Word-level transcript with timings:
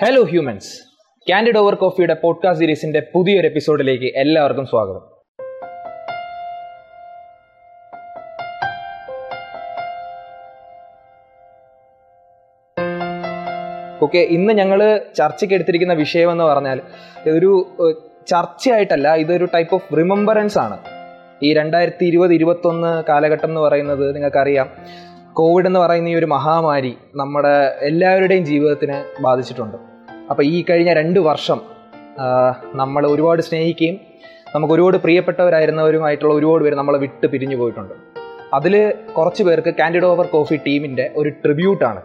Hello 0.00 0.22
humans 0.22 0.80
candid 1.30 1.58
over 1.58 1.74
കോഫിയുടെ 1.74 2.14
podcast 2.14 2.60
സീരീസിന്റെ 2.60 3.02
പുതിയൊരു 3.14 3.46
എപ്പിസോഡിലേക്ക് 3.46 4.12
എല്ലാവർക്കും 4.16 4.66
സ്വാഗതം. 4.66 5.00
ഓക്കെ 14.02 14.18
ഇന്ന് 14.18 14.52
ഞങ്ങൾ 14.52 15.00
ചർച്ചയ്ക്ക് 15.16 15.54
എടുത്തിരിക്കുന്ന 15.54 15.94
വിഷയം 15.94 16.32
എന്ന് 16.32 16.44
പറഞ്ഞാൽ 16.44 16.80
ഇതൊരു 17.26 17.66
ചർച്ചയായിട്ടല്ല 18.28 19.14
ഇതൊരു 19.14 19.48
ടൈപ്പ് 19.54 19.74
ഓഫ് 19.74 19.96
റിമംബറൻസ് 19.96 20.58
ആണ്. 20.58 20.78
ഈ 21.42 21.54
രണ്ടായിരത്തി 21.54 22.04
ഇരുപത് 22.04 22.34
ഇരുപത്തൊന്ന് 22.34 23.04
കാലഘട്ടം 23.08 23.48
എന്ന് 23.48 23.60
പറയുന്നത് 23.60 24.14
നിങ്ങൾക്കറിയാം. 24.14 24.70
കോവിഡ് 25.38 25.66
എന്ന് 25.66 25.80
പറയുന്ന 25.80 26.08
ഈ 26.08 26.14
ഒരു 26.14 26.26
മഹാമാരി 26.26 26.96
നമ്മുടെ 27.20 27.54
എല്ലാവരുടെയും 27.88 28.44
ജീവിതത്തിനെ 28.44 29.04
ബാധിച്ചിട്ടുണ്ട്. 29.20 29.76
അപ്പോൾ 30.30 30.42
ഈ 30.42 30.64
കഴിഞ്ഞ 30.70 30.92
രണ്ട് 30.92 31.20
വർഷം 31.20 31.58
നമ്മൾ 32.74 33.06
ഒരുപാട് 33.06 33.42
സ്നേഹിക്കുകയും 33.42 33.96
നമുക്ക് 34.54 34.74
ഒരുപാട് 34.74 34.96
പ്രിയപ്പെട്ടവരായിരുന്നവരുമായിട്ടുള്ള 34.96 36.34
ഒരുപാട് 36.34 36.64
പേര് 36.64 36.74
നമ്മളെ 36.74 36.98
വിട്ട് 36.98 37.26
പിരിഞ്ഞു 37.26 37.56
പോയിട്ടുണ്ട്. 37.56 37.94
അതിൽ 38.54 38.74
കുറച്ച് 39.16 39.42
പേർക്ക് 39.42 39.74
കാൻഡിഡ് 39.80 40.06
ഓവർ 40.06 40.26
കോഫി 40.26 40.56
ടീമിന്റെ 40.66 41.10
ഒരു 41.16 41.28
ട്രിബ്യൂട്ടാണ്. 41.42 42.02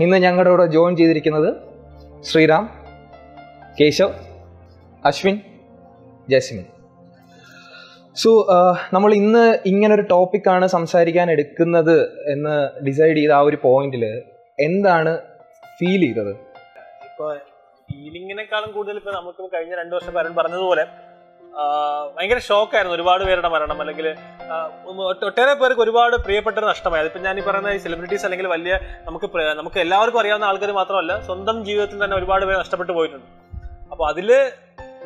ഇന്ന് 0.00 0.18
ഞങ്ങളുടെ 0.18 0.50
കൂടെ 0.50 0.66
ജോയിൻ 0.66 0.96
ചെയ്തിരിക്കുന്നത് 0.96 1.50
ശ്രീറാം 2.24 2.64
കേശവ് 3.78 4.14
അശ്വിൻ 5.04 5.36
ജസ്മിൻ. 6.28 6.64
സോ 8.16 8.30
നമ്മൾ 8.94 9.10
ഇന്ന് 9.14 9.42
ഇങ്ങനൊരു 9.66 10.04
ടോപ്പിക്കാണ് 10.12 10.66
സംസാരിക്കാൻ 10.74 11.26
എടുക്കുന്നത് 11.34 11.96
എന്ന് 12.32 12.54
ഡിസൈഡ് 12.86 13.16
ചെയ്ത 13.16 13.32
ആ 13.32 13.42
ഒരു 13.48 13.58
പോയിന്റിൽ 13.64 14.04
എന്താണ് 14.58 15.12
ഫീൽ 15.78 16.02
ചെയ്തത്? 16.06 16.32
ഇപ്പൊ 17.08 17.26
ഫീലിങ്ങിനേക്കാളും 17.88 18.70
കൂടുതൽ 18.76 18.96
ഇപ്പൊ 19.00 19.12
നമുക്ക് 19.18 19.42
കഴിഞ്ഞ 19.54 19.74
രണ്ട് 19.80 19.94
വർഷം 19.96 20.14
പരൻ 20.14 20.32
പറഞ്ഞതുപോലെ 20.34 20.84
ഭയങ്കര 22.16 22.40
ഷോക്കായിരുന്നു 22.48 22.94
ഒരുപാട് 22.96 23.22
പേരുടെ 23.28 23.48
മരണം 23.54 23.78
അല്ലെങ്കിൽ 23.82 24.06
ഒട്ടേറെ 25.28 25.54
പേർക്ക് 25.60 25.82
ഒരുപാട് 25.86 26.16
പ്രിയപ്പെട്ട 26.26 26.58
നഷ്ടമായി. 26.72 27.02
അതിപ്പോൾ 27.04 27.22
ഞാൻ 27.26 27.34
ഈ 27.40 27.44
പറയുന്ന 27.46 27.70
ഈ 27.76 27.80
സെലിബ്രിറ്റീസ് 27.86 28.24
അല്ലെങ്കിൽ 28.26 28.48
വലിയ 28.54 28.74
നമുക്ക് 29.08 29.26
നമുക്ക് 29.60 29.80
എല്ലാവർക്കും 29.84 30.20
അറിയാവുന്ന 30.22 30.50
ആൾക്കാർ 30.50 30.72
മാത്രമല്ല 30.80 31.14
സ്വന്തം 31.28 31.58
ജീവിതത്തിൽ 31.68 31.98
തന്നെ 32.04 32.16
ഒരുപാട് 32.20 32.44
പേര് 32.48 32.58
നഷ്ടപ്പെട്ടു 32.64 32.92
പോയിട്ടുണ്ട്. 32.98 33.26
അപ്പോൾ 33.92 34.06
അതിൽ 34.12 34.30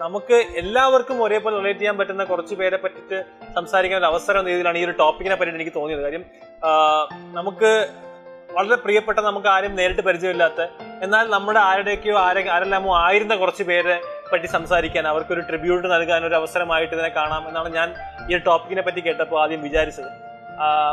നമുക്ക് 0.05 0.37
എല്ലാവർക്കും 0.61 1.17
ഒരേപോലെ 1.25 1.55
റിലേറ്റ് 1.61 1.81
ചെയ്യാൻ 1.81 1.97
പറ്റുന്ന 1.97 2.23
കുറച്ച് 2.31 2.55
പേരെ 2.61 2.77
പറ്റിയിട്ട് 2.85 3.19
സംസാരിക്കാൻ 3.57 3.99
ഒരു 4.03 4.09
അവസരം 4.13 4.47
രീതിയിലാണ് 4.51 4.79
ഈ 4.83 4.85
ഒരു 4.89 4.95
ടോപ്പിക്കിനെ 5.01 5.37
പറ്റിയിട്ട് 5.41 5.61
എനിക്ക് 5.61 5.75
തോന്നിയത്. 5.81 6.03
കാര്യം 6.07 6.25
നമുക്ക് 7.39 7.71
വളരെ 8.57 8.77
പ്രിയപ്പെട്ട 8.85 9.19
നമുക്ക് 9.27 9.49
ആരും 9.55 9.75
നേരിട്ട് 9.81 10.03
പരിചയമില്ലാത്ത 10.07 10.61
എന്നാൽ 11.05 11.27
നമ്മുടെ 11.35 11.61
ആരുടെയൊക്കെയോ 11.71 12.17
ആരെ 12.29 12.41
ആരെല്ലാമോ 12.55 12.91
ആയിരുന്ന 13.03 13.35
കുറച്ച് 13.43 13.65
പേരെ 13.69 13.97
പറ്റി 14.33 14.49
സംസാരിക്കാൻ 14.57 15.05
അവർക്കൊരു 15.13 15.43
ട്രിബ്യൂട്ട് 15.49 15.87
നൽകാൻ 15.95 16.21
ഒരു 16.29 16.37
അവസരമായിട്ട് 16.41 16.93
ഇതിനെ 16.97 17.11
കാണാം 17.19 17.43
എന്നാണ് 17.49 17.71
ഞാൻ 17.79 17.89
ഈ 18.31 18.43
ടോപ്പിക്കിനെ 18.49 18.85
പറ്റി 18.87 19.03
കേട്ടപ്പോൾ 19.09 19.39
ആദ്യം 19.43 19.63
വിചാരിച്ചത്. 19.69 20.11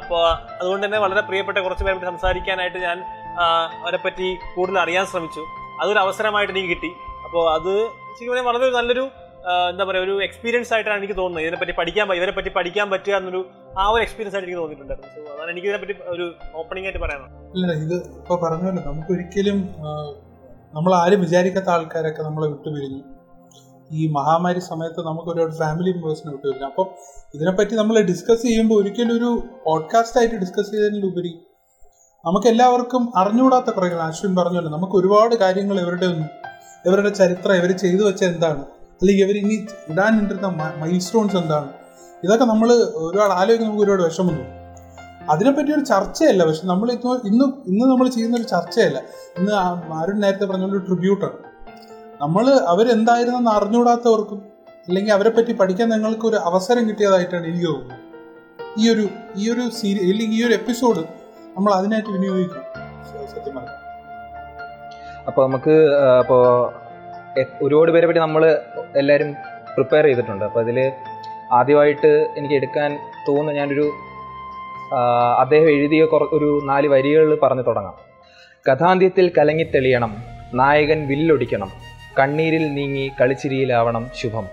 അപ്പോൾ 0.01 0.23
അതുകൊണ്ട് 0.59 0.83
തന്നെ 0.85 0.99
വളരെ 1.05 1.21
പ്രിയപ്പെട്ട 1.29 1.57
കുറച്ച് 1.65 1.83
പേരെ 1.85 1.95
പറ്റി 1.97 2.09
സംസാരിക്കാനായിട്ട് 2.13 2.79
ഞാൻ 2.87 2.97
അവരെ 3.83 3.99
പറ്റി 4.07 4.27
കൂടുതൽ 4.55 4.77
അറിയാൻ 4.85 5.05
ശ്രമിച്ചു. 5.13 5.45
അതൊരു 5.83 5.99
അവസരമായിട്ട് 6.05 6.53
എനിക്ക് 6.55 6.69
കിട്ടി. 6.73 6.91
അപ്പോൾ 7.27 7.45
അത് 7.55 7.73
ശരിക്കും 8.17 8.45
വളരെ 8.49 8.69
നല്ലൊരു 8.79 9.05
എന്താ 9.71 9.83
പറയുക 9.87 10.05
ഒരു 10.05 10.13
എക്സ്പീരിയൻസ് 10.25 10.71
ആയിട്ടാണ് 10.75 10.97
എനിക്ക് 11.01 11.15
തോന്നുന്നത്. 11.19 11.43
ഇതിനെപ്പറ്റി 11.45 11.73
പഠിക്കാൻ 11.79 12.05
ഇവരെ 12.19 12.33
പറ്റി 12.37 12.51
പഠിക്കാൻ 12.55 12.87
പറ്റുക 12.93 13.13
എന്നൊരു 13.19 13.41
ആ 13.81 13.83
ഒരു 13.93 14.01
എക്സ്പീരിയൻസ് 14.05 14.35
ആയിട്ട് 14.37 14.47
എനിക്ക് 14.47 14.61
തോന്നിയിട്ടുണ്ടായിരുന്നു. 14.61 15.11
സോ 15.15 15.19
അതാണ് 15.33 15.49
എനിക്ക് 15.53 15.67
ഇതിനെപ്പറ്റി 15.69 15.95
ഒരു 16.13 16.25
ഓപ്പണിംഗ് 16.61 16.87
ആയിട്ട് 16.87 17.01
പറയാനുള്ളത് 17.03 17.53
ഇല്ല 17.57 17.73
ഇത് 17.83 17.95
ഇപ്പോൾ 18.21 18.39
പറഞ്ഞല്ലോ. 18.45 18.83
നമുക്ക് 18.89 19.11
ഒരിക്കലും 19.15 19.59
നമ്മൾ 20.77 20.91
ആരും 21.01 21.21
വിചാരിക്കാത്ത 21.25 21.69
ആൾക്കാരൊക്കെ 21.75 22.21
നമ്മളെ 22.27 22.47
വിട്ടുപിരിഞ്ഞു. 22.53 23.01
ഈ 23.91 24.07
മഹാമാരി 24.07 24.59
സമയത്ത് 24.59 25.05
നമുക്ക് 25.05 25.29
ഒരുപാട് 25.29 25.55
ഫാമിലി 25.55 25.91
മെമ്പേഴ്സിനെ 25.91 26.31
വിട്ടുപിരിഞ്ഞു 26.31 26.65
അപ്പം 26.65 26.87
ഇതിനെപ്പറ്റി 27.33 27.75
നമ്മൾ 27.75 28.01
ഡിസ്കസ് 28.01 28.41
ചെയ്യുമ്പോൾ 28.41 28.75
ഒരിക്കലും 28.75 29.17
ഒരു 29.17 29.43
പോഡ്കാസ്റ്റ് 29.65 30.19
ആയിട്ട് 30.19 30.35
ഡിസ്കസ് 30.35 30.71
ചെയ്തതിനുപരി 30.71 31.39
നമുക്ക് 32.25 32.47
എല്ലാവർക്കും 32.47 33.11
അറിഞ്ഞുകൂടാത്ത 33.15 33.69
കുറേ 33.69 33.89
അശ്വിൻ 33.89 34.35
പറഞ്ഞല്ലോ 34.35 34.71
നമുക്ക് 34.71 34.93
ഒരുപാട് 34.93 35.35
കാര്യങ്ങൾ 35.35 35.79
ഇവരുടെ 35.79 36.05
ഒന്നും 36.05 36.29
ഇവരുടെ 36.85 37.09
ചരിത്രം 37.09 37.55
ഇവർ 37.55 37.71
ചെയ്തു 37.71 38.03
വെച്ച 38.03 38.23
എന്താണ്? 38.23 38.59
അല്ലെങ്കിൽ 39.01 39.23
ഇവർ 39.23 39.37
ഇനി 39.37 39.67
ഇടാനിട്ടിരുന്ന 39.87 40.47
മൈൽ 40.77 40.99
സ്റ്റോൺസ് 40.99 41.35
എന്താണ്? 41.35 41.69
ഇതൊക്കെ 42.23 42.45
നമ്മൾ 42.45 42.71
ഒരുപാട് 42.95 43.33
ആലോചിക്കുന്ന 43.33 43.69
നമുക്ക് 43.69 43.83
ഒരുപാട് 43.83 44.03
വിഷമം 44.03 44.57
അതിനെപ്പറ്റി 45.31 45.71
ഒരു 45.71 45.79
ചർച്ചയല്ല. 45.79 46.45
പക്ഷെ 46.45 46.67
നമ്മൾ 46.67 46.91
ഇന്ന് 46.91 47.27
ഇന്ന് 47.27 47.45
ഇന്ന് 47.67 47.85
നമ്മൾ 47.85 48.09
ചെയ്യുന്ന 48.09 48.37
ഒരു 48.37 48.43
ചർച്ചയല്ല. 48.43 49.01
ഇന്ന് 49.37 49.51
ആരും 49.93 50.19
നേരത്തെ 50.19 50.45
പറഞ്ഞ 50.45 50.65
ഒരു 50.65 50.77
ട്രിബ്യൂട്ടാണ് 50.77 51.46
നമ്മൾ 52.21 52.45
അവരെന്തായിരുന്നെന്ന് 52.71 53.51
അറിഞ്ഞുകൂടാത്തവർക്കും 53.51 54.39
അല്ലെങ്കിൽ 54.87 55.11
അവരെ 55.13 55.29
പറ്റി 55.29 55.51
പഠിക്കാൻ 55.51 55.89
നിങ്ങൾക്ക് 55.89 56.25
ഒരു 56.27 56.35
അവസരം 56.35 56.83
കിട്ടിയതായിട്ടാണ് 56.89 57.45
എനിക്ക് 57.47 57.65
തോന്നുന്നത്. 57.65 57.99
ഈ 58.79 58.93
ഒരു 58.93 59.05
ഈ 59.35 59.51
ഒരു 59.53 59.63
സീരി 59.69 59.99
അല്ലെങ്കിൽ 60.11 60.37
ഈ 60.37 60.47
ഒരു 60.47 60.53
എപ്പിസോഡ് 60.53 61.01
നമ്മൾ 61.57 61.71
അതിനായിട്ട് 61.73 62.09
വിനിയോഗിക്കും. 62.09 62.63
സത്യം 63.33 63.55
പറഞ്ഞാൽ. 63.55 63.75
അപ്പോൾ 65.27 65.43
നമുക്ക് 65.47 65.75
അപ്പോൾ 66.19 66.43
ഒരുപാട് 67.61 67.91
പേരെ 67.91 68.07
പറ്റി 68.07 68.19
നമ്മൾ 68.19 68.43
എല്ലാവരും 68.95 69.33
പ്രിപ്പയർ 69.75 70.05
ചെയ്തിട്ടുണ്ട്. 70.05 70.45
അപ്പോൾ 70.45 70.59
അതിൽ 70.59 70.91
ആദ്യമായിട്ട് 71.51 72.11
എനിക്ക് 72.37 72.55
എടുക്കാൻ 72.55 72.91
തോന്നുന്ന 73.27 73.59
ഞാനൊരു 73.59 73.85
അദ്ദേഹം 75.41 75.69
എഴുതിയ 75.69 76.05
കുറ 76.05 76.23
ഒരു 76.37 76.49
നാല് 76.63 76.87
വരികൾ 76.87 77.39
പറഞ്ഞു 77.43 77.61
തുടങ്ങാം. 77.61 77.95
കഥാന്ത്യത്തിൽ 78.69 79.31
കലങ്ങിത്തെളിയണം 79.37 80.13
നായകൻ 80.53 80.99
വില്ലൊടിക്കണം. 81.07 81.71
കണ്ണീരിൽ 82.19 82.73
നീങ്ങി 82.73 83.11
കളിച്ചിരിയിലാവണം 83.21 84.09
ശുഭം. 84.15 84.47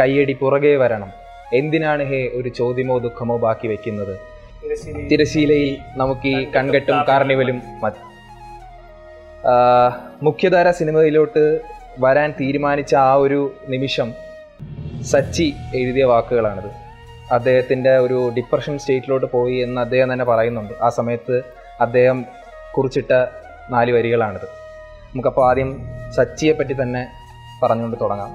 കയ്യടി 0.00 0.32
പുറകെ 0.32 0.76
വരണം. 0.76 1.10
എന്തിനാണ് 1.52 2.02
ഹേ 2.02 2.30
ഒരു 2.34 2.48
ചോദ്യമോ 2.48 2.98
ദുഃഖമോ 2.98 3.36
ബാക്കി 3.36 3.68
വെക്കുന്നത്? 3.68 4.18
തിരശീലയിൽ 5.10 5.78
നമുക്ക് 5.96 6.28
ഈ 6.28 6.50
കൺകെട്ടും 6.56 7.04
കാർണിവലും 7.08 7.62
മതി. 7.82 8.00
മുഖ്യധാര 10.22 10.70
സിനിമയിലോട്ട് 10.70 11.60
വരാൻ 11.98 12.34
തീരുമാനിച്ച 12.40 12.94
ആ 12.94 13.12
ഒരു 13.14 13.52
നിമിഷം 13.68 14.12
സച്ചി 15.02 15.54
എഴുതിയ 15.74 16.04
വാക്കുകളാണിത്. 16.04 16.70
അദ്ദേഹത്തിന്റെ 17.32 17.98
ഒരു 17.98 18.32
ഡിപ്രഷൻ 18.36 18.78
സ്റ്റേറ്റിലോട്ട് 18.78 19.26
പോയി 19.26 19.56
എന്ന് 19.56 19.80
അദ്ദേഹം 19.80 20.12
തന്നെ 20.12 20.24
പറയുന്നുണ്ട്. 20.24 20.74
ആ 20.82 20.88
സമയത്ത് 20.88 21.42
അദ്ദേഹം 21.80 22.24
കുറിച്ചിട്ട 22.76 23.12
നാല് 23.70 23.92
വരികളാണിത്. 23.92 24.67
നമുക്കപ്പോൾ 25.08 25.50
ആദ്യം 25.50 25.70
സച്ചിയെ 26.16 26.52
പറ്റി 26.52 26.74
തന്നെ 26.82 27.02
പറഞ്ഞുകൊണ്ട് 27.62 27.96
തുടങ്ങാം. 28.00 28.30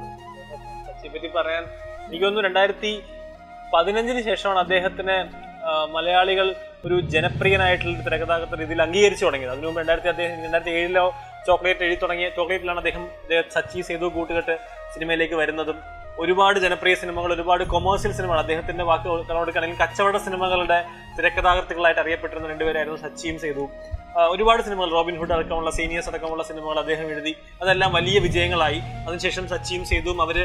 സച്ചിയെ 0.88 1.12
പറ്റി 1.14 1.28
പറയാൻ 1.28 1.64
എനിക്ക് 2.08 2.24
തോന്നുന്നു 2.25 2.48
രണ്ടായിരത്തി 2.48 2.92
പതിനഞ്ചിന് 3.74 4.22
ശേഷമാണ് 4.22 4.60
അദ്ദേഹത്തിന് 4.60 5.16
മലയാളികൾ 5.92 6.56
ഒരു 6.86 7.02
ജനപ്രിയനായിട്ടുള്ള 7.14 8.04
തിരക്കഥാകൃത്ത 8.06 8.60
രീതിയിൽ 8.60 8.81
അംഗീകരിച്ചു 8.81 9.25
തുടങ്ങിയത്. 9.25 9.52
അതിനു 9.52 9.66
മുമ്പ് 9.66 9.80
രണ്ടായിരത്തി 9.80 10.08
അദ്ദേഹം 10.08 10.44
രണ്ടായിരത്തി 10.44 10.72
ഏഴിലോ 10.80 11.06
ചോക്ലേറ്റ് 11.48 11.84
എഴുതി 11.84 11.98
തുടങ്ങിയ 12.02 12.30
ചോക്ലേറ്റിലാണ് 12.30 12.78
അദ്ദേഹം 12.78 13.04
സച്ചി 13.52 13.81
സേതു 13.81 14.06
കൂട്ടുകെട്ട് 14.06 14.56
സിനിമയിലേക്ക് 14.94 15.34
വരുന്നതും. 15.34 15.78
ഒരുപാട് 16.20 16.60
ജനപ്രിയ 16.60 16.96
സിനിമകൾ 16.96 17.34
ഒരുപാട് 17.34 17.64
കൊമേഴ്സ്യൽ 17.64 18.12
സിനിമകൾ 18.12 18.40
അദ്ദേഹത്തിന്റെ 18.40 18.84
വാക്കുകളോടുക്കുകയാണെങ്കിൽ 18.84 19.80
കച്ചവട 19.84 20.18
സിനിമകളുടെ 20.18 20.86
തിരക്കഥാകൃത്തുകളായിട്ട് 21.18 22.02
അറിയപ്പെട്ടിരുന്ന 22.02 22.50
രണ്ടുപേരായിരുന്നു 22.50 23.00
സച്ചിയും 23.00 23.40
സേതുവും. 23.40 23.72
ആ, 24.00 24.03
ഒരുപാട് 24.33 24.62
സിനിമകൾ 24.63 24.89
റോബിൻ 24.92 25.15
ഹുഡ് 25.19 25.33
അടക്കമുള്ള 25.33 25.71
സീനിയേഴ്സ് 25.71 26.10
അടക്കമുള്ള 26.10 26.44
സിനിമകൾ 26.44 26.80
അദ്ദേഹം 26.80 27.07
എഴുതി. 27.13 27.36
അതെല്ലാം 27.62 27.94
വലിയ 27.94 28.19
വിജയങ്ങളായി. 28.19 28.80
അതിനുശേഷം 29.06 29.50
സച്ചിയും 29.54 29.86
സേതുവും 29.86 30.21
അവർ 30.21 30.38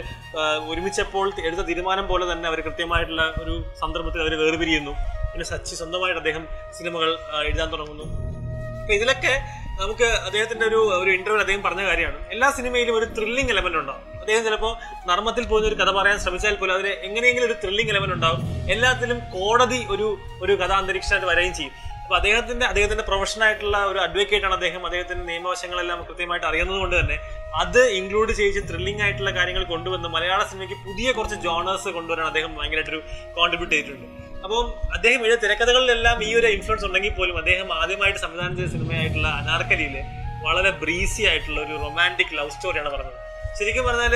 ഒരുമിച്ചപ്പോൾ 0.71 1.33
എടുത്ത 1.47 1.61
തീരുമാനം 1.61 2.07
പോലെ 2.09 2.33
തന്നെ 2.33 2.49
അവർ 2.49 2.61
കൃത്യമായിട്ടുള്ള 2.61 3.35
ഒരു 3.43 3.65
സന്ദർഭത്തിൽ 3.83 4.23
അവർ 4.23 4.35
വേർപിരിയുന്നു. 4.45 4.95
പിന്നെ 5.33 5.47
സച്ചി 5.53 5.75
സ്വന്തമായിട്ട് 5.75 6.21
അദ്ദേഹം 6.21 6.45
സിനിമകൾ 6.79 7.11
എഴുതാൻ 7.47 7.71
തുടങ്ങുന്നു. 7.73 8.07
അപ്പൊ 8.83 8.95
ഇതിലൊക്കെ 8.95 9.35
നമുക്ക് 9.81 10.07
അദ്ദേഹത്തിന്റെ 10.29 10.67
ഒരു 10.67 10.79
ഒരു 11.03 11.11
ഇന്റർവ്യൂ 11.11 11.41
അദ്ദേഹം 11.41 11.63
പറഞ്ഞ 11.63 11.83
കാര്യമാണ്. 11.89 12.19
എല്ലാ 12.31 12.51
സിനിമയിലും 12.51 12.95
ഒരു 12.99 13.05
ത്രില്ലിംഗ് 13.17 13.51
എലമെന്റ് 13.51 13.79
ഉണ്ടാവും. 13.79 14.05
അദ്ദേഹം 14.21 14.45
ചിലപ്പോൾ 14.45 14.73
നർമ്മത്തിൽ 15.11 15.45
പോകുന്ന 15.47 15.69
ഒരു 15.69 15.75
കഥ 15.75 15.91
പറയാൻ 15.99 16.19
ശ്രമിച്ചാൽ 16.19 16.55
പോലും 16.55 16.75
അതിന് 16.75 16.89
എങ്ങനെയെങ്കിലും 16.89 17.47
ഒരു 17.47 17.57
ത്രില്ലിംഗ് 17.63 17.93
എലമെന്റ് 17.93 18.15
ഉണ്ടാവും. 18.15 18.41
എല്ലാത്തിലും 18.71 19.19
കോടതി 19.35 19.87
ഒരു 19.91 20.09
ഒരു 20.43 20.53
കഥാന്തരീക്ഷമായിട്ട് 20.63 21.29
വരികയും 21.31 21.55
ചെയ്യും. 21.55 21.75
അപ്പൊ 22.09 22.17
അദ്ദേഹത്തിന്റെ 22.19 22.65
അദ്ദേഹത്തിന്റെ 22.69 23.05
പ്രൊഫഷൻ 23.09 23.41
ആയിട്ടുള്ള 23.47 23.79
ഒരു 23.89 23.99
അഡ്വക്കേറ്റ് 24.05 24.47
ആണ് 24.49 24.55
അദ്ദേഹം. 24.57 24.83
അദ്ദേഹത്തിന്റെ 24.89 25.25
നിയമവശങ്ങളെല്ലാം 25.31 25.99
കൃത്യമായിട്ട് 26.09 26.47
അറിയുന്നത് 26.51 26.79
കൊണ്ട് 26.83 26.95
തന്നെ 27.01 27.17
അത് 27.63 27.81
ഇൻക്ലൂഡ് 27.97 28.33
ചെയ്ത് 28.39 28.61
ത്രില്ലിംഗ് 28.71 29.03
ആയിട്ടുള്ള 29.05 29.31
കാര്യങ്ങൾ 29.39 29.65
കൊണ്ടുവന്ന് 29.73 30.09
മലയാള 30.15 30.41
സിനിമയ്ക്ക് 30.51 30.77
പുതിയ 30.87 31.13
കുറച്ച് 31.19 31.37
ജോണേഴ്സ് 31.47 31.93
കൊണ്ടുവരാൻ 31.97 32.27
അദ്ദേഹം 32.31 32.51
ഭയങ്കരമായിട്ടൊരു 32.59 33.01
കോൺട്രിബ്യൂട്ട് 33.37 33.75
ചെയ്തിട്ടുണ്ട്. 33.75 34.09
അപ്പം 34.45 34.65
അദ്ദേഹം 34.97 35.21
എഴുതിയ 35.27 35.39
തിരക്കഥകളിലെല്ലാം 35.45 36.17
ഈ 36.29 36.31
ഒരു 36.41 36.49
ഇൻഫ്ലുവൻസ് 36.57 36.87
ഉണ്ടെങ്കിൽ 36.89 37.15
പോലും 37.21 37.37
അദ്ദേഹം 37.43 37.69
ആദ്യമായിട്ട് 37.81 38.21
സംവിധാനം 38.25 38.57
ചെയ്ത 38.59 38.71
സിനിമയായിട്ടുള്ള 38.77 39.29
അനാർക്കലിയിൽ 39.43 39.97
വളരെ 40.47 40.71
ബ്രീസി 40.83 41.23
ആയിട്ടുള്ള 41.31 41.61
ഒരു 41.67 41.77
റൊമാന്റിക് 41.87 42.35
ലവ് 42.41 42.55
സ്റ്റോറിയാണ് 42.57 42.93
പറഞ്ഞത്. 42.97 43.19
ശരിക്കും 43.61 43.87
പറഞ്ഞാൽ 43.91 44.15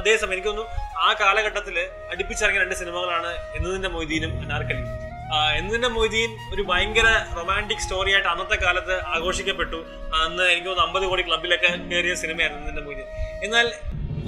അതേസമയം 0.00 0.34
എനിക്കൊന്നും 0.36 0.66
ആ 1.06 1.10
കാലഘട്ടത്തിൽ 1.20 1.76
അടുപ്പിച്ചിറങ്ങിയ 2.12 2.62
രണ്ട് 2.64 2.76
സിനിമകളാണ് 2.82 3.32
എന്നതിന്റെ 3.56 3.90
മൊയ്തീനും 3.96 4.34
അനാർക്കലി. 4.44 4.84
ആഹ്, 5.30 5.54
എന്നതിന്റെ 5.54 5.88
മൊയ്തീൻ 5.88 6.36
ഒരു 6.54 6.62
ഭയങ്കര 6.62 7.06
റൊമാന്റിക് 7.36 7.78
സ്റ്റോറി 7.78 8.12
ആയിട്ട് 8.12 8.28
അന്നത്തെ 8.28 8.54
കാലത്ത് 8.54 9.04
ആഘോഷിക്കപ്പെട്ടു. 9.04 9.76
അന്ന് 10.24 10.42
എനിക്ക് 10.42 10.66
തോന്നുന്നു 10.66 10.86
അമ്പത് 10.86 11.02
കോടി 11.02 11.22
ക്ലബിലൊക്കെ 11.22 11.66
കയറിയ 11.66 12.14
സിനിമയായിരുന്നു 12.14 12.62
എന്നതിന്റെ 12.62 12.90
മൊയ്തീൻ. 12.90 13.06
എന്നാൽ 13.44 13.72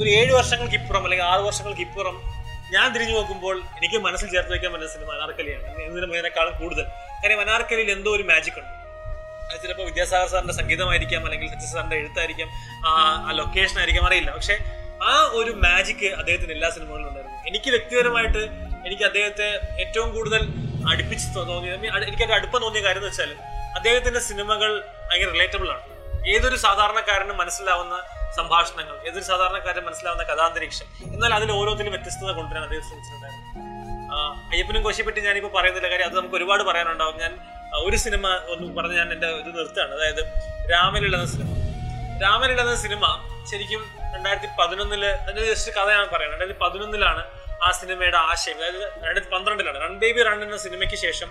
ഒരു 0.02 0.08
ഏഴ് 0.10 0.32
വർഷങ്ങൾക്ക് 0.32 0.74
ഇപ്പുറം 0.74 1.04
അല്ലെങ്കിൽ 1.04 1.24
ആറ് 1.24 1.40
വർഷങ്ങൾക്ക് 1.40 1.80
ഇപ്പുറം 1.80 2.22
ഞാൻ 2.72 2.92
തിരിഞ്ഞു 2.92 3.14
നോക്കുമ്പോൾ 3.14 3.58
എനിക്ക് 3.58 3.98
മനസ്സിൽ 3.98 4.30
ചേർത്ത് 4.30 4.50
വയ്ക്കാൻ 4.50 4.72
പറ്റുന്ന 4.72 4.92
സിനിമ 4.92 5.12
അനാർക്കലിയാണ്. 5.12 5.82
എന്നതിന് 5.82 6.06
മുന്നേക്കാളും 6.06 6.58
കൂടുതൽ. 6.58 6.82
കാര്യം 6.82 7.40
അനാർക്കലിയിൽ 7.40 7.90
എന്തോ 7.90 8.16
ഒരു 8.16 8.22
മാജിക് 8.22 8.58
ഉണ്ട്. 8.58 8.82
അത് 9.52 9.62
ചിലപ്പോൾ 9.62 9.82
വിദ്യാസാഗർ 9.82 10.28
സാറിന്റെ 10.28 10.54
സംഗീതമായിരിക്കാം 10.54 11.24
അല്ലെങ്കിൽ 11.24 11.48
സത്യ 11.48 11.66
സാറിന്റെ 11.66 11.96
എഴുത്തായിരിക്കാം. 11.96 12.48
ആ 12.86 13.30
ലൊക്കേഷൻ 13.34 13.78
ആയിരിക്കാം 13.78 14.06
അറിയില്ല. 14.06 14.30
പക്ഷെ 14.30 14.58
ആ 15.02 15.30
ഒരു 15.32 15.50
മാജിക് 15.50 16.06
അദ്ദേഹത്തിന് 16.06 16.52
എല്ലാ 16.52 16.70
സിനിമകളിലും 16.70 17.08
ഉണ്ടായിരുന്നു. 17.08 17.38
എനിക്ക് 17.48 17.70
വ്യക്തിപരമായിട്ട് 17.70 18.38
എനിക്ക് 18.86 19.02
അദ്ദേഹത്തെ 19.02 19.60
ഏറ്റവും 19.80 20.14
കൂടുതൽ 20.14 20.71
അടുപ്പിച്ച് 20.90 21.36
തോന്നിയത്. 21.36 21.80
mean, 21.80 22.02
എനിക്കൊരു 22.02 22.32
അടുപ്പം 22.32 22.60
തോന്നിയ 22.62 22.82
കാര്യം 22.82 22.98
എന്ന് 22.98 23.10
വെച്ചാൽ 23.10 23.34
അദ്ദേഹത്തിന്റെ 23.74 24.20
സിനിമകൾ 24.20 24.80
ഭയങ്കര 25.10 25.30
റിലേറ്റബിൾ 25.30 25.68
ആണ്. 25.68 25.84
ഏതൊരു 26.28 26.56
സാധാരണക്കാരനും 26.56 27.36
മനസ്സിലാവുന്ന 27.36 28.02
സംഭാഷണങ്ങൾ 28.36 29.06
ഏതൊരു 29.06 29.24
സാധാരണക്കാരനും 29.24 29.84
മനസ്സിലാവുന്ന 29.84 30.24
കഥാന്തരീക്ഷം 30.24 30.86
എന്നാൽ 31.14 31.34
അതിൽ 31.34 31.52
ഓരോത്തിലും 31.52 31.92
വ്യത്യസ്തത 31.92 32.30
കൊണ്ടുവരാൻ 32.30 32.62
അദ്ദേഹം 32.62 32.82
ശ്രമിച്ചിട്ടുണ്ടായിരുന്നു. 32.82 33.42
അയ്യപ്പനും 34.52 34.82
കോശിയെ 34.82 35.04
പറ്റി 35.04 35.20
ഞാനിപ്പോ 35.20 35.60
പറയുന്നില്ല 35.60 35.90
കാര്യം 35.90 36.06
അത് 36.06 36.16
നമുക്ക് 36.16 36.34
ഒരുപാട് 36.34 36.62
പറയാനുണ്ടാവും. 36.62 37.18
ഞാൻ 37.18 37.38
ഒരു 37.74 37.96
സിനിമ 37.96 38.26
ഒന്ന് 38.28 38.76
പറഞ്ഞ് 38.76 38.96
ഞാൻ 38.96 39.12
എന്റെ 39.12 39.26
ഇത് 39.26 39.58
നിർത്താണ് 39.58 39.94
അതായത് 39.94 40.32
രാമലീല 40.72 41.14
എന്ന 41.14 41.26
സിനിമ. 41.26 41.48
രാമലീല 42.22 42.60
എന്ന 42.60 42.76
സിനിമ 42.76 43.28
ശരിക്കും 43.50 43.86
രണ്ടായിരത്തി 44.14 44.46
പതിനൊന്നിൽ 44.60 45.06
അതിന്റെ 45.06 45.54
ജസ്റ്റ് 45.54 45.70
കഥയാണ് 45.70 45.90
പറയുന്നത് 45.90 46.16
പറയാം 46.16 46.30
രണ്ടായിരത്തി 46.30 46.60
പതിനൊന്നിലാണ് 46.60 47.24
ആ 47.62 47.70
സിനിമയുടെ 47.70 48.16
ആശയം 48.16 48.56
അതായത് 48.56 48.82
രണ്ടായിരത്തി 48.94 49.26
പന്ത്രണ്ടിലാണ്. 49.26 49.80
റൺ 49.80 49.98
ബേബി 49.98 50.22
റൺ 50.22 50.42
എന്ന 50.42 50.56
സിനിമയ്ക്ക് 50.56 50.96
ശേഷം 50.96 51.30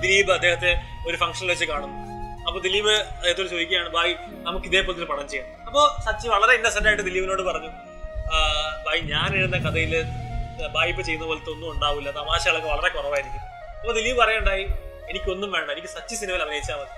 ദിലീപ് 0.00 0.32
അദ്ദേഹത്തെ 0.32 0.72
ഒരു 1.08 1.16
ഫംഗ്ഷനിൽ 1.16 1.48
വെച്ച് 1.48 1.64
കാണുന്നു. 1.64 2.00
അപ്പൊ 2.46 2.60
ദിലീപ് 2.60 2.90
അദ്ദേഹത്തോട് 2.90 3.48
ചോദിക്കുകയാണ് 3.48 3.88
ബായ് 3.88 4.14
നമുക്ക് 4.46 4.66
ഇതേപോലത്തെ 4.66 5.02
ഒരു 5.04 5.10
പടം 5.12 5.28
ചെയ്യാം. 5.28 5.64
അപ്പൊ 5.66 5.96
സച്ചി 6.04 6.28
വളരെ 6.28 6.54
ഇന്നസെന്റ് 6.54 6.88
ആയിട്ട് 6.88 7.02
ദിലീപിനോട് 7.02 7.42
പറഞ്ഞു 7.42 7.70
"ആ, 8.34 8.36
ബായ് 8.86 9.00
ഞാൻ 9.02 9.34
എഴുതുന്ന 9.34 9.70
കഥയിൽ 9.70 10.02
ബായ് 10.74 10.88
ഇപ്പൊ 10.88 11.02
ചെയ്യുന്ന 11.02 11.26
പോലത്തെ 11.26 11.50
ഒന്നും 11.50 11.70
ഉണ്ടാവില്ല. 11.70 12.10
തമാശകളൊക്കെ 12.10 12.68
വളരെ 12.68 12.88
കുറവായിരിക്കും. 12.88 13.40
അപ്പൊ 13.80 13.92
ദിലീപ് 13.92 14.18
പറയണ്ടായി 14.18 14.62
എനിക്കൊന്നും 15.10 15.52
വേണ്ട. 15.52 15.70
എനിക്ക് 15.70 15.88
സച്ചി 15.88 16.14
സിനിമയിൽ 16.14 16.42
അഭിനയിച്ചാൽ 16.42 16.74
മതി. 16.74 16.92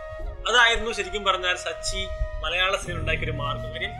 അതായിരുന്നു 0.50 0.93
ശരിക്കും 0.93 1.25
പറഞ്ഞാൽ 1.25 1.56
സച്ചി 1.56 2.06
മലയാള 2.44 2.76
സിനിമ 2.76 2.99
ഉണ്ടാക്കിയൊരു 2.99 3.32
മാർഗം. 3.32 3.72
കാര്യം 3.72 3.93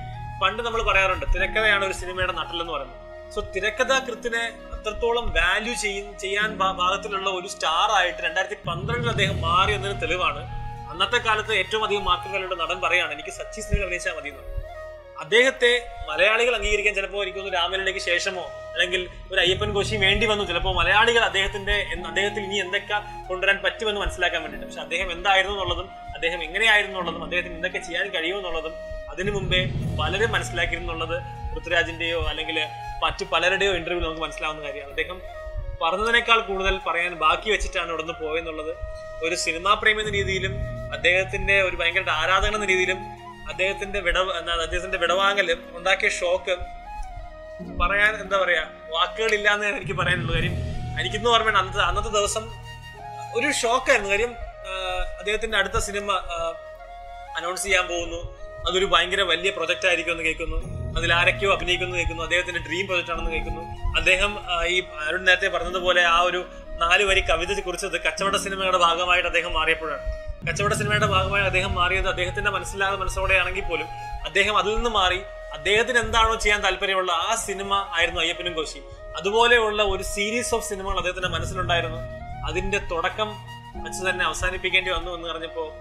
പണ്ട് 0.43 0.63
നമ്മൾ 0.63 0.83
പറയാറുണ്ട് 0.83 1.27
തിരക്കഥയാണ് 1.35 1.85
ഒരു 1.85 1.93
സിനിമയുടെ 1.93 2.33
നട്ടലെന്ന് 2.33 2.73
പറയുന്നത്. 2.73 3.06
സോ 3.35 3.41
തിരക്കഥാകൃത്തിനെ 3.55 4.45
അത്രത്തോളം 4.75 5.27
വാല്യൂ 5.39 5.75
ചെയ്യ 5.85 6.03
ചെയ്യാൻ 6.23 6.51
ഭാഗത്തിലുള്ള 6.61 7.29
ഒരു 7.39 7.49
സ്റ്റാർ 7.55 7.89
ആയിട്ട് 7.99 8.21
രണ്ടായിരത്തി 8.27 8.59
പന്ത്രണ്ടിൽ 8.69 9.11
അദ്ദേഹം 9.15 9.39
മാറി 9.47 9.73
എന്നതിന് 9.77 10.03
തെളിവാണ്. 10.03 10.43
അന്നത്തെ 10.91 11.19
കാലത്ത് 11.27 11.53
ഏറ്റവും 11.63 11.83
അധികം 11.87 12.05
മാർക്കുകളുടെ 12.11 12.57
നടൻ 12.63 12.79
പറയാണ് 12.85 13.13
എനിക്ക് 13.17 13.33
സച്ചി 13.41 13.61
സിനിമ 13.61 13.83
അഭിനയിച്ചാൽ 13.87 14.15
മതി 14.19 14.31
എന്ന് 14.33 14.55
അദ്ദേഹത്തെ 15.23 15.71
മലയാളികൾ 16.09 16.55
അംഗീകരിക്കാൻ 16.57 16.95
ചിലപ്പോൾ 16.97 17.21
എനിക്ക് 17.23 17.39
തോന്നുന്നു 17.39 17.59
രാമനിലേക്ക് 17.59 18.03
ശേഷമോ 18.07 18.43
അല്ലെങ്കിൽ 18.73 19.03
ഒരു 19.33 19.39
അയ്യപ്പൻ 19.45 19.71
കോശി 19.77 19.97
വേണ്ടി 20.03 20.27
വന്നു. 20.31 20.45
ചിലപ്പോൾ 20.51 20.73
മലയാളികൾ 20.81 21.23
അദ്ദേഹത്തിന്റെ 21.29 21.77
അദ്ദേഹത്തിൽ 22.11 22.43
ഇനി 22.49 22.59
എന്തൊക്കെ 22.65 22.97
കൊണ്ടുവരാൻ 23.29 23.59
പറ്റുമെന്ന് 23.65 24.01
മനസ്സിലാക്കാൻ 24.01 24.41
വേണ്ടിയിട്ട്. 24.43 24.67
പക്ഷെ 24.67 24.83
അദ്ദേഹം 24.87 25.09
എന്തായിരുന്നു 25.17 25.55
എന്നുള്ളതും 25.57 25.89
അദ്ദേഹം 26.17 26.41
എങ്ങനെയായിരുന്നു 26.47 26.99
എന്നുള്ളതും 27.01 27.25
അദ്ദേഹത്തിന് 27.29 27.55
എന്തൊക്കെ 27.55 27.79
ചെയ്യാൻ 27.79 28.07
കഴിയുമെന്നുള്ളതും 28.17 28.75
അതിനു 29.13 29.31
മുമ്പേ 29.31 29.61
പലരും 30.01 30.31
മനസ്സിലാക്കിയിരുന്നുള്ളത് 30.37 31.17
പൃഥ്വിരാജിന്റെയോ 31.57 32.21
അല്ലെങ്കിൽ 32.31 32.59
മറ്റു 33.05 33.25
പലരുടെയോ 33.33 33.73
ഇന്റർവ്യൂ 33.81 34.03
നമുക്ക് 34.07 34.23
മനസ്സിലാവുന്ന 34.27 34.63
കാര്യമാണ്. 34.67 34.93
അദ്ദേഹം 34.95 35.19
പറഞ്ഞതിനേക്കാൾ 35.83 36.39
കൂടുതൽ 36.49 36.75
പറയാൻ 36.87 37.13
ബാക്കി 37.23 37.49
വെച്ചിട്ടാണ് 37.55 37.91
ഇവിടുന്ന് 37.93 38.15
പോയെന്നുള്ളത്. 38.23 38.73
ഒരു 39.27 39.37
സിനിമാ 39.45 39.73
പ്രേമി 39.81 40.01
എന്ന 40.03 40.13
രീതിയിലും 40.19 40.53
അദ്ദേഹത്തിന്റെ 40.97 41.57
ഒരു 41.69 41.77
ഭയങ്കര 41.81 42.05
ആരാധകൻ 42.23 42.55
എന്ന 42.59 42.67
രീതിയിലും 42.73 42.99
അദ്ദേഹത്തിന്റെ 43.53 43.99
വിട 44.07 44.19
അദ്ദേഹത്തിന്റെ 44.65 44.99
വിടവാങ്ങലും 45.03 45.59
ഉണ്ടാക്കിയ 45.79 46.11
ഷോക്ക് 46.21 46.55
പറയാൻ 47.83 48.13
എന്താ 48.23 48.37
പറയാ 48.45 48.63
വാക്കുകളില്ല 48.95 49.49
എന്ന് 49.57 49.69
എനിക്ക് 49.81 49.97
പറയാനുള്ളൂ 50.01 50.33
കാര്യം. 50.37 50.55
എനിക്കിന്ന് 51.01 51.31
ഓർമ്മയാണ് 51.35 51.59
അന്നത്തെ 51.63 51.83
അന്നത്തെ 51.91 52.13
ദിവസം 52.19 52.45
ഒരു 53.39 53.49
ഷോക്കായിരുന്നു 53.61 54.11
കാര്യം 54.15 54.33
അദ്ദേഹത്തിന്റെ 55.21 55.57
അടുത്ത 55.61 55.79
സിനിമ 55.89 56.11
അനൗൺസ് 57.39 57.65
ചെയ്യാൻ 57.67 57.87
പോകുന്നു. 57.93 58.21
അതൊരു 58.69 58.85
ഭയങ്കര 58.85 59.21
വലിയ 59.21 59.51
പ്രൊജക്റ്റ് 59.51 59.89
ആയിരിക്കും 59.89 60.13
എന്ന് 60.13 60.25
കേൾക്കുന്നു. 60.25 60.57
അതിൽ 60.97 61.15
ആരൊക്കെയോ 61.15 61.53
അഭിനയിക്കുന്നു 61.53 61.97
കേൾക്കുന്നു. 61.97 62.23
അദ്ദേഹത്തിന്റെ 62.23 62.61
ഡ്രീം 62.61 62.87
പ്രൊജക്റ്റ് 62.87 63.13
ആണെന്ന് 63.13 63.31
കേൾക്കുന്നു. 63.31 63.63
അദ്ദേഹം 63.97 64.39
ഈ 64.67 64.83
അരുൺ 65.09 65.25
നേരത്തെ 65.25 65.49
പറഞ്ഞതുപോലെ 65.49 66.03
ആ 66.05 66.21
ഒരു 66.21 66.47
നാല് 66.79 67.05
വരി 67.05 67.21
കവിത 67.21 67.61
കുറിച്ചത് 67.61 68.01
കച്ചവട 68.01 68.37
സിനിമയുടെ 68.37 68.79
ഭാഗമായിട്ട് 68.79 69.29
അദ്ദേഹം 69.29 69.53
മാറിയപ്പോഴാണ്. 69.53 70.01
കച്ചവട 70.49 70.75
സിനിമയുടെ 70.75 71.07
ഭാഗമായി 71.07 71.45
അദ്ദേഹം 71.45 71.75
മാറിയത് 71.75 72.09
അദ്ദേഹത്തിന്റെ 72.09 72.51
മനസ്സിലാകുന്ന 72.51 73.05
മനസ്സോടെയാണെങ്കിൽ 73.05 73.65
പോലും 73.65 73.87
അദ്ദേഹം 74.25 74.59
അതിൽ 74.59 74.75
നിന്ന് 74.75 74.91
മാറി 74.91 75.21
അദ്ദേഹത്തിന് 75.53 75.99
എന്താണോ 75.99 76.35
ചെയ്യാൻ 76.35 76.61
താല്പര്യമുള്ള 76.61 77.13
ആ 77.13 77.35
സിനിമ 77.35 77.89
ആയിരുന്നു 77.95 78.21
അയ്യപ്പനും 78.21 78.53
കോശി. 78.53 78.81
അതുപോലെയുള്ള 79.17 79.83
ഒരു 79.83 80.03
സീരീസ് 80.03 80.55
ഓഫ് 80.55 80.69
സിനിമകൾ 80.69 80.97
അദ്ദേഹത്തിന്റെ 80.97 81.29
മനസ്സിലുണ്ടായിരുന്നു. 81.29 81.99
അതിന്റെ 82.47 82.79
തുടക്കം 82.79 83.29
വെച്ച് 83.85 84.11
തന്നെ 84.11 84.25
അവസാനിപ്പിക്കേണ്ടി 84.25 84.91
വന്നു 84.91 85.11
എന്ന് 85.15 85.29
പറഞ്ഞപ്പോ 85.29 85.73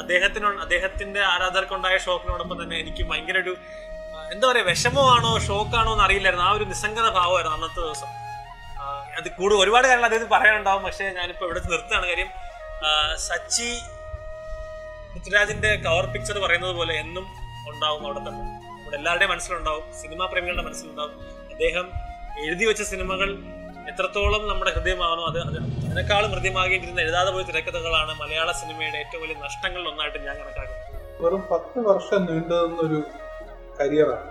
അദ്ദേഹത്തിനോ 0.00 0.48
അദ്ദേഹത്തിന്റെ 0.60 1.20
ആരാധകർക്കുണ്ടായ 1.24 1.98
ഷോക്കിനോടൊപ്പം 1.98 2.62
തന്നെ 2.62 2.76
എനിക്ക് 2.78 3.02
ഭയങ്കര 3.02 3.38
ഒരു 3.38 3.56
എന്താ 4.32 4.48
പറയാ 4.48 4.62
വിഷമമാണോ 4.62 5.38
ഷോക്കാണോ 5.38 5.92
എന്ന് 5.92 6.04
അറിയില്ലായിരുന്നു. 6.04 6.46
ആ 6.46 6.52
ഒരു 6.52 6.64
നിസ്സംഗത 6.64 7.08
ഭാവമായിരുന്നു 7.08 7.56
അന്നത്തെ 7.56 7.80
ദിവസം. 7.80 8.08
അത് 9.16 9.30
കൂടുതൽ 9.30 9.58
ഒരുപാട് 9.58 9.86
കാര്യങ്ങൾ 9.86 10.06
അദ്ദേഹത്തിന് 10.06 10.40
പറയാനുണ്ടാവും. 10.40 10.82
പക്ഷേ 10.82 11.04
ഞാനിപ്പോ 11.04 11.46
ഇവിടെ 11.46 11.60
നിർത്തുകയാണ് 11.70 12.06
കാര്യം. 12.06 12.30
സച്ചി 13.16 13.78
പൃഥ്വിരാജിന്റെ 15.12 15.76
കവർ 15.76 16.06
പിക്ചർ 16.06 16.38
പറയുന്നത് 16.38 16.72
പോലെ 16.72 16.94
എന്നും 16.94 17.26
ഉണ്ടാവും 17.68 18.04
അവിടെ 18.04 18.18
തന്നെ. 18.18 18.44
നമ്മുടെ 18.68 18.96
എല്ലാവരുടെയും 18.96 19.30
മനസ്സിലുണ്ടാവും. 19.30 19.84
സിനിമാ 20.02 20.26
പ്രേമികളുടെ 20.26 20.62
മനസ്സിലുണ്ടാവും. 20.62 21.14
അദ്ദേഹം 21.52 21.92
എഴുതി 22.46 22.64
വെച്ച 22.64 22.82
സിനിമകൾ 22.82 23.38
എത്രത്തോളം 23.90 24.42
നമ്മുടെ 24.48 24.70
ഹൃദയമാണോ 24.70 25.22
അത് 25.30 25.38
അത് 25.38 25.58
അതിനേക്കാളും 25.86 26.30
ഹൃദയമാകേണ്ടിരുന്ന 26.30 27.00
എഴുതാതെ 27.00 27.30
പോയ 27.30 27.42
തിരക്കഥകളാണ് 27.42 28.12
മലയാള 28.20 28.52
സിനിമയുടെ 28.52 28.98
ഏറ്റവും 28.98 29.22
വലിയ 29.22 29.36
നഷ്ടങ്ങളിൽ 29.44 29.88
ഒന്നായിട്ട് 29.88 30.18
ഞാൻ 30.18 30.36
കണക്കാക്കുന്നത്. 30.40 31.22
വെറും 31.22 31.42
പത്ത് 31.50 31.78
വർഷം 31.88 32.20
നീണ്ടു 32.28 32.54
നിന്നൊരു 32.54 33.00
കരിയറാണ് 33.80 34.28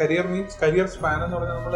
കരിയർ 0.00 0.26
മീൻസ് 0.26 0.58
കരിയർ 0.62 0.86
സ്പാൻ 0.86 1.24
എന്ന് 1.24 1.36
പറഞ്ഞാൽ 1.36 1.56
നമ്മൾ 1.56 1.74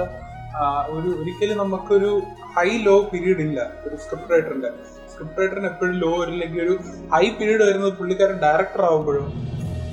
ഒരു 0.96 1.08
ഒരിക്കലും 1.20 1.58
നമുക്കൊരു 1.58 2.10
ഹൈ 2.56 2.68
ലോ 2.86 2.94
പീരീഡ് 3.12 3.42
ഇല്ല. 3.46 3.60
ഒരു 3.86 3.96
സ്ക്രിപ്റ്റ് 3.96 4.32
റൈറ്ററിന്റെ. 4.34 4.70
സ്ക്രിപ്റ്റ് 5.10 5.40
റൈറ്ററിന് 5.40 5.66
എപ്പോഴും 5.66 5.94
ലോ 5.98 6.10
വരില്ലെങ്കിൽ 6.20 6.60
ഒരു 6.62 6.74
ഹൈ 7.14 7.24
പീരീഡ് 7.30 7.62
വരുന്നത് 7.62 7.92
പുള്ളിക്കാരൻ 7.92 8.38
ഡയറക്ടർ 8.46 8.82
ആവുമ്പോഴും 8.82 9.26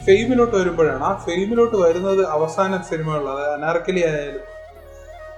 ഫെയിമിലോട്ട് 0.05 0.55
വരുമ്പോഴാണ്. 0.55 1.03
ആ 1.03 1.11
ഫെയിമിലോട്ട് 1.25 1.75
വരുന്നത് 1.75 2.23
അവസാന 2.37 2.81
സിനിമകളിൽ 2.91 3.29
അതായത് 3.29 3.53
അനാർക്കലി 3.53 4.03
ആയാലും 4.11 4.43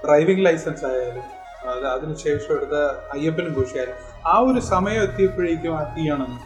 ഡ്രൈവിംഗ് 0.04 0.44
ലൈസൻസ് 0.46 0.84
ആയാലും 0.84 1.26
അത് 1.72 1.86
അതിനുശേഷം 1.86 2.52
എടുത്ത 2.56 2.76
അയ്യപ്പനും 3.14 3.52
കോശിയായാലും 3.54 3.96
ആ 4.26 4.34
ഒരു 4.48 4.60
സമയം 4.72 5.00
എത്തിയപ്പോഴേക്കും 5.02 5.74
ആ 5.78 5.82
തീയാണെന്ന് 5.96 6.40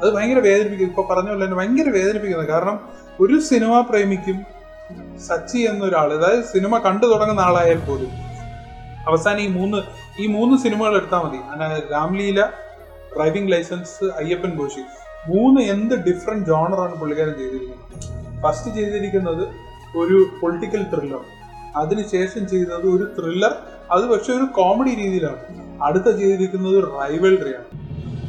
അത് 0.00 0.08
ഭയങ്കര 0.14 0.40
വേദനിപ്പിക്കുന്നു 0.48 0.92
ഇപ്പൊ 0.92 1.04
പറഞ്ഞ 1.10 1.28
പോലെ 1.28 1.44
തന്നെ 1.44 1.56
ഭയങ്കര 1.56 1.88
വേദനിപ്പിക്കുന്നത്. 1.98 2.48
കാരണം 2.48 2.76
ഒരു 3.20 3.36
സിനിമാ 3.50 3.80
പ്രേമിക്കും 3.80 4.38
സച്ചി 5.28 5.58
എന്നൊരാൾ 5.70 6.08
അതായത് 6.12 6.44
സിനിമ 6.44 6.78
കണ്ടു 6.78 7.06
തുടങ്ങുന്ന 7.06 7.40
ആളായാൽ 7.40 7.80
പോലും 7.88 8.12
അവസാനം 9.08 9.40
ഈ 9.40 9.48
മൂന്ന് 9.58 9.78
ഈ 10.22 10.26
മൂന്ന് 10.26 10.54
സിനിമകൾ 10.64 10.94
എടുത്താൽ 10.96 11.20
മതി. 11.24 11.38
Ramleela 11.92 12.40
driving 13.14 13.52
licence 13.52 14.04
Ayyappan 14.20 14.52
Koshi. 14.58 14.82
മൂന്ന് 15.28 15.60
എന്ത് 15.74 15.94
ഡിഫറെന്റ് 16.08 16.46
ജോണറാണ് 16.46 16.94
പുള്ളിക്കാരൻ 17.00 17.34
ചെയ്തിരിക്കുന്നത്. 17.40 18.40
ഫസ്റ്റ് 18.42 18.70
ചെയ്തിരിക്കുന്നത് 18.78 19.44
ഒരു 20.00 20.16
പൊളിറ്റിക്കൽ 20.40 20.82
ത്രില്ലർ 20.92 21.22
അതിനുശേഷം 21.76 22.46
ചെയ്തത് 22.46 22.86
ഒരു 22.88 23.04
ത്രില്ലർ 23.18 23.52
അത് 23.90 24.04
പക്ഷെ 24.06 24.32
ഒരു 24.32 24.44
കോമഡി 24.44 24.94
രീതിയിലാണ്. 24.94 25.40
അടുത്ത 25.82 26.08
ചെയ്തിരിക്കുന്നത് 26.10 26.84
റൈവൽറിയാണ് 27.00 27.68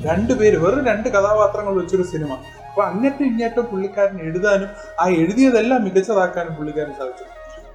രണ്ടുപേര് 0.05 0.57
വെറും 0.57 0.85
രണ്ട് 0.85 1.09
കഥാപാത്രങ്ങൾ 1.09 1.73
വെച്ചൊരു 1.73 2.03
സിനിമ 2.03 2.33
അപ്പൊ 2.69 2.81
അങ്ങനത്തെ 2.83 3.25
ഇങ്ങേറ്റം 3.25 3.65
പുള്ളിക്കാരൻ 3.65 4.19
എഴുതാനും 4.21 4.69
ആ 4.99 5.07
എഴുതിയതെല്ലാം 5.07 5.83
മികച്ചതാക്കാനും 5.83 6.55
പുള്ളിക്കാരൻ 6.55 6.93
സാധിച്ചു. 6.93 7.25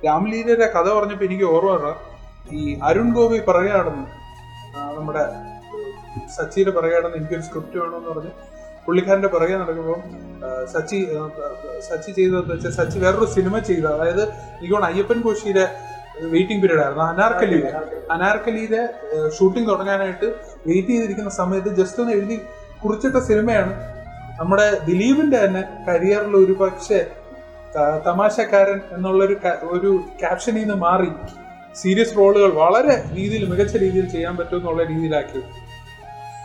രാംലീലയുടെ 0.07 0.67
കഥ 0.67 0.89
പറഞ്ഞപ്പോൾ 0.89 1.25
എനിക്ക് 1.25 1.45
ഓർമ്മ 1.45 1.95
ഈ 2.53 2.79
അരുൺ 2.83 3.13
ഗോപി 3.13 3.39
പറയുകയാണെന്ന് 3.39 4.07
നമ്മുടെ 4.97 5.23
സച്ചിയുടെ 6.29 6.71
പറയുകയാണെന്ന് 6.71 7.17
എനിക്കൊരു 7.17 7.43
സ്ക്രിപ്റ്റ് 7.43 7.79
വേണമെന്ന് 7.79 8.09
പറഞ്ഞ് 8.09 8.31
പുള്ളിക്കാരന്റെ 8.87 9.29
പുറകെ 9.29 9.57
നടക്കുമ്പോൾ 9.57 9.99
സച്ചി 10.75 10.99
സച്ചി 11.89 12.11
ചെയ്തതെന്ന് 12.19 12.53
വെച്ചാൽ 12.55 12.73
സച്ചി 12.79 12.99
വേറൊരു 13.05 13.29
സിനിമ 13.37 13.59
ചെയ്ത 13.71 13.87
അതായത് 13.97 14.25
എനിക്ക് 14.59 14.77
അയ്യപ്പൻ 14.91 15.19
കോശിയുടെ 15.27 15.65
വെയിറ്റിംഗ് 16.33 16.61
പീരീഡ് 16.63 16.83
ആയിരുന്നു. 16.85 17.05
അനാർക്കലിയിലെ 17.15 17.71
അനാർക്കലിയിലെ 18.15 18.83
ഷൂട്ടിംഗ് 19.37 19.69
തുടങ്ങാനായിട്ട് 19.71 20.29
വെയിറ്റ് 20.69 20.93
ചെയ്തിരിക്കുന്ന 20.95 21.33
സമയത്ത് 21.41 21.71
ജസ്റ്റ് 21.81 22.01
ഒന്ന് 22.03 22.15
എഴുതി 22.19 22.39
കുറിച്ചിട്ട 22.83 23.19
സിനിമയാണ്. 23.31 23.75
നമ്മുടെ 24.41 24.69
ദിലീപിന്റെ 24.89 25.39
തന്നെ 25.45 25.63
കരിയറിൽ 25.89 26.35
ഒരു 26.45 26.55
പക്ഷേ 26.63 27.01
തമാശക്കാരൻ 28.07 28.79
എന്നുള്ളൊരു 28.97 29.37
ഒരു 29.77 29.91
ക്യാപ്ഷനിൽ 30.21 30.63
നിന്ന് 30.63 30.77
മാറി 30.87 31.11
സീരിയസ് 31.81 32.15
റോളുകൾ 32.19 32.51
വളരെ 32.63 32.95
രീതിയിൽ 33.17 33.43
മികച്ച 33.51 33.75
രീതിയിൽ 33.85 34.07
ചെയ്യാൻ 34.15 34.35
പറ്റും 34.39 34.59
എന്നുള്ള 34.61 34.83
രീതിയിലാക്കി. 34.91 35.41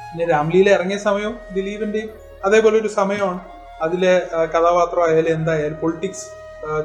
പിന്നെ 0.09 0.25
രാംലീല 0.33 0.69
ഇറങ്ങിയ 0.77 0.99
സമയവും 1.07 1.35
ദിലീപിന്റെയും 1.57 2.09
അതേപോലെ 2.47 2.75
ഒരു 2.81 2.89
സമയമാണ്. 2.99 3.41
അതിലെ 3.85 4.13
കഥാപാത്രമായാലും 4.53 5.31
എന്തായാലും 5.37 5.77
പൊളിറ്റിക്സ് 5.83 6.25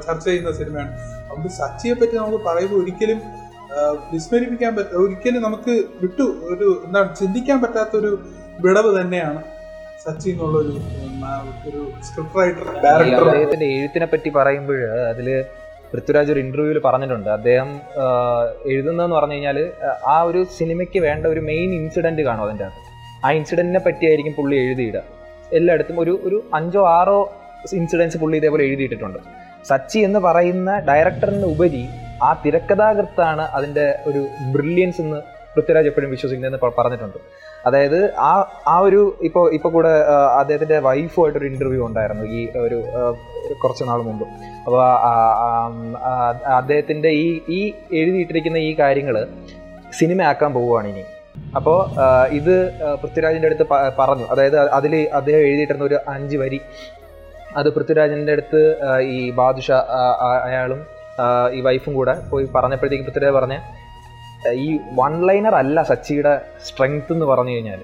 ചർച്ച 0.05 0.25
ചെയ്യുന്ന 0.29 0.51
സിനിമയാണ്. 0.59 0.93
അതുകൊണ്ട് 1.27 1.49
സച്ചിയെ 1.59 1.95
പറ്റി 1.99 2.15
നമുക്ക് 2.21 2.39
പറയുമ്പോൾ 2.49 2.79
ഒരിക്കലും 2.83 3.19
വിസ്മരിപ്പിക്കാൻ 4.13 4.71
പറ്റ 4.77 4.91
ഒരിക്കലും 5.03 5.41
നമുക്ക് 5.47 5.73
വിട്ടു 6.03 6.25
ഒരു 6.53 6.67
എന്താണ് 6.85 7.09
ചിന്തിക്കാൻ 7.21 7.57
പറ്റാത്തൊരു 7.63 8.11
വിടവ് 8.65 8.91
തന്നെയാണ് 8.99 9.41
സച്ചി 10.05 10.27
എന്നുള്ളൊരു 10.31 10.73
ഒരു 11.67 11.81
സ്ക്രിപ്റ്റ് 12.07 12.39
റൈറ്റർ 12.39 12.65
ഡയറക്ടർ 12.83 13.23
അദ്ദേഹത്തിന്റെ 13.27 13.67
എഴുത്തിനെ 13.77 14.07
പറ്റി 14.11 14.29
പറയുമ്പോൾ 14.37 14.79
അതിൽ 15.11 15.27
പൃഥ്വിരാജ് 15.91 16.31
ഒരു 16.33 16.41
ഇന്റർവ്യൂവിൽ 16.45 16.79
പറഞ്ഞിട്ടുണ്ട്. 16.85 17.29
അദ്ദേഹം 17.37 17.69
എഴുതുന്നതെന്ന് 18.71 19.15
പറഞ്ഞു 19.17 19.35
കഴിഞ്ഞാൽ 19.35 19.57
ആ 20.13 20.15
ഒരു 20.29 20.41
സിനിമയ്ക്ക് 20.57 20.99
വേണ്ട 21.07 21.23
ഒരു 21.33 21.41
മെയിൻ 21.49 21.69
ഇൻസിഡന്റ് 21.79 22.23
കാണും 22.27 22.43
അതിന്റെ 22.45 22.65
അകത്ത്. 22.67 22.89
ആ 23.25 23.29
ഇൻസിഡന്റിനെ 23.39 23.81
പറ്റിയായിരിക്കും 23.87 24.35
പുള്ളി 24.39 24.55
എഴുതിയിടുക. 24.63 25.03
എല്ലായിടത്തും 25.57 25.99
ഒരു 25.99 26.13
ഒരു 26.27 26.37
അഞ്ചോ 26.59 26.83
ആറോ 26.97 27.19
ഇൻസിഡൻസ് 27.79 28.17
പുള്ളി 28.21 28.37
ഇതേപോലെ 28.37 28.63
എഴുതിയിട്ടിട്ടുണ്ട്. 28.63 29.19
സച്ചി 29.69 29.99
എന്ന് 30.07 30.19
പറയുന്ന 30.19 30.71
ഡയറക്ടറിന് 30.89 31.47
ഉപരി 31.53 31.83
ആ 32.27 32.29
തിരക്കഥാകൃത്താണ് 32.43 33.41
അതിന്റെ 33.57 33.87
ഒരു 34.09 34.21
ബ്രില്യൻസ് 34.53 35.01
എന്ന് 35.01 35.19
പൃഥ്വിരാജ് 35.55 35.89
എപ്പോഴും 35.89 36.11
വിശ്വസിക്കുന്നതെന്ന് 36.11 36.71
പറഞ്ഞിട്ടുണ്ട്. 36.79 37.19
അതായത് 37.67 37.99
ആ 38.29 38.31
ആ 38.73 38.75
ഒരു 38.87 39.01
ഇപ്പോൾ 39.27 39.45
ഇപ്പോൾ 39.53 39.71
കൂടെ 39.75 39.91
അദ്ദേഹത്തിന്റെ 40.39 40.79
വൈഫുമായിട്ടൊരു 40.87 41.47
ഇന്റർവ്യൂ 41.51 41.81
ഉണ്ടായിരുന്നു 41.87 42.25
ഈ 42.37 42.41
ഒരു 42.65 42.77
കുറച്ച് 43.61 43.83
നാൾ 43.89 44.01
മുമ്പ്. 44.09 44.25
അപ്പോൾ 44.65 44.81
അദ്ദേഹത്തിന്റെ 46.59 47.09
ഈ 47.09 47.27
ഈ 47.57 47.61
എഴുതിയിട്ടിരിക്കുന്ന 48.01 48.57
ഈ 48.69 48.75
കാര്യങ്ങൾ 48.79 49.17
സിനിമയാക്കാൻ 49.99 50.53
പോവുകയാണ് 50.53 50.87
ഇനി. 50.93 51.03
അപ്പോൾ 51.55 51.77
ഇത് 52.31 52.71
പൃഥ്വിരാജിന്റെ 53.01 53.47
അടുത്ത് 53.47 53.65
പറഞ്ഞു. 53.99 54.25
അതായത് 54.31 54.57
അതിൽ 54.69 55.09
അദ്ദേഹം 55.13 55.39
എഴുതിയിട്ടിരുന്ന 55.39 55.85
ഒരു 55.85 55.99
അഞ്ച് 56.07 56.37
വരി. 56.37 56.61
അത് 57.57 57.73
പൃഥ്വിരാജിന്റെ 57.75 58.31
അടുത്ത് 58.31 58.61
ഈ 59.01 59.31
ബാദുഷ 59.31 59.71
അയാളും 60.47 60.85
ഈ 61.53 61.61
വൈഫും 61.61 61.93
കൂടെ 61.93 62.29
പോയി 62.29 62.47
പറഞ്ഞപ്പോഴത്തേക്ക് 62.55 63.03
പൃഥ്വിരാജ് 63.03 63.35
പറഞ്ഞ 63.35 63.57
ഈ 64.53 64.79
വൺ 64.99 65.27
ലൈനർ 65.27 65.55
അല്ല 65.55 65.83
സച്ചിയുടെ 65.83 66.41
സ്ട്രെങ്ത് 66.65 67.13
എന്ന് 67.13 67.25
പറഞ്ഞു 67.25 67.51
കഴിഞ്ഞാൽ 67.51 67.81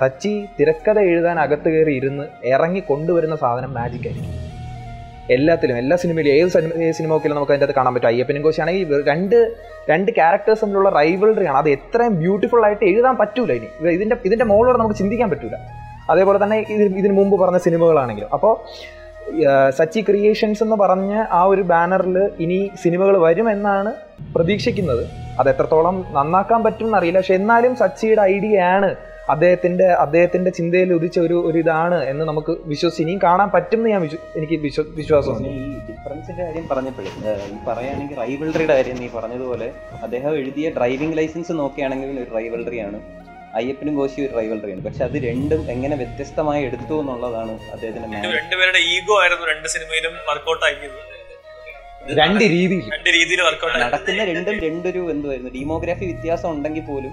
സച്ചി 0.00 0.46
തിരക്കഥ 0.60 0.98
എഴുതാൻ 0.98 1.40
അകത്ത് 1.40 1.68
കയറി 1.68 1.94
ഇരുന്ന് 1.96 2.24
ഇറങ്ങി 2.44 2.80
കൊണ്ടുവരുന്ന 2.80 3.36
സാധനം 3.36 3.74
മാജിക് 3.74 4.08
ആയിരിക്കും. 4.08 4.51
എല്ലാത്തിലും 5.36 5.76
എല്ലാ 5.82 5.96
സിനിമയിലും 6.02 6.32
ഏത് 6.38 6.48
സിനിമ 6.98 7.10
നോക്കിയാലും 7.12 7.36
നമുക്ക് 7.38 7.52
അതിന്റെ 7.52 7.66
അകത്ത് 7.66 7.78
കാണാൻ 7.78 7.92
പറ്റും. 7.94 8.08
അയ്യപ്പനും 8.12 8.42
കോശിയാണെങ്കിൽ 8.46 9.02
രണ്ട് 9.10 9.36
രണ്ട് 9.90 10.10
ക്യാരക്ടേഴ്സ് 10.18 10.62
തമ്മിലുള്ള 10.62 10.90
റൈവൽറി 11.00 11.46
ആണ്. 11.50 11.58
അത് 11.62 11.68
എത്രയും 11.76 12.14
ബ്യൂട്ടിഫുൾ 12.22 12.64
ആയിട്ട് 12.66 12.84
എഴുതാൻ 12.90 13.14
പറ്റൂല 13.20 13.52
ഇനി. 13.60 13.68
ഇതിന്റെ 13.96 14.16
ഇതിന്റെ 14.28 14.46
മോളോട് 14.52 14.78
നമുക്ക് 14.80 14.98
ചിന്തിക്കാൻ 15.02 15.30
പറ്റൂല. 15.34 15.56
അതേപോലെ 16.10 16.38
തന്നെ 16.44 16.58
ഇത് 16.74 16.82
ഇതിന് 17.00 17.14
മുമ്പ് 17.20 17.36
പറഞ്ഞ 17.42 17.58
സിനിമകളാണെങ്കിലും. 17.68 18.30
അപ്പോൾ 18.36 18.52
സച്ചി 19.78 20.00
ക്രിയേഷൻസ് 20.06 20.62
എന്ന് 20.64 20.76
പറഞ്ഞ 20.82 21.12
ആ 21.38 21.40
ഒരു 21.52 21.62
ബാനറിൽ 21.72 22.16
ഇനി 22.44 22.58
സിനിമകൾ 22.82 23.14
വരുമെന്നാണ് 23.26 23.90
പ്രതീക്ഷിക്കുന്നത്. 24.34 25.04
അത് 25.40 25.48
എത്രത്തോളം 25.52 25.96
നന്നാക്കാൻ 26.16 26.60
പറ്റും 26.66 26.86
എന്നറിയില്ല. 26.88 27.20
പക്ഷെ 27.22 27.34
എന്നാലും 27.40 27.72
സച്ചിയുടെ 27.82 28.22
ഐഡിയ 28.34 28.60
ആണ് 28.74 28.90
അദ്ദേഹത്തിന്റെ 29.28 29.86
അദ്ദേഹത്തിന്റെ 30.02 30.50
ചിന്തയിൽ 30.50 30.90
ഉദിച്ച 30.94 31.18
ഒരു 31.18 31.36
ഒരു 31.48 31.58
ഇതാണ് 31.58 31.98
എന്ന് 32.08 32.24
നമുക്ക് 32.24 32.52
വിശ്വസിച്ച് 32.66 33.02
ഇനിയും 33.04 33.20
കാണാൻ 33.22 33.48
പറ്റും 33.50 33.78
എന്ന് 33.78 33.90
ഞാൻ 33.90 34.02
വിശ്വ- 34.02 34.22
എനിക്ക് 34.38 34.56
വിശ്വ- 34.64 34.86
വിശ്വാസമുണ്ട് 34.96 35.48
ഈ 35.50 35.60
ഡിഫറൻസിന്റെ 35.88 36.42
കാര്യം 36.42 36.64
പറഞ്ഞപ്പോഴേ 36.68 37.10
ഈ 37.46 37.58
പറയുകയാണെങ്കിൽ 37.68 38.16
റൈവൽറിയുടെ 38.18 38.66
കാര്യം 38.72 38.98
നീ 38.98 39.08
പറഞ്ഞതുപോലെ 39.14 39.68
അദ്ദേഹം 40.02 40.32
എഴുതിയ 40.40 40.70
ഡ്രൈവിംഗ് 40.76 41.16
ലൈസൻസ് 41.18 41.54
നോക്കുകയാണെങ്കിൽ 41.60 42.10
ഒരു 42.16 42.30
റൈവൽറിയാണ് 42.36 43.00
അയ്യപ്പനും 43.54 43.94
കോശി 43.96 44.20
ഒരു 44.22 44.34
റൈവൽറിയാണ് 44.36 44.82
പക്ഷെ 44.84 45.02
അത് 45.06 45.16
രണ്ടും 45.24 45.62
എങ്ങനെ 45.70 45.96
വ്യത്യസ്തമായി 45.96 46.62
എടുത്തു 46.68 46.94
എന്നുള്ളതാണ് 47.00 47.54
അദ്ദേഹത്തിന്റെ 47.72 48.20
രണ്ടുപേരുടെ 48.36 48.80
ഈഗോ 48.92 49.16
ആയിരുന്നു 49.20 49.46
രണ്ട് 49.50 49.68
സിനിമയിലും 49.68 50.14
വർക്കൗട്ട് 50.28 50.64
ആക്കിയത്. 50.64 51.00
രണ്ട് 52.16 52.44
രീതിയിൽ 52.52 52.86
രണ്ട് 52.92 53.10
രീതിയിൽ 53.10 53.40
വർക്കൗട്ട് 53.42 53.76
നടക്കുന്ന 53.82 54.22
രണ്ടും 54.30 54.56
രണ്ടൊരു 54.64 55.02
എന്തുവായിരുന്നു? 55.10 55.50
ഡീമോഗ്രാഫി 55.50 56.04
വ്യത്യാസം 56.04 56.48
ഉണ്ടെങ്കിൽ 56.50 56.84
പോലും 56.84 57.12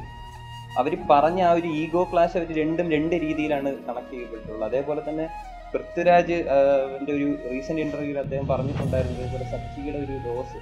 അവർ 0.76 0.94
പറഞ്ഞ 1.12 1.40
ആ 1.50 1.54
ഒരു 1.60 1.70
ഈഗോ 1.82 2.02
ക്ലാഷ് 2.12 2.36
അവർ 2.40 2.50
രണ്ടും 2.60 2.88
രണ്ട് 2.96 3.16
രീതിയിലാണ് 3.26 3.70
കണക്ട് 3.88 4.14
ചെയ്യപ്പെട്ടുള്ളത് 4.14 4.66
അതേപോലെ 4.70 5.02
തന്നെ 5.10 5.26
പൃഥ്വിരാജ് 5.74 6.38
ഒരു 7.16 7.28
റീസെന്റ് 7.52 7.82
ഇന്റർവ്യൂവിൽ 7.86 8.20
അദ്ദേഹം 8.24 8.46
പറഞ്ഞിട്ടുണ്ടായിരുന്നു 8.52 9.18
ഇതേപോലെ 9.18 9.46
സച്ചിയുടെ 9.52 10.00
ഒരു 10.06 10.16
ലോസ് 10.26 10.60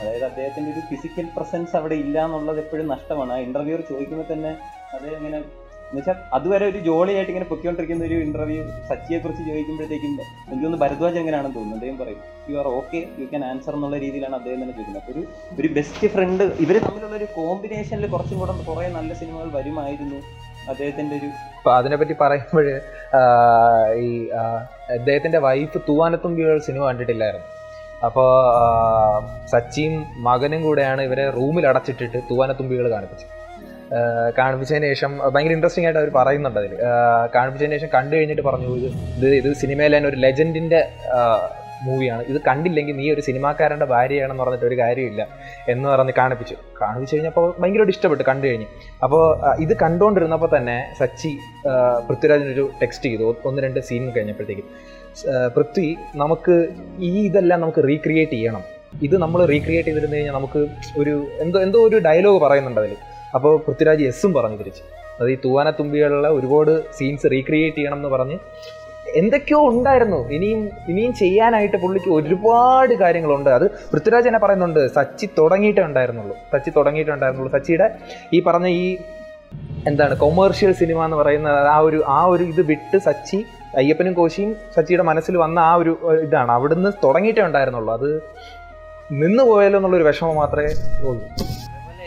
അതായത് 0.00 0.26
അദ്ദേഹത്തിന്റെ 0.30 0.70
ഒരു 0.74 0.82
ഫിസിക്കൽ 0.90 1.26
പ്രസൻസ് 1.36 1.74
അവിടെ 1.80 1.96
ഇല്ല 2.04 2.16
എന്നുള്ളത് 2.26 2.60
എപ്പോഴും 2.64 2.88
നഷ്ടമാണ്. 2.94 3.32
ആ 3.32 3.38
ഇന്റർവ്യൂർ 3.46 3.80
ചോദിക്കുമ്പോൾ 3.90 4.26
തന്നെ 4.32 4.52
അദ്ദേഹം 4.92 5.16
ഇങ്ങനെ 5.20 5.38
എന്നുവെച്ചാൽ 5.90 6.16
അതുവരെ 6.36 6.64
ഒരു 6.72 6.80
ജോളിയായിട്ട് 6.88 7.30
ഇങ്ങനെ 7.32 7.46
പൊക്കിക്കൊണ്ടിരിക്കുന്ന 7.52 8.02
ഒരു 8.08 8.16
ഇന്റർവ്യൂ 8.26 8.64
സച്ചിയെ 8.90 9.18
കുറിച്ച് 9.22 9.42
ചോദിക്കുമ്പോഴത്തേക്കും 9.48 10.12
എനിക്കൊന്ന് 10.50 10.78
ഭരദ്വാജ് 10.82 11.18
എങ്ങനെയാണെന്ന് 11.22 11.56
തോന്നുന്നു. 11.56 11.78
അദ്ദേഹം 11.78 11.96
പറയും 12.02 12.20
you 12.50 12.56
are 12.60 12.66
okay 12.78 13.00
you 13.20 13.26
can 13.30 13.44
answer 13.48 13.74
എന്നുള്ള 13.78 13.96
രീതിയിലാണ് 14.04 14.36
അദ്ദേഹം 14.40 14.58
തന്നെ 14.62 14.74
ചോദിക്കുന്നത്. 14.76 15.08
ഒരു 15.12 15.22
ഒരു 15.60 15.68
ബെസ്റ്റ് 15.78 16.08
ഫ്രണ്ട് 16.14 16.44
ഇവർ 16.64 16.76
തമ്മിലുള്ള 16.86 17.16
ഒരു 17.20 17.28
കോമ്പിനേഷനിൽ 17.38 18.08
കുറച്ചും 18.14 18.38
കൂടെ 18.42 18.54
കുറേ 18.68 18.86
നല്ല 18.98 19.10
സിനിമകൾ 19.22 19.48
വരുമായിരുന്നു 19.58 20.20
അദ്ദേഹത്തിന്റെ 20.72 21.14
ഒരു 21.20 21.28
അപ്പൊ 21.58 21.70
അതിനെപ്പറ്റി 21.78 22.14
പറയുമ്പോൾ 22.22 22.66
ഈ 24.04 24.10
അദ്ദേഹത്തിന്റെ 24.98 25.40
വൈഫ് 25.46 25.78
തൂവാനത്തുമ്പികൾ 25.88 26.54
സിനിമ 26.68 26.82
കണ്ടിട്ടില്ലായിരുന്നു. 26.88 27.48
അപ്പോൾ 28.06 28.30
സച്ചിയും 29.52 29.94
മകനും 30.26 30.60
കൂടെയാണ് 30.66 31.02
ഇവരെ 31.08 31.26
റൂമിൽ 31.38 31.64
അടച്ചിട്ടിട്ട് 31.70 32.18
തൂവാനത്തുമ്പികൾ 32.30 32.86
കാണിപ്പിച്ചത്. 32.94 33.34
കാണിപ്പിച്ചതിന് 34.38 34.86
ശേഷം 34.86 35.18
ഭയങ്കര 35.34 35.52
ഇൻട്രസ്റ്റിംഗ് 35.52 35.86
ആയിട്ട് 35.86 36.00
അവർ 36.00 36.10
പറയുന്നുണ്ട് 36.14 36.60
അതിൽ 36.60 36.74
കാണിപ്പിച്ചതിന് 37.34 37.78
ശേഷം 37.78 37.90
കണ്ടു 37.94 38.16
കഴിഞ്ഞിട്ട് 38.16 38.42
പറഞ്ഞു 38.42 38.76
ഇത് 38.76 38.92
ഇത് 39.16 39.34
ഇത് 39.34 39.56
സിനിമയിലെ 39.56 39.96
തന്നെ 39.96 40.08
ഒരു 40.08 40.16
ലെജൻഡിന്റെ 40.16 40.80
മൂവിയാണ് 41.84 42.22
ഇത് 42.22 42.40
കണ്ടില്ലെങ്കിൽ 42.46 42.96
നീ 42.96 43.12
ഒരു 43.14 43.20
സിനിമാക്കാരന്റെ 43.20 43.86
ഭാര്യയാണെന്ന് 43.86 44.42
പറഞ്ഞിട്ട് 44.42 44.66
ഒരു 44.66 44.76
കാര്യമില്ല 44.78 45.26
എന്ന് 45.68 45.88
പറഞ്ഞ് 45.88 46.12
കാണിപ്പിച്ചു. 46.18 46.56
കാണിപ്പിച്ചു 46.80 47.16
കഴിഞ്ഞപ്പോൾ 47.16 47.54
ഭയങ്കരമായിട്ട് 47.60 47.92
ഇഷ്ടപ്പെട്ടു 47.96 48.24
കണ്ടു 48.28 48.46
കഴിഞ്ഞ്. 48.46 48.66
അപ്പോൾ 49.02 49.22
ഇത് 49.60 49.76
കണ്ടുകൊണ്ടിരുന്നപ്പോൾ 49.76 50.56
തന്നെ 50.56 50.94
സച്ചി 50.98 51.38
പൃഥ്വിരാജിനൊരു 52.08 52.70
ടെക്സ്റ്റ് 52.82 53.04
ചെയ്തു. 53.04 53.36
ഒന്ന് 53.44 53.62
രണ്ട് 53.62 53.80
സീൻ 53.80 54.10
കഴിഞ്ഞപ്പോഴത്തേക്കും. 54.10 54.68
പൃഥ്വി 55.56 55.96
നമുക്ക് 56.14 56.68
ഈ 56.98 57.26
ഇതെല്ലാം 57.26 57.60
നമുക്ക് 57.60 57.84
റീക്രിയേറ്റ് 57.88 58.32
ചെയ്യണം. 58.32 58.62
ഇത് 59.02 59.16
നമ്മൾ 59.18 59.44
റീക്രിയേറ്റ് 59.44 59.88
ചെയ്തിരുന്നു 59.88 60.16
കഴിഞ്ഞാൽ 60.16 60.34
നമുക്ക് 60.34 60.66
ഒരു 60.98 61.26
എന്തോ 61.38 61.62
എന്തോ 61.62 61.88
ഒരു 61.88 61.96
ഡയലോഗ് 61.96 62.40
പറയുന്നുണ്ട് 62.40 62.80
അതിൽ 62.80 62.96
അപ്പോൾ 63.34 63.58
പൃഥ്വിരാജ് 63.58 64.04
എസ്സും 64.04 64.32
പറഞ്ഞു 64.32 64.56
തിരിച്ച്. 64.56 64.82
അത് 65.20 65.30
ഈ 65.30 65.38
തൂവാനത്തുമ്പികളുള്ള 65.44 66.28
ഒരുപാട് 66.28 66.92
സീൻസ് 66.92 67.30
റീക്രിയേറ്റ് 67.30 67.76
ചെയ്യണം 67.76 67.96
എന്ന് 67.96 68.08
പറഞ്ഞ് 68.08 68.38
എന്തൊക്കെയോ 69.16 69.68
ഉണ്ടായിരുന്നു. 69.68 70.28
ഇനിയും 70.28 70.70
ഇനിയും 70.88 71.14
ചെയ്യാനായിട്ട് 71.14 71.76
പുള്ളിക്ക് 71.76 72.10
ഒരുപാട് 72.10 72.94
കാര്യങ്ങളുണ്ട്. 72.94 73.50
അത് 73.50 73.70
പൃഥ്വിരാജ് 73.70 74.28
തന്നെ 74.28 74.40
പറയുന്നുണ്ട് 74.40 74.94
സച്ചി 74.94 75.26
തുടങ്ങിയിട്ടേ 75.38 75.82
ഉണ്ടായിരുന്നുള്ളൂ. 75.82 76.36
സച്ചി 76.52 76.70
തുടങ്ങിയിട്ടേ 76.70 77.12
ഉണ്ടായിരുന്നുള്ളൂ. 77.12 77.58
സച്ചിയുടെ 77.58 77.90
ഈ 78.32 78.40
പറഞ്ഞ 78.42 78.66
ഈ 78.66 78.96
എന്താണ് 79.86 80.18
കൊമേഴ്ഷ്യൽ 80.18 80.72
സിനിമ 80.72 81.04
എന്ന് 81.04 81.16
പറയുന്ന 81.16 81.48
ആ 81.48 81.78
ഒരു 81.78 82.02
ആ 82.08 82.24
ഒരു 82.24 82.44
ഇത് 82.44 82.62
വിട്ട് 82.62 82.98
സച്ചി 82.98 83.44
അയ്യപ്പനും 83.76 84.12
കോശിയും 84.12 84.56
സച്ചിയുടെ 84.76 85.02
മനസ്സിൽ 85.02 85.36
വന്ന 85.36 85.58
ആ 85.58 85.74
ഒരു 85.74 85.98
ഇതാണ്. 86.22 86.52
അവിടുന്ന് 86.52 86.90
തുടങ്ങിയിട്ടേ 87.04 87.42
ഉണ്ടായിരുന്നുള്ളൂ. 87.42 87.94
അത് 87.94 88.22
നിന്ന് 89.12 89.44
പോയാലോ 89.44 89.78
എന്നുള്ളൊരു 89.78 90.04
വിഷമം 90.04 90.34
മാത്രമേ 90.34 90.72
ഉള്ളൂ. 91.08 91.24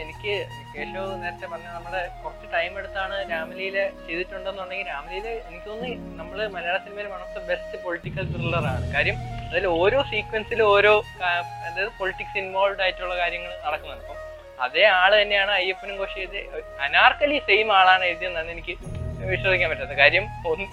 എനിക്ക് 0.02 0.63
കേശു 0.76 1.02
നേരത്തെ 1.22 1.48
പറഞ്ഞ 1.52 1.68
നമ്മുടെ 1.76 2.00
കുറച്ച് 2.22 2.48
ടൈം 2.54 2.72
എടുത്താണ് 2.80 3.16
രാമലീല 3.32 3.78
ചെയ്തിട്ടുണ്ടെന്നുണ്ടെങ്കിൽ 4.06 4.88
രാമലീല 4.94 5.28
എനിക്ക് 5.48 5.68
തോന്നുന്നു 5.70 6.18
നമ്മൾ 6.20 6.38
മലയാള 6.56 6.78
സിനിമയിൽ 6.86 7.08
one 7.14 7.22
of 7.26 7.36
the 7.38 7.42
best 7.50 7.78
political 7.84 8.26
ത്രില്ലറാണ് 8.34 8.88
കാര്യം 8.96 9.18
അതിൽ 9.50 9.66
ഓരോ 9.82 10.00
സീക്വൻസിലും 10.12 10.68
ഓരോ 10.76 10.94
അതായത് 11.68 11.92
പൊളിറ്റിക്സ് 12.00 12.38
ഇൻവോൾവ് 12.42 12.82
ആയിട്ടുള്ള 12.86 13.16
കാര്യങ്ങൾ 13.24 13.52
നടക്കുന്നുണ്ട്. 13.66 14.06
അപ്പം 14.06 14.20
അതേ 14.66 14.86
ആൾ 15.02 15.12
തന്നെയാണ് 15.22 15.52
അയ്യപ്പനും 15.60 15.96
കോശി 16.02 16.20
എഴുതി 16.24 16.42
അനാർക്കലി 16.88 17.38
സെയിം 17.50 17.70
ആളാണ് 17.80 18.04
എഴുതിയെന്നാണ് 18.12 18.50
എനിക്ക് 18.56 18.74
വിശ്വസിക്കാൻ 19.34 19.68
പറ്റാത്തത്. 19.72 19.98
കാര്യം 20.04 20.26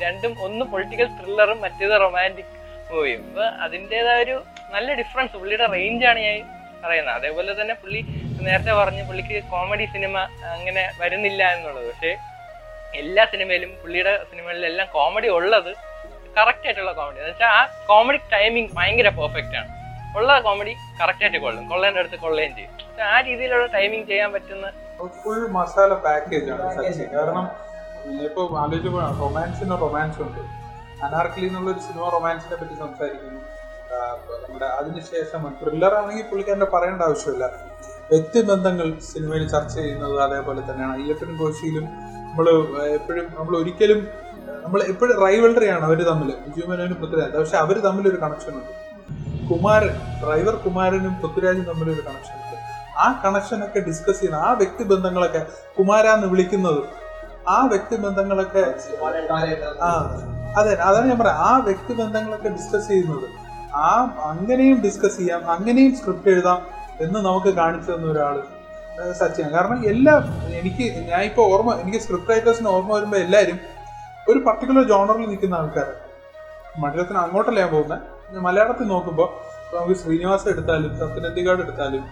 രണ്ടും 0.06 0.32
ഒന്ന് 0.46 0.64
പൊളിറ്റിക്കൽ 0.72 1.08
ത്രില്ലറും 1.18 1.60
മറ്റേത് 1.64 1.94
റൊമാന്റിക് 2.04 2.54
മൂവിയും 2.92 3.20
അപ്പൊ 3.28 3.44
അതിന്റെതായ 3.64 4.22
ഒരു 4.24 4.36
നല്ല 4.74 4.88
ഡിഫറൻസ് 5.00 5.36
പുള്ളിയുടെ 5.40 5.66
റേഞ്ചാണ് 5.74 6.20
ഞാൻ 6.28 6.38
പറയുന്നത്. 6.84 7.14
അതേപോലെ 7.18 7.52
തന്നെ 7.60 7.74
പുള്ളി 7.82 8.00
നേരത്തെ 8.46 8.72
പറഞ്ഞു 8.80 9.02
പുള്ളിക്ക് 9.08 9.38
കോമഡി 9.52 9.86
സിനിമ 9.94 10.18
അങ്ങനെ 10.56 10.84
വരുന്നില്ല 11.00 11.42
എന്നുള്ളത്. 11.54 11.86
പക്ഷേ 11.90 12.12
എല്ലാ 13.00 13.24
സിനിമയിലും 13.32 13.70
പുള്ളിയുടെ 13.82 14.12
സിനിമകളിലെല്ലാം 14.30 14.88
കോമഡി 14.96 15.28
ഉള്ളത് 15.38 15.70
കറക്റ്റ് 16.38 16.66
ആയിട്ടുള്ള 16.66 16.92
കോമഡി 16.98 17.18
എന്ന് 17.20 17.30
വെച്ചാൽ 17.30 17.52
ആ 17.58 17.60
കോമഡി 17.90 18.18
ടൈമിങ് 18.34 18.70
ഭയങ്കര 18.78 19.08
പെർഫെക്റ്റ് 19.20 19.56
ആണ്. 19.60 19.70
ഉള്ള 20.18 20.30
കോമഡി 20.46 20.72
കറക്റ്റ് 21.00 21.24
ആയിട്ട് 21.24 21.40
കൊള്ളും. 21.46 21.64
കൊള്ളേന്റെ 21.72 22.00
അടുത്ത് 22.02 22.18
കൊള്ളുകയും 22.24 22.54
ചെയ്യും. 22.58 22.72
ആ 23.14 23.20
രീതിയിലുള്ള 23.28 23.66
ടൈമിങ് 23.76 24.06
ചെയ്യാൻ 24.12 24.30
പറ്റുന്ന 24.36 24.70
ഫുൾ 25.24 25.42
മസാല 25.56 25.92
പാക്കേജ് 26.06 26.50
ആണ് 26.54 27.06
കാരണം 27.16 27.46
ഇപ്പൊ 28.26 28.42
ആലോചിക്കുമ്പോൾ 28.62 29.04
റൊമാൻസിന് 29.22 29.76
റൊമാൻസ് 29.84 30.18
ഉണ്ട്. 30.26 30.42
അനാർക്കലി 31.06 31.46
എന്നുള്ള 31.48 31.68
ഒരു 31.74 31.80
സിനിമ 31.86 32.08
റൊമാൻസിനെ 32.14 32.56
പറ്റി 32.60 32.74
സംസാരിക്കുന്നു. 32.84 33.39
നമ്മുടെ 34.42 34.66
അതിനുശേഷം 34.78 35.42
ത്രില്ലർ 35.60 35.94
ആണെങ്കിൽ 36.00 36.26
പുള്ളിക്കാരന്റെ 36.30 36.68
പറയേണ്ട 36.74 37.02
ആവശ്യമില്ല. 37.02 37.44
വ്യക്തിബന്ധങ്ങൾ 38.12 38.86
സിനിമയിൽ 39.10 39.44
ചർച്ച 39.54 39.74
ചെയ്യുന്നത് 39.78 40.16
അതേപോലെ 40.26 40.60
തന്നെയാണ്. 40.68 40.94
അയ്യപ്പനും 41.00 41.36
കോശിയിലും 41.38 41.84
നമ്മൾ 42.28 42.46
എപ്പോഴും 42.98 43.26
നമ്മൾ 43.38 43.56
ഒരിക്കലും 43.60 44.00
നമ്മൾ 44.64 44.80
എപ്പോഴും 44.92 45.14
റൈവൽഡറിയാണ് 45.26 45.84
അവർ 45.84 46.00
തമ്മിൽ 46.10 46.30
ജീവനും 46.56 46.96
പൃഥ്വിരാജ്. 47.00 47.34
പക്ഷെ 47.38 47.56
അവർ 47.64 47.76
തമ്മിൽ 47.86 48.08
ഒരു 48.08 48.18
കണക്ഷൻ 48.24 48.54
ഉണ്ട്. 48.60 48.72
കുമാരൻ 49.50 49.94
ഡ്രൈവർ 50.22 50.54
കുമാരനും 50.64 51.14
പൃഥ്വിരാജും 51.22 51.64
തമ്മിൽ 51.64 51.88
ഒരു 51.94 52.02
കണക്ഷൻ 52.08 52.34
ഉണ്ട്. 52.34 52.56
ആ 52.98 53.06
കണക്ഷനൊക്കെ 53.24 53.80
ഡിസ്കസ് 53.80 54.18
ചെയ്യുന്ന 54.20 54.40
ആ 54.48 54.52
വ്യക്തിബന്ധങ്ങളൊക്കെ 54.52 55.46
കുമാരാന്ന് 55.78 56.26
വിളിക്കുന്നത് 56.26 56.82
ആ 57.48 57.66
വ്യക്തിബന്ധങ്ങളൊക്കെ 57.66 58.64
ആ 59.82 59.90
അതെ 60.58 60.72
അതാണ് 60.74 61.06
ഞാൻ 61.08 61.18
പറയാം 61.18 61.38
ആ 61.48 61.58
വ്യക്തിബന്ധങ്ങളൊക്കെ 61.58 62.48
ഡിസ്കസ് 62.48 62.88
ചെയ്യുന്നത് 62.88 63.49
ആ 63.86 63.88
അങ്ങനെയും 64.30 64.78
ഡിസ്കസ് 64.86 65.16
ചെയ്യാം 65.16 65.42
അങ്ങനെയും 65.50 65.92
സ്ക്രിപ്റ്റ് 65.98 66.30
എഴുതാം 66.30 66.60
എന്ന് 67.00 67.18
നമുക്ക് 67.26 67.50
കാണിച്ചു 67.60 67.90
തന്ന 67.92 68.06
ഏഹ് 69.02 69.12
സച്ചിൻ 69.18 69.48
കാരണം 69.52 69.78
എല്ലാം 69.90 70.22
എനിക്ക് 70.58 70.86
ഞാൻ 71.10 71.22
ഇപ്പോൾ 71.28 71.44
ഓർമ്മ 71.52 71.74
എനിക്ക് 71.82 72.00
സ്ക്രിപ്റ്റ് 72.04 72.32
റൈറ്റേഴ്സിന് 72.32 72.68
ഓർമ്മ 72.68 72.90
വരുമ്പോൾ 72.96 73.16
എല്ലാവരും 73.16 73.58
ഒരു 74.30 74.38
പർട്ടിക്കുലർ 74.46 74.84
ജോണറിൽ 74.90 75.28
നിൽക്കുന്ന 75.30 75.54
ആൾക്കാരാണ്. 75.54 76.00
മലയാളത്തിന് 76.82 77.18
അങ്ങോട്ടല്ല 77.18 77.60
ഞാൻ 77.60 77.70
പോകുന്നത് 77.70 78.40
മലയാളത്തിൽ 78.48 78.88
നോക്കുമ്പോൾ 78.94 79.28
നമുക്ക് 79.74 79.96
ശ്രീനിവാസ 80.00 80.48
എടുത്താലും 80.48 80.92
സത്യനന്ദികാട് 80.98 81.62
എടുത്താലും 81.66 82.04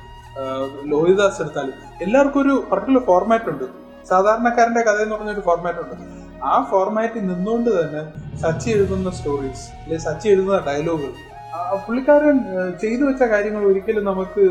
ലോഹിദാസ് 0.92 1.40
എടുത്താലും 1.42 1.74
എല്ലാവർക്കും 2.04 2.40
ഒരു 2.42 2.54
പർട്ടിക്കുലർ 2.70 3.04
ഫോർമാറ്റ് 3.10 3.50
ഉണ്ട്. 3.52 3.66
സാധാരണക്കാരന്റെ 4.10 4.82
കഥ 4.88 4.98
എന്ന് 5.04 5.14
പറഞ്ഞൊരു 5.14 5.40
ഫോർമാറ്റ് 5.40 5.80
ഉണ്ട്. 5.84 5.96
ആ 6.50 6.54
ഫോർമാറ്റിൽ 6.70 7.22
നിന്നുകൊണ്ട് 7.30 7.70
തന്നെ 7.78 8.02
സച്ചി 8.42 8.68
എഴുതുന്ന 8.74 9.10
സ്റ്റോറീസ് 9.10 9.64
അല്ലെങ്കിൽ 9.82 10.04
സച്ചി 10.08 10.28
എഴുതുന്ന 10.28 10.58
ഡയലോഗുകൾ 10.68 11.14
പുള്ളിക്കാരൻ 11.84 12.38
ചെയ്തു 12.80 13.04
വെച്ച 13.04 13.22
കാര്യങ്ങൾ 13.30 13.62
ഒരിക്കലും 13.64 14.04
നമുക്ക് 14.04 14.42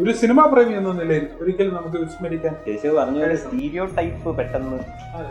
ഒരു 0.00 0.12
സിനിമ 0.12 0.40
പ്രേമി 0.46 0.74
എന്ന 0.74 0.92
നിലയിൽ 0.92 1.24
ഒരിക്കലും 1.40 1.74
നമുക്ക് 1.74 1.98
വിസ്മരിക്കാൻ 1.98 2.54
കേശവ് 2.66 2.94
പറഞ്ഞ 2.98 3.26
സ്റ്റീരിയോ 3.36 3.84
ടൈപ്പ് 3.98 4.30
പെട്ടെന്ന് 4.38 4.78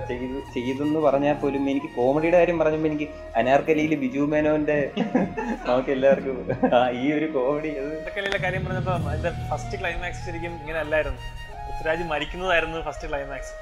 ചെയ്തു 0.10 0.39
ചെയ്തെന്ന് 0.53 1.00
പറഞ്ഞാൽ 1.00 1.36
പോലും 1.36 1.63
എനിക്ക് 1.70 1.89
കോമഡിയുടെ 1.96 2.38
കാര്യം 2.38 2.60
പറഞ്ഞപ്പോൾ 2.60 2.88
എനിക്ക് 2.88 3.08
അനാർക്കലിയിൽ 3.36 3.96
ബിജു 3.96 4.25
മേനോന്റെ 4.25 4.77
നമുക്ക് 5.68 5.91
എല്ലാവർക്കും 5.91 6.38
ആ 6.75 6.82
ഈ 7.00 7.06
ഒരു 7.13 7.27
കോമഡി 7.34 7.72
അനാർക്കലിയിലെ 7.80 8.41
കാര്യം 8.44 8.63
പറഞ്ഞപ്പോ 8.65 8.96
അതിന്റെ 9.10 9.34
ഫസ്റ്റ് 9.50 9.80
ക്ലൈമാക്സ് 9.82 10.24
ശരിക്കും 10.25 10.53
ഇങ്ങനെ 10.62 10.80
അല്ലായിരുന്നു. 10.80 11.22
പൃഥ്വിരാജ് 11.68 12.06
മരിക്കുന്നതായിരുന്നു 12.06 12.80
ഫസ്റ്റ് 12.82 13.10
ക്ലൈമാക്സ് 13.10 13.53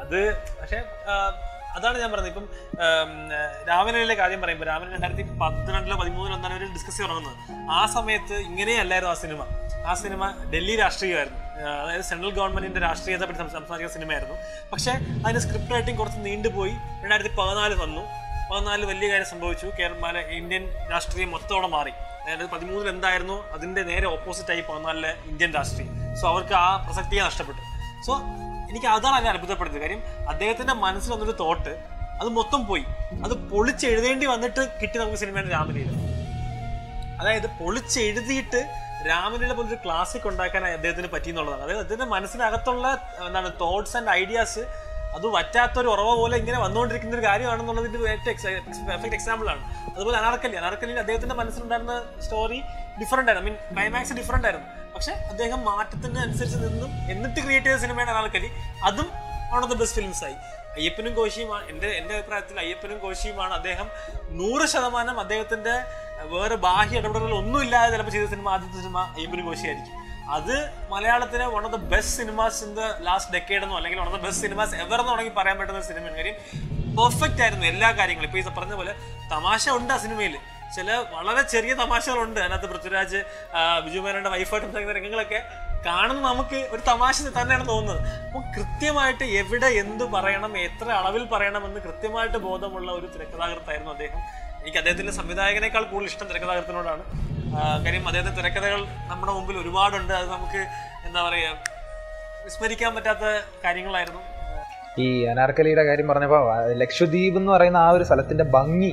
അത് 0.00 0.20
പക്ഷെ 0.60 0.78
അതാണ് 1.76 1.98
ഞാൻ 1.98 2.12
പറഞ്ഞത്. 2.12 2.28
ഇപ്പം 2.28 2.48
രാമനിലെ 3.68 4.14
കാര്യം 4.14 4.40
പറയുമ്പോൾ 4.40 4.64
രാമൻ 4.64 4.92
രണ്ടായിരത്തി 4.92 5.22
പന്ത്രണ്ടിലോ 5.22 5.96
പതിമൂന്നിലോ 5.96 6.36
എന്താണ് 6.36 6.56
ഒരു 6.56 6.64
ഡിസ്കസ് 6.64 7.02
തുടങ്ങുന്നത്. 7.02 7.36
ആ 7.70 7.86
സമയത്ത് 7.86 8.34
ഇങ്ങനെയല്ലായിരുന്നു 8.34 9.10
ആ 9.10 9.14
സിനിമ. 9.14 9.46
ആ 9.86 9.94
സിനിമ 9.94 10.50
ഡൽഹി 10.54 10.76
രാഷ്ട്രീയമായിരുന്നു. 10.76 11.38
അതായത് 11.82 12.02
സെൻട്രൽ 12.02 12.30
ഗവൺമെന്റിന്റെ 12.30 12.80
രാഷ്ട്രീയത്തെ 12.80 13.26
പറ്റി 13.26 13.38
സംസാ- 13.38 13.52
സംസാരിക്കുന്ന 13.52 13.94
സിനിമയായിരുന്നു. 13.94 14.34
പക്ഷേ 14.72 14.90
അതിന്റെ 14.90 15.40
സ്ക്രിപ്റ്റ് 15.40 15.72
റൈറ്റിംഗ് 15.72 15.98
കുറച്ച് 15.98 16.18
നീണ്ടുപോയി. 16.20 16.70
രണ്ടായിരത്തി 17.02 17.34
പതിനാല് 17.34 17.74
വന്നു. 17.74 18.00
പതിനാലിൽ 18.54 18.86
വലിയ 18.86 19.10
കാര്യം 19.10 19.26
സംഭവിച്ചു. 19.26 19.66
കേരള 19.66 20.18
ഇന്ത്യൻ 20.18 20.90
രാഷ്ട്രീയം 20.92 21.30
മൊത്തത്തോടെ 21.30 21.66
മാറി. 21.66 21.90
അതായത് 21.90 22.50
പതിമൂന്നിൽ 22.50 22.88
എന്തായിരുന്നു? 22.88 23.52
അതിന്റെ 23.52 23.82
നേരെ 23.82 24.06
ഓപ്പോസിറ്റ് 24.06 24.50
ആയി 24.50 24.60
പതിനാലിലെ 24.60 25.14
ഇന്ത്യൻ 25.24 25.54
രാഷ്ട്രീയം. 25.54 26.16
സോ 26.20 26.28
അവർക്ക് 26.28 26.54
ആ 26.54 26.86
പ്രസക്തിയെ 26.86 27.22
നഷ്ടപ്പെട്ടു. 27.22 27.60
സോ 28.06 28.20
എനിക്ക് 28.70 28.86
അതാണ് 28.86 29.16
എന്നെ 29.16 29.30
അത്ഭുതപ്പെടുന്നത് 29.30 29.82
കാര്യം 29.82 30.02
അദ്ദേഹത്തിന്റെ 30.28 30.72
മനസ്സിൽ 30.72 31.12
വന്നൊരു 31.12 31.32
തോട്ട് 31.32 31.84
അത് 32.20 32.28
മൊത്തം 32.28 32.66
പോയി. 32.66 32.84
അത് 33.24 33.34
പൊളിച്ചെഴുതേണ്ടി 33.34 34.26
വന്നിട്ട് 34.26 34.68
കിട്ടി 34.82 34.98
നമുക്ക് 34.98 35.16
സിനിമയുടെ 35.16 35.50
രാമലീല. 35.50 35.88
അതായത് 37.20 37.46
പൊളിച്ചെഴുതിയിട്ട് 37.46 38.70
രാമലീല 39.08 39.52
പോലൊരു 39.52 39.74
ക്ലാസിക് 39.74 40.28
ഉണ്ടാക്കാൻ 40.28 40.64
അദ്ദേഹത്തിന് 40.66 41.06
പറ്റി 41.06 41.28
എന്നുള്ളതാണ് 41.28 41.62
അതായത് 41.62 41.78
അദ്ദേഹത്തിന്റെ 41.78 42.14
മനസ്സിനകത്തുള്ള 42.14 42.98
എന്താണ് 43.26 43.52
തോട്ട്സ് 43.60 43.96
ആൻഡ് 43.96 44.10
ഐഡിയാസ് 44.10 44.66
അത് 45.16 45.26
വറ്റാത്തൊരു 45.26 45.88
ഉറവ 45.88 46.14
പോലെ 46.14 46.36
ഇങ്ങനെ 46.36 46.58
വന്നുകൊണ്ടിരിക്കുന്ന 46.58 47.16
ഒരു 47.16 47.26
കാര്യമാണെന്നുള്ളതിന്റെ 47.26 48.10
ഏറ്റവും 48.10 48.86
പെർഫെക്റ്റ് 48.86 49.14
എക്സാമ്പിൾ 49.14 49.50
ആണ്. 49.50 49.92
അതുപോലെ 49.96 50.18
അനാർക്കലി. 50.18 50.56
അനാർക്കലിയിൽ 50.56 50.98
അദ്ദേഹത്തിന്റെ 50.98 51.34
മനസ്സിലുണ്ടായിരുന്ന 51.34 52.04
സ്റ്റോറി 52.20 52.62
ഡിഫറെന്റ് 53.02 53.30
ആയിരുന്നു. 53.30 53.50
മീൻ 53.50 53.56
ക്ലൈമാക്സ് 53.72 54.14
ഡിഫറെന്റ് 54.20 54.46
ആയിരുന്നു. 54.48 54.68
പക്ഷെ 54.94 55.12
അദ്ദേഹം 55.32 55.60
മാറ്റത്തിന് 55.70 56.20
അനുസരിച്ച് 56.26 56.58
നിന്നും 56.66 56.90
എന്നിട്ട് 57.12 57.40
ക്രിയേറ്റ് 57.44 57.68
ചെയ്ത 57.68 57.78
സിനിമയാണ് 57.84 58.10
അനാർക്കലി 58.14 58.50
അതും 58.88 59.08
one 59.52 59.60
of 59.64 59.70
the 59.72 59.76
best 59.82 59.98
films 60.00 60.22
ആയി. 60.28 60.36
അയ്യപ്പനും 60.78 61.12
കോശിയുമാണ് 61.18 61.64
എന്റെ 61.72 61.88
എന്റെ 62.00 62.12
അഭിപ്രായത്തിൽ 62.16 62.58
അയ്യപ്പനും 62.64 62.98
കോശിയുമാണ് 63.04 63.52
അദ്ദേഹം 63.58 63.86
നൂറ് 64.40 64.66
ശതമാനം 64.72 65.16
അദ്ദേഹത്തിന്റെ 65.22 65.74
വേറെ 66.34 66.56
ബാഹ്യ 66.66 67.00
ഇടപെടലുകൾ 67.00 67.32
ഒന്നും 67.40 67.60
ഇല്ലാതെ 67.64 67.88
ചിലപ്പോൾ 67.94 68.14
ചെയ്ത 68.16 68.28
സിനിമ 68.34 68.48
ആദ്യത്തെ 68.54 68.78
സിനിമ 68.82 68.98
അയ്യപ്പനും 69.16 69.46
കോശിയായിരിക്കും. 69.48 69.96
അത് 70.36 70.54
മലയാളത്തിലെ 70.92 71.46
one 71.54 71.62
of 71.66 71.74
the 71.76 71.78
best 71.92 72.14
cinemas 72.20 72.58
in 72.64 72.70
the 72.80 72.82
last 73.06 73.32
decade 73.36 73.62
എന്നോ 73.66 73.76
അല്ലെങ്കിൽ 73.78 73.98
one 74.02 74.08
of 74.10 74.16
the 74.18 74.20
best 74.26 74.42
cinemas 74.46 74.74
ever 74.84 74.98
എന്ന് 75.00 75.10
വേണമെങ്കിൽ 75.12 75.34
പറയാൻ 75.40 75.56
പറ്റുന്ന 75.60 75.80
സിനിമയാണ് 75.90 76.16
കാര്യം 76.20 76.36
പെർഫെക്റ്റ് 76.98 77.42
ആയിരുന്നു 77.44 77.66
എല്ലാ 77.72 77.88
കാര്യങ്ങളും. 77.98 78.28
ഇപ്പൊ 78.30 78.38
ഈ 78.42 78.54
പറഞ്ഞ 78.58 78.74
പോലെ 78.80 78.94
തമാശ 79.34 79.64
ഉണ്ട് 79.78 79.92
ആ 79.94 79.98
സിനിമയിൽ 80.04 80.36
ചില 80.76 81.04
വളരെ 81.14 81.42
ചെറിയ 81.42 81.74
തമാശകളുണ്ട്. 81.74 82.40
അതിനകത്ത് 82.40 82.68
പൃഥ്വിരാജ് 82.72 83.16
ബിജുമേനോന്റെ 83.16 83.80
ബിജു 83.84 84.00
മേനോന്റെ 84.00 84.30
വൈഫായിട്ട് 84.30 84.66
ഉണ്ടാക്കുന്ന 84.66 84.96
രംഗങ്ങളൊക്കെ 84.98 85.40
കാണുന്ന 85.86 86.20
നമുക്ക് 86.28 86.58
ഒരു 86.70 86.82
തമാശ 86.88 87.16
തന്നെയാണ് 87.22 87.68
തോന്നുന്നത്. 87.68 88.00
അപ്പോൾ 88.26 88.42
കൃത്യമായിട്ട് 88.56 89.24
എവിടെ 89.40 89.66
എന്ത് 89.82 90.04
പറയണം 90.04 90.58
എത്ര 90.58 90.88
അളവിൽ 91.00 91.24
പറയണം 91.24 91.64
എന്ന് 91.64 91.80
കൃത്യമായിട്ട് 91.80 92.38
ബോധമുള്ള 92.38 92.92
ഒരു 92.92 93.06
തിരക്കഥാകൃത്തായിരുന്നു 93.14 93.92
അദ്ദേഹം. 93.92 94.20
എനിക്ക് 94.60 94.78
അദ്ദേഹത്തിന്റെ 94.78 95.12
സംവിധായകനേക്കാൾ 95.12 95.82
കൂടുതൽ 95.82 96.08
ഇഷ്ടം 96.10 96.28
തിരക്കഥാകൃത്തിനോടാണ്. 96.28 97.04
കാര്യം 97.84 98.08
അദ്ദേഹത്തിന്റെ 98.08 98.42
തിരക്കഥകൾ 98.42 98.80
നമ്മുടെ 99.10 99.32
മുമ്പിൽ 99.32 99.56
ഒരുപാടുണ്ട്. 99.62 100.12
അത് 100.12 100.28
നമുക്ക് 100.30 100.60
എന്താ 101.06 101.20
പറയുക 101.28 101.56
വിസ്മരിക്കാൻ 102.44 102.94
പറ്റാത്ത 102.94 103.24
കാര്യങ്ങളായിരുന്നു. 103.64 104.20
ഈ 104.98 105.06
അനാർക്കലിയുടെ 105.32 105.82
കാര്യം 105.82 106.08
പറഞ്ഞപ്പോൾ 106.08 106.44
ലക്ഷദ്വീപ് 106.82 107.36
എന്ന് 107.36 107.52
പറയുന്ന 107.52 107.78
ആ 107.86 107.90
ഒരു 107.90 108.04
സ്ഥലത്തിന്റെ 108.04 108.44
ഭംഗി 108.44 108.92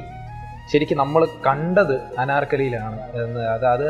ശരിക്കും 0.71 0.97
നമ്മൾ 1.03 1.21
കണ്ടത് 1.47 1.95
അനാർക്കലിയിലാണ്. 2.23 2.97
എന്ന് 3.23 3.43
അത് 3.56 3.65
അത് 3.73 3.88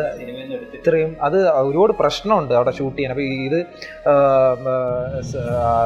ഇത്രയും 0.77 1.11
അത് 1.27 1.37
ഒരുപാട് 1.69 1.93
പ്രശ്നമുണ്ട് 2.01 2.53
അവിടെ 2.59 2.73
ഷൂട്ട് 2.79 2.97
ചെയ്യാൻ. 2.97 3.13
അപ്പോൾ 3.15 3.27
ഇത് 3.47 3.59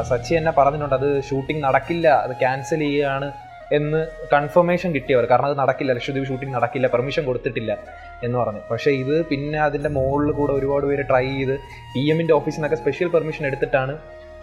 സച്ചി 0.09 0.33
എന്നെ 0.39 0.53
പറഞ്ഞിട്ടുണ്ട് 0.59 0.97
അത് 0.99 1.09
ഷൂട്ടിംഗ് 1.29 1.63
നടക്കില്ല 1.67 2.07
അത് 2.25 2.35
ക്യാൻസൽ 2.43 2.81
ചെയ്യുകയാണ് 2.85 3.29
എന്ന് 3.77 3.99
കൺഫർമേഷൻ 4.33 4.89
കിട്ടിയവർ 4.95 5.25
കാരണം 5.31 5.47
അത് 5.49 5.57
നടക്കില്ല 5.61 5.91
ലക്ഷദ്വീപ് 5.97 6.27
ഷൂട്ടിംഗ് 6.29 6.53
നടക്കില്ല 6.55 6.87
പെർമിഷൻ 6.95 7.23
കൊടുത്തിട്ടില്ല 7.27 7.71
എന്ന് 8.25 8.37
പറഞ്ഞു. 8.41 8.61
പക്ഷേ 8.71 8.91
ഇത് 9.03 9.15
പിന്നെ 9.29 9.59
അതിന്റെ 9.67 9.89
മുകളിൽ 9.97 10.31
കൂടെ 10.39 10.53
ഒരുപാട് 10.59 10.85
പേര് 10.89 11.03
ട്രൈ 11.11 11.25
ചെയ്ത് 11.35 11.55
പി 11.93 12.03
എമ്മിന്റെ 12.13 12.33
ഓഫീസിൽ 12.39 12.59
നിന്നൊക്കെ 12.59 12.79
സ്പെഷ്യൽ 12.81 13.09
പെർമിഷൻ 13.13 13.45
എടുത്തിട്ടാണ് 13.49 13.93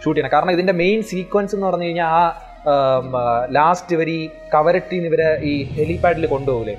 ഷൂട്ട് 0.01 0.15
ചെയ്യണം 0.17 0.33
കാരണം 0.35 0.53
ഇതിന്റെ 0.57 0.75
മെയിൻ 0.81 0.99
സീക്വൻസ് 1.11 1.53
എന്ന് 1.55 1.67
പറഞ്ഞു 1.69 1.87
കഴിഞ്ഞാൽ 1.87 2.09
ആ 2.17 2.21
ലാസ്റ്റ് 3.51 3.93
ഇവർ 3.95 4.09
ഈ 4.09 4.29
കവരട്ടിന്ന് 4.53 5.07
ഇവരെ 5.09 5.27
ഈ 5.51 5.53
ഹെലിപാഡിൽ 5.75 6.25
കൊണ്ടുപോകില്ലേ 6.25 6.75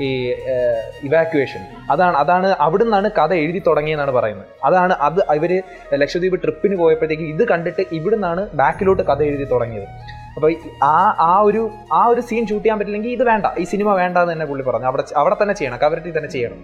ഈ 0.00 0.08
ഇവാക്യുവേഷൻ 1.08 1.62
അതാണ് 1.92 2.16
അതാണ് 2.16 2.48
അവിടെ 2.60 2.84
നിന്നാണ് 2.84 3.08
കഥ 3.18 3.32
എഴുതി 3.32 3.62
തുടങ്ങിയെന്നാണ് 3.66 4.12
പറയുന്നത്. 4.12 4.46
അതാണ് 4.64 4.94
അത് 5.06 5.20
ഇവർ 5.38 5.62
ലക്ഷദ്വീപ് 6.02 6.42
ട്രിപ്പിന് 6.42 6.76
പോയപ്പോഴത്തേക്ക് 6.76 7.22
ഇത് 7.22 7.44
കണ്ടിട്ട് 7.48 7.82
ഇവിടെ 7.92 8.16
നിന്നാണ് 8.16 8.48
ബാക്കിലോട്ട് 8.54 9.02
കഥ 9.02 9.22
എഴുതി 9.22 9.44
തുടങ്ങിയത്. 9.44 9.88
അപ്പോൾ 10.36 10.54
ആ 10.82 11.14
ആ 11.18 11.40
ഒരു 11.48 11.70
ആ 11.92 12.06
ഒരു 12.06 12.20
സീൻ 12.20 12.46
ഷൂട്ട് 12.46 12.62
ചെയ്യാൻ 12.64 12.78
പറ്റില്ലെങ്കിൽ 12.78 13.10
ഇത് 13.10 13.24
വേണ്ട. 13.30 13.46
ഈ 13.58 13.64
സിനിമ 13.64 13.94
വേണ്ട 13.94 14.18
എന്ന് 14.18 14.32
തന്നെ 14.32 14.46
പുള്ളി 14.46 14.64
പറഞ്ഞു. 14.68 14.86
അവിടെ 14.86 15.04
അവിടെ 15.16 15.36
തന്നെ 15.42 15.54
ചെയ്യണം. 15.54 15.78
കവരട്ടി 15.78 16.12
തന്നെ 16.18 16.28
ചെയ്യണം. 16.28 16.60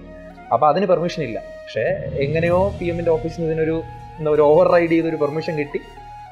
അപ്പോൾ 0.52 0.66
അതിന് 0.68 0.86
പെർമിഷൻ 0.86 1.22
ഇല്ല. 1.22 1.38
പക്ഷേ 1.64 1.86
എങ്ങനെയോ 2.26 2.74
പി 2.80 2.84
എമ്മിന്റെ 2.84 3.10
ഓഫീസിൽ 3.10 3.40
നിന്ന് 3.40 3.54
ഇതിനൊരു 3.54 3.82
എന്താ 4.18 4.30
ഒരു 4.30 4.42
ഓവർ 4.42 4.68
റൈഡ് 4.74 4.90
ചെയ്തൊരു 4.90 5.16
പെർമിഷൻ 5.16 5.56
കിട്ടി. 5.58 5.80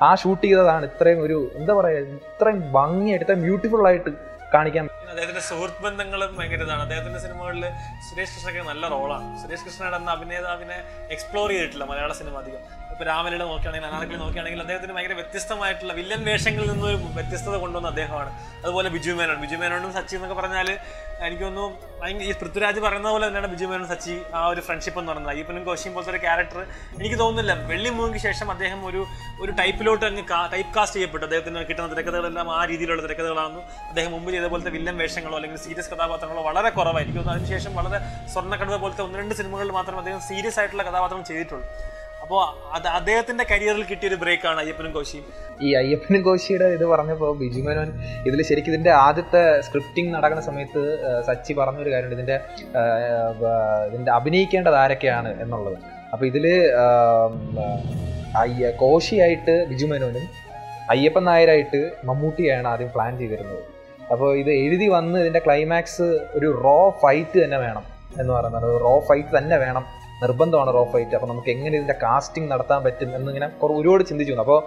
ആ 0.01 0.11
ഷൂട്ട് 0.23 0.43
ചെയ്തതാണ് 0.45 0.87
ഇത്രയും 0.91 1.21
ഒരു 1.27 1.39
എന്താ 1.59 1.75
പറയാ 1.79 2.01
ഇത്രയും 2.31 2.59
ഭംഗിയായിട്ട് 2.75 3.25
ഇത്രയും 3.25 3.43
ബ്യൂട്ടിഫുൾ 3.47 3.85
ആയിട്ട് 3.91 4.11
കാണിക്കാൻ 4.53 4.85
അദ്ദേഹത്തിന്റെ 5.11 5.43
സുഹൃത്ത് 5.49 5.81
ബന്ധങ്ങളും 5.85 6.31
ഭയങ്കര 6.39 6.63
ഇതാണ്. 6.67 6.83
അദ്ദേഹത്തിന്റെ 6.87 7.21
സിനിമകളിൽ 7.25 7.65
സുരേഷ് 8.07 8.33
കൃഷ്ണയ്ക്ക് 8.35 8.63
നല്ല 8.69 8.89
റോളാണ് 8.95 9.29
സുരേഷ് 9.43 9.65
കൃഷ്ണയുടെ 9.67 9.99
എന്ന 10.01 10.11
അഭിനേതാവിനെ 10.17 10.79
എക്സ്പ്ലോർ 11.15 11.49
ചെയ്തിട്ടില്ല 11.53 11.85
മലയാള 11.91 12.13
സിനിമ 12.21 12.37
അധികം. 12.43 12.63
ഇപ്പോൾ 12.97 13.07
രാമലീല 13.09 13.43
നോക്കുകയാണെങ്കിൽ 13.49 13.89
അനാർക്കലി 13.89 14.19
നോക്കുകയാണെങ്കിൽ 14.21 14.61
അദ്ദേഹത്തിന് 14.63 14.93
ഭയങ്കര 14.97 15.15
വ്യത്യസ്തമായിട്ടുള്ള 15.19 15.93
വില്ലൻ 15.97 16.21
വേഷങ്ങളിൽ 16.29 16.69
നിന്നൊരു 16.71 16.99
വ്യത്യസ്തത 17.17 17.57
കൊണ്ടുവന്ന 17.63 17.89
അദ്ദേഹമാണ്. 17.93 18.31
അതുപോലെ 18.63 18.89
ബിജു 18.95 19.13
മേനോൻ. 19.19 19.39
ബിജു 19.43 19.57
മേനോനും 19.63 19.91
സച്ചി 19.97 20.15
എന്നൊക്കെ 20.19 20.37
പറഞ്ഞാൽ 20.39 20.69
എനിക്ക് 21.27 21.45
തോന്നുന്നു 21.45 22.23
ഈ 22.29 22.31
പൃഥ്വിരാജ് 22.43 22.81
പറയുന്ന 22.85 23.09
പോലെ 23.15 23.25
തന്നെയാണ് 23.27 23.49
ബിജു 23.55 23.67
മേനോൻ 23.71 23.87
സച്ചി 23.91 24.15
ആ 24.39 24.41
ഒരു 24.53 24.61
ഫ്രണ്ട്ഷിപ്പ് 24.67 24.99
എന്ന് 25.01 25.11
പറയുന്നത്. 25.13 25.33
അയ്യപ്പനും 25.35 25.65
കോശിയും 25.67 25.93
പോലത്തെ 25.97 26.13
ഒരു 26.15 26.21
ക്യാരക്ടർ 26.25 26.61
എനിക്ക് 26.99 27.19
തോന്നുന്നില്ല. 27.23 27.55
വെള്ളി 27.71 27.91
മൂവിക്ക് 27.99 28.23
ശേഷം 28.27 28.51
അദ്ദേഹം 28.55 28.81
ഒരു 28.91 29.03
ഒരു 29.43 29.53
ടൈപ്പിലോട്ട് 29.61 30.05
അങ്ങ് 30.09 30.25
ടൈപ്പ് 30.55 30.73
കാസ്റ്റ് 30.77 30.97
ചെയ്യപ്പെട്ടു. 30.99 31.25
അദ്ദേഹത്തിന് 31.29 31.65
കിട്ടുന്ന 31.71 31.89
തിരക്കഥകളെല്ലാം 31.93 32.49
ആ 32.59 32.61
രീതിയിലുള്ള 32.71 33.05
തിരക്കഥകളാണ് 33.07 33.61
അദ്ദേഹം 33.91 34.11
മുമ്പ് 34.17 34.31
ചെയ്ത 34.37 34.49
പോലത്തെ 34.55 34.73
വില്ലൻ 34.77 34.97
വേഷങ്ങളോ 35.03 35.37
അല്ലെങ്കിൽ 35.41 35.63
സീരിയസ് 35.67 35.93
കഥാപാത്രങ്ങളോ 35.93 36.45
വളരെ 36.49 36.73
കുറവായിരിക്കും. 36.79 37.31
അതിനുശേഷം 37.35 37.75
വളരെ 37.81 38.01
സ്വർണക്കടുവ 38.35 38.79
പോലത്തെ 38.87 39.05
ഒന്ന് 39.09 39.19
രണ്ട് 39.23 39.37
സിനിമകളിൽ 39.43 39.75
മാത്രം 39.81 39.99
അദ്ദേഹം 40.05 40.23
സീരിയസ് 40.31 40.61
ആയിട്ടുള്ള 40.63 40.87
കഥാപാത്രം 40.91 41.23
ചെയ്തിട്ടുള്ളൂ. 41.31 41.69
അപ്പോൾ 42.27 42.45
അത് 42.77 42.87
അദ്ദേഹത്തിന്റെ 42.99 43.45
കരിയറിൽ 43.51 43.83
കിട്ടിയ 43.89 44.09
ഒരു 44.11 44.17
ബ്രേക്കാണ് 44.23 44.59
അയ്യപ്പനും 44.63 44.93
കോശിയും. 44.95 45.27
ഈ 45.67 45.69
അയ്യപ്പനും 45.81 46.23
കോശിയുടെ 46.29 46.69
ഇത് 46.77 46.83
പറഞ്ഞപ്പോൾ 46.93 47.29
ബിജു 47.41 47.61
മേനോൻ 47.67 47.91
ഇതിൽ 48.29 48.41
ശരിക്കും 48.49 48.73
ഇതിന്റെ 48.73 48.93
ആദ്യത്തെ 49.03 49.43
സ്ക്രിപ്റ്റിംഗ് 49.67 50.11
നടക്കുന്ന 50.15 50.43
സമയത്ത് 50.47 50.83
സച്ചി 51.29 51.53
പറഞ്ഞൊരു 51.59 51.91
കാര്യമുണ്ട്. 51.93 52.17
ഇതിന്റെ 52.17 52.37
ഇതിന്റെ 53.89 54.13
അഭിനയിക്കേണ്ടത് 54.17 54.77
ആരൊക്കെയാണ് 54.83 55.31
എന്നുള്ളത്. 55.45 55.79
അപ്പൊ 56.13 56.27
ഇതിൽ 56.31 56.47
കോശിയായിട്ട് 58.83 59.55
ബിജു 59.71 59.87
മേനോനും 59.93 60.27
അയ്യപ്പൻ 60.95 61.25
നായരായിട്ട് 61.31 61.83
മമ്മൂട്ടിയാണ് 62.09 62.69
ആദ്യം 62.73 62.91
പ്ലാൻ 62.97 63.13
ചെയ്തിരുന്നത്. 63.21 63.63
അപ്പോൾ 64.13 64.31
ഇത് 64.43 64.51
എഴുതി 64.63 64.89
വന്ന് 64.97 65.21
ഇതിന്റെ 65.25 65.43
ക്ലൈമാക്സ് 65.47 66.09
ഒരു 66.39 66.51
റോ 66.65 66.79
ഫൈറ്റ് 67.05 67.39
തന്നെ 67.45 67.61
വേണം 67.67 67.87
എന്ന് 68.21 68.33
പറയുന്നത്. 68.33 68.69
റോ 68.87 68.95
ഫൈറ്റ് 69.11 69.33
തന്നെ 69.39 69.57
വേണം 69.67 69.87
നിർബന്ധമാണ് 70.23 70.71
റോ 70.77 70.83
ഫൈറ്റ്. 70.93 71.15
അപ്പോൾ 71.19 71.31
നമുക്ക് 71.33 71.51
എങ്ങനെ 71.55 71.75
ഇതിന്റെ 71.79 71.97
കാസ്റ്റിംഗ് 72.05 72.49
നടത്താൻ 72.53 72.81
പറ്റും 72.87 73.11
എന്നിങ്ങനെ 73.19 73.49
ഒരുപാട് 73.79 74.05
ചിന്തിച്ചു 74.11 74.41
അപ്പോൾ 74.45 74.61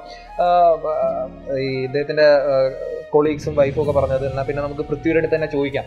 ഈ 1.65 1.69
ഇദ്ദേഹത്തിന്റെ 1.88 2.27
കൊളീഗ്സും 3.13 3.53
വൈഫും 3.59 3.81
ഒക്കെ 3.83 3.93
പറഞ്ഞത് 3.99 4.25
എന്നാൽ 4.31 4.45
പിന്നെ 4.47 4.62
നമുക്ക് 4.65 4.83
പൃഥ്വിയുടെ 4.89 5.19
അടുത്ത് 5.21 5.35
തന്നെ 5.35 5.49
ചോദിക്കാം. 5.53 5.85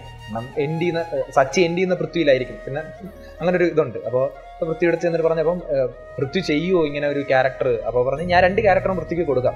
എൻഡ് 0.65 0.81
ചെയ്യുന്ന 0.83 1.03
സച്ചി 1.39 1.61
എൻഡ് 1.67 1.79
ചെയ്യുന്ന 1.79 1.97
പൃഥ്വിയിലായിരിക്കും. 2.01 2.57
പിന്നെ 2.65 2.81
അങ്ങനെ 3.41 3.55
ഒരു 3.61 3.69
ഇതുണ്ട്. 3.75 3.99
അപ്പോൾ 4.09 4.25
പൃഥ്വിയുടെ 4.69 4.99
എന്നിട്ട് 5.09 5.27
പറഞ്ഞപ്പം 5.27 5.59
വൃത്തി 6.19 6.41
ചെയ്യുമോ 6.51 6.81
ഇങ്ങനെ 6.89 7.07
ഒരു 7.13 7.21
ക്യാരക്ടർ 7.31 7.69
അപ്പോൾ 7.89 8.03
പറഞ്ഞ് 8.09 8.25
ഞാൻ 8.33 8.41
രണ്ട് 8.47 8.61
ക്യാരക്ടറും 8.67 8.97
പൃഥ്വിക്ക് 9.01 9.25
കൊടുക്കാം. 9.31 9.55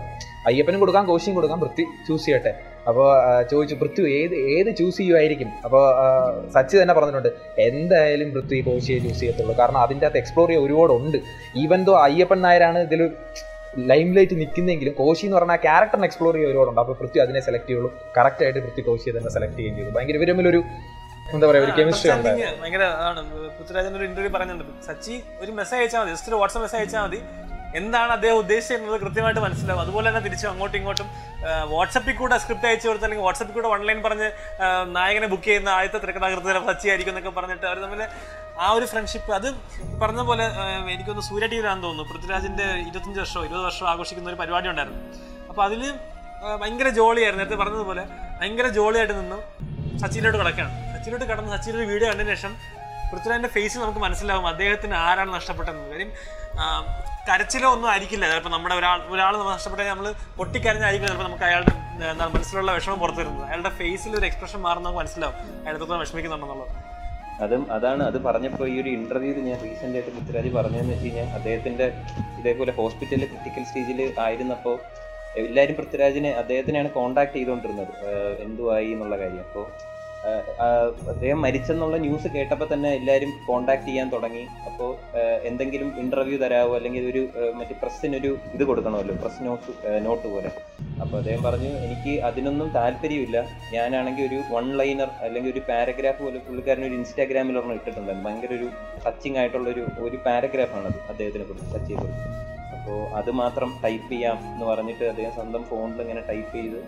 അയ്യപ്പനും 0.48 0.80
കൊടുക്കാം 0.84 1.04
കോശിയും 1.10 1.34
കൊടുക്കാം 1.38 1.58
പൃഥ്വി 1.64 1.84
ചൂസ് 2.08 2.24
ചെയ്യട്ടെ. 2.26 2.52
അപ്പോൾ 2.88 3.08
ചോദിച്ചു 3.52 3.76
പൃഥ്വി 3.82 4.04
ഏത് 4.20 4.34
ഏത് 4.54 4.70
ചൂസ് 4.80 4.96
ചെയ്യുമായിരിക്കും 5.00 5.50
അപ്പോൾ 5.66 5.82
സച്ചി 6.54 6.74
തന്നെ 6.82 6.94
പറഞ്ഞിട്ടുണ്ട് 6.98 7.30
എന്തായാലും 7.68 8.30
പൃഥ്വി 8.36 8.60
കോശിയെ 8.68 8.98
ചൂസ് 9.06 9.20
ചെയ്യത്തുള്ളൂ. 9.22 9.56
കാരണം 9.60 9.80
അതിന്റെ 9.86 10.06
അകത്ത് 10.08 10.20
എക്സ്പ്ലോർ 10.22 10.48
ചെയ്യാൻ 10.50 10.64
ഒരുപാട് 10.68 10.94
ഉണ്ട് 10.98 11.18
ഈവൻ 11.64 11.82
ദോ 11.90 11.96
അയ്യപ്പൻ 12.06 12.40
നായരാണ് 12.46 12.80
ഇതിൽ 12.88 13.02
ലൈം 13.90 14.08
ലൈറ്റ് 14.16 14.36
നിൽക്കുന്നെങ്കിലും 14.42 14.94
കോശി 15.00 15.24
എന്ന് 15.26 15.36
പറഞ്ഞാൽ 15.38 15.58
ക്യാരക്ടറിനെ 15.64 16.06
എക്സ്പ്ലോർ 16.08 16.32
ചെയ്യാൻ 16.36 16.50
ഒരുപാടുണ്ട്. 16.52 16.80
അപ്പോൾ 16.82 16.96
പൃഥ്വി 17.00 17.18
അതിനെ 17.24 17.40
സെലക്ട് 17.48 17.68
ചെയ്യുള്ളൂ. 17.70 17.90
കറക്റ്റായിട്ട് 18.18 18.60
പൃഥ്വി 18.66 18.82
കോശിയെ 18.88 19.12
തന്നെ 19.18 19.32
സെലക്ട് 19.36 19.56
ചെയ്യുകയും 19.58 19.76
ചെയ്തു. 19.78 19.92
ഭയങ്കര 19.96 20.18
എന്താ 21.34 21.44
പറയാ 21.48 21.62
ഒരു 21.66 21.72
കെമിസ്ട്രി 21.78 22.10
ഭയങ്കര 22.62 22.84
അതാണ് 22.98 23.20
പൃഥ്വിരാജന്റെ 23.56 23.98
ഒരു 24.00 24.06
ഇന്റർവ്യൂ 24.10 24.30
പറയുന്നുണ്ട് 24.36 24.86
സച്ചി 24.88 25.14
ഒരു 25.42 25.52
മെസ്സേജ് 25.58 25.80
അയച്ചാൽ 25.82 26.00
മതി 26.02 26.12
ജസ്റ്റ് 26.14 26.30
ഒരു 26.32 26.38
വാട്സ്ആപ്പ് 26.40 26.64
മെസ്സേജ് 26.66 26.82
അയച്ചാൽ 26.82 27.02
മതി. 27.06 27.20
എന്താണ് 27.80 28.10
അദ്ദേഹം 28.16 28.36
ഉദ്ദേശിച്ചത് 28.42 28.98
കൃത്യമായിട്ട് 29.04 29.40
മനസ്സിലാവും. 29.44 29.80
അതുപോലെ 29.84 30.06
തന്നെ 30.08 30.22
തിരിച്ചു 30.26 30.46
അങ്ങോട്ടും 30.50 30.76
ഇങ്ങോട്ടും 30.80 31.08
വാട്സപ്പിൽ 31.72 32.14
കൂടെ 32.20 32.36
സ്ക്രിപ്റ്റ് 32.42 32.68
അയച്ചു 32.68 32.86
കൊടുത്ത് 32.88 33.06
അല്ലെങ്കിൽ 33.06 33.26
വാട്സപ്പിൽ 33.26 33.54
കൂടെ 33.56 33.68
ഓൺലൈൻ 33.74 33.98
പറഞ്ഞ് 34.06 34.28
നായകനെ 34.96 35.28
ബുക്ക് 35.32 35.46
ചെയ്യുന്ന 35.48 35.70
ആദ്യത്തെ 35.78 35.98
തിരക്കഥാകൃത്തിൽ 36.04 36.58
സച്ചി 36.70 36.88
ആയിരിക്കും 36.92 37.12
എന്നൊക്കെ 37.14 37.32
പറഞ്ഞിട്ട് 37.38 37.66
അവർ 37.70 37.78
തമ്മിൽ 37.84 38.02
ആ 38.64 38.68
ഒരു 38.76 38.86
ഫ്രണ്ട്ഷിപ്പ് 38.92 39.32
അത് 39.38 39.48
പറഞ്ഞ 40.02 40.20
പോലെ 40.30 40.46
എനിക്കൊന്ന് 40.94 41.24
സൂര്യ 41.30 41.46
ടി 41.52 41.56
വിയിലാണെന്ന് 41.58 41.86
തോന്നുന്നു. 41.86 42.10
പൃഥ്വിരാജിന്റെ 42.12 42.68
ഇരുപത്തഞ്ച് 42.88 43.20
വർഷമോ 43.22 43.44
ഇരുപത് 43.48 43.64
വർഷമോ 43.68 43.88
ആഘോഷിക്കുന്ന 43.92 44.30
ഒരു 44.32 44.38
പരിപാടി 44.42 44.68
ഉണ്ടായിരുന്നു. 44.72 45.02
അപ്പോൾ 45.50 45.64
അതിൽ 45.68 45.82
ഭയങ്കര 46.62 46.88
ജോളിയായിരുന്നു. 47.00 47.42
നേരത്തെ 47.44 47.60
പറഞ്ഞതുപോലെ 47.62 48.04
ഭയങ്കര 48.40 48.68
ജോളിയായിട്ട് 48.78 49.14
നിന്നു. 49.20 49.38
സച്ചിനോട് 50.02 50.36
കിടക്കുകയാണ്. 50.40 50.72
സച്ചിനിലോട്ട് 51.06 51.32
കടന്ന് 51.32 51.50
സച്ചിന്റെ 51.54 51.78
ഒരു 51.80 51.88
വീഡിയോ 51.90 52.06
കണ്ടതിന് 52.10 52.32
ശേഷം 52.34 52.52
പൃഥ്വിരാജിന്റെ 53.10 53.50
ഫേസ് 53.56 53.76
നമുക്ക് 53.82 54.00
മനസ്സിലാവും 54.04 54.46
അദ്ദേഹത്തിന് 54.50 54.96
ആരാണ് 55.08 55.30
നഷ്ടപ്പെട്ടതെന്ന്. 55.36 55.84
കാര്യം 55.92 56.10
കരച്ചിലോ 57.28 57.68
ഒന്നും 57.74 57.88
ആയിരിക്കില്ല. 57.92 58.24
ചിലപ്പോൾ 58.30 58.52
നമ്മുടെ 58.54 58.74
ഒരാൾ 58.80 58.98
ഒരാൾ 59.14 59.32
നമ്മൾ 59.38 59.52
നഷ്ടപ്പെട്ടാൽ 59.58 59.88
നമ്മൾ 59.92 60.06
പൊട്ടിക്കരഞ്ഞായിരിക്കും 60.38 61.06
ചിലപ്പോൾ 61.08 61.28
നമുക്ക് 61.28 61.46
അയാളുടെ 61.50 61.72
എന്താണ് 62.10 62.30
മനസ്സിലുള്ള 62.36 62.72
വിഷമം 62.78 62.98
പുറത്തു 63.02 63.20
വരുന്നത്. 63.22 63.44
അയാളുടെ 63.50 63.72
ഫേസിൽ 63.80 64.12
ഒരു 64.20 64.26
എക്സ്പ്രഷൻ 64.30 64.60
മാറുന്ന 64.66 64.86
നമുക്ക് 64.88 65.00
മനസ്സിലാവും. 65.02 65.38
അയാൾ 65.62 65.74
എത്രത്തോളം 65.78 66.02
വിഷമിക്കുന്നുണ്ടെന്നുള്ളത്. 66.04 66.74
അതും 67.46 67.64
അതാണ് 67.78 68.02
അത് 68.10 68.18
പറഞ്ഞപ്പോൾ 68.26 68.66
ഈ 68.74 68.76
ഒരു 68.82 68.90
ഇന്റർവ്യൂവിൽ 68.98 69.42
ഞാൻ 69.50 69.58
റീസെന്റ് 69.66 69.96
ആയിട്ട് 69.98 70.12
പൃഥ്വിരാജ് 70.18 70.52
പറഞ്ഞതെന്ന് 70.58 70.94
വെച്ച് 70.94 71.08
കഴിഞ്ഞാൽ 71.08 71.28
അദ്ദേഹത്തിന്റെ 71.38 71.88
ഇതേപോലെ 72.42 72.74
ഹോസ്പിറ്റലിൽ 72.80 73.26
ക്രിട്ടിക്കൽ 73.32 73.64
സ്റ്റേജിൽ 73.70 74.00
ആയിരുന്നപ്പോൾ 74.26 74.78
എല്ലാവരും 75.42 75.76
പൃഥ്വിരാജിനെ 75.80 76.32
അദ്ദേഹത്തിനെയാണ് 76.42 76.90
കോണ്ടാക്ട് 77.00 77.36
ചെയ്തുകൊണ്ടിരുന്നത് 77.36 77.94
എന്തുവായി 78.46 78.90
എന്നുള്ള 78.94 79.16
കാര്യം. 79.22 79.44
അപ്പോൾ 79.48 79.66
അദ്ദേഹം 81.10 81.38
മരിച്ചെന്നുള്ള 81.44 81.96
ന്യൂസ് 82.04 82.28
കേട്ടപ്പോൾ 82.36 82.68
തന്നെ 82.72 82.90
എല്ലാവരും 82.98 83.32
കോണ്ടാക്ട് 83.48 83.86
ചെയ്യാൻ 83.88 84.08
തുടങ്ങി. 84.14 84.44
അപ്പോൾ 84.68 84.90
എന്തെങ്കിലും 85.50 85.88
ഇന്റർവ്യൂ 86.02 86.38
തരാമോ 86.44 86.72
അല്ലെങ്കിൽ 86.78 87.04
ഒരു 87.10 87.22
മറ്റേ 87.58 87.76
പ്രസ്സിനൊരു 87.82 88.30
ഇത് 88.56 88.64
കൊടുക്കണമല്ലോ 88.70 89.16
പ്രസ് 89.22 89.46
നോട്ട് 89.48 89.72
നോട്ട് 90.06 90.26
പോലെ. 90.34 90.50
അപ്പോൾ 91.02 91.16
അദ്ദേഹം 91.20 91.42
പറഞ്ഞു 91.48 91.70
എനിക്ക് 91.86 92.12
അതിനൊന്നും 92.28 92.68
താല്പര്യമില്ല. 92.78 93.38
ഞാനാണെങ്കിൽ 93.76 94.24
ഒരു 94.28 94.38
വൺ 94.54 94.66
ലൈനർ 94.80 95.10
അല്ലെങ്കിൽ 95.26 95.50
ഒരു 95.54 95.62
പാരഗ്രാഫ് 95.70 96.20
പോലെ 96.24 96.40
പുള്ളിക്കാരൻ 96.46 96.84
ഒരു 96.88 96.96
ഇൻസ്റ്റാഗ്രാമിൽ 97.00 97.58
ഒരെണ്ണം 97.58 97.76
ഇട്ടിട്ടുണ്ടായിരുന്നു 97.78 98.28
ഭയങ്കര 98.28 98.52
ഒരു 98.60 98.68
ടച്ചിങ് 99.06 99.38
ആയിട്ടുള്ള 99.42 99.68
ഒരു 99.74 99.84
ഒരു 100.06 100.18
അത് 100.90 100.98
അദ്ദേഹത്തിനെ 101.10 101.44
കുറിച്ച് 101.48 101.72
സച്ചിയെ 101.74 101.98
കുറിച്ച്. 102.02 102.28
അപ്പോൾ 102.76 102.98
അത് 103.18 103.30
മാത്രം 103.42 103.70
ടൈപ്പ് 103.84 104.08
ചെയ്യാം 104.12 104.38
എന്ന് 104.52 104.66
പറഞ്ഞിട്ട് 104.70 105.04
അദ്ദേഹം 105.12 105.32
സ്വന്തം 105.38 105.62
ഫോണിൽ 105.70 106.00
ഇങ്ങനെ 106.04 106.22
ടൈപ്പ് 106.30 106.52
ചെയ്ത്. 106.56 106.80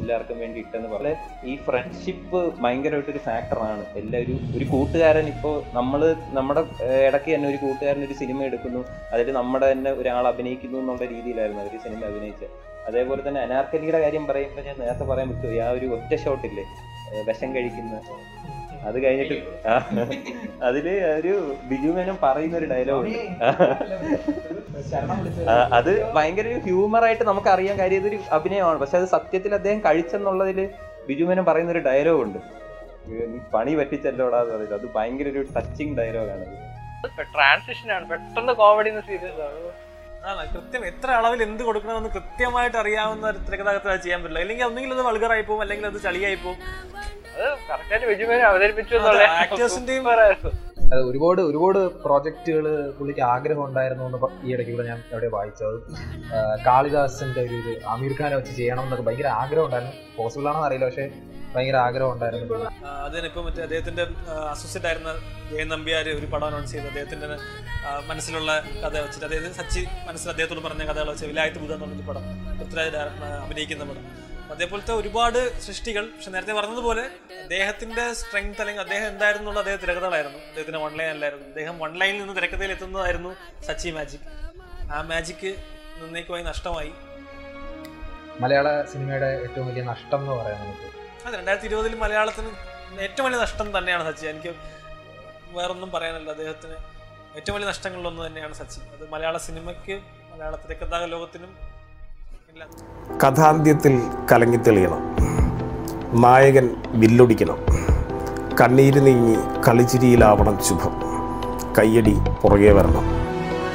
എല്ലാവർക്കും 0.00 0.36
വേണ്ടി 0.42 0.58
ഇട്ടെന്ന് 0.64 0.88
പറഞ്ഞ. 0.94 1.12
ഈ 1.50 1.52
ഫ്രണ്ട്ഷിപ്പ് 1.66 2.40
ഭയങ്കരമായിട്ടൊരു 2.64 3.22
ഫാക്ടറാണ് 3.28 3.84
എല്ലാവരും 4.00 4.38
ഒരു 4.56 4.66
കൂട്ടുകാരൻ 4.74 5.26
ഇപ്പോൾ 5.34 5.54
നമ്മൾ 5.78 6.00
നമ്മുടെ 6.38 6.62
ഇടയ്ക്ക് 7.08 7.30
തന്നെ 7.34 7.48
ഒരു 7.52 7.60
കൂട്ടുകാരൻ 7.64 8.02
ഒരു 8.08 8.16
സിനിമ 8.22 8.44
എടുക്കുന്നു. 8.50 8.82
അതിൽ 9.14 9.30
നമ്മുടെ 9.40 9.66
തന്നെ 9.72 9.92
ഒരാൾ 10.00 10.26
അഭിനയിക്കുന്നു 10.32 10.78
എന്നുള്ള 10.82 11.04
രീതിയിലായിരുന്നു 11.14 11.62
അവർ 11.64 11.76
സിനിമ 11.86 12.02
അഭിനയിച്ചത്. 12.10 12.54
അതേപോലെ 12.88 13.20
തന്നെ 13.28 13.40
അനാർക്കലിയുടെ 13.46 14.00
കാര്യം 14.02 14.24
പറയുമ്പോൾ 14.26 14.64
ഞാൻ 14.66 14.76
നേരത്തെ 14.82 15.04
പറയാൻ 15.12 15.28
പറ്റുമോ? 15.30 15.54
ആ 15.66 15.70
ഒരു 15.78 15.86
ഒറ്റ 15.96 16.12
ഷോട്ടില്ലേ 16.24 16.64
വിഷം 17.28 17.50
കഴിക്കുന്ന 17.56 17.96
അത് 18.88 18.96
കഴിഞ്ഞിട്ട് 19.04 19.36
അതിൽ 20.68 20.86
ഒരു 21.18 21.32
ബിജു 21.70 21.90
മേനോൻ 21.96 22.16
പറയുന്ന 22.24 22.56
ഒരു 22.60 22.68
ഡയലോഗ് 22.72 23.12
അത് 25.78 25.92
ഭയങ്കര 26.16 26.46
ഒരു 26.52 26.60
ഹ്യൂമർ 26.66 27.04
ആയിട്ട് 27.08 27.24
നമുക്ക് 27.30 27.50
അറിയാൻ 27.54 27.76
കാര്യം. 27.82 28.00
ഇതൊരു 28.02 28.18
അഭിനയമാണ്. 28.36 28.78
പക്ഷെ 28.82 28.96
അത് 29.00 29.06
സത്യത്തിൽ 29.14 29.54
അദ്ദേഹം 29.58 29.80
കഴിച്ചെന്നുള്ളതിൽ 29.86 30.60
ബിജു 31.08 31.24
മേനോൻ 31.30 31.46
പറയുന്ന 31.50 31.74
ഒരു 31.76 31.82
ഡയലോഗ് 31.88 32.22
ഉണ്ട് 32.26 32.38
പണി 33.56 33.72
പറ്റിച്ചല്ലോടാ 33.80 34.38
എന്ന് 34.42 34.54
പറയുന്നത്. 34.54 34.78
അത് 34.80 34.86
ഭയങ്കര 34.96 35.26
ഒരു 35.34 35.42
ടച്ചിങ് 35.56 35.96
ഡയലോഗാണ് 35.98 36.46
ട്രാൻസിഷൻ 37.34 37.88
ആണ്. 37.96 38.04
പെട്ടെന്ന് 38.12 38.52
കോമഡി 38.62 38.90
സീരിയസ് 39.10 39.40
ആണ് 39.48 39.58
അതാണ്. 40.30 40.48
കൃത്യം 40.54 40.82
എത്ര 40.90 41.08
അളവിൽ 41.18 41.40
എന്ത് 41.46 41.62
കൊടുക്കണമെന്ന് 41.62 42.10
കൃത്യമായിട്ട് 42.16 42.78
അറിയാവുന്ന 42.82 43.24
ഒരു 43.32 43.38
തിരക്കഥാകൃത്ത് 43.46 43.90
അത് 43.94 44.00
ചെയ്യാൻ 44.04 44.20
പറ്റില്ല. 44.22 44.40
അല്ലെങ്കിൽ 44.44 44.64
ഒന്നെങ്കിൽ 44.68 44.92
അത് 44.96 45.02
വൾഗറായി 45.08 45.44
പോകും 45.48 45.62
അല്ലെങ്കിൽ 45.64 45.86
അത് 45.90 45.98
ചളിയായി 46.06 46.38
പോകും 46.44 46.62
അവതരിപ്പിച്ചു 48.50 48.94
ആക്ടേഴ്സിന്റെയും. 49.44 50.04
അത് 50.92 51.00
ഒരുപാട് 51.10 51.40
ഒരുപാട് 51.48 51.78
പ്രോജക്റ്റുകൾ 52.02 52.64
പുള്ളിക്ക് 52.98 53.22
ആഗ്രഹം 53.34 53.62
ഉണ്ടായിരുന്നു 53.68 54.04
എന്ന് 54.08 54.18
ഈ 54.46 54.52
ഇടയ്ക്ക് 54.54 54.72
കൂടെ 54.74 54.84
ഞാൻ 54.90 54.98
എവിടെ 55.12 55.28
വായിച്ചത്. 55.36 55.78
കാളിദാസന്റെ 56.66 57.40
ഒരു 57.46 57.56
ഇത് 57.62 57.72
ആമീർ 57.92 58.12
ഖാനെ 58.18 58.36
വെച്ച് 58.40 58.52
ചെയ്യണം 58.58 58.84
എന്നൊക്കെ 58.86 59.04
ഭയങ്കര 59.08 59.30
ആഗ്രഹം 59.42 59.64
ഉണ്ടായിരുന്നു. 59.68 59.94
പോസിബിൾ 60.18 60.48
ആണെന്ന് 60.50 60.68
അറിയില്ല 60.68 60.86
പക്ഷേ 60.90 61.06
ഭയങ്കര 61.54 61.76
ആഗ്രഹം 61.86 62.12
ഉണ്ടായിരുന്നു 62.14 62.44
അതിനിപ്പോ 63.06 63.40
അതിന് 63.40 63.46
മറ്റേ 63.46 63.62
അദ്ദേഹത്തിന്റെ 63.66 64.04
അസോസിയേറ്റ് 64.54 64.88
ആയിരുന്ന 64.90 65.12
ജയൻ 65.50 65.68
നമ്പ്യാർ 65.74 66.08
ഒരു 66.20 66.28
പടം 66.34 66.46
അനൗൺസ് 66.50 66.72
ചെയ്ത് 66.74 66.88
അദ്ദേഹത്തിന്റെ 66.92 67.28
മനസ്സിലുള്ള 68.10 68.50
കഥ 68.82 68.94
വെച്ചിട്ട് 69.04 69.26
അദ്ദേഹത്തിന് 69.28 69.56
സച്ചി 69.60 69.82
മനസ്സിൽ 70.08 70.30
അദ്ദേഹത്തോട് 70.34 70.62
പറഞ്ഞ 70.66 70.84
കഥകൾ 70.90 71.10
വെച്ച് 71.12 71.26
വിലായത്ത് 71.32 71.60
ബുധ 71.64 71.72
എന്നുള്ളൊരു 71.76 72.06
പടം 72.10 72.24
പൃഥ്വിരാജ് 72.60 72.96
അഭിനയിക്കുന്ന 73.44 73.84
പടം. 73.90 74.04
അതേപോലത്തെ 74.50 74.92
ഒരുപാട് 74.92 75.60
സൃഷ്ടികൾ. 75.60 76.04
പക്ഷെ 76.06 76.30
നേരത്തെ 76.30 76.52
പറഞ്ഞതുപോലെ 76.52 77.02
അദ്ദേഹത്തിന്റെ 77.42 78.12
സ്ട്രെങ്ത് 78.12 78.60
അല്ലെങ്കിൽ 78.60 78.82
അദ്ദേഹം 78.82 79.06
എന്തായിരുന്നു 79.06 79.50
അദ്ദേഹം 79.50 79.78
തിരക്കഥകളായിരുന്നു. 79.78 80.38
അദ്ദേഹത്തിന് 80.38 80.76
വൺ 80.76 80.96
ലൈൻ 80.96 81.10
അല്ലായിരുന്നു. 81.10 81.46
അദ്ദേഹം 81.46 81.78
വൺ 81.78 81.92
ലൈനിൽ 81.98 82.18
നിന്ന് 82.18 82.36
തിരക്കഥയിൽ 82.36 82.70
എത്തുന്നതായിരുന്നു 82.70 83.36
സച്ചി 83.62 83.90
മാജിക് 83.90 84.26
ആ 84.92 85.02
മാജിക് 85.02 85.54
നിന്നേക്കുമായി 86.02 86.44
നഷ്ടമായി. 86.44 86.92
മലയാള 88.40 88.84
സിനിമയുടെ 88.84 89.26
ഏറ്റവും 89.26 89.68
വലിയ 89.68 89.82
നഷ്ടം 89.82 90.18
എന്ന് 90.18 90.32
പറയാം 90.32 90.60
നമുക്ക്. 90.60 90.88
അതെ 91.26 91.38
രണ്ടായിരത്തി 91.38 91.66
ഇരുപതിൽ 91.66 91.94
മലയാളത്തിന് 91.94 92.50
ഏറ്റവും 93.00 93.24
വലിയ 93.24 93.38
നഷ്ടം 93.40 93.78
തന്നെയാണ് 93.78 94.04
സച്ചി. 94.04 94.26
എനിക്ക് 94.26 94.54
വേറൊന്നും 95.50 95.90
പറയാനല്ല. 95.90 96.30
അദ്ദേഹത്തിന് 96.30 96.72
ഏറ്റവും 97.36 97.54
വലിയ 97.54 97.68
നഷ്ടങ്ങളിലൊന്ന് 97.68 98.26
തന്നെയാണ് 98.26 98.54
സച്ചി. 98.54 98.80
അത് 98.80 99.10
മലയാള 99.10 99.36
സിനിമയ്ക്ക് 99.36 100.00
മലയാള 100.32 100.56
തിരക്കഥാ 100.56 101.04
ലോകത്തിനും 101.04 101.75
കഥാന്ത്യത്തിൽ 103.18 104.02
കലങ്ങിത്തെളിയണം 104.32 105.16
നായകൻ 106.20 106.70
വില്ലൊടിക്കണം. 106.88 107.58
കണ്ണീര് 108.60 109.06
നീങ്ങി 109.06 109.36
കളിച്ചിരിയിലാവണം 109.68 110.58
ശുഭം. 110.68 110.94
കയ്യടി 111.78 112.16
പുറകെ 112.42 112.72
വരണം. 112.72 113.06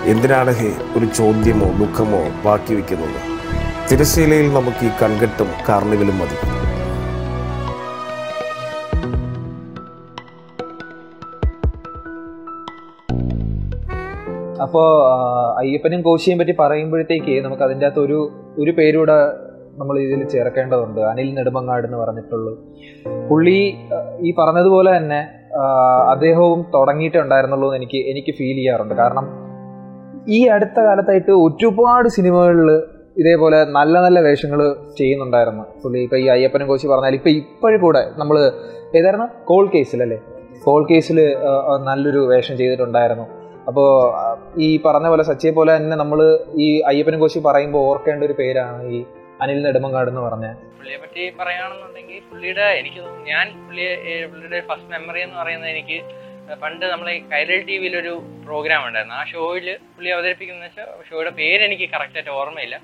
എന്തിനാണ് 0.04 0.56
ഹേ 0.56 0.72
ഒരു 0.98 1.06
ചോദ്യമോ 1.06 1.66
ദുഃഖമോ 1.66 2.22
ബാക്കി 2.46 2.74
വയ്ക്കുന്നത് 2.74 3.20
തിരശ്ശീലയിൽ 3.92 4.54
നമുക്ക് 4.54 4.86
ഈ 4.86 4.90
കൺകെട്ടും 5.04 5.50
കാർണിവലും 5.70 6.20
മതി. 6.20 6.61
അപ്പോൾ 14.66 14.88
അയ്യപ്പനും 15.62 16.02
കോശിയും 16.08 16.38
പറ്റി 16.40 16.54
പറയുമ്പോഴത്തേക്ക് 16.60 17.36
നമുക്ക് 17.46 17.64
അതിന്റെ 17.68 17.86
അകത്ത് 17.88 18.02
ഒരു 18.06 18.18
ഒരു 18.62 18.72
പേരൂടെ 18.80 19.18
നമ്മൾ 19.80 19.96
ഇതിൽ 20.06 20.22
ചേർക്കേണ്ടതുണ്ട്. 20.34 21.00
അനിൽ 21.12 21.30
നെടുമങ്ങാട് 21.38 21.86
എന്ന് 21.88 22.00
പറഞ്ഞിട്ടുള്ളൂ 22.02 22.54
പുള്ളി 23.30 23.60
ഈ 24.28 24.32
പറഞ്ഞതുപോലെ 24.40 24.92
തന്നെ 24.98 25.22
അദ്ദേഹവും 26.14 26.60
തുടങ്ങിയിട്ടുണ്ടായിരുന്നുള്ളൂ 26.76 27.68
എന്ന് 27.70 27.80
എനിക്ക് 27.80 28.00
എനിക്ക് 28.12 28.32
ഫീൽ 28.40 28.58
ചെയ്യാറുണ്ട്. 28.60 28.96
കാരണം 29.02 29.28
ഈ 30.38 30.40
അടുത്ത 30.56 30.78
കാലത്തായിട്ട് 30.88 31.34
ഒരുപാട് 31.46 32.08
സിനിമകളിൽ 32.18 32.70
ഇതേപോലെ 33.22 33.60
നല്ല 33.78 33.96
നല്ല 34.06 34.20
വേഷങ്ങൾ 34.28 34.60
ചെയ്യുന്നുണ്ടായിരുന്നു 35.00 35.64
പുള്ളി. 35.84 36.00
ഇപ്പം 36.06 36.20
ഈ 36.24 36.28
അയ്യപ്പനും 36.36 36.68
കോശി 36.68 36.88
പറഞ്ഞാൽ 36.92 37.16
ഇപ്പം 37.20 37.34
ഇപ്പോഴും 37.42 37.80
കൂടെ 37.86 38.02
നമ്മൾ 38.22 38.38
ഏതായിരുന്നു? 38.98 39.28
കോൾ 39.50 39.66
കേസിലല്ലേ? 39.76 40.20
കോൾ 40.66 40.82
കേസിൽ 40.92 41.20
നല്ലൊരു 41.90 42.22
വേഷം 42.32 42.56
ചെയ്തിട്ടുണ്ടായിരുന്നു. 42.58 43.26
അപ്പോൾ 43.72 43.90
ഈ 44.66 44.68
പറഞ്ഞ 44.86 45.08
പോലെ 45.12 45.24
സച്ചിയെ 45.30 45.52
പോലെ 45.58 45.72
തന്നെ 45.78 45.98
നമ്മൾ 46.04 46.20
ഈ 46.66 46.68
അയ്യപ്പനും 46.90 47.22
കോശി 47.24 47.40
പറയുമ്പോൾ 47.48 47.84
ഓർക്കേണ്ട 47.90 48.24
ഒരു 48.30 48.36
പേരാണ് 48.40 48.80
ഈ 48.96 49.00
അനിൽ 49.44 49.60
നെടുമങ്കാട് 49.66 50.10
എന്ന് 50.12 50.24
പറഞ്ഞ. 50.28 50.48
പുള്ളിയെ 50.80 50.98
പറ്റി 51.04 51.22
പറയുകയാണെന്നുണ്ടെങ്കിൽ 51.40 52.20
പുള്ളിയുടെ 52.30 52.66
എനിക്ക് 52.80 53.02
ഞാൻ 53.32 53.46
പുള്ളിയെ 53.66 53.94
പുള്ളിയുടെ 54.32 54.60
ഫസ്റ്റ് 54.70 54.92
മെമ്മറി 54.94 55.22
എന്ന് 55.28 55.38
പറയുന്നത് 55.42 55.72
എനിക്ക് 55.76 56.00
പണ്ട് 56.62 56.86
നമ്മളെ 56.94 57.14
കൈരൽ 57.34 57.60
ടി 57.68 57.76
വിയിൽ 57.82 57.94
ഒരു 58.00 58.14
പ്രോഗ്രാം 58.48 58.82
ഉണ്ടായിരുന്നു. 58.88 59.16
ആ 59.20 59.24
ഷോയിൽ 59.32 59.68
പുള്ളി 59.96 60.10
അവതരിപ്പിക്കുന്ന 60.16 60.66
വെച്ചാൽ 60.68 60.88
ഷോയുടെ 61.10 61.32
പേര് 61.40 61.62
എനിക്ക് 61.68 61.88
കറക്റ്റായിട്ട് 61.94 62.34
ഓർമ്മയില്ല. 62.40 62.78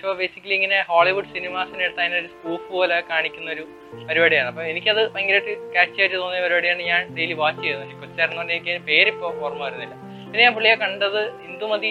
ഷോ 0.00 0.10
ബേസിക്കലി 0.18 0.54
ഇങ്ങനെ 0.56 0.76
ഹോളിവുഡ് 0.88 1.30
സിനിമാസിനെ 1.36 1.82
എടുത്ത് 1.86 2.02
അതിനൊരു 2.02 2.28
സ്പൂഫ് 2.34 2.68
പോലെ 2.74 2.96
കാണിക്കുന്ന 3.08 3.48
ഒരു 3.54 3.64
പരിപാടിയാണ്. 4.08 4.48
അപ്പോൾ 4.52 4.64
എനിക്കത് 4.72 5.00
ഭയങ്കരമായിട്ട് 5.14 5.54
ക്യാച്ച് 5.74 5.98
ആയിട്ട് 6.02 6.16
തോന്നിയ 6.22 6.42
പരിപാടിയാണ് 6.44 6.82
ഞാൻ 6.92 7.00
ഡെയിലി 7.16 7.36
വാച്ച് 7.42 7.62
ചെയ്തത് 7.64 7.94
കൊച്ചായിരുന്നോണ്ട് 8.02 8.52
എനിക്ക് 8.56 8.76
പേരിപ്പോൾ 8.90 9.32
ഓർമ്മ 9.46 9.62
വരുന്നില്ല. 9.66 9.96
പിന്നെ 10.30 10.42
ഞാൻ 10.46 10.54
പുള്ളിയെ 10.56 10.74
കണ്ടത് 10.82 11.20
ഇന്ദുമതി 11.48 11.88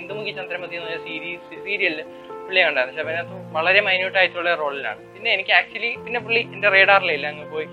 ഇന്ദുമുഖി 0.00 0.32
ചന്ദ്രമതി 0.38 0.74
എന്ന് 0.76 0.88
പറഞ്ഞ 0.88 1.02
സീരീസ് 1.08 1.58
സീരിയലിൽ 1.66 2.00
പുള്ളിയെ 2.46 2.64
കണ്ടായിരുന്നു. 2.66 2.96
പക്ഷെ 2.96 3.12
അതിനകത്ത് 3.12 3.52
വളരെ 3.56 3.80
മൈന്യൂട്ടായിട്ടുള്ള 3.88 4.54
റോളിലാണ്. 4.62 5.02
പിന്നെ 5.14 5.30
എനിക്ക് 5.36 5.52
ആക്ച്വലി 5.58 5.90
പിന്നെ 6.06 6.20
പുള്ളി 6.26 6.40
എന്റെ 6.54 6.68
റേഡാറിലില്ല 6.76 7.26
അങ്ങ് 7.32 7.46
പോയി. 7.54 7.68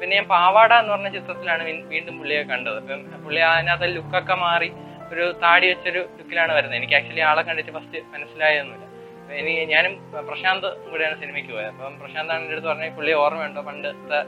പിന്നെ 0.00 0.14
ഞാൻ 0.18 0.26
പാവാട 0.34 0.72
എന്ന് 0.82 0.92
പറഞ്ഞ 0.94 1.08
ചിത്രത്തിലാണ് 1.16 1.62
വീണ്ടും 1.92 2.14
പുള്ളിയെ 2.20 2.42
കണ്ടത്. 2.52 2.78
അപ്പം 2.82 3.02
പുള്ളി 3.26 3.40
അതിനകത്ത് 3.50 3.88
ലുക്കൊക്കെ 3.96 4.36
മാറി 4.44 4.70
ഒരു 5.12 5.24
താടി 5.42 5.66
വെച്ചൊരു 5.72 6.02
ലുക്കിലാണ് 6.18 6.52
വരുന്നത്. 6.56 6.78
എനിക്ക് 6.80 6.96
ആക്ച്വലി 6.98 7.22
ആളെ 7.30 7.42
കണ്ടിട്ട് 7.48 7.72
ഫസ്റ്റ് 7.76 8.00
മനസ്സിലായൊന്നുമില്ല 8.14 8.82
ഇനി 9.40 9.52
ഞാനും 9.74 9.92
പ്രശാന്ത് 10.30 10.66
കൂടെയാണ് 10.88 11.16
സിനിമയ്ക്ക് 11.20 11.52
പോയത്. 11.56 11.70
അപ്പം 11.74 11.94
പ്രശാന്താണ് 12.02 12.40
എന്റെ 12.42 12.54
അടുത്ത് 12.56 12.68
പറഞ്ഞത് 12.70 12.96
പുള്ളി 12.98 13.12
ഓർമ്മയുണ്ടോ? 13.22 13.62
പണ്ടത്തെ 13.68 14.20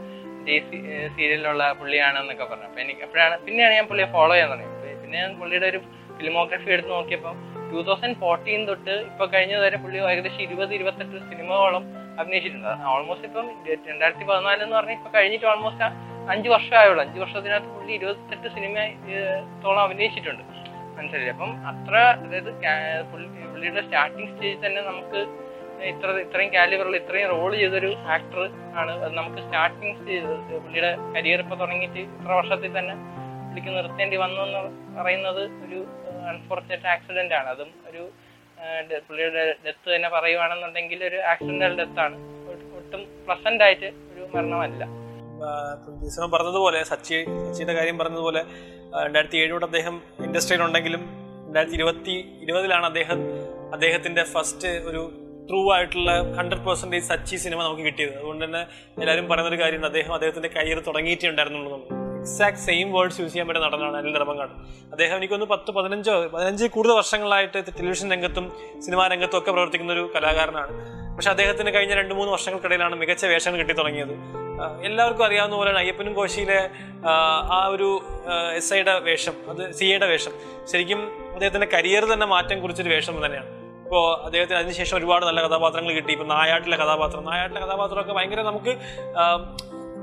ജെയ്സി 0.47 0.79
സീരിയലിലുള്ള 1.17 1.65
പുള്ളിയാണെന്നൊക്കെ 1.81 2.45
പറഞ്ഞു. 2.51 2.69
അപ്പൊ 2.71 2.81
എനിക്ക് 2.85 3.03
അപ്പോഴാണ് 3.07 3.37
പിന്നെയാണ് 3.47 3.75
ഞാൻ 3.79 3.87
പുള്ളിയെ 3.91 4.09
ഫോളോ 4.15 4.33
ചെയ്യാൻ 4.35 4.51
തുടങ്ങിയത്. 4.53 4.76
പിന്നെ 5.17 5.37
പുള്ളിയുടെ 5.41 5.67
ഒരു 5.73 5.79
ഫിലിമോഗ്രഫി 6.17 6.69
എടുത്ത് 6.75 6.91
നോക്കിയപ്പോൾ 6.97 7.35
ടൂ 7.71 7.79
തൗസൻഡ് 7.87 8.17
ഫോർട്ടീൻ 8.23 8.61
തൊട്ട് 8.69 8.95
ഇപ്പൊ 9.11 9.25
കഴിഞ്ഞത് 9.35 9.63
വരെ 9.65 9.77
പുള്ളി 9.85 9.99
ഏകദേശം 10.13 10.43
ഇരുപത് 10.47 10.73
ഇരുപത്തെട്ട് 10.79 11.17
സിനിമകളോളം 11.31 11.85
അഭിനയിച്ചിട്ടുണ്ട്. 12.21 12.69
ഓൾമോസ്റ്റ് 12.93 13.27
ഇപ്പം 13.29 13.47
രണ്ടായിരത്തി 13.91 14.27
പതിനാല് 14.31 14.61
എന്ന് 14.67 14.77
പറഞ്ഞാൽ 14.79 14.97
ഇപ്പൊ 14.99 15.11
കഴിഞ്ഞിട്ട് 15.17 15.47
ഓൾമോസ്റ്റ് 15.53 15.87
അഞ്ച് 16.33 16.49
വർഷമായുള്ളൂ 16.55 17.01
അഞ്ച് 17.07 17.19
വർഷത്തിനകത്ത് 17.25 17.71
പുള്ളി 17.77 17.93
ഇരുപത്തെട്ട് 17.99 18.49
സിനിമത്തോളം 18.57 19.83
അഭിനയിച്ചിട്ടുണ്ട്. 19.87 20.45
മനസ്സിലായി 20.99 21.33
അപ്പം 21.35 21.51
അത്ര 21.73 21.95
അതായത് 22.27 22.53
പുള്ളിയുടെ 23.11 23.83
സ്റ്റാർട്ടിങ് 23.89 24.31
സ്റ്റേജിൽ 24.33 24.61
തന്നെ 24.67 24.83
നമുക്ക് 24.91 25.21
ഇത്ര 25.93 26.11
ഇത്രയും 26.27 26.51
കാലിബറുള്ള 26.55 26.97
ഇത്രയും 27.03 27.29
റോൾ 27.35 27.51
ചെയ്തൊരു 27.63 27.91
ആക്ടർ 28.15 28.43
ആണ്. 28.81 28.93
നമുക്ക് 29.19 29.41
സ്റ്റാർട്ടിങ് 29.47 29.95
സ്റ്റേജ് 29.99 30.35
പുള്ളിയുടെ 30.65 30.91
കരിയർ 31.17 31.41
ഇപ്പൊ 31.45 31.57
തുടങ്ങിയിട്ട് 31.63 32.01
ഇത്ര 32.09 32.33
വർഷത്തിൽ 32.41 32.73
തന്നെ 32.79 32.97
പുള്ളിക്ക് 33.57 33.75
നിർത്തേണ്ടി 33.77 34.17
വന്നു 34.23 34.41
എന്ന് 34.47 34.61
പറയുന്നത് 34.97 35.43
ഒരു 35.65 35.79
അൺഫോർച്ചുനേറ്റ് 36.31 36.89
ആക്സിഡന്റ് 36.95 37.35
ആണ്. 37.39 37.49
അതും 37.55 37.71
ഒരു 37.89 38.03
പുള്ളിയുടെ 39.07 39.43
ഡെത്ത് 39.65 39.89
തന്നെ 39.95 40.09
പറയുവാണെന്നുണ്ടെങ്കിൽ 40.15 41.01
ഒരു 41.09 41.19
ആക്സിഡന്റൽ 41.31 41.73
ഡെത്ത് 41.81 42.01
ആണ്. 42.05 42.17
ഒട്ടും 42.79 43.03
പ്ലസന്റ് 43.27 43.65
ആയിട്ട് 43.67 43.89
ഒരു 44.13 44.23
മരണമല്ല. 44.35 44.85
പറഞ്ഞതുപോലെ 46.35 46.81
സച്ചി 46.93 47.17
സച്ചിയുടെ 47.47 47.75
കാര്യം 47.79 47.99
പറഞ്ഞതുപോലെ 48.03 48.43
രണ്ടായിരത്തി 49.07 49.39
ഏഴ് 49.43 49.51
തൊട്ട് 49.53 49.67
അദ്ദേഹം 49.71 49.97
ഇൻഡസ്ട്രിയിൽ 50.27 50.65
ഉണ്ടെങ്കിലും 50.69 51.03
രണ്ടായിരത്തി 51.47 51.77
ഇരുപത്തി 51.81 52.17
ഇരുപതിലാണ് 52.45 52.87
അദ്ദേഹം 52.93 53.21
അദ്ദേഹത്തിന്റെ 53.75 54.25
ഫസ്റ്റ് 54.35 54.73
ഒരു 54.91 55.05
ത്രൂ 55.51 55.61
ആയിട്ടുള്ള 55.75 56.11
ഹൺഡ്രഡ് 56.39 56.65
പെർസെന്റേജ് 56.67 57.07
സച്ചി 57.13 57.37
സിനിമ 57.45 57.61
നമുക്ക് 57.67 57.85
കിട്ടിയത്. 57.89 58.15
അതുകൊണ്ട് 58.21 58.45
തന്നെ 58.45 58.63
എല്ലാവരും 59.03 59.29
പറയുന്ന 59.33 59.53
ഒരു 59.55 59.61
കാര്യം 59.63 59.85
അദ്ദേഹം 59.91 60.15
അദ്ദേഹത്തിന്റെ 60.15 60.51
കരിയർ 60.57 60.81
തുടങ്ങിയിട്ടേ 60.89 61.29
ഉണ്ടായിരുന്നുള്ളൂ 61.33 61.81
എക്സാക്ട് 62.27 62.59
സെയിം 62.59 62.93
വേർഡ്സ് 62.93 63.21
യൂസ് 63.21 63.33
ചെയ്യാൻ 63.33 63.49
പറ്റുന്ന 63.49 63.67
നടനാണ് 63.67 63.97
അനിൽ 63.97 64.13
നെടുമങ്ങാട് 64.13 64.55
അദ്ദേഹം 64.93 65.17
എനിക്കൊന്ന് 65.17 65.47
പത്ത് 65.47 65.71
പതിനഞ്ചോ 65.71 66.15
പതിനഞ്ച് 66.27 66.65
കൂടുതൽ 66.65 66.93
വർഷങ്ങളായിട്ട് 66.93 67.59
ടെലിവിഷൻ 67.69 68.13
രംഗത്തും 68.13 68.47
സിനിമാ 68.85 69.07
രംഗത്തും 69.07 69.39
ഒക്കെ 69.39 69.51
പ്രവർത്തിക്കുന്ന 69.51 69.93
ഒരു 69.93 70.11
കലാകാരനാണ്. 70.17 70.73
പക്ഷെ 71.17 71.31
അദ്ദേഹത്തിന് 71.31 71.75
കഴിഞ്ഞ 71.75 71.95
രണ്ട് 71.95 72.15
മൂന്ന് 72.15 72.33
വർഷങ്ങൾക്കിടയിലാണ് 72.33 72.95
മികച്ച 72.97 73.25
വേഷങ്ങൾ 73.25 73.59
കിട്ടി 73.59 73.75
തുടങ്ങിയത്. 73.75 74.15
എല്ലാവർക്കും 74.85 75.25
അറിയാവുന്ന 75.25 75.57
പോലെയാണ് 75.57 75.79
അയ്യപ്പനും 75.79 76.15
കോശിയിലെ 76.15 76.71
ആ 77.59 77.67
ഒരു 77.67 77.89
എസ് 78.55 78.75
ഐയുടെ 78.75 78.99
വേഷം 78.99 79.37
അത് 79.51 79.73
സി 79.73 79.85
ഐയുടെ 79.85 80.07
വേഷം. 80.07 80.33
ശരിക്കും 80.73 81.01
അദ്ദേഹത്തിന്റെ 81.33 81.69
കരിയർ 81.77 82.05
തന്നെ 82.05 82.27
മാറ്റം 82.27 82.61
കുറിച്ചൊരു 82.63 82.89
വേഷം 82.89 83.27
തന്നെയാണ്. 83.27 83.51
ഇപ്പോൾ 83.85 84.05
അദ്ദേഹത്തിന് 84.27 84.59
അതിനുശേഷം 84.59 84.97
ഒരുപാട് 84.99 85.25
നല്ല 85.27 85.41
കഥാപാത്രങ്ങൾ 85.47 85.93
കിട്ടി. 85.93 86.13
ഇപ്പൊ 86.13 86.27
നായാട്ടിലെ 86.27 86.77
കഥാപാത്രം. 86.77 87.25
നായാട്ടിലെ 87.25 87.61
കഥാപാത്രമൊക്കെ 87.67 88.13
ഭയങ്കര 88.13 88.43
നമുക്ക് 88.43 88.75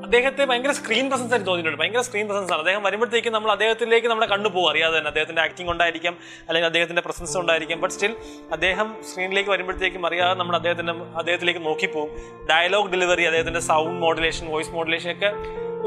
അദ്ദേഹത്തെ 0.03 0.43
ഭയങ്കര 0.45 0.71
സ്ക്രീൻ 0.71 1.09
പ്രസൻസ് 1.09 1.33
ആയിട്ട് 1.33 1.47
തോന്നിയിട്ടുണ്ട്. 1.47 1.79
ഭയങ്കര 1.81 2.01
സ്ക്രീൻ 2.01 2.27
പ്രസൻസ് 2.27 2.51
ആണ്. 2.53 2.59
അദ്ദേഹം 2.59 2.83
വരുമ്പോഴത്തേക്കും 2.83 3.33
നമ്മൾ 3.33 3.51
അദ്ദേഹത്തിലേക്ക് 3.51 4.07
നമ്മുടെ 4.07 4.27
കണ്ണു 4.27 4.49
പോകും. 4.49 4.69
അറിയാതെ 4.69 4.97
തന്നെ 4.97 5.07
അദ്ദേഹത്തിന്റെ 5.07 5.41
ആക്ടിംഗ് 5.41 5.71
ഉണ്ടായിരിക്കാം 5.71 6.17
അല്ലെങ്കിൽ 6.47 6.65
അദ്ദേഹത്തിന്റെ 6.65 7.01
പ്രസൻസ് 7.01 7.37
ഉണ്ടായിരിക്കാം. 7.37 7.81
ബട്ട് 7.81 7.95
സ്റ്റിൽ 7.95 8.15
അദ്ദേഹം 8.51 8.95
സ്ക്രീനിലേക്ക് 9.09 9.49
വരുമ്പോഴത്തേക്കും 9.49 10.07
അറിയാതെ 10.07 10.33
നമ്മൾ 10.33 10.55
അദ്ദേഹത്തിന്റെ 10.55 10.93
അദ്ദേഹത്തിലേക്ക് 10.93 11.65
നോക്കിപ്പോകും 11.65 12.09
ഡയലോഗ് 12.49 12.91
ഡെലിവറി 12.91 13.23
അദ്ദേഹത്തിന്റെ 13.23 13.59
സൗണ്ട് 13.59 14.01
മോഡുലേഷൻ 14.01 14.47
വോയിസ് 14.47 14.71
മോഡുലേഷൻ 14.71 15.11
ഒക്കെ 15.11 15.31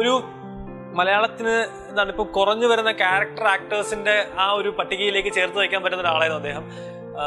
ഒരു 0.01 0.13
മലയാളത്തിന് 0.95 1.55
എന്താണ് 1.89 2.09
ഇപ്പൊ 2.09 2.25
കുറഞ്ഞു 2.25 2.67
വരുന്ന 2.67 2.93
ക്യാരക്ടർ 2.93 3.47
ആക്ടേഴ്സിന്റെ 3.47 4.25
ആ 4.39 4.53
ഒരു 4.53 4.69
പട്ടികയിലേക്ക് 4.69 5.33
ചേർത്ത് 5.33 5.59
വയ്ക്കാൻ 5.59 5.83
പറ്റുന്ന 5.83 6.03
ഒരാളായിരുന്നു 6.03 6.41
അദ്ദേഹം. 6.43 6.65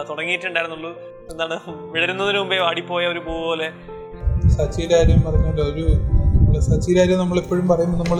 തുടങ്ങിയിട്ടുണ്ടായിരുന്നുള്ളൂ. 0.09 0.91
എന്താണ് 1.31 1.55
വിടരുന്നതിന് 1.91 2.39
മുമ്പേ 2.39 2.57
വാടിപ്പോയ 2.59 3.05
ഒരു 3.07 3.19
പൂ 3.19 3.33
പോലെ 3.41 3.67
സച്ചിയുടെ 4.57 4.95
കാര്യം 4.95 5.21
പറഞ്ഞുകൊണ്ട് 5.21 5.61
ഒരു 5.61 5.85
നമ്മൾ 6.49 6.61
സച്ചി 6.65 6.91
കാര്യം 6.97 7.17
നമ്മൾ 7.19 7.37
എപ്പോഴും 7.39 7.67
പറയുമ്പോൾ 7.67 7.97
നമ്മൾ 8.03 8.19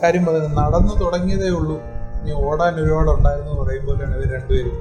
കാര്യം 0.00 0.24
പറയുന്നത് 0.26 0.56
നടന്നു 0.56 0.94
തുടങ്ങിയതേ 1.02 1.50
ഉള്ളൂ. 1.50 1.76
ഇനി 2.18 2.32
ഓടാൻ 2.46 2.74
ഒരുപാട് 2.82 3.10
ഉണ്ടായിരുന്നു 3.10 3.52
പറയും 3.60 3.86
പോലെയാണ് 3.86 4.14
ഇവർ 4.16 4.28
രണ്ടുപേരും. 4.34 4.74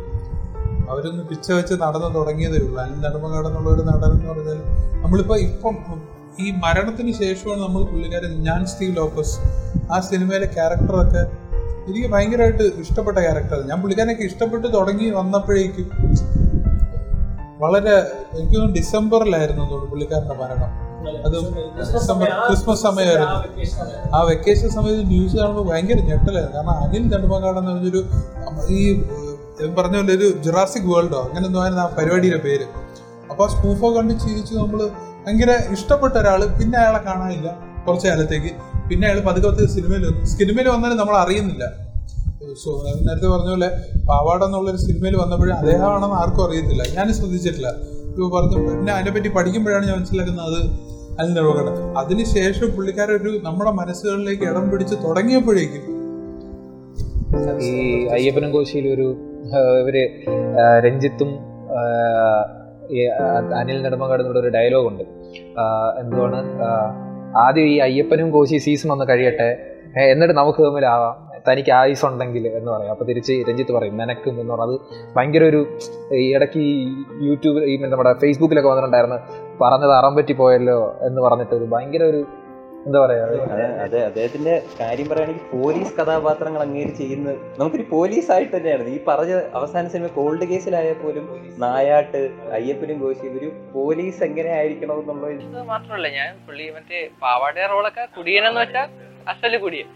അവരൊന്ന് 0.90 1.24
പിച്ച 1.30 1.48
വെച്ച് 1.52 1.76
നടന്നു 1.84 2.10
തുടങ്ങിയതേ 2.18 2.58
ഉള്ളൂ. 2.58 2.82
അല്ലെങ്കിൽ 2.82 3.06
നെടുമങ്ങാട് 3.06 3.48
എന്നുള്ള 3.48 3.70
ഒരു 3.70 3.82
നടൻ 3.82 4.12
എന്ന് 4.16 4.28
പറഞ്ഞാൽ 4.32 4.60
നമ്മളിപ്പോൾ 5.04 5.40
ഇപ്പം 5.40 5.78
ഈ 6.40 6.52
മരണത്തിന് 6.66 7.14
ശേഷമാണ് 7.22 7.62
നമ്മൾ 7.62 7.84
പുള്ളിക്കാരൻ 7.94 8.36
ഞാൻ 8.50 8.68
സ്റ്റീവ് 8.74 8.98
ലോപ്പസ്. 8.98 9.34
ആ 9.94 10.00
സിനിമയിലെ 10.10 10.50
ക്യാരക്ടറൊക്കെ 10.58 11.24
എനിക്ക് 11.88 12.08
ഭയങ്കരമായിട്ട് 12.16 12.64
ഇഷ്ടപ്പെട്ട 12.64 13.18
ക്യാരക്ടർ 13.20 13.60
ഞാൻ 13.72 13.80
പുള്ളിക്കാരനൊക്കെ 13.82 14.24
ഇഷ്ടപ്പെട്ട് 14.24 14.68
തുടങ്ങി 14.78 15.10
വന്നപ്പോഴേക്കും 15.22 15.90
വളരെ 17.64 17.96
എനിക്ക് 18.38 18.56
തോന്നുന്നു 18.56 18.76
ഡിസംബറിലായിരുന്നു 18.80 19.86
പുള്ളിക്കാരന്റെ 19.94 20.38
മരണം. 20.44 20.91
അത് 21.28 21.38
ക്രിസ്മസ് 22.48 22.82
സമയമായിരുന്നു. 22.88 23.38
ആ 24.16 24.22
വെക്കേഷൻ 24.30 24.70
സമയത്ത് 24.78 25.04
ന്യൂസ് 25.14 25.36
കാണുമ്പോൾ 25.40 25.66
ഭയങ്കര 25.72 26.00
ഞെട്ടലായിരുന്നു. 26.10 26.56
കാരണം 26.58 26.76
അനിൽ 26.84 27.04
നെടുമങ്ങാട് 27.14 27.60
പറഞ്ഞൊരു 27.60 28.02
ഈ 28.76 28.80
പറഞ്ഞ 29.78 29.96
പോലെ 30.00 30.14
ഒരു 30.18 30.28
ജുറാസിക് 30.46 30.88
വേൾഡോ 30.94 31.22
അങ്ങനെ 31.28 31.46
എന്തോ 31.50 31.60
ആയിരുന്നു 31.64 31.84
ആ 31.86 31.88
പരിപാടിയുടെ 31.98 32.40
പേര്. 32.48 32.66
അപ്പോൾ 33.32 33.44
ആ 33.48 33.50
സ്കൂഫോ 33.56 33.90
കണ്ട് 33.98 34.14
ചിരിച്ച് 34.24 34.54
നമ്മൾ 34.62 34.80
ഭയങ്കര 35.26 35.52
ഇഷ്ടപ്പെട്ട 35.76 36.14
ഒരാൾ 36.22 36.42
പിന്നെ 36.60 36.78
അയാളെ 36.82 37.02
കാണാനില്ല 37.08 37.50
കുറച്ച് 37.86 38.08
കാലത്തേക്ക്. 38.08 38.52
പിന്നെ 38.90 39.06
അയാൾ 39.08 39.20
പതുക്കെ 39.30 39.48
പതുക്കെ 39.50 39.72
സിനിമയിൽ 39.78 40.04
വന്നു. 40.08 40.26
സിനിമയിൽ 40.36 40.68
വന്നാലും 40.76 40.98
നമ്മൾ 41.02 41.16
അറിയുന്നില്ല. 41.24 41.64
നേരത്തെ 43.08 43.28
പറഞ്ഞ 43.34 43.50
പോലെ 43.54 43.68
പാവാട 44.08 44.42
എന്നുള്ളൊരു 44.48 44.80
സിനിമയിൽ 44.86 45.16
വന്നപ്പോഴും 45.24 45.54
അദ്ദേഹമാണെന്ന് 45.58 46.18
ആർക്കും 46.22 46.44
അറിയത്തില്ല. 46.46 46.84
ഞാൻ 46.98 47.08
ശ്രദ്ധിച്ചിട്ടില്ല. 47.18 47.70
ഇപ്പോൾ 48.10 48.30
പറഞ്ഞു 48.36 48.58
പിന്നെ 48.70 48.92
അതിനെപ്പറ്റി 48.96 49.30
പഠിക്കുമ്പോഴാണ് 49.36 49.86
ഞാൻ 49.90 49.96
മനസ്സിലാക്കുന്നത് 50.00 50.48
അത് 50.50 50.60
അനിൽ 51.22 51.72
അതിനുശേഷം 51.98 52.68
പുള്ളിക്കാരൊരു 52.76 53.40
നമ്മുടെ 53.44 53.72
മനസ്സുകളിലേക്ക് 53.72 54.44
ഇടം 54.44 54.72
പിടിച്ച് 54.72 54.96
തുടങ്ങിയപ്പോഴേക്കും 54.96 55.84
ഈ 57.62 58.08
അയ്യപ്പനും 58.08 58.52
കോശിയിൽ 58.52 58.94
ഒരു 58.94 59.08
ഇവർ 59.82 59.96
രഞ്ജിത്തും 60.86 61.40
അനിൽ 63.60 63.82
നെടുമങ്ങാട് 63.84 64.24
ഒരു 64.24 64.48
ഡയലോഗ് 64.48 64.88
ഉണ്ട്. 64.88 65.04
എന്തുകൊണ്ട് 66.00 66.38
ആദ്യം 67.38 67.66
ഈ 67.66 67.78
അയ്യപ്പനും 67.78 68.32
കോശി 68.32 68.58
സീസൺ 68.58 68.92
ഒന്ന് 68.92 69.06
കഴിയട്ടെ. 69.10 69.50
എന്നിട്ട് 70.00 70.34
നമുക്ക് 70.34 70.64
തമ്മിലാവാം. 70.66 71.31
തനിക്ക് 71.48 71.72
ആയുസ് 71.78 72.06
ഉണ്ടെങ്കിൽ 72.08 72.46
എന്ന് 72.52 72.70
പറയും. 72.72 72.92
അപ്പോൾ 72.94 73.06
തിരിച്ച് 73.06 73.34
രഞ്ജിത്ത് 73.48 73.74
പറയും 73.74 73.98
നിനക്കും 73.98 74.36
എന്ന് 74.36 74.54
പറഞ്ഞത് 74.54 74.78
ഭയങ്കര 75.16 75.46
ഒരു 75.46 75.62
ഈ 76.18 76.28
ഇടയ്ക്ക് 76.36 76.62
ഈ 76.68 76.76
യൂട്യൂബ് 77.28 77.64
ഈ 77.66 77.78
നമ്മുടെ 77.86 78.14
ഫേസ്ബുക്കിലൊക്കെ 78.22 78.72
വന്നിട്ടുണ്ടായിരുന്നു 78.72 79.20
പറഞ്ഞത് 79.62 79.94
അറം 79.94 80.16
പറ്റി 80.16 80.36
പോയല്ലോ 80.36 80.78
എന്ന് 81.08 81.22
പറഞ്ഞിട്ട് 81.22 81.56
ഒരു 81.56 81.68
ഭയങ്കര 81.74 82.04
ഒരു 82.12 82.22
എന്താ 82.86 83.00
പറയാ 83.02 83.24
അതെ 83.48 83.66
അതെ 83.84 84.00
അദ്ദേഹത്തിന്റെ 84.06 84.54
കാര്യം 84.80 85.08
പറയുകയാണെങ്കിൽ 85.10 85.44
പോലീസ് 85.54 85.92
കഥാപാത്രങ്ങൾ 85.98 86.62
അങ്ങേര് 86.64 86.94
ചെയ്യുന്ന 86.96 87.28
നമുക്കൊരു 87.60 87.86
പോലീസ് 87.92 88.30
ആയിട്ട് 88.36 88.52
തന്നെയാണ് 88.56 88.88
ഈ 88.90 89.00
പറഞ്ഞ 89.08 89.34
അവസാന 89.54 89.84
സിനിമ 89.88 90.10
കോൾഡ് 90.16 90.46
കേസിലായാൽ 90.52 90.98
പോലും 91.04 91.26
നായാട്ട് 91.62 92.22
അയ്യപ്പനും 92.58 93.00
കോശിയും 93.04 93.38
ഒരു 93.40 93.50
പോലീസ് 93.74 94.22
എങ്ങനെ 94.24 94.52
ആയിരിക്കണം 94.58 95.00
എന്നുള്ളത് 95.06 95.64
മാത്രമല്ല 95.70 96.10
ഞാൻ 96.18 96.32
പുള്ളി 96.48 96.68
മറ്റേ 96.78 97.02
പാവാടയ 97.22 97.68
റോളൊക്കെ 97.74 98.06
കുടിയനെന്ന് 98.18 98.62
വെച്ചാൽ 98.62 98.88
അസൽ 99.28 99.56
കുടിയൻ. 99.58 99.88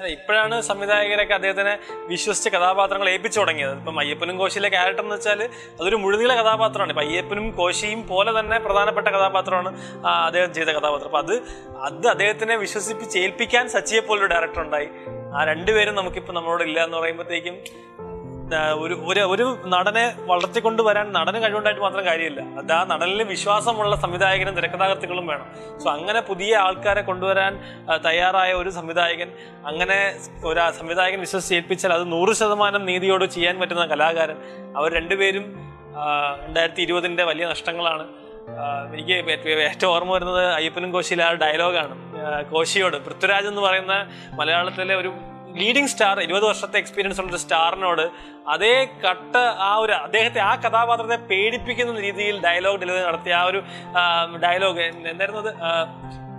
ഇപ്പോഴാണ് 0.00 0.62
സംവിധായകരൊക്കെ 0.62 1.34
അദ്ദേഹത്തിനെ 1.34 1.78
വിശ്വസിച്ച 2.06 2.48
കഥാപാത്രങ്ങൾ 2.48 3.08
ഏൽപ്പിച്ചു 3.08 3.40
തുടങ്ങിയത്. 3.40 3.76
ഇപ്പം 3.76 3.98
അയ്യപ്പനും 3.98 4.38
കോശിയിലെ 4.38 4.68
ക്യാരക്ടർ 4.68 5.02
എന്ന് 5.02 5.14
വെച്ചാൽ 5.14 5.42
അതൊരു 5.80 5.96
മുഴുനീള 5.96 6.34
കഥാപാത്രമാണ്. 6.34 6.90
ഇപ്പം 6.90 7.02
അയ്യപ്പനും 7.02 7.50
കോശിയും 7.50 8.08
പോലെ 8.08 8.40
തന്നെ 8.40 8.58
പ്രധാനപ്പെട്ട 8.58 9.08
കഥാപാത്രമാണ് 9.08 10.00
അദ്ദേഹം 10.08 10.54
ചെയ്ത 10.54 10.68
കഥാപാത്രം. 10.68 11.04
അപ്പം 11.04 11.18
അത് 11.18 11.42
അത് 11.76 12.08
അദ്ദേഹത്തിനെ 12.08 12.56
വിശ്വസിപ്പിച്ച് 12.56 13.18
ഏൽപ്പിക്കാൻ 13.18 13.68
സച്ചിയെ 13.68 14.00
പോലൊരു 14.00 14.26
ഡയറക്ടർ 14.26 14.60
ഉണ്ടായി. 14.60 14.88
ആ 15.34 15.44
രണ്ടുപേരും 15.44 15.94
നമുക്കിപ്പോൾ 15.94 16.32
നമ്മളോട് 16.32 16.62
ഇല്ല 16.62 16.84
എന്ന് 16.84 16.98
പറയുമ്പോഴത്തേക്കും 16.98 17.58
ഒരു 18.82 18.94
ഒരു 19.10 19.20
ഒരു 19.20 19.44
നടനെ 19.66 20.14
വളർത്തിക്കൊണ്ട് 20.30 20.82
വരാൻ 20.82 21.12
നടന് 21.12 21.42
കഴിവുണ്ടായിട്ട് 21.42 21.82
മാത്രം 21.82 22.04
കാര്യമില്ല. 22.06 22.40
അത് 22.40 22.72
ആ 22.72 22.84
നടനിൽ 22.84 23.22
വിശ്വാസമുള്ള 23.22 23.96
സംവിധായകനും 23.96 24.54
തിരക്കഥാകൃത്തുക്കളും 24.54 25.26
വേണം. 25.26 25.46
സോ 25.82 25.90
അങ്ങനെ 25.90 26.20
പുതിയ 26.20 26.56
ആൾക്കാരെ 26.56 27.02
കൊണ്ടുവരാൻ 27.02 27.52
തയ്യാറായ 28.06 28.52
ഒരു 28.52 28.70
സംവിധായകൻ 28.70 29.28
അങ്ങനെ 29.66 29.98
ഒരു 30.44 30.60
സംവിധായകൻ 30.78 31.20
വിശ്വസിച്ച് 31.20 31.54
ഏൽപ്പിച്ചാൽ 31.54 31.92
അത് 31.92 32.12
നൂറ് 32.12 32.32
ശതമാനം 32.32 32.86
നീതിയോട് 32.86 33.24
ചെയ്യാൻ 33.24 33.60
പറ്റുന്ന 33.60 33.86
കലാകാരൻ. 33.86 34.36
അവർ 34.76 34.92
രണ്ടുപേരും 34.92 35.46
രണ്ടായിരത്തി 36.46 36.82
ഇരുപതിന്റെ 36.82 37.24
വലിയ 37.24 37.46
നഷ്ടങ്ങളാണ്. 37.46 38.06
എനിക്ക് 38.94 39.12
ഏറ്റവും 39.12 39.90
ഓർമ്മ 39.92 40.12
വരുന്നത് 40.12 40.44
അയ്യപ്പനും 40.44 40.92
കോശിയിലെ 40.92 41.24
ആ 41.24 41.32
ഡയലോഗാണ് 41.32 41.94
കോശിയോട് 42.52 42.96
പൃഥ്വിരാജ് 42.96 43.46
എന്ന് 43.46 43.62
പറയുന്ന 43.62 43.94
മലയാളത്തിലെ 44.40 44.94
ഒരു 44.94 45.12
ലീഡിംഗ് 45.56 45.88
സ്റ്റാർ 45.88 46.20
ഇരുപത് 46.20 46.44
വർഷത്തെ 46.44 46.78
എക്സ്പീരിയൻസ് 46.78 47.20
ഉള്ള 47.20 47.30
ഒരു 47.30 47.36
സ്റ്റാറിനോട് 47.36 48.10
അതേ 48.48 48.84
കട്ട് 48.84 49.38
ആ 49.38 49.76
ഒരു 49.76 49.92
അദ്ദേഹത്തെ 49.92 50.40
ആ 50.40 50.54
കഥാപാത്രത്തെ 50.54 51.16
പേടിപ്പിക്കുന്ന 51.16 52.00
രീതിയിൽ 52.00 52.40
ഡയലോഗ് 52.40 52.80
ഡെലിവറി 52.80 53.04
നടത്തിയ 53.04 53.34
ആ 53.34 53.42
ഒരു 53.42 53.62
ഡയലോഗ് 54.44 54.80
എന്തായിരുന്നത് 54.80 55.48
അത്? 55.48 55.82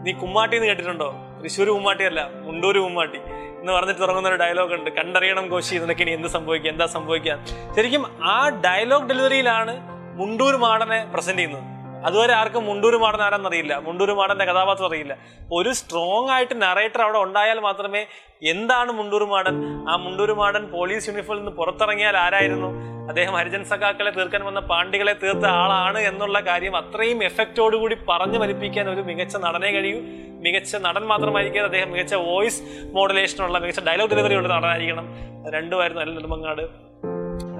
നീ 0.05 0.13
കുമ്മാട്ടി 0.13 0.55
എന്ന് 0.55 0.67
കേട്ടിട്ടുണ്ടോ? 0.67 1.09
തൃശ്ശൂർ 1.41 1.67
കുമ്മാട്ടി 1.67 2.03
അല്ല 2.03 2.29
മുണ്ടൂർ 2.33 2.77
കുമ്മാട്ടി 2.77 3.17
എന്ന് 3.59 3.73
പറഞ്ഞിട്ട് 3.73 4.01
തുടങ്ങുന്ന 4.01 4.29
ഒരു 4.29 4.35
ഡയലോഗ് 4.35 4.73
ഉണ്ട്. 4.73 4.89
കണ്ടറിയണം 4.89 5.49
കോശി 5.49 5.75
നിനക്ക് 5.75 6.01
ഇനി 6.01 6.11
എന്ത് 6.11 6.27
സംഭവിക്കുക 6.27 6.69
എന്താ 6.69 6.85
സംഭവിക്കുക. 6.85 7.35
ശരിക്കും 7.75 8.05
ആ 8.23 8.49
ഡയലോഗ് 8.49 9.09
ഡെലിവറിയിലാണ് 9.09 9.75
മുണ്ടൂർ 10.19 10.55
മാടനെ 10.55 11.05
പ്രസന്റ് 11.13 11.39
ചെയ്യുന്നത്. 11.39 11.72
അതുവരെ 12.05 12.33
ആർക്കും 12.33 12.65
മുണ്ടൂര് 12.65 12.95
മാടൻ 12.95 13.21
ആരാന്നറിയില്ല 13.21 13.77
മുണ്ടൂര് 13.77 14.13
മാടന്റെ 14.13 14.45
കഥാപാത്രം 14.45 14.87
അറിയില്ല. 14.87 15.17
ഒരു 15.53 15.73
സ്ട്രോങ് 15.73 16.29
ആയിട്ട് 16.29 16.61
നറേറ്റർ 16.61 17.01
അവിടെ 17.01 17.17
ഉണ്ടായാൽ 17.17 17.59
മാത്രമേ 17.59 18.05
എന്താണ് 18.43 18.91
മുണ്ടൂര് 18.91 19.23
മാടൻ? 19.23 19.55
ആ 19.89 19.95
മുണ്ടൂര് 19.95 20.33
മാടൻ 20.33 20.65
പോലീസ് 20.67 21.09
യൂണിഫോമിൽ 21.09 21.39
നിന്ന് 21.39 21.51
പുറത്തിറങ്ങിയാൽ 21.51 22.17
ആരായിരുന്നു? 22.17 22.93
അദ്ദേഹം 23.07 23.33
ഹരിജൻ 23.33 23.63
സഖാക്കളെ 23.63 24.11
തീർക്കാൻ 24.11 24.45
വന്ന 24.45 24.59
പാണ്ഡികളെ 24.59 25.13
തീർത്ത 25.13 25.45
ആളാണ് 25.45 25.99
എന്നുള്ള 25.99 26.39
കാര്യം 26.39 26.75
അത്രയും 26.77 27.23
എഫക്റ്റോടുകൂടി 27.23 27.97
പറഞ്ഞു 28.09 28.39
ഫലിപ്പിക്കാൻ 28.39 28.89
ഒരു 28.89 29.01
മികച്ച 29.01 29.37
നടനെ 29.37 29.71
കഴിയൂ. 29.71 29.99
മികച്ച 30.45 30.75
നടൻ 30.75 31.05
മാത്രമായിരിക്കാതെ 31.05 31.65
അദ്ദേഹം 31.65 31.91
മികച്ച 31.91 32.13
വോയിസ് 32.13 32.63
മോഡുലേഷനുള്ള 32.93 33.59
മികച്ച 33.59 33.79
ഡയലോഗ് 33.79 34.09
ഡെലിവറി 34.09 34.35
ഉള്ള 34.35 34.47
നടനായിരിക്കണം. 34.47 35.07
രണ്ടുമായിരുന്നു 35.49 36.01
അല്ല 36.01 36.13
നെടുമങ്ങാട്. 36.13 36.82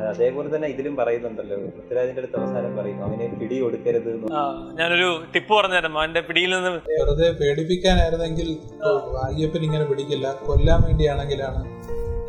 അതേപോലെ 0.10 0.48
തന്നെ 0.54 0.68
ഇതിലും 0.74 0.94
പറയുന്നുണ്ടല്ലോ. 1.00 1.58
പൃഥ്വിരാജിന്റെ 1.76 2.22
അടുത്ത് 2.22 2.38
അവസാനം 2.40 2.74
പറയും 2.80 3.00
അവനെ 3.06 3.28
പിടി 3.42 3.56
കൊടുക്കരുത് 3.64 4.10
ഞാനൊരു 4.80 5.10
ടിപ്പ് 5.34 5.52
പറഞ്ഞുതരാം 5.58 5.98
അവന്റെ 6.00 6.22
പിടിയിൽ 6.28 6.52
നിന്ന് 6.56 6.72
വെറുതെ 6.92 7.30
പേടിപ്പിക്കാനായിരുന്നെങ്കിൽ 7.42 8.50
അയ്യപ്പൻ 9.28 9.64
ഇങ്ങനെ 9.70 9.88
പിടിക്കില്ല. 9.92 10.28
കൊല്ലാൻ 10.48 10.82
വേണ്ടിയാണെങ്കിലാണ് 10.88 11.62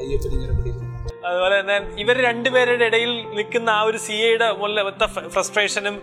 അയ്യപ്പൻ 0.03 0.33
ഇങ്ങനെ 0.39 0.55
പിടിക്കുന്നത്. 0.59 0.91
അതുപോലെ 1.29 1.55
തന്നെ 1.61 1.77
ഇവർ 2.03 2.17
രണ്ടുപേരുടെ 2.27 2.87
ഇടയിൽ 2.91 3.11
നിൽക്കുന്ന 3.37 3.69
ആ 3.77 3.83
ഒരു 3.89 3.99
സി 4.07 4.17
എയുടെ 4.25 4.49
മുതലത്തെ 4.61 5.07
ഫ്രസ്ട്രേഷനും 5.35 5.95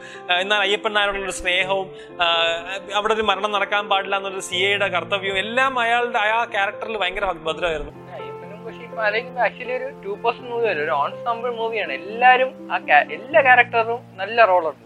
എന്നാൽ 0.41 0.59
അയ്യപ്പൻ 0.65 0.93
നായരോടുള്ള 0.97 1.33
സ്നേഹവും 1.39 1.87
അവിടെ 2.99 3.13
ഒരു 3.17 3.25
മരണം 3.29 3.51
നടക്കാൻ 3.55 3.83
പാടില്ല 3.91 4.17
എന്നൊരു 4.21 4.43
സി 4.49 4.57
എയുടെ 4.67 4.87
കർത്തവ്യവും 4.95 5.39
എല്ലാം 5.43 5.79
അയാളുടെ 5.83 6.19
ആ 6.37 6.39
ക്യാരക്ടറിൽ 6.55 6.97
ഭയങ്കര 7.03 7.25
ഭദ്രമായിരുന്നു. 7.47 7.93
ആലോചിക്കുമ്പോ 9.07 9.41
ആക്ച്വലി 9.47 9.73
ഒരു 9.79 9.87
ടു 10.05 10.13
പേഴ്സൺ 10.23 10.45
മൂവി 10.51 10.67
അല്ല 10.71 10.81
ഒരു 10.87 10.93
ഓൺസാമ്പിൾ 11.03 11.51
മൂവിയാണ് 11.59 11.93
എല്ലാവരും 11.99 12.51
ആ 12.73 12.77
എല്ലാ 13.17 13.41
ക്യാരക്ടറും 13.47 14.01
നല്ല 14.21 14.45
റോളുണ്ട് 14.51 14.85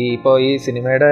ഈ 0.00 0.02
ഇപ്പോൾ 0.16 0.34
ഈ 0.46 0.48
സിനിമയുടെ 0.64 1.08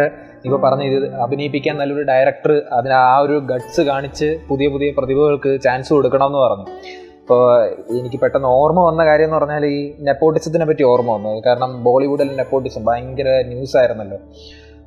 ഇപ്പോൾ 0.47 0.59
പറഞ്ഞ 0.65 0.83
ഇത് 0.91 1.07
അഭിനയിപ്പിക്കാൻ 1.25 1.75
നല്ലൊരു 1.81 2.03
ഡയറക്ടർ 2.11 2.53
അതിന് 2.77 2.95
ആ 2.95 3.15
ഒരു 3.25 3.37
ഗട്സ് 3.51 3.83
കാണിച്ച് 3.89 4.29
പുതിയ 4.49 4.67
പുതിയ 4.75 4.89
പ്രതിഭകൾക്ക് 4.99 5.51
ചാൻസ് 5.65 5.91
കൊടുക്കണമെന്ന് 5.95 6.41
പറഞ്ഞു. 6.45 6.67
ഇപ്പോൾ 7.21 7.41
എനിക്ക് 8.01 8.19
പെട്ടെന്ന് 8.23 8.49
ഓർമ്മ 8.59 8.81
വന്ന 8.89 9.03
കാര്യം 9.09 9.27
എന്ന് 9.29 9.39
പറഞ്ഞാൽ 9.39 9.65
ഈ 9.67 9.79
നെപ്പോട്ടിസത്തിനെ 10.09 10.67
പറ്റി 10.69 10.85
ഓർമ്മ 10.91 11.11
വന്നു. 11.17 11.33
കാരണം 11.47 11.71
ബോളിവുഡിൽ 11.87 12.29
നെപ്പോട്ടിസം 12.41 12.85
ഭയങ്കര 12.91 13.29
ന്യൂസ് 13.53 13.77
ആയിരുന്നല്ലോ. 13.81 14.19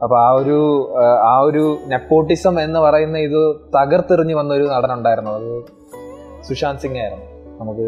അപ്പോൾ 0.04 0.18
ആ 0.20 0.30
ഒരു 0.32 0.58
ആ, 1.24 1.40
ഒരു 1.40 1.78
നെപ്പോട്ടിസം 1.88 2.62
എന്ന് 2.62 2.80
പറയുന്ന 2.80 3.18
ഇത് 3.18 3.56
തകർത്തെറിഞ്ഞു 3.78 4.36
വന്ന 4.36 4.54
ഒരു 4.54 4.64
നടനുണ്ടായിരുന്നു. 4.64 5.32
അത് 5.32 5.50
സുശാന്ത് 6.44 6.82
സിംഗ് 6.82 7.00
ആയിരുന്നു. 7.00 7.26
നമുക്ക് 7.62 7.88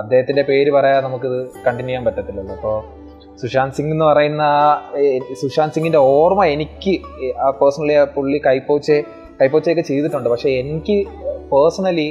അദ്ദേഹത്തിന്റെ 0.00 0.42
പേര് 0.42 0.70
പറയാതെ 0.70 1.00
നമുക്കിത് 1.00 1.38
കണ്ടിന്യൂ 1.66 1.86
ചെയ്യാൻ 1.86 2.04
പറ്റത്തില്ലല്ലോ. 2.04 2.54
അപ്പോൾ 2.54 2.76
സുശാന്ത് 3.40 3.74
സിംഗ് 3.74 3.92
എന്ന് 3.92 4.04
പറയുന്ന 4.04 4.44
സുശാന്ത് 5.40 5.74
സിംഗിന്റെ 5.74 5.98
ഓർമ്മ 5.98 6.44
എനിക്ക് 6.44 6.92
പേഴ്സണലി 7.62 7.92
ആ 7.92 8.04
പുള്ളി 8.04 8.40
കൈപ്പോച്ചെ 8.46 9.04
കൈപ്പോച്ചയൊക്കെ 9.40 9.82
ചെയ്തിട്ടുണ്ട്. 9.82 10.28
പക്ഷെ 10.28 10.48
എനിക്ക് 10.50 10.96
പേഴ്സണലി 11.52 12.08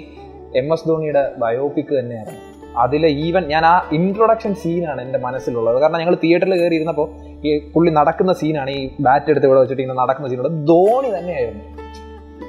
എം 0.55 0.73
എസ് 0.73 0.87
ധോണിയുടെ 0.87 1.31
ബയോപിക് 1.37 1.99
തന്നെയാണ്. 1.99 2.33
അതിലെ 2.77 3.09
ഈവൻ 3.09 3.43
ഞാൻ 3.47 3.65
ആ 3.65 3.89
ഇൻട്രൊഡക്ഷൻ 3.91 4.55
സീനാണ് 4.55 5.01
എന്റെ 5.01 5.19
മനസ്സിലുള്ളത്. 5.19 5.81
കാരണം 5.81 5.99
ഞങ്ങൾ 5.99 6.15
തിയേറ്ററിൽ 6.23 6.55
കയറി 6.61 6.75
ഇരുന്നപ്പോൾ 6.75 7.07
ഈ 7.45 7.51
പുള്ളി 7.73 7.91
നടക്കുന്ന 7.99 8.31
സീനാണ് 8.41 8.71
ഈ 8.77 8.81
ബാറ്റ് 9.05 9.29
എടുത്ത് 9.33 9.47
ഇവിടെ 9.49 9.59
വെച്ചിട്ട് 9.61 9.83
ഇങ്ങനെ 9.83 9.99
നടക്കുന്ന 10.01 10.29
സീനോട് 10.31 10.51
ധോണി 10.71 11.09
തന്നെയായിരുന്നു. 11.17 11.63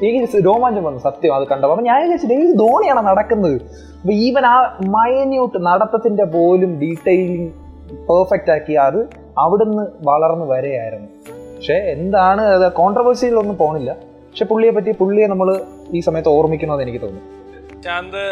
എനിക്ക് 0.09 0.39
രോമാഞ്ചം 0.49 0.85
വന്നു 0.89 1.01
സത്യം 1.07 1.35
അത് 1.37 1.45
കണ്ടപ്പോൾ. 1.51 1.75
അപ്പം 1.75 1.87
ഞാൻ 1.89 1.99
വിചാരിച്ചിട്ട് 2.03 2.37
ഈ 2.45 2.47
ധോണിയാണ് 2.63 3.03
നടക്കുന്നത്? 3.09 3.57
അപ്പൊ 4.01 4.13
ഈവൻ 4.27 4.45
ആ 4.53 4.57
മൈന്യൂട്ട് 4.97 5.59
നടത്തത്തിന്റെ 5.69 6.25
പോലും 6.37 6.71
ഡീറ്റെയിലിംഗ് 6.83 7.51
പെർഫെക്റ്റ് 8.09 8.53
ആക്കി 8.55 8.75
അത് 8.87 9.01
അവിടുന്ന് 9.45 9.85
വളർന്നു 10.09 10.47
വരെയായിരുന്നു. 10.55 11.09
പക്ഷേ 11.57 11.77
എന്താണ് 11.95 12.43
അത് 12.57 12.67
കോൺട്രവേഴ്സിയിലൊന്നും 12.81 13.57
പോണില്ല. 13.63 13.91
പക്ഷെ 14.31 14.45
പുള്ളിയെ 14.53 14.73
പറ്റി 14.77 14.93
പുള്ളിയെ 15.03 15.27
നമ്മൾ 15.33 15.49
ഈ 15.97 16.01
സമയത്ത് 16.09 16.31
ഓർമ്മിക്കണമെന്ന് 16.37 16.85
എനിക്ക് 16.87 17.03
തോന്നുന്നു. 17.05 17.29
ശാന്ത് 17.87 18.23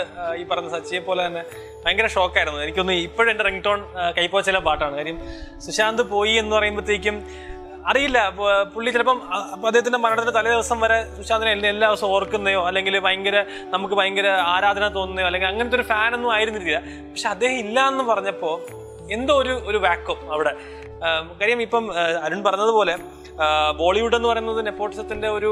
ഈ 0.40 0.42
പറഞ്ഞ 0.50 0.68
സച്ചിയെ 0.76 1.00
പോലെ 1.06 1.22
തന്നെ 1.26 1.42
ഭയങ്കര 1.84 2.08
ഷോക്കായിരുന്നു. 2.16 2.58
എനിക്കൊന്ന് 2.64 2.94
ഇപ്പോഴും 3.08 3.30
എന്റെ 3.32 3.44
റിംഗ് 3.48 3.64
ടോൺ 3.66 3.80
കൈപ്പോച്ചിലെ 4.18 4.60
പാട്ടാണ്. 4.68 4.94
കാര്യം 5.00 5.18
സുശാന്ത് 5.66 6.02
പോയി 6.14 6.34
എന്ന് 6.42 6.54
പറയുമ്പോഴത്തേക്കും 6.56 7.16
അറിയില്ല. 7.90 8.18
പുള്ളി 8.72 8.90
ചിലപ്പം 8.94 9.18
അദ്ദേഹത്തിന്റെ 9.68 10.00
മരണത്തിന്റെ 10.04 10.34
തലേ 10.38 10.50
ദിവസം 10.50 10.78
വരെ 10.84 10.98
സുശാന്തിനെ 11.18 11.52
എല്ലാ 11.74 11.86
ദിവസവും 11.90 12.10
ഓർക്കുന്നയോ 12.16 12.60
അല്ലെങ്കിൽ 12.68 12.94
ഭയങ്കര 13.06 13.36
നമുക്ക് 13.74 13.94
ഭയങ്കര 14.00 14.28
ആരാധന 14.54 14.88
തോന്നുന്നയോ 14.98 15.26
അല്ലെങ്കിൽ 15.28 15.48
അങ്ങനത്തെ 15.52 15.78
ഒരു 15.80 15.86
ഫാനൊന്നും 15.92 16.32
ആയിരുന്നില്ല 16.36 16.80
പക്ഷെ 17.10 17.28
അദ്ദേഹം 17.34 17.58
ഇല്ല 17.64 17.86
എന്ന് 17.92 18.04
പറഞ്ഞപ്പോൾ 18.04 18.54
എന്തോ 19.16 19.34
ഒരു 19.42 19.54
ഒരു 19.70 19.78
അവിടെ. 20.36 20.52
കാര്യം 21.40 21.60
ഇപ്പം 21.66 21.84
അരുൺ 22.24 22.40
പറഞ്ഞതുപോലെ 22.48 22.94
ബോളിവുഡ് 23.80 24.16
എന്ന് 24.16 24.28
പറയുന്നത് 24.28 24.60
നെപ്പോട്ടിസത്തിന്റെ 24.66 25.28
ഒരു 25.28 25.50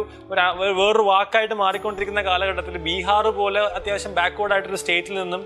വേറൊരു 0.79 1.05
വാക്കായിട്ട് 1.11 1.57
മാറിക്കൊണ്ടിരിക്കുന്ന 1.63 2.23
കാലഘട്ടത്തിൽ 2.23 2.75
ബീഹാർ 2.89 3.27
പോലെ 3.39 3.61
അത്യാവശ്യം 3.79 4.15
ബാക്ക്വേർഡ് 4.19 4.55
ആയിട്ടൊരു 4.55 4.81
സ്റ്റേറ്റിൽ 4.83 5.17
നിന്നും 5.23 5.43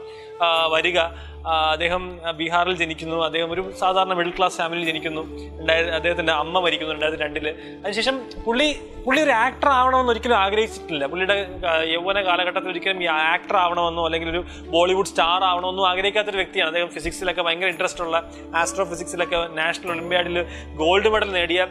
വരിക. 0.73 0.99
അദ്ദേഹം 1.47 2.19
ബീഹാറിൽ 2.37 2.77
ജനിക്കുന്നു. 2.77 3.25
അദ്ദേഹം 3.25 3.53
ഒരു 3.53 3.73
സാധാരണ 3.79 4.13
മിഡിൽ 4.13 4.33
ക്ലാസ് 4.39 4.59
ഫാമിലിയിൽ 4.59 4.87
ജനിക്കുന്നു. 4.87 5.23
രണ്ടായിരത്തി 5.59 5.93
അദ്ദേഹത്തിന്റെ 5.93 6.33
അമ്മ 6.33 6.61
മരിക്കുന്നു 6.61 6.93
രണ്ടായിരത്തി 6.93 7.23
രണ്ടിൽ. 7.23 7.49
അതിനുശേഷം 7.49 8.23
പുള്ളി 8.47 8.81
പുള്ളി 9.07 9.23
ഒരു 9.23 9.31
ആക്ടർ 9.31 9.69
ആവണമെന്ന് 9.69 10.11
ഒരിക്കലും 10.11 10.37
ആഗ്രഹിച്ചിട്ടില്ല. 10.37 11.07
പുള്ളിയുടെ 11.07 11.47
യൗവന 11.85 12.21
കാലഘട്ടത്തിൽ 12.21 12.71
ഒരിക്കലും 12.71 13.11
ആക്ടർ 13.11 13.57
ആവണമെന്നോ 13.57 14.05
അല്ലെങ്കിൽ 14.05 14.31
ഒരു 14.31 14.45
ബോളിവുഡ് 14.71 15.07
സ്റ്റാർ 15.07 15.45
ആവണമെന്നോ 15.45 15.87
ആഗ്രഹിക്കാത്തൊരു 15.87 16.37
വ്യക്തിയാണ്. 16.37 16.69
അദ്ദേഹം 16.69 16.89
ഫിസിക്സിലൊക്കെ 16.89 17.43
ഭയങ്കര 17.43 17.67
ഇൻട്രസ്റ്റ് 17.67 18.05
ഉള്ള 18.05 18.31
ആസ്ട്രോ 18.57 18.85
ഫിസിക്സിലൊക്കെ 18.85 19.49
നാഷണൽ 19.55 19.91
ഒളിമ്പ്യാഡിൽ 19.91 20.47
ഗോൾഡ് 20.77 21.09
മെഡൽ 21.09 21.33
നേടിയ 21.33 21.67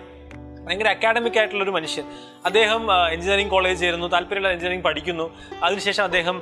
ഭയങ്കര 0.65 0.87
അക്കാഡമിക് 0.87 1.37
ആയിട്ടുള്ള 1.39 1.63
ഒരു 1.63 1.71
മനുഷ്യൻ. 1.71 2.05
അദ്ദേഹം 2.45 2.81
എഞ്ചിനീയറിംഗ് 3.11 3.51
കോളേജ് 3.51 3.79
ചേരുന്നു 3.81 4.07
താല്പര്യമുള്ള 4.07 4.51
എഞ്ചിനീയറിംഗ് 4.51 4.85
പഠിക്കുന്നു. 4.85 5.25
അതിനുശേഷം 5.63 6.03
അദ്ദേഹം 6.03 6.37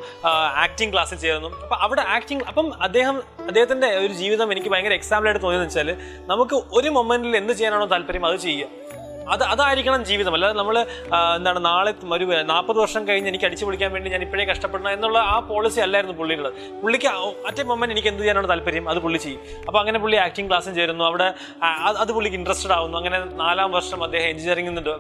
ആക്ടിങ് 0.66 0.94
ക്ലാസ്സിൽ 0.94 1.18
ചേരുന്നു. 1.18 1.50
അപ്പം 1.64 1.78
അവിടെ 1.86 2.02
ആക്ടിങ് 2.02 2.46
അപ്പം 2.48 2.84
അദ്ദേഹം 2.84 3.18
അദ്ദേഹത്തിന്റെ 3.48 3.88
ഒരു 4.06 4.14
ജീവിതം 4.14 4.52
എനിക്ക് 4.52 4.70
ഭയങ്കര 4.70 4.94
എക്സാമ്പിളായിട്ട് 4.94 5.44
തോന്നിയെന്ന് 5.44 5.70
വെച്ചാൽ 5.70 5.90
നമുക്ക് 6.32 6.56
ഒരു 6.80 6.90
മൊമെന്റിൽ 6.90 7.38
എന്ത് 7.38 7.54
ചെയ്യാനാണോ 7.54 7.86
താല്പര്യം 7.86 8.26
അത് 8.26 8.40
ചെയ്യുക. 8.48 8.99
അത് 9.34 9.44
അതായിരിക്കണം 9.54 10.04
ജീവിതം. 10.10 10.34
അല്ലാതെ 10.38 10.56
നമ്മൾ 10.60 10.76
എന്താണ് 11.38 11.60
നാളെ 11.70 11.92
ഒരു 12.18 12.26
നാൽപ്പത് 12.52 12.80
വർഷം 12.84 13.04
കഴിഞ്ഞ് 13.10 13.30
എനിക്ക് 13.32 13.48
അടിച്ചു 13.50 13.66
പൊളിക്കാൻ 13.68 13.90
വേണ്ടി 13.96 14.10
ഞാൻ 14.16 14.22
ഇപ്പോഴേ 14.28 14.46
കഷ്ടപ്പെടണം 14.52 14.92
എന്നുള്ള 14.98 15.18
ആ 15.34 15.36
പോളിസി 15.50 15.80
അല്ലായിരുന്നു 15.86 16.16
പുള്ളിയുടെ. 16.20 16.52
പുള്ളിക്ക് 16.82 17.10
അറ്റ 17.50 17.60
മൊമെന്റ് 17.72 17.94
എനിക്ക് 17.96 18.10
എന്ത് 18.14 18.22
ചെയ്യാനാണ് 18.22 18.50
താല്പര്യം? 18.54 18.86
അത് 18.92 19.00
പുള്ളി 19.06 19.20
ചെയ്യും. 19.26 19.42
അപ്പോൾ 19.68 19.80
അങ്ങനെ 19.82 20.00
പുള്ളി 20.04 20.18
ആക്ടിങ് 20.26 20.50
ക്ലാസ്സും 20.50 20.76
ചേരുന്നു. 20.80 21.04
അവിടെ 21.10 21.28
അത് 21.88 21.98
അത് 22.04 22.12
പുള്ളിക്ക് 22.18 22.38
ഇൻട്രസ്റ്റഡ് 22.42 22.74
ആവുന്നു. 22.78 22.98
അങ്ങനെ 23.02 23.20
നാലാം 23.44 23.70
വർഷം 23.78 24.00
അദ്ദേഹം 24.08 24.28
എഞ്ചിനീയറിംഗിൽ 24.34 24.74
നിന്ന് 24.74 24.96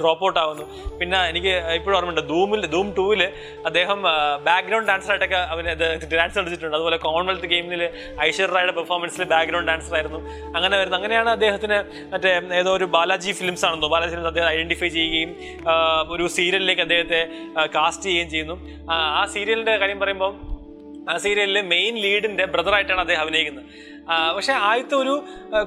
ഡ്രോപ്പ് 0.00 0.24
ഔട്ട് 0.28 0.40
ആവുന്നു. 0.44 0.66
പിന്നെ 1.00 1.18
എനിക്ക് 1.32 1.52
ഇപ്പോഴും 1.78 1.96
ഓർമ്മയുണ്ട് 1.98 2.24
ധൂമിൽ 2.32 2.66
ധൂം 2.74 2.88
ടൂവിൽ 2.98 3.22
അദ്ദേഹം 3.70 4.00
ബാക്ക്ഗ്രൗണ്ട് 4.48 4.88
ഡാൻസർ 4.90 5.12
ആയിട്ടൊക്കെ 5.14 5.40
അവന് 5.54 5.70
ഡാൻസ് 6.18 6.36
കളിച്ചിട്ടുണ്ട്. 6.38 6.76
അതുപോലെ 6.78 6.98
കോമൺവെൽത്ത് 7.06 7.50
ഗെയിമിൽ 7.54 7.82
ഐശ്വര്യ 8.28 8.52
റായുടെ 8.56 8.74
പെർഫോമൻസിൽ 8.78 9.24
ബാക്ക്ഗ്രൗണ്ട് 9.34 9.70
ഡാൻസർ 9.72 9.94
ആയിരുന്നു. 10.00 10.20
അങ്ങനെ 10.56 10.74
വരുന്നു. 10.80 10.96
അങ്ങനെയാണ് 11.00 11.30
അദ്ദേഹത്തിന് 11.36 11.78
മറ്റേ 12.14 12.32
ഏതോ 12.60 12.70
ഒരു 12.78 12.88
ബാലാജി 12.96 13.32
ഫിലിംസ് 13.40 13.66
ആണെന്നോ 13.70 13.88
ബാലചന്ദ്രൻ 13.88 14.26
അദ്ദേഹം 14.26 14.48
ഐഡന്റിഫൈ 14.48 14.88
ചെയ്യുകയും 14.88 15.32
ഒരു 16.08 16.26
സീരിയലിലേക്ക് 16.28 16.82
അദ്ദേഹത്തെ 16.82 17.20
കാസ്റ്റ് 17.74 18.04
ചെയ്യുകയും 18.04 18.30
ചെയ്യുന്നു. 18.30 18.56
ആ, 18.92 19.26
സീരിയലിന്റെ 19.34 19.76
കാര്യം 19.76 20.00
പറയുമ്പോൾ 20.00 20.32
ആ 21.10 21.16
സീരിയലിൽ 21.16 21.60
മെയിൻ 21.60 21.94
ലീഡിന്റെ 21.98 22.44
ബ്രദറായിട്ടാണ് 22.44 23.00
അദ്ദേഹം 23.00 23.20
അഭിനയിക്കുന്നത്. 23.20 23.64
പക്ഷേ 24.36 24.52
ആദ്യത്തെ 24.52 24.94
ഒരു 24.94 25.14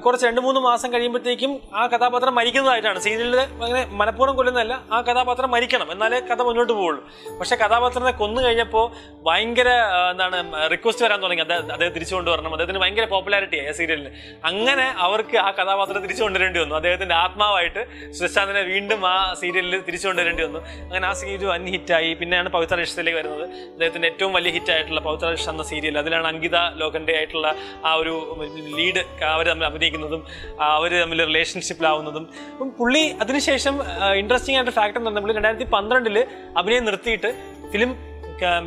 കുറച്ച് 0.04 0.26
രണ്ട് 0.26 0.40
മൂന്ന് 0.40 0.60
മാസം 0.60 0.92
കഴിയുമ്പോഴത്തേക്കും 0.92 1.60
ആ 1.74 1.86
കഥാപാത്രം 1.86 2.34
മരിക്കുന്നതായിട്ടാണ്. 2.34 2.98
സീരിയലിൽ 2.98 3.40
അങ്ങനെ 3.40 3.88
മനഃപൂർവം 3.90 4.36
കൊല്ലുന്നതല്ല 4.36 4.82
ആ 4.92 5.00
കഥാപാത്രം 5.00 5.50
മരിക്കണം 5.50 5.92
എന്നാലേ 5.92 6.20
കഥ 6.20 6.42
മുന്നോട്ട് 6.42 6.72
പോവുള്ളൂ. 6.72 7.08
പക്ഷെ 7.40 7.56
കഥാപാത്രത്തെ 7.56 8.10
കൊന്നു 8.10 8.42
കഴിഞ്ഞപ്പോൾ 8.42 8.84
ഭയങ്കര 9.22 9.68
എന്താണ് 10.10 10.70
റിക്വസ്റ്റ് 10.70 11.04
വരാൻ 11.04 11.22
തുടങ്ങി. 11.22 11.42
അദ്ദേഹം 11.42 11.72
അദ്ദേഹം 11.72 11.92
തിരിച്ചു 11.92 12.14
കൊണ്ടുവരണം. 12.14 12.52
അദ്ദേഹത്തിന് 12.52 12.78
ഭയങ്കര 12.78 13.04
പോപ്പുലാരിറ്റി 13.04 13.58
ആയി 13.58 13.68
ആ 13.68 13.72
സീരിയലിൽ 13.72 14.08
അങ്ങനെ 14.44 14.94
അവർക്ക് 14.98 15.36
ആ 15.36 15.50
കഥാപാത്രം 15.50 16.02
തിരിച്ചു 16.02 16.22
കൊണ്ടുവരേണ്ടി 16.22 16.60
വന്നു. 16.60 16.74
അദ്ദേഹത്തിന്റെ 16.74 17.14
ആത്മാവായിട്ട് 17.14 18.12
സുശാന്തിനെ 18.12 18.60
വീണ്ടും 18.60 19.06
ആ 19.08 19.34
സീരിയലിൽ 19.40 19.80
തിരിച്ചു 19.80 20.08
കൊണ്ടുവരേണ്ടി 20.08 20.44
വന്നു. 20.44 20.58
അങ്ങനെ 20.82 21.06
ആ 21.06 21.12
സീരിയൽ 21.12 21.50
വൻ 21.50 21.66
ഹിറ്റായി. 21.66 22.14
പിന്നെയാണ് 22.14 22.48
പവിത്ര 22.48 22.74
രക്ഷത്തിലേക്ക് 22.80 23.18
വരുന്നത്. 23.18 23.44
അദ്ദേഹത്തിന്റെ 23.48 24.08
ഏറ്റവും 24.08 24.32
വലിയ 24.32 24.52
ഹിറ്റായിട്ടുള്ള 24.52 25.00
പവിത്ര 25.00 25.26
രക്ഷ 25.32 25.48
എന്ന 25.48 25.62
സീരിയൽ 25.62 25.98
അതിലാണ് 25.98 26.26
അങ്കിത 26.26 26.56
ലോകന്റെ 26.76 27.16
ആയിട്ടുള്ള 27.16 27.54
ആ 27.84 27.94
ഒരു 27.94 28.33
ലീഡ് 28.76 29.02
അവർ 29.24 29.46
തമ്മിൽ 29.48 29.66
അഭിനയിക്കുന്നതും 29.66 30.22
അവർ 30.68 30.92
തമ്മിൽ 31.00 31.24
റിലേഷൻഷിപ്പിലാവുന്നതും 31.24 32.28
അപ്പം 32.52 32.70
പുള്ളി 32.70 33.04
അതിനുശേഷം 33.20 33.76
ഇൻട്രസ്റ്റിംഗ് 34.14 34.58
ആയിട്ട് 34.58 34.70
ഫാക്ടർ 34.70 34.98
എന്ന് 34.98 35.10
പറഞ്ഞാൽ 35.10 35.36
രണ്ടായിരത്തി 35.36 35.68
പന്ത്രണ്ടിൽ 35.72 36.18
അഭിനയം 36.56 36.84
നിർത്തിയിട്ട് 36.84 37.30
ഫിലിം 37.70 37.92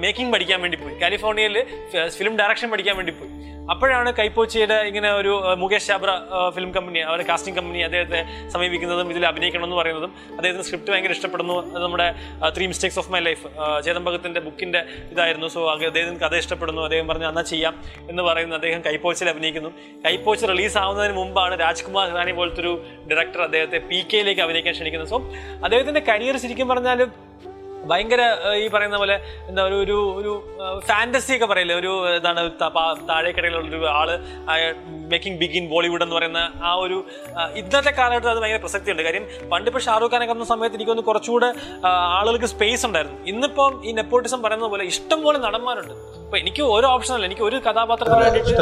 മേക്കിംഗ് 0.03 0.32
പഠിക്കാൻ 0.34 0.61
വേണ്ടി 0.61 0.78
പോയി. 0.84 0.95
കാലിഫോർണിയയിൽ 1.01 1.57
ഫിലിം 2.18 2.34
ഡയറക്ഷൻ 2.39 2.70
പഠിക്കാൻ 2.72 2.95
വേണ്ടി 2.97 3.13
പോയി. 3.20 3.32
അപ്പോഴാണ് 3.72 4.09
കൈപ്പോച്ചിയുടെ 4.18 4.76
ഇങ്ങനെ 4.89 5.09
ഒരു 5.11 5.32
മുകേഷ് 5.61 5.88
ചാബ്ര 5.88 6.11
ഫിലിം 6.55 6.70
കമ്പനി 6.76 6.99
അവരുടെ 6.99 7.26
കാസ്റ്റിംഗ് 7.28 7.57
കമ്പനി 7.59 7.80
അദ്ദേഹത്തെ 7.88 8.20
സമീപിക്കുന്നതും 8.53 9.09
ഇതിൽ 9.13 9.26
അഭിനയിക്കണമെന്ന് 9.26 9.76
പറയുന്നതും 9.76 10.11
അദ്ദേഹത്തിന് 10.38 10.65
സ്ക്രിപ്റ്റ് 10.68 10.91
ഭയങ്കര 10.91 11.11
ഇഷ്ടപ്പെടുന്നു. 11.18 11.55
അത് 11.76 11.84
നമ്മുടെ 11.84 12.07
three 12.57 12.68
mistakes 12.68 12.99
of 12.99 13.11
my 13.11 13.20
life 13.20 13.43
Chetan 13.86 14.03
ഭഗത്തിന്റെ 14.05 14.39
ബുക്കിന്റെ 14.39 14.82
ഇതായിരുന്നു. 15.11 15.47
സോ 15.47 15.72
അദ്ദേഹത്തിന് 15.74 16.20
കഥ 16.26 16.36
ഇഷ്ടപ്പെടുന്നു. 16.36 16.82
അദ്ദേഹം 16.82 17.07
പറഞ്ഞു 17.07 17.28
എന്നാൽ 17.32 17.43
ചെയ്യാം 17.53 17.76
എന്ന് 18.09 18.24
പറയുന്നു 18.24 18.55
അദ്ദേഹം 18.55 18.82
കൈപ്പോച്ചിൽ 18.88 19.30
അഭിനയിക്കുന്നു. 19.30 19.72
കൈപ്പോച്ച് 20.05 20.45
റിലീസ് 20.53 20.78
ആവുന്നതിന് 20.78 21.18
മുമ്പാണ് 21.22 21.59
രാജ്കുമാർ 21.59 22.07
ഹിറാനി 22.13 22.32
പോലത്തെ 22.32 22.61
ഒരു 22.61 22.74
ഡയറക്ടർ 23.11 23.41
അദ്ദേഹത്തെ 23.41 23.78
പി 23.91 24.05
കെയിലേക്ക് 24.13 24.41
അഭിനയിക്കാൻ 24.41 24.74
ക്ഷണിക്കുന്നത് 24.74 25.09
സോ 25.09 25.20
അദ്ദേഹത്തിന്റെ 25.63 26.03
കരിയർ 26.11 26.38
ശരിക്കും 26.45 26.68
പറഞ്ഞാൽ 26.68 27.01
ഭയങ്കര 27.91 28.21
ഈ 28.63 28.67
പറയുന്ന 28.75 28.97
പോലെ 29.03 29.15
എന്താ 29.49 29.63
ഒരു 29.83 29.97
ഒരു 30.19 30.31
ഫാന്റസി 30.89 31.31
ഒക്കെ 31.38 31.47
പറയില്ലേ? 31.51 31.75
ഒരു 31.81 31.91
എന്താണ് 32.17 32.43
താഴേക്കിടയിലുള്ള 33.09 33.69
ഒരു 33.71 33.89
ആൾ 33.99 34.09
മേക്കിംഗ് 35.13 35.39
ബിഗിൻ 35.41 35.65
ബോളിവുഡ് 35.73 36.03
എന്ന് 36.05 36.15
പറയുന്ന 36.17 36.41
ആ 36.69 36.71
ഒരു 36.85 36.97
ഇന്നത്തെ 37.61 37.91
കാലഘട്ടത്തിൽ 37.99 38.33
അത് 38.33 38.41
ഭയങ്കര 38.43 38.61
പ്രസക്തിയുണ്ട്. 38.65 39.03
കാര്യം 39.07 39.25
പണ്ട് 39.53 39.69
ഇപ്പോൾ 39.71 39.83
ഷാറൂഖ് 39.88 40.13
ഖാനൊക്കെ 40.13 40.33
വന്ന 40.35 40.47
സമയത്ത് 40.53 40.77
എനിക്കൊന്ന് 40.79 41.05
കുറച്ചുകൂടെ 41.09 41.49
ആളുകൾക്ക് 42.19 42.49
സ്പേസ് 42.55 42.85
ഉണ്ടായിരുന്നു. 42.89 43.19
ഇന്നിപ്പം 43.33 43.73
ഈ 43.88 43.93
നെപ്പോട്ടിസം 44.01 44.41
പറയുന്ന 44.47 44.69
പോലെ 44.75 44.85
ഇഷ്ടം 44.93 45.21
പോലെ 45.27 45.39
നടന്മാരുണ്ട്. 45.47 45.95
അപ്പൊ 46.28 46.38
എനിക്ക് 46.39 46.63
ഓരോ 46.71 46.88
ഓപ്ഷൻ 46.93 47.13
അല്ല 47.15 47.25
എനിക്ക് 47.30 47.43
ഒരു 47.47 47.57
കഥാപാത്രം 47.65 48.09
വേണ്ടിയിട്ട് 48.15 48.53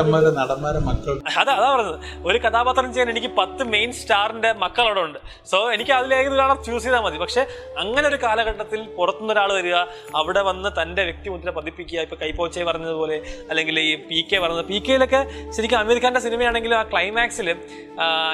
അതാ 1.36 1.53
അതാ 1.55 1.70
പറഞ്ഞത്. 1.76 1.95
ഒരു 2.28 2.38
കഥാപാത്രം 2.43 2.89
ചെയ്യാൻ 2.93 3.09
എനിക്ക് 3.13 3.32
പത്ത് 3.39 3.63
മെയിൻ 3.72 3.89
സ്റ്റാറിന്റെ 3.99 4.49
മക്കൾ 4.63 4.84
അവിടെ 4.86 5.01
ഉണ്ട് 5.05 5.18
സോ 5.51 5.59
എനിക്ക് 5.76 5.93
അതിൽ 5.97 6.11
ഒരാളെ 6.34 6.55
ചൂസ് 6.68 6.84
ചെയ്താൽ 6.86 7.01
മതി. 7.05 7.18
പക്ഷെ 7.24 7.41
അങ്ങനെ 7.84 8.05
ഒരു 8.11 8.18
കാലഘട്ടത്തിൽ 8.26 8.82
പുറത്തുനിന്ന് 8.97 9.34
ഒരാൾ 9.36 9.51
വരിക 9.57 9.78
അവിടെ 10.20 10.43
വന്ന് 10.49 10.72
തന്റെ 10.80 11.05
വ്യക്തിമുദ്ര 11.09 11.49
പതിപ്പിക്കുക 11.57 12.03
ഇപ്പൊ 12.07 12.18
കൈപ്പോച്ചെ 12.22 12.66
പറഞ്ഞതുപോലെ 12.70 13.18
അല്ലെങ്കിൽ 13.49 13.80
ഈ 13.86 13.93
പി 14.09 14.20
കെ 14.30 14.39
പറഞ്ഞത്. 14.43 14.66
പി 14.72 14.80
കെയിലൊക്കെ 14.88 15.22
ശരിക്കും 15.57 15.80
അമീർ 15.82 15.99
ഖാന്റെ 16.05 16.24
സിനിമയാണെങ്കിലും 16.28 16.78
ആ 16.80 16.93
ക്ലൈമാക്സിൽ 16.93 17.49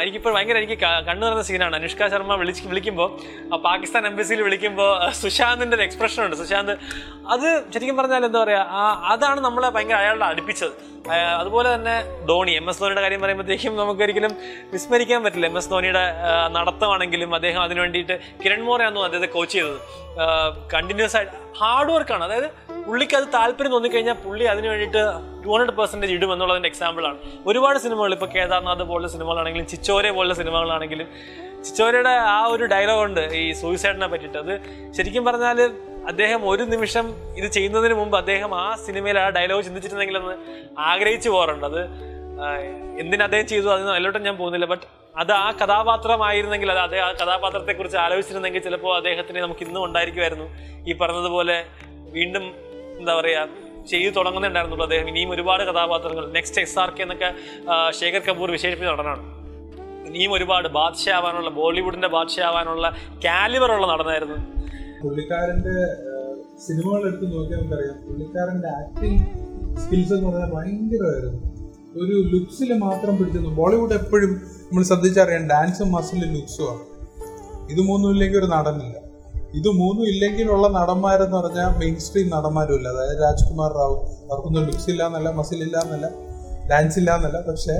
എനിക്കിപ്പോൾ 0.03 0.33
ഭയങ്കര 0.35 0.57
എനിക്ക് 0.63 0.77
കണ്ണു 1.07 1.23
നിറഞ്ഞ 1.25 1.45
സീനാണ് 1.49 1.75
അനുഷ്ക 1.79 2.07
ശർമ്മ 2.13 2.35
വിളിച്ച് 2.41 2.67
വിളിക്കുമ്പോൾ 2.71 3.09
പാകിസ്ഥാൻ 3.65 4.03
എംബസിയിൽ 4.11 4.41
വിളിക്കുമ്പോൾ 4.47 4.91
സുശാന്തിന്റെ 5.21 5.75
ഒരു 5.77 5.85
എക്സ്പ്രഷൻ 5.87 6.21
ഉണ്ട്. 6.25 6.37
സുശാന്ത് 6.41 6.73
അത് 7.33 7.47
ശരിക്കും 7.73 7.97
പറഞ്ഞാൽ 7.99 8.23
എന്താ 8.27 8.39
പറയാ 8.43 8.61
ആ, 8.73 8.83
അതാണ് 9.21 9.41
നമ്മളെ 9.45 9.69
ഭയങ്കര 9.69 9.97
അയാളുടെ 10.03 10.25
അടുപ്പിച്ചത്. 10.25 10.73
അതുപോലെ 11.39 11.67
തന്നെ 11.73 11.93
ധോണി 12.29 12.51
എം 12.51 12.69
എസ് 12.69 12.79
ധോണിയുടെ 12.81 13.01
കാര്യം 13.01 13.21
പറയുമ്പോഴത്തേക്കും 13.21 13.73
നമുക്ക് 13.77 14.01
ഒരിക്കലും 14.05 14.33
വിസ്മരിക്കാൻ 14.73 15.23
പറ്റില്ല. 15.23 15.47
എം 15.51 15.57
എസ് 15.57 15.69
ധോണിയുടെ 15.69 16.03
നടത്തമാണെങ്കിലും 16.55 17.35
അദ്ദേഹം 17.35 17.61
അതിനു 17.61 17.79
വേണ്ടിയിട്ട് 17.79 18.15
കിരൺ 18.43 18.61
മോറയാണെന്നു 18.67 19.01
അദ്ദേഹത്തെ 19.07 19.29
കോച്ച് 19.33 19.53
ചെയ്തത്. 19.53 19.79
കണ്ടിന്യൂസ് 20.73 21.15
ആയിട്ട് 21.15 21.35
ഹാർഡ് 21.59 21.91
വർക്കാണ് 21.91 22.23
അതായത് 22.23 22.49
പുള്ളിക്ക് 22.87 23.15
അത് 23.15 23.27
താല്പര്യം 23.33 23.71
തോന്നിക്കഴിഞ്ഞാൽ 23.71 24.17
പുള്ളി 24.25 24.43
അതിന് 24.53 24.67
വേണ്ടിയിട്ട് 24.67 25.03
ടു 25.43 25.49
ഹൺഡ്രഡ് 25.49 25.75
പെർസെന്റേജ് 25.77 26.13
ഇടും 26.13 26.33
എന്നുള്ളതിന്റെ 26.33 26.69
എക്സാമ്പിളാണ് 26.69 27.17
ഒരുപാട് 27.45 27.79
സിനിമകൾ 27.79 28.13
ഇപ്പോൾ 28.13 28.31
കേദാർനാഥ് 28.35 28.83
പോലുള്ള 28.91 29.07
സിനിമകളാണെങ്കിലും 29.07 29.67
ചിച്ചോരെ 29.67 30.11
പോലുള്ള 30.11 30.33
സിനിമകളാണെങ്കിലും 30.33 31.07
ചിച്ചോരയുടെ 31.65 32.13
ആ 32.35 32.45
ഒരു 32.45 32.63
ഡയലോഗുണ്ട് 32.63 33.21
ഈ 33.41 33.51
സൂയിസൈഡിനെ 33.53 34.07
പറ്റിയിട്ട്. 34.07 34.37
അത് 34.37 34.53
ശരിക്കും 34.97 35.25
പറഞ്ഞാൽ 35.25 35.59
അദ്ദേഹം 36.07 36.49
ഒരു 36.49 36.63
നിമിഷം 36.63 37.05
ഇത് 37.35 37.51
ചെയ്യുന്നതിന് 37.51 37.93
മുമ്പ് 37.93 38.17
അദ്ദേഹം 38.17 38.55
ആ 38.55 38.75
സിനിമയിൽ 38.75 39.19
ആ 39.19 39.29
ഡയലോഗ് 39.29 39.63
ചിന്തിച്ചിട്ടുണ്ടെങ്കിലെന്ന് 39.63 40.33
ആഗ്രഹിച്ചു 40.79 41.29
പോകാറുണ്ട്. 41.29 41.65
അത് 41.65 41.81
എന്തിനു 42.99 43.23
അദ്ദേഹം 43.23 43.47
ചെയ്തു 43.47 43.67
അതിന് 43.67 43.89
അതിലോട്ടും 43.89 44.23
ഞാൻ 44.23 44.37
പോകുന്നില്ല. 44.37 44.65
ബട്ട് 44.65 44.85
അത് 45.17 45.31
ആ 45.31 45.51
കഥാപാത്രമായിരുന്നെങ്കിൽ 45.51 46.71
അത് 46.71 46.79
അദ്ദേഹം 46.79 47.05
ആ 47.05 47.11
കഥാപാത്രത്തെ 47.11 47.73
കുറിച്ച് 47.73 47.97
ആലോചിച്ചിരുന്നെങ്കിൽ 47.97 48.61
ചിലപ്പോൾ 48.61 48.95
അദ്ദേഹത്തിന് 48.95 49.37
നമുക്ക് 49.37 49.63
ഇന്നും 49.63 49.85
ഉണ്ടായിരിക്കുമായിരുന്നു. 49.85 50.47
ഈ 50.89 50.93
പറഞ്ഞതുപോലെ 50.93 51.65
വീണ്ടും 52.11 52.55
എന്താ 52.99 53.15
പറയുക 53.15 53.47
ചെയ്തു 53.87 54.09
തുടങ്ങുന്നുണ്ടായിരുന്നുള്ളൂ 54.13 54.85
അദ്ദേഹം. 54.85 55.07
ഇനിയും 55.07 55.31
ഒരുപാട് 55.31 55.63
കഥാപാത്രങ്ങൾ. 55.63 56.31
നെക്സ്റ്റ് 56.31 56.61
എസ് 56.61 56.79
ആർ 56.79 56.89
കെ 56.89 57.01
എന്നൊക്കെ 57.01 57.33
ശേഖർ 57.91 58.19
കപൂർ 58.19 58.51
വിശേഷിപ്പിച്ച 58.51 58.91
നടനാണ്. 58.91 59.23
ഇനിയും 60.07 60.33
ഒരുപാട് 60.33 60.67
ബാദ്ഷ 60.67 61.09
ആവാനുള്ള 61.09 61.49
ബോളിവുഡിന്റെ 61.49 62.07
ബാദ്ഷ 62.07 62.39
ആവാനുള്ള 62.39 62.95
കാലിവറുള്ള 63.25 63.87
നടനായിരുന്നു. 63.87 64.60
പുള്ളിക്കാരന്റെ 65.03 65.75
സിനിമകൾ 66.67 67.07
എടുത്ത് 67.07 67.35
നോക്കിയാൽ 67.35 67.59
നമുക്കറിയാം. 67.59 68.07
പുള്ളിക്കാരന്റെ 68.07 68.67
ആക്ടിങ് 68.67 69.19
സ്കിൽസ് 69.77 70.13
എന്ന് 70.13 70.29
പറഞ്ഞാൽ 70.29 70.51
ഭയങ്കരമായിരുന്നു. 70.53 71.39
ഒരു 72.01 72.15
ലുക്സിൽ 72.33 72.73
മാത്രം 72.73 73.17
പിടിച്ചു 73.17 73.39
ബോളിവുഡ് 73.39 73.93
എപ്പോഴും 73.93 74.31
നമ്മൾ 74.65 74.83
ശ്രദ്ധിച്ചറിയാം 74.83 75.47
ഡാൻസും 75.47 75.91
മസിലും 75.91 76.33
ലുക്സും 76.33 76.69
ആണ്. 76.71 76.83
ഇത് 77.71 77.81
മൂന്നും 77.81 78.11
ഇല്ലെങ്കിൽ 78.11 78.39
ഒരു 78.39 78.45
നടനില്ല. 78.45 78.97
ഇത് 79.53 79.67
മൂന്നും 79.67 80.05
ഇല്ലെങ്കിലുള്ള 80.07 80.67
നടന്മാരെന്ന് 80.67 81.37
പറഞ്ഞാൽ 81.37 81.77
മെയിൻ 81.79 81.99
സ്ട്രീം 81.99 82.29
നടന്മാരും 82.29 82.75
ഇല്ല 82.75 82.87
അതായത് 82.87 83.21
രാജ്കുമാർ 83.21 83.71
റാവു 83.71 83.95
അവർക്കൊന്നും 84.29 84.65
ലുക്സ് 84.65 84.89
ഇല്ല 84.89 85.05
എന്നല്ല 85.05 85.29
മസിൽ 85.29 85.63
ഇല്ല 85.63 85.77
എന്നല്ല 85.77 86.09
ഡാൻസ് 86.71 86.99
ഇല്ല 86.99 87.15
എന്നല്ല 87.15 87.41
പക്ഷെ 87.41 87.75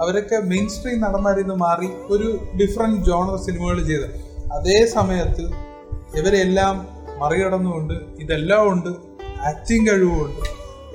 അവരൊക്കെ 0.00 0.36
മെയിൻ 0.36 0.68
സ്ട്രീം 0.68 1.00
നടന്മാരിൽ 1.00 1.40
നിന്ന് 1.40 1.54
മാറി 1.54 1.86
ഒരു 1.86 2.38
ഡിഫറെന്റ് 2.62 3.04
ജോണർ 3.04 3.36
സിനിമകൾ 3.36 3.86
ചെയ്ത്. 3.86 4.08
അതേ 4.52 4.86
സമയത്ത് 4.86 5.73
ഇവരെല്ലാം 6.18 6.74
മറികടന്നുകൊണ്ട് 7.22 7.94
ഇതെല്ലാം 8.22 8.62
ഉണ്ട് 8.72 8.90
ആക്ടിങ് 9.50 9.86
കഴിവുമുണ്ട് 9.88 10.42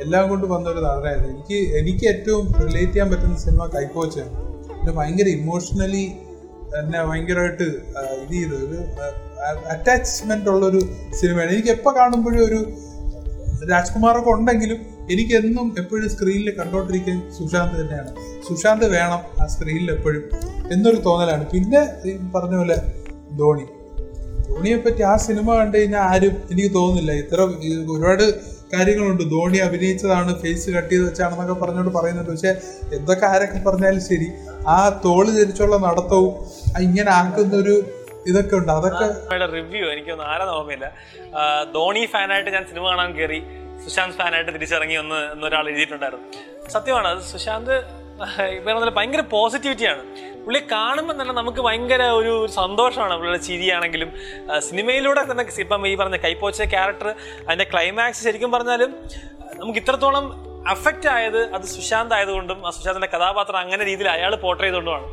എല്ലാം 0.03 0.29
കൊണ്ട് 0.29 0.45
വന്ന 0.45 0.65
ഒരു 0.69 0.81
നടനായിരുന്നു. 0.85 1.29
എനിക്ക് 1.33 1.57
എനിക്ക് 1.79 2.05
ഏറ്റവും 2.11 2.45
റിലേറ്റ് 2.65 2.91
ചെയ്യാൻ 2.91 3.07
പറ്റുന്ന 3.11 3.37
സിനിമ 3.37 3.65
കൈക്കോച്ചാണ് 3.75 4.31
പിന്നെ 4.73 4.91
ഭയങ്കര 4.99 5.27
ഇമോഷണലി 5.39 6.05
എന്നെ 6.79 6.99
ഭയങ്കരമായിട്ട് 7.09 7.67
ഇത് 8.23 8.33
ചെയ്ത് 8.33 8.55
ഒരു 8.65 8.79
അറ്റാച്ച്മെന്റ് 9.73 10.49
ഉള്ളൊരു 10.49 10.81
സിനിമയാണ് 11.19 11.51
എനിക്ക് 11.55 11.71
എപ്പോൾ 11.75 11.93
കാണുമ്പോഴും 11.99 12.41
ഒരു 12.45 12.59
രാജ്കുമാറൊക്കെ 13.71 14.29
ഉണ്ടെങ്കിലും 14.29 14.79
എനിക്ക് 15.13 15.33
എന്നും 15.39 15.67
എപ്പോഴും 15.81 16.09
സ്ക്രീനിൽ 16.09 16.49
കണ്ടോണ്ടിരിക്കാൻ 16.59 17.17
സുശാന്ത് 17.37 17.75
തന്നെയാണ്. 17.81 18.11
സുശാന്ത് 18.47 18.85
വേണം 18.95 19.21
ആ 19.41 19.47
സ്ക്രീനിൽ 19.53 19.89
എപ്പോഴും 19.95 20.23
എന്നൊരു 20.73 20.99
തോന്നലാണ്. 21.07 21.45
പിന്നെ 21.53 21.81
പറഞ്ഞ 22.35 22.55
പോലെ 22.61 22.77
ധോണി. 23.39 23.65
ധോണിയെ 24.49 24.77
പറ്റി 24.85 25.01
ആ 25.11 25.15
സിനിമ 25.27 25.47
കണ്ടു 25.59 25.75
കഴിഞ്ഞാൽ 25.77 26.03
ആരും 26.11 26.35
എനിക്ക് 26.51 26.71
തോന്നുന്നില്ല. 26.77 27.11
ഇത്ര 27.23 27.41
ഒരുപാട് 27.95 28.25
കാര്യങ്ങളുണ്ട്. 28.73 29.23
ധോണി 29.33 29.59
അഭിനയിച്ചതാണ് 29.67 30.31
ഫേസ് 30.41 30.67
കട്ട് 30.75 30.89
ചെയ്ത് 30.89 31.03
വെച്ചാണെന്നൊക്കെ 31.05 31.55
പറഞ്ഞുകൊണ്ട് 31.61 31.93
പറയുന്നുണ്ട്. 31.97 32.31
പക്ഷെ 32.31 32.51
എന്തൊക്കെ 32.97 33.25
ആരൊക്കെ 33.25 33.59
പറഞ്ഞാലും 33.67 34.03
ശരി 34.09 34.27
ആ 34.75 34.77
തോൾ 35.05 35.23
ധരിച്ചുള്ള 35.37 35.77
നടത്തവും 35.87 36.33
ഇങ്ങനെ 36.87 37.11
ആക്കുന്ന 37.19 37.55
ഒരു 37.63 37.75
ഇതൊക്കെ 38.29 38.55
ഉണ്ട്. 38.59 38.71
അതൊക്കെ 38.71 39.07
റിവ്യൂ 39.55 39.85
എനിക്കൊന്നും 39.93 40.25
ആരാ 40.31 40.45
ഓർമ്മയില്ല. 40.57 40.87
ധോണി 41.75 42.03
ഫാനായിട്ട് 42.13 42.51
ഞാൻ 42.57 42.65
സിനിമ 42.71 42.85
കാണാൻ 42.91 43.11
കയറി 43.19 43.39
സുശാന്ത് 43.85 44.15
ഫാനായിട്ട് 44.21 44.51
തിരിച്ചിറങ്ങി 44.55 44.97
ഒന്ന് 45.03 45.19
എന്നൊരാൾ 45.33 45.65
എഴുതിയിട്ടുണ്ടായിരുന്നു. 45.71 46.27
സത്യമാണ് 46.75 47.11
സുശാന്ത് 47.31 47.75
ഇപ്പൊ 48.57 48.89
ഭയങ്കര 48.97 49.21
പോസിറ്റിവിറ്റിയാണ് 49.33 50.03
പുള്ളി 50.49 50.61
കാണുമ്പോൾ 50.71 51.15
തന്നെ 51.17 51.33
നമുക്ക് 51.39 51.61
ഭയങ്കര 51.65 52.03
ഒരു 52.19 52.31
സന്തോഷമാണ് 52.55 53.15
പുള്ളിയുടെ 53.17 53.41
ചിരിയാണെങ്കിലും. 53.47 54.09
സിനിമയിലൂടെ 54.67 55.21
തന്നെ 55.31 55.43
ഇപ്പം 55.63 55.83
ഈ 55.89 55.91
പറഞ്ഞ 55.99 56.17
കൈപ്പോച്ച 56.23 56.65
ക്യാരക്ടർ 56.71 57.07
അതിന്റെ 57.47 57.67
ക്ലൈമാക്സ് 57.73 58.23
ശരിക്കും 58.27 58.51
പറഞ്ഞാലും 58.55 58.91
നമുക്ക് 59.59 59.79
ഇത്രത്തോളം 59.83 60.25
അഫക്റ്റ് 60.73 61.09
ആയത് 61.15 61.39
അത് 61.55 61.65
സുശാന്ത് 61.75 62.15
ആയതുകൊണ്ടും 62.17 62.65
ആ 62.67 62.71
സുശാന്തിന്റെ 62.77 63.09
കഥാപാത്രം 63.15 63.59
അങ്ങനെ 63.63 63.85
രീതിയിൽ 63.89 64.09
അയാൾ 64.15 64.33
പോർട്ട് 64.45 64.63
ചെയ്തുകൊണ്ടുമാണ്. 64.63 65.05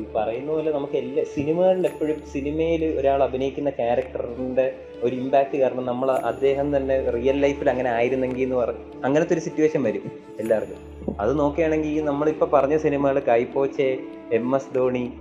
ഈ 0.00 0.04
പറയുന്ന 0.16 0.50
പോലെ 0.52 0.70
നമുക്ക് 0.78 0.96
എല്ലാ 1.02 1.22
സിനിമകളിൽ 1.36 1.86
എപ്പോഴും 1.90 2.18
സിനിമയിൽ 2.32 2.82
ഒരാൾ 2.98 3.22
അഭിനയിക്കുന്ന 3.28 3.70
ക്യാരക്ടറിന്റെ 3.78 4.66
ഒരു 5.02 5.14
ഇമ്പാക്ട് 5.22 5.56
കാരണം 5.62 5.86
നമ്മൾ 5.92 6.10
അദ്ദേഹം 6.32 6.76
തന്നെ 6.76 6.96
റിയൽ 7.16 7.38
ലൈഫിൽ 7.44 7.70
അങ്ങനെ 7.74 7.90
ആയിരുന്നെങ്കിൽ 7.90 8.44
എന്ന് 8.48 8.58
പറഞ്ഞു 8.62 8.84
അങ്ങനത്തെ 9.06 9.34
ഒരു 9.38 9.44
സിറ്റുവേഷൻ 9.46 9.82
വരും 9.88 10.04
എല്ലാവർക്കും. 10.42 10.82
അത് 11.20 11.32
നോക്കുകയാണെങ്കിൽ 11.40 12.04
നമ്മളിപ്പോൾ 12.04 12.48
പറഞ്ഞ 12.52 12.76
സിനിമകൾ 12.84 13.18
കൈപ്പോച്ചെ 13.28 13.88
എം 14.32 14.56
എസ് 14.56 14.74
ധോണി 14.74 15.12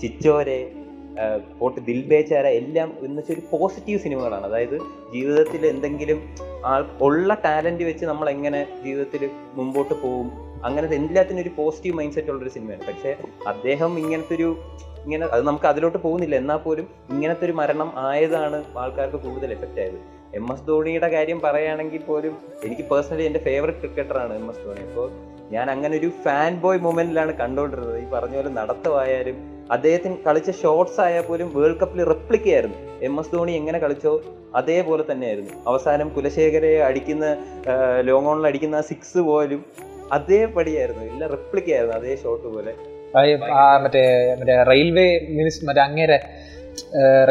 ചിച്ചോരെ 0.00 0.72
പോട്ട് 1.58 1.80
ദിൽ 1.86 2.00
ബേച്ചാര 2.10 2.46
എല്ലാം 2.46 2.88
എന്ന് 3.06 3.18
വെച്ചാൽ 3.18 3.34
ഒരു 3.34 3.42
പോസിറ്റീവ് 3.50 3.98
സിനിമകളാണ്. 4.04 4.46
അതായത് 4.46 4.76
ജീവിതത്തിൽ 5.12 5.66
എന്തെങ്കിലും 5.66 6.18
ആൾ 6.64 6.86
ഉള്ള 7.00 7.34
ടാലന്റ് 7.44 7.84
വെച്ച് 7.84 8.04
നമ്മൾ 8.04 8.30
എങ്ങനെ 8.30 8.66
ജീവിതത്തിൽ 8.84 9.30
മുമ്പോട്ട് 9.54 9.94
പോകും 9.94 10.30
അങ്ങനത്തെ 10.64 10.96
എല്ലാത്തിനും 10.96 11.42
ഒരു 11.42 11.50
പോസിറ്റീവ് 11.56 11.96
മൈൻഡ് 11.98 12.14
സെറ്റ് 12.14 12.30
ഉള്ളൊരു 12.30 12.52
സിനിമയാണ്. 12.56 12.84
പക്ഷേ 12.90 13.10
അദ്ദേഹം 13.52 13.98
ഇങ്ങനത്തെ 13.98 14.34
ഒരു 14.34 14.56
ഇങ്ങനെ 15.04 15.24
അത് 15.34 15.42
നമുക്ക് 15.46 15.66
അതിലോട്ട് 15.66 15.98
പോകുന്നില്ല. 15.98 16.34
എന്നാൽ 16.36 16.56
പോലും 16.56 16.86
ഇങ്ങനത്തെ 17.10 17.44
ഒരു 17.44 17.52
മരണം 17.52 17.92
ആയതാണ് 17.96 18.64
ആൾക്കാർക്ക് 18.82 19.16
കൂടുതൽ 19.16 19.52
എഫക്റ്റ് 19.52 19.80
ആയത്. 19.80 19.98
എം 20.38 20.52
എസ് 20.52 20.66
ധോണിയുടെ 20.68 21.08
കാര്യം 21.08 21.40
പറയുകയാണെങ്കിൽ 21.40 22.02
പോലും 22.02 22.36
എനിക്ക് 22.64 22.82
പേഴ്സണലി 22.82 23.22
എന്റെ 23.22 23.38
ഫേവററ്റ് 23.38 23.78
ക്രിക്കറ്ററാണ് 23.78 24.34
എം 24.34 24.50
എസ് 24.50 24.64
ധോണി. 24.66 24.84
അപ്പോൾ 24.90 25.10
ഞാൻ 25.52 25.70
അങ്ങനെ 25.70 25.98
ഒരു 25.98 26.10
ഫാൻ 26.24 26.60
ബോയ് 26.60 26.78
മൊമെന്റിലാണ് 26.78 27.32
കണ്ടുകൊണ്ടിരുന്നത് 27.32 27.98
ഈ 28.02 28.04
പറഞ്ഞ 28.04 28.34
പോലെ 28.36 28.48
നടത്തമായാലും 28.48 29.36
അദ്ദേഹത്തിന് 29.70 30.16
കളിച്ച 30.26 30.50
ഷോർട്സ് 30.50 31.00
ആയാൽ 31.00 31.22
പോലും 31.22 31.48
വേൾഡ് 31.56 31.80
കപ്പിൽ 31.80 32.04
റെപ്ലിക്ക 32.04 32.48
ആയിരുന്നു. 32.48 32.78
എം 33.02 33.20
എസ് 33.20 33.32
ധോണി 33.32 33.52
എങ്ങനെ 33.52 33.78
കളിച്ചോ 33.78 34.22
അതേപോലെ 34.54 35.04
തന്നെയായിരുന്നു. 35.12 35.50
അവസാനം 35.66 36.08
കുലശേഖരെ 36.08 36.82
അടിക്കുന്ന 36.82 37.36
ലോങ് 38.00 38.26
ഓണിൽ 38.26 38.46
അടിക്കുന്ന 38.46 38.80
സിക്സ് 38.80 39.18
പോലും 39.18 39.64
അതേപടിയായിരുന്നു. 40.12 41.04
എല്ലാം 41.12 41.30
റെപ്ലിക്ക 41.30 41.70
ആയിരുന്നു 41.70 41.96
അതേ 41.96 42.16
ഷോട്ട് 42.16 42.48
പോലെ. 42.54 42.74
മറ്റേ 43.84 44.02
മറ്റേ 44.40 44.62
റെയിൽവേ 44.72 45.08
മിനിസ് 45.30 45.64
മറ്റേ 45.64 45.82
അങ്ങേരെ 45.82 46.18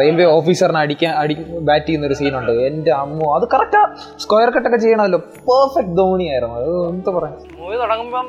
റെയിൽവേ 0.00 0.24
ഓഫീസറിനെ 0.36 0.80
അടിക്കാൻ 0.80 1.12
അടി 1.22 1.34
ബാറ്റ് 1.68 1.86
ചെയ്യുന്ന 1.86 2.06
ഒരു 2.06 2.16
സീനുണ്ട്. 2.20 2.52
എന്റെ 2.68 2.92
അമ്മ 3.02 3.28
അത് 3.36 3.46
കറക്റ്റാ 3.54 3.82
സ്ക്വയർ 4.22 4.50
കട്ടൊക്കെ 4.50 4.78
ചെയ്യണമല്ലോ. 4.78 5.18
പെർഫെക്റ്റ് 5.50 5.96
ധോണിയായിരുന്നു. 6.00 6.56
അത് 6.62 6.72
എന്ത് 6.92 7.10
പറയാം. 7.18 7.36
മൂവി 7.60 7.76
തുടങ്ങുമ്പം 7.76 8.26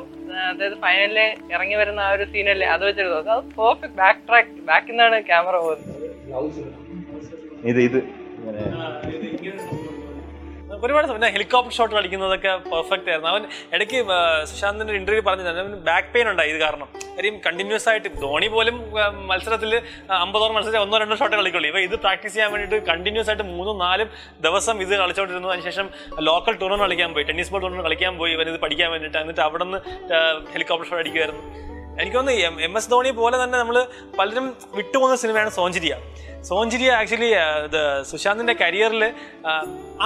അതായത് 0.48 0.76
ഫൈനലിൽ 0.84 1.18
ഇറങ്ങി 1.54 1.74
വരുന്ന 1.74 2.00
ആ 2.00 2.10
ഒരു 2.10 2.24
സീനല്ലേ 2.32 2.66
അത് 2.66 2.84
വെച്ചെടുത്തു 2.86 3.30
അത് 3.36 3.42
പെർഫെക്റ്റ് 3.60 3.98
ബാക്ക് 4.02 4.20
ട്രാക്ക് 4.28 4.54
ബാക്കിൽ 4.70 4.92
നിന്നാണ് 4.92 5.20
ക്യാമറ 5.30 5.56
പോകുന്നത്. 5.56 5.94
ഇത് 7.70 7.80
ഇത്. 7.88 7.98
ഇങ്ങനെ. 8.40 8.62
ഒരുപാട് 10.84 11.06
പിന്നെ 11.06 11.28
ഹെലികോപ്റ്റർ 11.30 11.74
ഷോട്ട് 11.76 11.94
കളിക്കുന്നതൊക്കെ 11.94 12.56
പെർഫെക്റ്റ് 12.56 13.10
ആയിരുന്നു. 13.10 13.30
അവൻ 13.30 13.42
ഇടയ്ക്ക് 13.72 13.98
ഒരു 14.90 14.96
ഇന്റർവ്യൂ 14.96 15.22
പറഞ്ഞു 15.28 15.44
അവന് 15.48 15.74
ബാക്ക് 15.88 16.08
പെയിൻ 16.14 16.30
ഉണ്ടായി. 16.30 16.50
ഇത് 16.50 16.58
കാരണം 16.58 16.88
കാര്യം 17.16 17.40
കണ്ടിന്യൂസ് 17.46 17.88
ആയിട്ട് 17.88 18.08
ധോണി 18.22 18.48
പോലും 18.48 18.76
മത്സരത്തിൽ 19.26 19.82
അമ്പതോർ 20.10 20.52
മത്സരം 20.52 20.80
ഒന്നോ 20.82 20.98
രണ്ടോ 20.98 21.16
ഷോട്ട് 21.16 21.36
കളിക്കുള്ളൂ. 21.36 21.70
ഇവ 21.70 21.78
ഇത് 21.78 21.96
പ്രാക്ടീസ് 21.96 22.34
ചെയ്യാൻ 22.34 22.52
വേണ്ടിയിട്ട് 22.52 22.86
കണ്ടിന്യൂസ് 22.86 23.30
ആയിട്ട് 23.30 23.42
മൂന്നും 23.42 23.78
നാലും 23.78 24.10
ദിവസം 24.40 24.82
ഇത് 24.82 24.96
കളിച്ചോണ്ടിരുന്നു. 24.98 25.48
അതിനുശേഷം 25.48 25.88
ലോക്കൽ 26.20 26.52
ടൂർണമെന്റ് 26.52 26.84
കളിക്കാൻ 26.84 27.12
പോയി. 27.14 27.24
ടെന്നീസ് 27.24 27.52
ബോൾ 27.52 27.60
ടൂർണമെന്റ് 27.60 27.88
കളിക്കാൻ 27.88 28.18
പോയി. 28.18 28.32
ഇവൻ 28.32 28.48
ഇത് 28.54 28.60
പഠിക്കാൻ 28.60 28.90
വേണ്ടിയിട്ട്. 28.90 29.18
എന്നിട്ട് 29.18 29.40
അവിടെ 29.40 29.64
നിന്ന് 29.64 29.80
ഹെലികോപ്റ്റർ 30.52 30.88
ഷോട്ട് 30.90 31.02
അടിക്കുമായിരുന്നു 31.04 31.75
എനിക്ക് 32.00 32.16
തോന്നുന്നു 32.16 32.62
എം 32.66 32.74
എസ് 32.78 32.90
ധോണി 32.90 33.10
പോലെ 33.18 33.36
തന്നെ 33.42 33.56
നമ്മൾ 33.58 33.76
പലരും 34.18 34.46
വിട്ടുപോകുന്ന 34.76 35.16
സിനിമയാണ് 35.22 35.50
സോഞ്ചിരിയ. 35.58 35.94
സോഞ്ചിരിയ 36.48 36.90
ആക്ച്വലി 37.00 37.28
ഇത് 37.66 37.80
സുശാന്തിന്റെ 38.10 38.54
കരിയറിൽ 38.60 39.02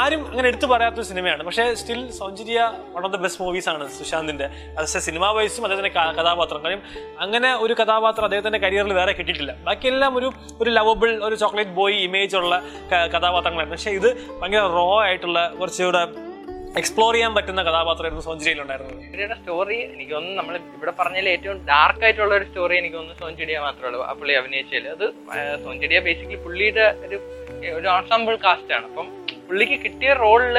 ആരും 0.02 0.20
അങ്ങനെ 0.30 0.46
എടുത്തു 0.50 0.66
പറയാത്തൊരു 0.72 1.06
സിനിമയാണ്. 1.08 1.42
പക്ഷേ 1.48 1.64
still 1.80 2.00
Sonchiriya 2.18 2.58
one 2.94 3.02
of 3.06 3.12
the 3.16 3.18
best 3.24 3.42
മൂവീസാണ് 3.44 3.88
സുശാന്തിന്റെ 3.98 4.46
അത് 4.78 4.86
സിനിമാ 5.08 5.30
വൈസും 5.38 5.64
അദ്ദേഹത്തിന്റെ 5.66 5.92
കഥാപാത്രം. 6.20 6.62
കാര്യം 6.64 6.82
അങ്ങനെ 7.26 7.50
ഒരു 7.64 7.76
കഥാപാത്രം 7.80 8.26
അദ്ദേഹത്തിന്റെ 8.28 8.60
കരിയറിൽ 8.64 8.94
വേറെ 9.00 9.12
കിട്ടിയിട്ടില്ല. 9.18 9.54
ബാക്കിയെല്ലാം 9.68 10.18
ഒരു 10.20 10.30
ഒരു 10.62 10.70
ലവബിൾ 10.78 11.12
ഒരു 11.28 11.38
ചോക്ലേറ്റ് 11.44 11.76
ബോയ് 11.80 12.00
ഇമേജ് 12.08 12.36
ഉള്ള 12.42 12.54
കഥാപാത്രങ്ങളായിരുന്നു. 13.14 13.78
പക്ഷേ 13.78 13.94
ഇത് 14.00 14.10
ഭയങ്കര 14.40 14.64
റോ 14.78 14.88
ആയിട്ടുള്ള 15.04 15.40
കുറച്ചുകൂടെ 15.60 16.04
എക്സ്പ്ലോർ 16.78 17.12
ചെയ്യാൻ 17.14 17.32
പറ്റുന്ന 17.36 17.60
കഥാപാത്രമായിരുന്നു 17.66 18.24
സോഞ്ചിരിയിലുണ്ടായിരുന്നത് 18.26 18.98
സോഞ്ചിഡിയുടെ 18.98 19.36
സ്റ്റോറി 19.38 19.78
എനിക്ക് 19.94 20.12
തോന്നുന്നു 20.16 20.36
നമ്മൾ 20.40 20.54
ഇവിടെ 20.76 20.92
പറഞ്ഞതിൽ 20.98 21.28
ഏറ്റവും 21.32 21.56
ഡാർക്ക് 21.70 22.04
ആയിട്ടുള്ള 22.06 22.34
ഒരു 22.38 22.46
സ്റ്റോറി 22.50 22.74
എനിക്ക് 22.80 22.96
തോന്നുന്നു 22.96 23.20
സോഞ്ചിടിയ 23.22 23.56
മാത്രമേ 23.64 23.88
ഉള്ളൂ. 23.88 24.00
ആ 24.08 24.12
പുള്ളി 24.18 24.34
അഭിനയിച്ചതിൽ. 24.40 24.86
അത് 24.96 25.06
സോഞ്ചിടിയ 25.64 25.98
ബേസിക്കലി 26.06 26.38
പുള്ളിയുടെ 26.44 26.86
ഒരു 27.06 27.18
ഒരു 27.78 27.88
ആൻസാമ്പിൾ 27.96 28.36
കാസ്റ്റ് 28.46 28.72
ആണ്. 28.76 28.86
അപ്പം 28.90 29.08
പുള്ളിക്ക് 29.48 29.78
കിട്ടിയ 29.84 30.12
റോളിൽ 30.24 30.58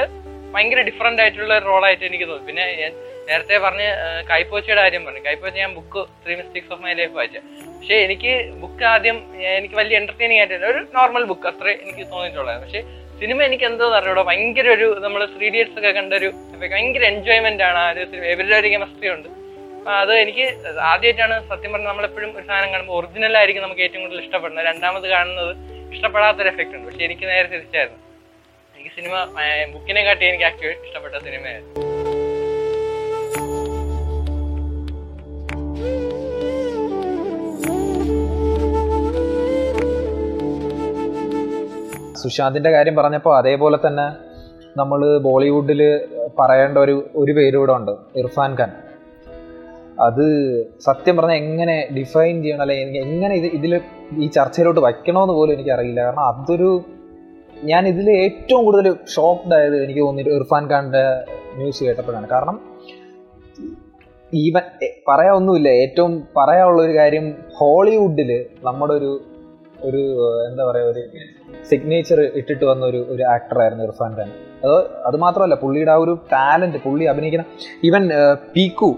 ഭയങ്കര 0.53 0.81
ഡിഫറെന്റ് 0.89 1.21
ആയിട്ടുള്ള 1.23 1.53
ഒരു 1.59 1.65
റോളായിട്ട് 1.71 2.05
എനിക്ക് 2.09 2.27
തോന്നി. 2.31 2.45
പിന്നെ 2.49 2.63
ഞാൻ 2.81 2.93
നേരത്തെ 3.27 3.57
പറഞ്ഞ 3.65 3.83
കൈപ്പോച്ചയുടെ 4.31 4.81
കാര്യം 4.85 5.03
പറഞ്ഞു. 5.07 5.21
കൈപ്പോച്ച 5.27 5.57
ഞാൻ 5.63 5.73
book 5.79 6.01
three 6.23 6.33
mistakes 6.39 6.71
of 6.75 6.81
my 6.85 6.93
life 7.01 7.13
വായിച്ചു. 7.19 7.41
പക്ഷേ 7.77 7.97
എനിക്ക് 8.07 8.33
ബുക്ക് 8.63 8.83
ആദ്യം 8.93 9.17
എനിക്ക് 9.59 9.77
വലിയ 9.81 10.01
എന്റർടൈനിങ് 10.01 10.39
ആയിട്ടില്ല 10.41 10.67
ഒരു 10.73 10.81
നോർമൽ 10.97 11.23
ബുക്ക് 11.31 11.47
അത്രേ 11.51 11.73
എനിക്ക് 11.83 12.03
തോന്നിയിട്ടുള്ളത് 12.11 12.59
പക്ഷേ 12.63 12.81
സിനിമ 13.21 13.39
എനിക്ക് 13.47 13.65
എന്തോ 13.69 13.85
അറിയൂടോ 13.97 14.21
ഭയങ്കര 14.29 14.67
ഒരു 14.75 14.87
നമ്മൾ 15.03 15.21
ത്രീ 15.33 15.45
ഇഡിയറ്റ്സ് 15.49 15.77
ഒക്കെ 15.79 15.91
കണ്ട 15.97 16.13
ഒരു 16.19 16.29
ഭയങ്കര 16.61 17.03
എൻജോയ്മെന്റ് 17.13 17.63
ആണ് 17.67 17.79
ആ 17.83 17.89
ഒരു 17.93 18.03
സിനിമ 18.11 18.25
ഇവരുടെ 18.35 18.55
ഒരു 18.61 18.69
കെമിസ്ട്രി 18.73 19.09
ഉണ്ട്. 19.15 19.27
അത് 19.99 20.13
എനിക്ക് 20.23 20.45
ആദ്യമായിട്ടാണ് 20.91 21.35
സത്യം 21.51 21.71
പറഞ്ഞാൽ 21.73 21.89
നമ്മളെപ്പോഴും 21.91 22.31
ഒരു 22.37 22.45
സാധനം 22.49 22.71
കാണുമ്പോൾ 22.73 22.95
ഒറിജിനൽ 22.99 23.37
ആയിരിക്കും 23.41 23.63
നമുക്ക് 23.67 23.83
ഏറ്റവും 23.85 24.03
കൂടുതൽ 24.05 24.23
ഇഷ്ടപ്പെടുന്നത്. 24.25 24.67
രണ്ടാമത് 24.71 25.07
കാണുന്നത് 25.15 25.53
ഇഷ്ടപ്പെടാത്തൊരു 25.95 26.51
എഫക്റ്റ് 26.53 26.75
ഉണ്ട്. 26.79 26.87
പക്ഷെ 26.89 27.05
എനിക്ക് 27.09 27.25
നേരെ 27.31 27.47
തിരിച്ചായിരുന്നു. 27.53 27.99
എനിക്ക് 28.75 28.93
സിനിമ 28.97 29.15
ബുക്കിനെ 29.75 30.03
കാട്ടി 30.09 30.25
എനിക്ക് 30.31 30.47
ആക്ച്വലി 30.51 30.77
ഇഷ്ടപ്പെട്ട 30.87 31.15
സിനിമയായിരുന്നു 31.29 31.90
സുശാന്തിന്റെ 42.23 42.71
കാര്യം 42.71 42.95
പറഞ്ഞപ്പോൾ 42.95 43.33
അതേപോലെ 43.37 43.77
തന്നെ 43.87 44.05
നമ്മൾ 44.77 44.99
ബോളിവുഡിൽ 45.25 45.81
പറയേണ്ട 46.39 46.77
ഒരു 46.77 46.95
ഒരു 47.15 47.31
പേരൂടെ 47.31 47.73
ഉണ്ട് 47.77 47.91
ഇർഫാൻ 48.15 48.51
ഖാൻ. 48.59 48.71
അത് 49.99 50.25
സത്യം 50.79 51.15
പറഞ്ഞാൽ 51.17 51.35
എങ്ങനെ 51.35 51.75
ഡിഫൈൻ 51.97 52.35
ചെയ്യണം 52.43 52.61
അല്ലെങ്കിൽ 52.61 52.85
എനിക്ക് 52.85 53.01
എങ്ങനെ 53.07 53.33
ഇത് 53.35 53.47
ഇതിൽ 53.57 53.73
ഈ 54.23 54.27
ചർച്ചയിലോട്ട് 54.27 54.81
വയ്ക്കണമെന്ന് 54.85 55.33
പോലും 55.33 55.53
എനിക്കറിയില്ല 55.53 56.01
കാരണം 56.03 56.25
അതൊരു 56.29 56.69
ഞാൻ 57.63 57.83
ഇതിൽ 57.87 58.07
ഏറ്റവും 58.23 58.61
കൂടുതൽ 58.65 58.87
ഷോക്ക്ഡ് 59.15 59.55
ആയത് 59.55 59.75
എനിക്ക് 59.83 60.01
തോന്നിയിട്ട് 60.01 60.33
ഇർഫാൻ 60.39 60.63
ഖാന്റെ 60.71 61.03
ന്യൂസ് 61.57 61.83
കേട്ടപ്പോഴാണ്. 61.83 62.27
കാരണം 62.29 62.57
ഈവൻ 64.33 64.65
പറയാ 65.09 65.31
ഒന്നുമില്ല. 65.39 65.69
ഏറ്റവും 65.83 66.11
പറയാനുള്ള 66.37 66.81
ഒരു 66.81 66.93
കാര്യം 66.97 67.25
ഹോളിവുഡിൽ 67.57 68.31
നമ്മുടെ 68.67 68.93
ഒരു 68.93 69.11
ഒരു 69.87 70.01
എന്താ 70.49 70.63
പറയുക 70.65 70.89
ഒരു 70.93 71.01
സിഗ്നേച്ചർ 71.69 72.19
ഇട്ടിട്ട് 72.39 72.65
വന്ന 72.65 72.85
ഒരു 72.85 72.99
ഒരു 73.09 73.23
ആക്ടറായിരുന്നു 73.33 73.83
ഇർഫാൻ 73.83 74.11
ഖാൻ. 74.17 74.29
അത് 74.65 74.75
അത് 75.05 75.17
മാത്രമല്ല 75.17 75.55
പുള്ളിയുടെ 75.55 75.91
ആ 75.91 75.97
ഒരു 75.97 76.13
ടാലന്റ് 76.33 76.79
പുള്ളി 76.85 77.05
അഭിനയിക്കുന്ന 77.05 77.45
ഈവൻ 77.83 78.03
പീക്കു 78.55 78.89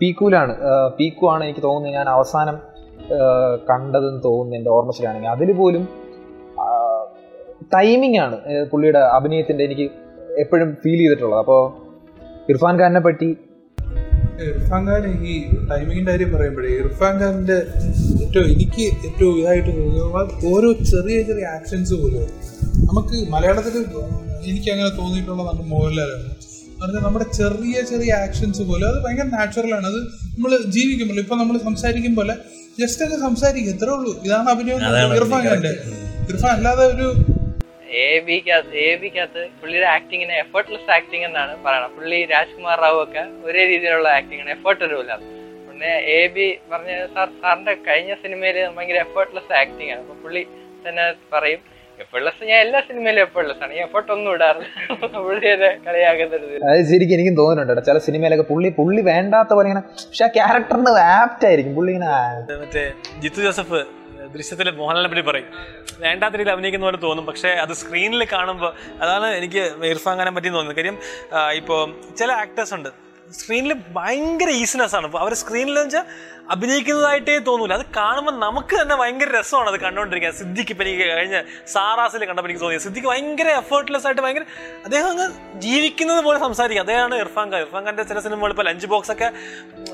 പീക്കുലാണ് 0.00 0.52
പീക്കു 0.98 1.26
ആണ് 1.26 1.42
എനിക്ക് 1.44 1.62
തോന്നുന്നത് 1.62 1.96
ഞാൻ 1.98 2.08
അവസാനം 2.08 2.56
കണ്ടതെന്ന് 3.70 4.22
തോന്നുന്നു 4.24 4.56
എന്റെ 4.56 4.70
ഓർമ്മശരിയാണെങ്കിൽ 4.70 5.28
അതിൽ 5.28 5.52
പോലും 5.52 5.84
ടൈമിംഗ് 7.74 8.18
ആണ് 8.24 8.36
പുള്ളിയുടെ 8.72 9.00
അഭിനയത്തിന്റെ 9.16 9.64
എനിക്ക് 9.64 9.86
എപ്പോഴും 10.42 10.68
ഫീൽ 10.82 10.98
ചെയ്തിട്ടുള്ളത്. 10.98 11.40
അപ്പോൾ 11.40 11.60
ഇർഫാൻ 12.52 12.74
ഖാനെ 12.80 13.00
പറ്റി 13.06 13.28
ഇർഫാൻ 14.46 14.82
ഖാൻ 14.88 15.04
ഈ 15.28 15.34
ടൈമിങ്ങിന്റെ 15.70 16.10
കാര്യം 16.10 16.30
പറയുമ്പോഴേ 16.34 16.70
ഇർഫാൻ 16.80 17.14
ഖാന്റെ 17.22 17.56
ഏറ്റവും 18.22 18.46
എനിക്ക് 18.54 18.84
ഏറ്റവും 19.06 19.34
ഇതായിട്ട് 19.40 19.70
തോന്നുന്നത് 19.78 20.34
ഓരോ 20.52 20.68
ചെറിയ 20.90 21.16
ചെറിയ 21.28 21.46
ആക്ഷൻസ് 21.56 21.94
പോലും. 22.02 22.26
നമുക്ക് 22.88 23.16
മലയാളത്തിൽ 23.34 23.74
എനിക്ക് 24.48 24.68
അങ്ങനെ 24.74 24.90
തോന്നിയിട്ടുള്ളതാണ് 25.00 25.62
മോഹൻലാലാണ്. 25.72 26.28
പറഞ്ഞാൽ 26.80 27.02
നമ്മുടെ 27.06 27.26
ചെറിയ 27.38 27.76
ചെറിയ 27.90 28.10
ആക്ഷൻസ് 28.24 28.62
പോലും 28.68 28.86
അത് 28.90 28.98
ഭയങ്കര 29.04 29.28
നാച്ചുറലാണ് 29.38 29.86
അത് 29.92 30.00
നമ്മൾ 30.34 30.52
ജീവിക്കുമ്പോൾ 30.76 31.18
ഇപ്പൊ 31.24 31.36
നമ്മൾ 31.36 31.56
സംസാരിക്കും 31.68 32.14
പോലെ 32.18 32.34
ജസ്റ്റ് 32.78 33.02
ഒക്കെ 33.06 33.16
സംസാരിക്കും 33.26 33.72
ഇത്രേ 33.74 33.92
ഉള്ളൂ. 33.96 34.12
ഇതാണ് 34.26 34.48
അഭിനയം 34.54 35.16
ഇർഫാൻ 35.20 35.42
ഖാന്റെ 35.48 35.72
ഇർഫാൻ 36.30 36.52
അല്ലാതെ 36.56 36.84
ഒരു 36.94 37.06
എ 37.96 38.08
ബിക്കകത്ത് 38.26 38.74
എ 38.84 38.90
ബിക്കകത്ത് 39.02 39.42
പുള്ളിയുടെ 39.60 39.88
ആക്ടിങ്ങിന് 39.94 40.34
എഫേർട്ട്ലെസ് 40.42 40.90
ആക്ടിങ് 40.96 41.26
എന്നാണ് 41.28 41.52
പറയുന്നത് 41.64 41.94
പുള്ളി 41.96 42.18
രാജ്കുമാർ 42.32 42.78
റാവു 42.84 43.00
ഒക്കെ 43.04 43.24
ഒരേ 43.46 43.64
രീതിയിലുള്ള 43.70 44.08
ആക്ടിങ് 44.18 44.42
ആണ്. 44.44 44.52
എഫേർട്ട് 44.56 44.82
ഒരുമില്ല 44.88 45.14
പിന്നെ 45.68 45.90
എ 46.16 46.20
ബി 46.34 46.46
പറഞ്ഞ 46.70 46.92
സാർ 47.14 47.28
സാറിന്റെ 47.40 47.74
കഴിഞ്ഞ 47.88 48.12
സിനിമയിൽ 48.22 48.56
ഭയങ്കര 48.76 49.00
എഫേർട്ട്ലെസ് 49.06 49.52
ആക്ടിങ് 49.62 49.90
ആണ്. 49.94 50.02
അപ്പൊ 50.04 50.16
പുള്ളി 50.24 50.42
തന്നെ 50.86 51.04
പറയും 51.34 51.60
എഫേർട്ട്ലെസ് 51.98 52.48
ഞാൻ 52.50 52.58
എല്ലാ 52.64 52.80
സിനിമയിലും 52.88 53.22
എഫേർട്ട്ലെസ് 53.26 53.62
ആണ്. 53.64 53.72
ഈ 53.76 53.82
എഫേർട്ട് 53.86 54.10
ഒന്നും 54.16 54.30
ഇടാറില്ല. 54.36 54.66
പുള്ളി 55.26 55.48
എന്നെ 55.54 55.70
കളിയാക്കരുത്. 55.86 56.44
അത് 56.68 56.82
ശരിക്കും 56.90 57.14
എനിക്കും 57.16 57.36
തോന്നുന്നുണ്ട് 57.40 57.84
ചില 57.88 57.98
സിനിമയിലൊക്കെ 58.08 58.46
പുള്ളി 58.52 58.70
പുള്ളി 58.78 59.02
വേണ്ടാത്ത 59.12 59.50
പോലെ 59.58 59.68
ഇങ്ങനെ 59.70 59.82
പക്ഷെ 60.02 60.24
ആ 60.26 60.32
ക്യാരക്ടറിന് 60.38 60.92
ആപ്റ്റ് 61.14 61.46
ആയിരിക്കും. 61.50 61.74
പുള്ളി 61.78 61.92
ഇങ്ങനെ 61.94 62.12
മറ്റേ 62.62 62.84
ജിത്തു 63.24 63.40
ജോസഫ് 63.46 63.80
ദൃശ്യത്തിലെ 64.34 64.70
മോഹൻലാലിനെ 64.70 65.10
പറ്റി 65.14 65.26
പറയും. 65.28 65.48
വേണ്ടാത്ത 65.98 66.34
രീതിയിൽ 66.34 66.52
അഭിനയിക്കുന്ന 66.52 66.86
പോലെ 66.86 66.96
തോന്നും. 66.96 67.26
പക്ഷേ 67.26 67.48
അത് 67.48 67.72
സ്ക്രീനിൽ 67.72 68.24
കാണുമ്പോൾ 68.32 68.72
അതാണ് 69.02 69.26
എനിക്ക് 69.26 69.62
ഇർഫാൻ 69.84 70.18
ഖാനെ 70.18 70.30
പറ്റി 70.30 70.48
തോന്നുന്നത്. 70.48 70.76
കാര്യം 70.76 70.98
ഇപ്പോൾ 71.52 71.82
ചില 72.18 72.32
ആക്ടേഴ്സ് 72.32 72.74
ഉണ്ട്. 72.74 72.88
സ്ക്രീനിൽ 73.32 73.74
ഭയങ്കര 73.96 74.50
ഈസിനെസ് 74.50 74.94
ആണ്. 74.96 75.16
അവർ 75.16 75.34
സ്ക്രീനിൽ 75.34 75.78
വെച്ചാൽ 75.78 76.04
അഭിനയിക്കുന്നതായിട്ടേ 76.50 77.38
തോന്നൂല. 77.38 77.72
അത് 77.72 77.86
കാണുമ്പോൾ 77.96 78.34
നമുക്ക് 78.46 78.74
തന്നെ 78.80 78.96
ഭയങ്കര 78.96 79.38
രസമാണ് 79.38 79.68
അത് 79.70 79.80
കണ്ടുകൊണ്ടിരിക്കുക 79.80 80.32
സിദ്ധിക്ക് 80.40 80.72
ഇപ്പം 80.72 80.84
എനിക്ക് 80.88 81.08
കഴിഞ്ഞ 81.08 81.42
സാറാസിൽ 81.66 82.24
കണ്ടപ്പോൾ 82.24 82.50
എനിക്ക് 82.50 82.64
തോന്നിയത്. 82.64 82.82
സിദ്ധിക്ക് 82.82 83.08
ഭയങ്കര 83.08 83.48
എഫേർട്ട്ലെസ് 83.48 84.06
ആയിട്ട് 84.06 84.22
ഭയങ്കര 84.22 84.44
അദ്ദേഹം 84.84 85.10
അങ്ങ് 85.10 85.60
ജീവിക്കുന്നത് 85.60 86.20
പോലെ 86.20 86.38
സംസാരിക്കുക 86.38 86.80
അദ്ദേഹമാണ് 86.80 87.14
ഇർഫാൻ 87.14 87.52
ഖാൻ. 87.52 87.60
ഇർഫാൻ 87.62 87.84
ഖാന്റെ 87.84 88.02
ചില 88.02 88.20
സിനിമകൾ 88.20 88.50
ഇപ്പോൾ 88.50 88.64
ലഞ്ച് 88.64 88.86
ബോക്സ് 88.86 89.12
ഒക്കെ 89.12 89.30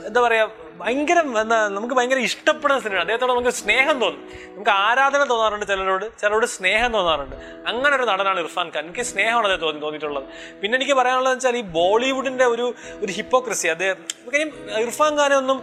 എന്താ 0.07 0.21
പറയുക 0.21 0.65
ഭയങ്കര 0.79 1.19
എന്താ 1.41 1.69
നമുക്ക് 1.69 1.95
ഭയങ്കര 1.95 2.19
ഇഷ്ടപ്പെടുന്ന 2.19 2.81
സിനിമയാണ്. 2.81 3.05
അദ്ദേഹത്തോട് 3.05 3.33
നമുക്ക് 3.33 3.49
സ്നേഹം 3.49 4.01
തോന്നും. 4.01 4.23
നമുക്ക് 4.55 4.71
ആരാധന 4.71 5.29
തോന്നാറുണ്ട് 5.31 5.67
ചിലരോട്. 5.67 6.19
ചിലരോട് 6.21 6.47
സ്നേഹം 6.47 6.93
തോന്നാറുണ്ട്. 6.93 7.37
അങ്ങനെ 7.67 7.97
ഒരു 7.97 8.03
നടനാണ് 8.03 8.41
ഇർഫാൻ 8.41 8.69
ഖാൻ. 8.75 8.85
എനിക്ക് 8.85 9.01
സ്നേഹമാണ് 9.01 9.47
അദ്ദേഹം 9.47 9.61
തോന്നി 9.61 9.81
തോന്നിയിട്ടുള്ളത്. 9.81 10.25
പിന്നെ 10.63 10.77
എനിക്ക് 10.77 10.93
പറയാനുള്ളത് 10.93 11.35
വെച്ചാൽ 11.35 11.57
ഈ 11.57 11.61
ബോളിവുഡിന്റെ 11.61 12.45
ഒരു 12.45 12.75
ഒരു 13.03 13.13
ഹിപ്പോക്രസി 13.13 13.69
അദ്ദേഹം 13.69 13.97
ഇർഫാൻ 14.85 15.19
ഖാനെ 15.21 15.37
ഒന്നും 15.37 15.59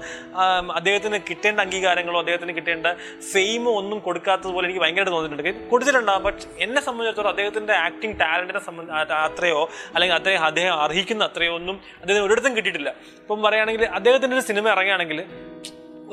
അദ്ദേഹത്തിന് 0.82 1.18
കിട്ടേണ്ട 1.30 1.60
അംഗീകാരങ്ങളോ 1.66 2.20
അദ്ദേഹത്തിന് 2.24 2.54
കിട്ടേണ്ട 2.60 2.88
ഫെയിമോ 3.32 3.72
ഒന്നും 3.82 4.00
കൊടുക്കാത്തതുപോലെ 4.08 4.66
എനിക്ക് 4.68 4.82
ഭയങ്കരമായിട്ട് 4.84 5.16
തോന്നിയിട്ടുണ്ട്. 5.16 5.70
കൊടുത്തിട്ടുണ്ടാകും 5.72 6.24
ബട്ട് 6.28 6.44
എന്നെ 6.66 6.82
സംബന്ധിച്ചിടത്തോളം 6.88 7.32
അദ്ദേഹത്തിന്റെ 7.34 7.76
ആക്ടിങ് 7.88 8.18
ടാലന്റിനെ 8.24 8.64
സംബന്ധ 8.70 8.92
അത്രയോ 9.28 9.62
അല്ലെങ്കിൽ 9.96 10.16
അദ്ദേഹം 10.20 10.46
അദ്ദേഹം 10.52 10.76
അർഹിക്കുന്ന 10.86 11.30
അത്രയോ 11.32 11.54
ഒന്നും 11.60 11.76
അദ്ദേഹത്തിന് 12.02 12.26
ഒരിടത്തും 12.30 12.56
കിട്ടിയിട്ടില്ല. 12.58 12.92
ഇപ്പം 13.24 13.42
പറയുകയാണെങ്കിൽ 13.48 13.86
അദ്ദേഹത്തിന്റെ 14.00 14.38
ഒരു 14.40 14.46
സിനിമ 14.52 14.66
ഇറങ്ങുകയാണെങ്കിൽ 14.76 15.22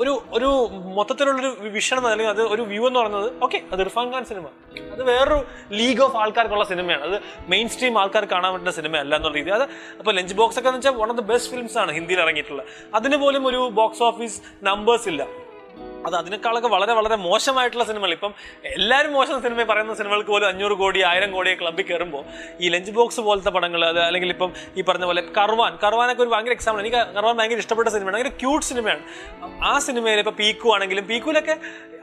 ഒരു 0.01 0.11
ഒരു 0.37 0.49
മൊത്തത്തിലുള്ളൊരു 0.97 1.69
വിഷൻ 1.75 1.97
അല്ലെങ്കിൽ 1.99 2.29
അത് 2.33 2.41
ഒരു 2.53 2.63
വ്യൂ 2.71 2.83
എന്ന് 2.89 2.99
പറയുന്നത് 2.99 3.29
ഓക്കെ 3.45 3.59
അത് 3.73 3.81
ഇർഫാൻ 3.85 4.07
ഖാൻ 4.13 4.23
സിനിമ 4.29 4.45
അത് 4.93 5.01
വേറൊരു 5.09 5.39
ലീഗ് 5.79 6.01
ഓഫ് 6.05 6.17
ആൾക്കാർക്കുള്ള 6.23 6.65
സിനിമയാണ് 6.71 7.03
അത് 7.09 7.17
മെയിൻ 7.53 7.67
സ്ട്രീം 7.73 7.97
ആൾക്കാർ 8.03 8.25
കാണാൻ 8.33 8.51
പറ്റുന്ന 8.53 8.73
സിനിമയല്ല 8.79 9.13
എന്നുള്ള 9.19 9.37
രീതി 9.39 9.53
അത് 9.57 9.65
അപ്പോൾ 9.99 10.13
ലഞ്ച് 10.19 10.37
ബോക്സ് 10.41 10.59
ഒക്കെ 10.59 10.69
എന്ന് 10.71 10.79
വെച്ചാൽ 10.79 10.95
one 11.01 11.11
of 11.13 11.19
the 11.21 11.25
best 11.31 11.51
films 11.53 11.77
ആണ് 11.83 11.91
ഹിന്ദിയിൽ 11.97 12.21
ഇറങ്ങിയിട്ടുള്ളത്. 12.25 12.67
അതിന് 12.99 13.19
പോലും 13.25 13.45
ഒരു 13.51 13.61
ബോക്സ് 13.81 14.03
ഓഫീസ് 14.09 14.39
നമ്പേഴ്സ് 14.69 15.07
ഇല്ല. 15.13 15.21
അത് 16.05 16.15
അതിനേക്കാളൊക്കെ 16.15 16.69
വളരെ 16.75 16.93
വളരെ 16.93 17.15
മോശമായിട്ടുള്ള 17.15 17.85
സിനിമകൾ. 17.89 18.11
ഇപ്പം 18.17 18.33
എല്ലാവരും 18.77 19.13
മോശം 19.13 19.41
സിനിമ 19.41 19.63
പറയുന്ന 19.71 19.93
സിനിമകൾക്ക് 19.93 20.29
പോലും 20.29 20.47
അഞ്ഞൂറ് 20.47 20.75
കോടി 20.81 21.01
ആയിരം 21.01 21.31
കോടി 21.31 21.53
ക്ലബ്ബിൽ 21.61 21.85
കയറുമ്പോൾ 21.89 22.23
ഈ 22.59 22.69
ലഞ്ച് 22.69 22.91
ബോക്സ് 22.91 23.21
പോലത്തെ 23.27 23.49
പടങ്ങൾ 23.49 23.85
അത് 23.85 23.99
അല്ലെങ്കിൽ 23.99 24.29
ഇപ്പം 24.35 24.53
ഈ 24.77 24.83
പറഞ്ഞ 24.89 25.05
പോലെ 25.05 25.23
കർവാൻ 25.37 25.77
കർവാനൊക്കെ 25.83 26.23
ഒരു 26.23 26.29
ഭയങ്കര 26.29 26.51
എക്സാമ്പിൾ 26.51 26.81
എനിക്ക് 26.85 27.01
കർവാൻ 27.17 27.35
ഭയങ്കര 27.37 27.59
ഇഷ്ടപ്പെട്ട 27.65 27.89
സിനിമയാണ്. 27.89 28.15
ഭയങ്കര 28.17 28.33
ക്യൂട്ട് 28.39 28.65
സിനിമയാണ്. 28.65 29.03
ആ 29.71 29.73
സിനിമയിൽ 29.87 30.19
ഇപ്പോൾ 30.23 30.35
പീക്കു 30.41 30.69
ആണെങ്കിലും 30.75 31.05
പീക്കുവിലൊക്കെ 31.11 31.57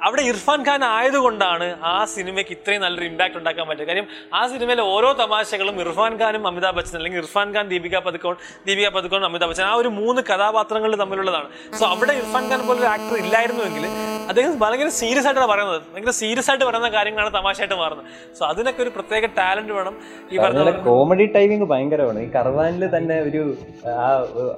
അവിടെ 0.06 0.22
ഇർഫാൻ 0.22 0.60
ഖാൻ 0.68 0.84
ആയതുകൊണ്ടാണ് 0.84 1.66
ആ 1.90 2.04
സിനിമയ്ക്ക് 2.14 2.52
ഇത്രയും 2.56 2.80
നല്ലൊരു 2.82 3.06
ഇമ്പാക്ട് 3.10 3.36
ഉണ്ടാക്കാൻ 3.38 3.64
പറ്റുക. 3.68 3.86
കാര്യം 3.90 4.06
ആ 4.34 4.46
സിനിമയിലെ 4.46 4.82
ഓരോ 4.94 5.12
തമാശകളും 5.20 5.80
ഇർഫാൻ 5.80 6.14
ഖാനും 6.22 6.46
അമിതാഭ് 6.46 6.76
ബച്ചൻ 6.76 6.96
അല്ലെങ്കിൽ 6.98 7.20
ഇർഫാൻ 7.22 7.48
ഖാൻ 7.56 7.68
ദീപിക 7.68 7.98
പതുക്കോൺ 8.08 8.36
ദീപിക 8.66 8.88
പതുക്കോൺ 8.96 9.24
അമിതാഭ് 9.24 9.50
ബച്ചൻ 9.50 9.66
ആ 9.70 9.74
ഒരു 9.82 9.88
മൂന്ന് 10.00 10.22
കഥാപാത്രങ്ങൾ 10.30 10.94
തമ്മിലുള്ളതാണ്. 11.02 11.48
സോ 11.80 11.86
അവിടെ 11.94 12.12
ഇർഫാൻ 12.22 12.46
ഖാൻ 12.52 12.66
പോലൊരു 12.68 12.90
ആക്ടർ 12.94 13.16
ഇല്ലായിരുന്നുവെങ്കിൽ 13.24 13.85
അദ്ദേഹം 14.28 14.52
ഭയങ്കര 14.60 14.88
സീരിയസ് 15.00 15.26
ആയിട്ടാണ് 15.26 15.48
പറയുന്നത്. 15.52 15.82
ഭയങ്കര 15.92 16.10
സീരിയസ് 16.10 16.50
ആയിട്ട് 16.50 16.64
പറയുന്ന 16.64 16.88
കാര്യങ്ങളാണ് 16.88 17.32
തമാശയായിട്ട് 17.34 17.74
മാറുന്നത്. 17.74 18.06
സോ 18.38 18.46
അതിനൊക്കെ 18.46 18.82
ഒരു 18.82 18.92
പ്രത്യേക 18.96 19.26
ടാലന്റ് 19.38 19.72
വേണം 19.72 19.94
ഈ 20.32 20.38
പറഞ്ഞ 20.38 20.70
കോമഡി 20.70 21.26
ടൈമിങ് 21.36 21.66
ഭയങ്കരമാണ്. 21.72 22.20
ഈ 22.26 22.28
കർവാനിൽ 22.36 22.96
തന്നെ 22.96 23.16
ഒരു 23.28 23.42
ആ 24.04 24.08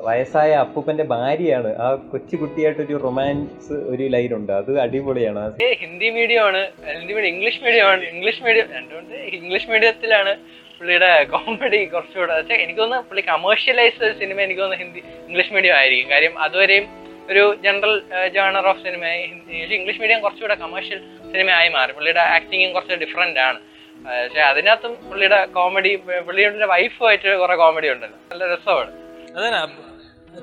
വയസ്സായ 0.08 0.52
അപ്പൂപ്പന്റെ 0.64 1.04
ഭാര്യയാണ്. 1.04 1.76
ആ 1.76 1.94
കൊച്ചു 1.94 2.36
കുട്ടിയായിട്ടൊരു 2.36 3.00
റൊമാൻസ് 3.04 3.72
ഒരു 3.72 4.02
ലൈൻ 4.02 4.34
ഉണ്ട്. 4.34 4.52
അത് 4.52 4.80
അടിപൊളിയാണ്. 4.80 5.44
ഹിന്ദി 5.84 6.10
മീഡിയം 6.10 6.44
ആണ്. 6.44 6.62
ഹിന്ദി 6.98 7.12
മീഡിയം 7.14 7.34
ഇംഗ്ലീഷ് 7.34 7.60
മീഡിയം 7.64 7.86
ആണ്. 7.86 8.04
ഇംഗ്ലീഷ് 8.14 8.42
മീഡിയം 8.42 8.66
രണ്ടുകൊണ്ട് 8.76 9.14
ഇംഗ്ലീഷ് 9.14 9.70
മീഡിയത്തിലാണ് 9.70 10.34
പുള്ളിയുടെ 10.78 11.12
കോമഡി 11.30 11.84
കുറച്ചുകൂടെ. 11.84 12.34
എനിക്ക് 12.64 12.80
തോന്നുന്നു 12.80 13.08
പുള്ളി 13.08 13.22
കമേഴ്ഷ്യലൈസ് 13.28 14.18
സിനിമ 14.20 14.40
എനിക്ക് 14.40 14.60
തോന്നുന്നു 14.60 14.84
ഹിന്ദി 14.84 15.00
ഇംഗ്ലീഷ് 15.28 15.52
മീഡിയം 15.52 15.76
ആയിരിക്കും. 15.76 16.10
കാര്യം 16.10 16.34
അതുവരെയും 16.38 17.07
ഒരു 17.30 17.56
general 17.64 18.02
genre 18.28 18.66
of 18.66 18.82
cinema 18.82 19.04
English 19.06 20.00
medium 20.00 20.20
കുറച്ചുകൂടെ 20.20 20.54
കമേഴ്ഷ്യൽ 20.54 20.98
സിനിമയായി 21.32 21.68
മാറി. 21.68 21.92
പുള്ളിയുടെ 21.92 22.20
ആക്ടിങ്ങും 22.20 22.72
കുറച്ച് 22.72 22.94
ഡിഫറെന്റ് 22.94 23.40
ആണ്. 23.40 23.58
പക്ഷേ 23.58 24.22
പക്ഷെ 24.22 24.40
അതിനകത്തും 24.40 24.94
പുള്ളിയുടെ 25.08 25.46
കോമഡി 25.46 25.96
പുള്ളിയുടെ 26.26 26.66
വൈഫുമായിട്ട് 26.66 27.38
കുറെ 27.38 27.56
കോമഡി 27.56 27.88
ഉണ്ടല്ലോ. 27.88 28.18
നല്ല 28.30 28.54
രസമാണ്. 28.54 28.90
അതന്നെ. 29.36 29.87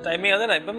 ടൈമിങ് 0.06 0.32
അതന്നെ. 0.36 0.56
ഇപ്പം 0.62 0.76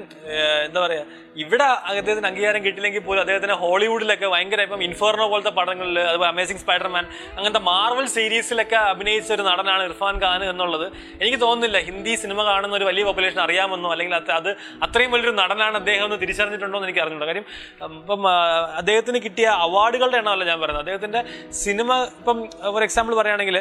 എന്താ 0.67 0.79
പറയാ 0.85 1.03
ഇവിടെ 1.43 1.65
അദ്ദേഹത്തിന് 1.89 2.27
അംഗീകാരം 2.29 2.61
കിട്ടില്ലെങ്കിൽ 2.65 3.03
പോലും 3.07 3.21
അദ്ദേഹത്തിന് 3.23 3.55
ഹോളിവുഡിലൊക്കെ 3.63 4.27
ഭയങ്കര 4.33 4.61
ഇപ്പം 4.67 4.81
ഇൻഫോർണോ 4.87 5.25
പോലത്തെ 5.31 5.51
പടങ്ങളിൽ 5.59 5.97
അതുപോലെ 6.09 6.29
അമേസിംഗ് 6.33 6.61
സ്പൈഡർമാൻ 6.63 7.03
അങ്ങനത്തെ 7.37 7.61
മാർവൽ 7.69 8.05
സീരീസിലൊക്കെ 8.15 8.77
അഭിനയിച്ച 8.91 9.31
ഒരു 9.37 9.43
നടനാണ് 9.49 9.83
ഇർഫാൻ 9.89 10.15
ഖാൻ 10.23 10.43
എന്നുള്ളത് 10.51 10.85
എനിക്ക് 11.21 11.39
തോന്നുന്നില്ല. 11.45 11.77
ഹിന്ദി 11.89 12.13
സിനിമ 12.23 12.39
കാണുന്ന 12.49 12.75
ഒരു 12.79 12.85
വലിയ 12.89 13.03
പോപ്പുലേഷൻ 13.09 13.41
അറിയാമെന്നോ 13.45 13.91
അല്ലെങ്കിൽ 13.95 14.15
അത് 14.19 14.31
അത് 14.39 14.49
അത്രയും 14.87 15.11
വലിയൊരു 15.15 15.35
നടനാണ് 15.41 15.77
അദ്ദേഹം 15.81 16.05
എന്ന് 16.09 16.19
തിരിച്ചറിഞ്ഞിട്ടുണ്ടോ 16.23 16.77
എന്ന് 16.79 16.89
എനിക്ക് 16.89 17.03
അറിഞ്ഞിട്ടുണ്ട് 17.05 17.31
കാര്യം 17.31 17.47
ഇപ്പം 17.99 18.23
അദ്ദേഹത്തിന് 18.81 19.21
കിട്ടിയ 19.27 19.47
അവാർഡുകളുടെ 19.67 20.19
എണ്ണമല്ല 20.21 20.45
ഞാൻ 20.51 20.59
പറയുന്നത്. 20.63 20.85
അദ്ദേഹത്തിന്റെ 20.85 21.23
സിനിമ 21.63 21.89
ഇപ്പം 22.21 22.39
ഫോർ 22.75 22.83
എക്സാമ്പിൾ 22.89 23.15
പറയുകയാണെങ്കിൽ 23.21 23.59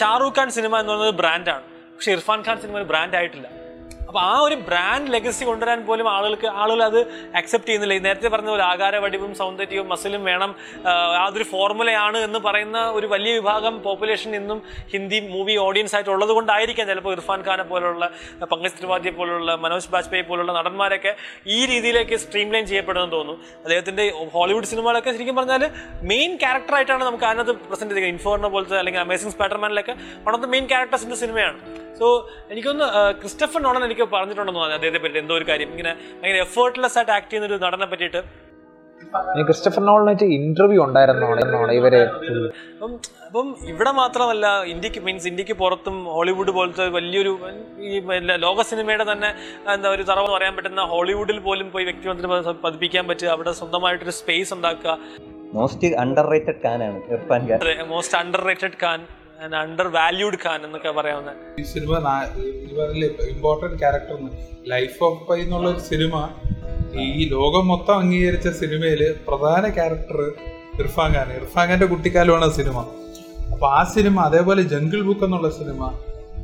ഷാറൂഖ് 0.00 0.36
ഖാൻ 0.38 0.50
സിനിമ 0.58 0.74
എന്ന് 0.82 0.92
പറയുന്നത് 0.94 1.18
ബ്രാൻഡാണ് 1.22 1.64
പക്ഷേ 1.96 2.12
ഇർഫാൻ 2.18 2.40
ഖാൻ 2.48 2.56
സിനിമ 2.64 2.76
ഒരു 2.82 2.88
ബ്രാൻഡ് 2.94 3.16
ആയിട്ടില്ല. 3.20 3.48
അപ്പൊ 4.14 4.26
ആ 4.32 4.34
ഒരു 4.46 4.56
ബ്രാൻഡ് 4.66 5.12
ലെഗസി 5.12 5.44
കൊണ്ടുവരാൻ 5.44 5.78
പോലും 5.86 6.08
ആളുകൾക്ക് 6.08 6.48
ആളുകൾ 6.62 6.80
അത് 6.82 6.98
അക്സെപ്റ്റ് 7.38 7.68
ചെയ്യുന്നില്ല. 7.68 7.94
നേരത്തെ 8.04 8.28
പറഞ്ഞ 8.34 8.48
പോലെ 8.52 8.64
ആകാര 8.64 8.96
വടിവും 9.04 9.34
സൗന്ദര്യവും 9.40 9.88
മസിലും 9.92 10.22
വേണം. 10.24 10.50
അതൊരു 11.24 11.46
ഫോർമുലയാണ് 11.52 12.18
എന്ന് 12.26 12.38
പറയുന്ന 12.44 12.78
ഒരു 12.98 13.06
വലിയ 13.14 13.32
വിഭാഗം 13.38 13.82
പോപ്പുലേഷൻ 13.86 14.36
ഇന്നും 14.40 14.58
ഹിന്ദി 14.92 15.18
മൂവി 15.32 15.56
ഓഡിയൻസ് 15.64 15.94
ആയിട്ട് 15.98 16.10
ഉള്ളത് 16.10 16.32
കൊണ്ടായിരിക്കാം. 16.36 16.86
ചിലപ്പോൾ 16.90 17.14
ഇർഫാൻ 17.16 17.42
ഖാനെ 17.48 17.64
പോലുള്ള 17.72 18.10
പങ്കജ് 18.52 18.74
ത്രിപാഠിയെ 18.78 19.12
പോലുള്ള 19.18 19.56
മനോജ് 19.64 19.90
ബാജ്പേയി 19.94 20.26
പോലുള്ള 20.30 20.52
നടന്മാരൊക്കെ 20.58 21.14
ഈ 21.56 21.66
രീതിയിലേക്ക് 21.72 22.18
സ്ട്രീം 22.26 22.52
ലൈൻ 22.56 22.66
തോന്നുന്നു. 23.16 23.36
അദ്ദേഹത്തിന്റെ 23.64 24.06
ഹോളിവുഡ് 24.34 24.70
സിനിമകളൊക്കെ 24.74 25.10
ശരിക്കും 25.16 25.36
പറഞ്ഞാൽ 25.36 25.64
മെയിൻ 26.12 26.32
ക്യാരക്ടറായിട്ടാണ് 26.44 27.04
നമുക്ക് 27.04 27.24
അതിനകത്ത് 27.30 27.50
പ്രസന്റ് 27.50 27.94
ചെയ്തിരിക്കുന്നത് 27.94 28.18
ഇൻഫോർണ 28.18 28.46
പോലത്തെ 28.56 28.78
അല്ലെങ്കിൽ 28.82 29.02
അമേസിംഗ് 29.06 29.34
സ്പൈഡർമാനിലൊക്കെ 29.36 29.96
വൺ 30.26 30.32
ഓഫ് 30.36 30.44
ദ 30.46 30.50
മെയിൻ 30.54 30.66
ക്യാരക്ടേഴ്സിന്റെ 30.74 31.16
സിനിമയാണ്. 31.24 31.58
സോ 31.98 32.28
എനിക്കൊന്ന് 32.50 32.84
ക്രിസ്റ്റഫൻ 32.84 33.20
ക്രിസ്റ്റഫർ 33.20 33.62
നോണൻ 33.62 33.84
എനിക്ക് 33.84 34.00
പറഞ്ഞിട്ടുണ്ടെന്ന് 34.00 34.60
തോന്നുന്നു 34.60 34.74
അദ്ദേഹത്തെ 34.74 35.06
പറ്റി 35.06 35.18
എന്തോ 35.18 35.34
ഒരു 35.34 35.44
കാര്യം. 35.48 35.70
ഇങ്ങനെ 35.70 35.94
ഭയങ്കര 36.22 36.40
എഫേർട്ട്ലെസ് 36.40 36.98
ആയിട്ട് 36.98 37.12
ആക്ട് 37.12 37.30
ചെയ്യുന്ന 37.32 37.54
ഒരു 37.54 37.60
നടനെ 37.64 37.86
പറ്റിയിട്ട്. 37.86 38.44
ക്രിസ്റ്റഫർ 39.42 39.82
നോളിനായിട്ട് 39.84 40.24
ഇന്റർവ്യൂ 40.24 40.84
ഉണ്ടായിരുന്നു? 40.84 41.26
ഇവർ? 41.72 41.94
അപ്പം 41.96 43.00
അപ്പം 43.26 43.56
ഇവിടെ 43.68 43.90
മാത്രമല്ല 43.90 44.62
ഇന്ത്യയ്ക്ക് 44.62 45.00
മീൻസ് 45.00 45.26
ഇന്ത്യയ്ക്ക് 45.26 45.52
പുറത്തും 45.52 46.04
ഹോളിവുഡ് 46.04 46.50
പോലത്തെ 46.50 46.88
വലിയൊരു 46.88 47.38
ഈ 47.78 48.00
ലോക 48.36 48.62
സിനിമയുടെ 48.62 49.12
തന്നെ 49.12 49.34
എന്താ 49.74 49.88
ഒരു 49.88 50.02
തറവ് 50.02 50.26
പറയാൻ 50.26 50.56
പറ്റുന്ന 50.56 50.82
ഹോളിവുഡിൽ 50.82 51.38
പോലും 51.38 51.72
പോയി 51.72 51.84
വ്യക്തി 51.84 52.26
പ- 52.26 52.56
പതിപ്പിക്കാൻ 52.64 53.08
പറ്റുക 53.08 53.28
അവിടെ 53.28 53.52
സ്വന്തമായിട്ടൊരു 53.52 54.10
സ്പേസ് 54.10 54.54
ഉണ്ടാക്കുക. 54.54 54.98
Most 55.52 55.96
underrated 56.30 56.66
Khan. 56.66 57.02
Most 57.86 58.18
underrated 58.40 58.84
Khan 58.84 59.06
and 59.44 59.56
undervalued 59.96 60.38
Khan 60.44 60.60
എന്നൊക്കെ 60.66 60.90
പറയാവുന്ന. 60.90 61.30
ഈ 61.60 61.64
cinema 61.72 61.92
important 63.32 63.78
character 63.78 64.18
Life 64.72 64.98
of 65.04 65.20
Pi 65.28 65.38
എന്നുള്ള 65.40 65.68
ഒരു 65.68 65.82
സിനിമ 65.90 66.14
ഈ 67.18 67.24
ലോകം 67.28 67.64
മൊത്തം 67.68 67.94
അംഗീകരിച്ച 67.94 68.48
സിനിമയിൽ 68.60 69.00
പ്രധാന 69.28 69.64
ക്യാരക്ടർ 69.78 70.18
ഇർഫാൻ 70.82 71.10
ഖാൻ. 71.16 71.28
ഇർഫാൻ 71.40 71.66
ഖാന്റെ 71.68 71.86
കുട്ടിക്കാലമാണ് 71.86 72.48
സിനിമ. 72.58 72.78
അപ്പൊ 73.52 73.66
ആ 73.70 73.84
സിനിമ 73.94 74.16
അതേപോലെ 74.20 74.62
ജംഗിൾ 74.72 75.00
ബുക്ക് 75.02 75.24
എന്നുള്ള 75.24 75.48
സിനിമ 75.58 75.80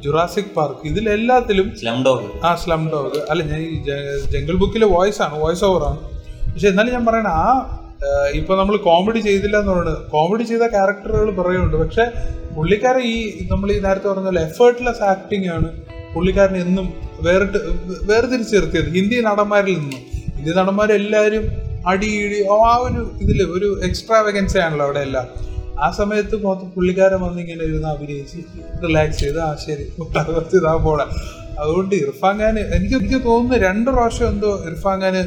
ജുറാസിക് 0.04 0.52
പാർക്ക് 0.56 0.84
ഇതിലെല്ലാത്തിലും 0.88 1.66
സ്ലം 1.80 1.98
ഡോഗ് 2.06 2.28
ആ 2.46 2.50
സ്ലം 2.54 2.82
ഡോഗ് 2.92 3.18
അല്ല 3.30 3.42
ഞാൻ 3.50 3.62
ജംഗിൾ 4.34 4.56
ബുക്കിലെ 4.56 4.86
വോയിസ് 4.94 5.22
ആണ് 5.22 5.34
വോയിസ് 5.42 5.64
ഓവർ 5.64 5.82
ആണ്. 5.88 6.00
പക്ഷെ 6.46 6.68
എന്നാലും 6.68 6.92
ഞാൻ 6.92 7.04
പറയണ 7.06 7.28
ആ, 7.40 7.48
ഇപ്പൊ 8.38 8.52
നമ്മൾ 8.60 8.74
കോമഡി 8.88 9.20
ചെയ്തില്ല 9.28 9.56
എന്ന് 9.62 9.72
പറയുന്നത് 9.72 9.98
കോമഡി 10.12 10.44
ചെയ്ത 10.50 10.64
ക്യാരക്ടറുകൾ 10.74 11.30
പറയുന്നുണ്ട്. 11.38 11.76
പക്ഷെ 11.82 12.04
പുള്ളിക്കാരൻ 12.56 13.02
ഈ 13.14 13.16
നമ്മൾ 13.50 13.68
ഈ 13.74 13.78
നേരത്തെ 13.86 14.08
പറഞ്ഞ 14.12 14.30
എഫേർട്ട്ലെസ് 14.48 15.02
ആക്ടിങ് 15.12 15.48
ആണ് 15.56 15.68
പുള്ളിക്കാരൻ 16.14 16.56
എന്നും 16.66 16.86
വേറിട്ട് 17.26 17.58
വേർതിരിച്ച് 18.10 18.54
നിർത്തിയത്. 18.56 18.88
ഹിന്ദി 18.96 19.18
നടന്മാരിൽ 19.28 19.76
നിന്നും. 19.82 20.00
ഹിന്ദി 20.36 20.52
നടന്മാരെല്ലാവരും 20.60 21.44
അടി 21.90 22.08
ഓ, 22.52 22.56
ആ 22.70 22.74
ഒരു 22.86 23.02
ഇതിൽ 23.24 23.38
ഒരു 23.56 23.68
എക്സ്ട്രാ 23.88 24.16
വേക്കൻസി 24.26 24.58
ആണല്ലോ 24.64 24.86
അവിടെ 24.88 25.02
എല്ലാം. 25.08 25.26
ആ 25.84 25.86
സമയത്ത് 25.98 26.34
മൊത്തം 26.46 26.68
പുള്ളിക്കാരൻ 26.76 27.20
വന്ന് 27.26 27.40
ഇങ്ങനെ 27.44 27.62
ഇരുന്ന് 27.68 27.88
അഭിനയിച്ച് 27.94 28.38
റിലാക്സ് 28.84 29.20
ചെയ്ത് 29.22 29.40
ആ 29.46 29.50
ശരി 29.66 29.84
ഇതാ 30.58 30.74
പോടാ 30.86 31.06
അതുകൊണ്ട് 31.62 31.94
ഇർഫാൻ 32.02 32.36
ഖാൻ 32.42 32.56
എനിക്ക് 32.76 32.94
എനിക്ക് 33.00 33.18
തോന്നുന്നു 33.28 33.56
രണ്ട് 33.66 33.88
പ്രാവശ്യം 33.94 34.28
എന്തോ 34.34 34.50
ഇർഫാൻ 34.70 34.98
ഖാന് 35.04 35.22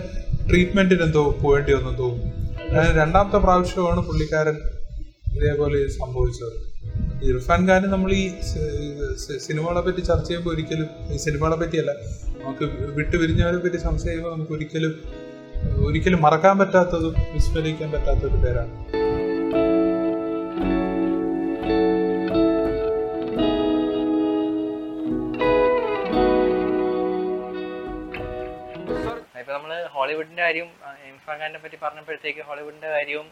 ട്രീറ്റ്മെന്റിന് 0.49 1.03
എന്തോ 1.07 1.24
പോകേണ്ടി 1.41 1.74
വന്നു 1.78 1.91
തോന്നുന്നു. 1.99 2.32
രണ്ടാമത്തെ 2.74 3.38
പ്രാവശ്യമാണ് 3.38 4.01
പുള്ളിക്കാരൻ 4.07 4.57
ഇതേപോലെ 5.38 5.80
സംഭവിച്ചത്. 5.88 6.55
ഇർഫാൻ 7.30 7.61
ഖാൻ 7.69 7.84
നമ്മൾ 7.91 8.11
ഈ 8.13 8.24
സിനിമകളെ 9.45 9.82
പറ്റി 9.82 10.01
ചർച്ച 10.01 10.28
ചെയ്യുമ്പോൾ 10.28 10.51
ഒരിക്കലും 10.53 10.89
ഈ 11.13 11.17
സിനിമകളെ 11.17 11.55
പറ്റിയല്ല 11.55 11.91
നമുക്ക് 12.39 12.65
വിട്ടുപിരിഞ്ഞവരെ 12.97 13.57
പറ്റി 13.57 13.78
സംശയിക്കുമ്പോൾ 13.78 14.34
നമുക്ക് 14.36 14.51
ഒരിക്കലും 14.51 14.95
ഒരിക്കലും 15.88 16.21
മറക്കാൻ 16.21 16.57
പറ്റാത്തതും 16.57 17.15
വിസ്മരിക്കാൻ 17.34 17.91
പറ്റാത്തൊരു 17.91 18.39
പേരാണ്. 18.45 18.74
ഹോളിവുഡിന്റെ 30.14 30.43
കാര്യം 30.45 30.68
ഇൻഫാഖാന്റെ 31.09 31.43
ഖാനെ 31.43 31.59
പറ്റി 31.64 31.78
പറഞ്ഞപ്പോഴത്തേക്ക് 31.84 32.41
ഹോളിവുഡിന്റെ 32.47 32.89
കാര്യവും 32.95 33.28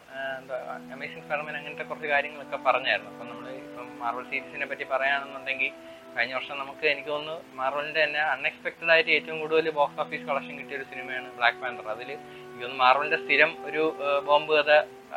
അമേസിംഗ് 0.95 1.23
സ്പൈഡർമാൻ 1.25 1.55
അങ്ങനത്തെ 1.59 1.86
കുറച്ച് 1.89 2.07
കാര്യങ്ങളൊക്കെ 2.13 2.57
പറഞ്ഞായിരുന്നു. 2.67 3.09
അപ്പൊ 3.13 3.25
നമ്മൾ 3.32 3.47
ഇപ്പം 3.59 3.88
മാർവൽ 4.01 4.23
സീരീസിനെ 4.32 4.67
പറ്റി 4.71 4.86
പറയുകയാണെന്നുണ്ടെങ്കിൽ 4.93 5.69
കഴിഞ്ഞ 6.15 6.34
വർഷം 6.38 6.55
നമുക്ക് 6.61 6.86
എനിക്ക് 6.93 7.11
തോന്നുന്നു 7.15 7.36
മാർവലിന്റെ 7.59 8.01
തന്നെ 8.05 8.21
അൺഎക്സ്പെക്ടഡ് 8.34 8.91
ആയിട്ട് 8.95 9.11
ഏറ്റവും 9.17 9.38
കൂടുതൽ 9.43 9.69
ബോക്സ് 9.79 10.01
ഓഫീസ് 10.05 10.25
കളക്ഷൻ 10.29 10.55
കിട്ടിയ 10.61 10.79
ഒരു 10.79 10.88
സിനിമയാണ് 10.93 11.29
ബ്ലാക്ക് 11.38 11.59
പാന്തർ 11.63 11.91
അതിൽ 11.95 12.09
എനിക്ക് 12.09 12.63
തോന്നുന്നു 12.63 12.82
മാർവലിന്റെ 12.86 13.19
സ്ഥിരം 13.25 13.53
ഒരു 13.69 13.84
ബോംബ് 14.29 14.57
കഥ 14.59 14.71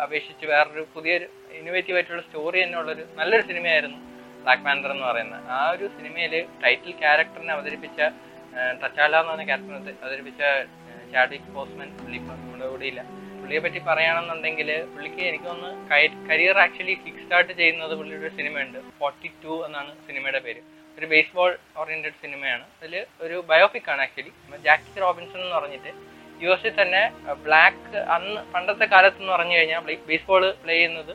അപേക്ഷിച്ച് 0.04 0.44
വേറൊരു 0.52 0.84
പുതിയൊരു 0.96 1.28
ഇന്നോവേറ്റീവ് 1.60 1.98
ആയിട്ടുള്ള 2.00 2.22
സ്റ്റോറി 2.28 2.60
തന്നെ 2.64 2.78
ഉള്ളൊരു 2.82 3.06
നല്ലൊരു 3.20 3.46
സിനിമയായിരുന്നു 3.52 3.98
ബ്ലാക്ക് 4.44 4.64
പാന്തർ 4.68 4.90
എന്ന് 4.96 5.06
പറയുന്നത്. 5.10 5.42
ആ 5.56 5.58
ഒരു 5.74 5.84
സിനിമയിൽ 5.96 6.32
ടൈറ്റിൽ 6.64 6.94
ക്യാരക്ടറിനെ 7.02 7.52
അവതരിപ്പിച്ച 7.56 8.00
തച്ചാല 8.82 9.12
എന്ന് 9.20 9.30
പറഞ്ഞ 9.32 9.44
ക്യാരക്ടറിനെ 9.50 9.92
അവതരിപ്പിച്ച 10.04 10.42
ചാഡിക് 11.14 11.50
പോസ്മൻ 11.56 11.88
പുള്ളി 11.98 12.16
ഇപ്പം 12.20 12.36
നമ്മുടെ 12.40 12.68
കൂടെ 12.72 12.86
ഇല്ല. 12.90 13.00
പുള്ളിയെ 13.40 13.60
പറ്റി 13.64 13.80
പറയുകയാണെന്നുണ്ടെങ്കിൽ 13.88 14.68
പുള്ളിക്ക് 14.92 15.22
എനിക്ക് 15.30 15.48
ഒന്ന് 15.54 15.70
കരിയർ 16.30 16.58
ആക്ച്വലി 16.64 16.94
കിക്ക് 17.02 17.20
സ്റ്റാർട്ട് 17.24 17.52
ചെയ്യുന്നത് 17.60 17.92
പുള്ളിയുടെ 18.00 18.30
സിനിമയുണ്ട്. 18.38 18.78
ഫോർട്ടി 19.00 19.30
ടു 19.42 19.54
എന്നാണ് 19.66 19.90
സിനിമയുടെ 20.06 20.40
പേര്. 20.46 20.62
ഒരു 20.98 21.06
ബേസ്ബോൾ 21.12 21.50
ഓറിയന്റഡ് 21.80 22.18
സിനിമയാണ്. 22.24 22.64
അതിൽ 22.78 22.94
ഒരു 23.24 23.36
ബയോപിക് 23.50 23.90
ആണ് 23.94 24.02
ആക്ച്വലി 24.06 24.32
ജാക്കി 24.66 25.00
റോബിൻസൺ 25.04 25.40
എന്ന് 25.44 25.56
പറഞ്ഞിട്ട് 25.58 25.92
യു 26.42 26.50
എസിൽ 26.54 26.72
തന്നെ 26.80 27.02
ബ്ലാക്ക് 27.46 27.98
അന്ന് 28.14 28.40
പണ്ടത്തെ 28.54 28.86
കാലത്ത് 28.94 29.20
എന്ന് 29.22 29.32
പറഞ്ഞു 29.36 29.56
കഴിഞ്ഞാൽ 29.58 29.98
ബേസ്ബോൾ 30.10 30.44
പ്ലേ 30.62 30.76
ചെയ്യുന്നത് 30.78 31.12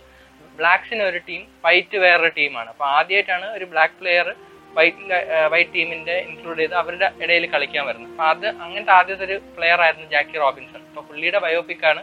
ബ്ലാക്സിന് 0.60 1.04
ഒരു 1.10 1.20
ടീം 1.30 1.41
വൈറ്റ് 1.66 1.97
വേറൊരു 2.04 2.32
ടീമാണ് 2.38 2.70
അപ്പോൾ 2.74 2.88
ആദ്യമായിട്ടാണ് 2.97 3.47
ഒരു 3.58 3.66
ബ്ലാക്ക് 3.74 3.97
പ്ലെയർ 4.00 4.30
വൈറ്റ് 4.78 5.18
വൈറ്റ് 5.54 5.74
ടീമിന്റെ 5.76 6.16
ഇൻക്ലൂഡ് 6.28 6.60
ചെയ്ത് 6.62 6.76
അവരുടെ 6.82 7.08
ഇടയിൽ 7.24 7.46
കളിക്കാൻ 7.54 7.84
വരുന്നത് 7.88 8.12
അപ്പൊ 8.14 8.26
അത് 8.34 8.48
അങ്ങനത്തെ 8.64 8.94
ആദ്യത്തെ 8.98 9.26
ഒരു 9.30 9.38
പ്ലെയർ 9.56 9.82
ആയിരുന്നു 9.86 10.08
ജാക്കി 10.14 10.38
റോബിൻസൺ. 10.44 10.82
അപ്പൊ 10.90 11.02
പുള്ളിയുടെ 11.10 11.40
ബയോപിക് 11.46 11.86
ആണ് 11.92 12.02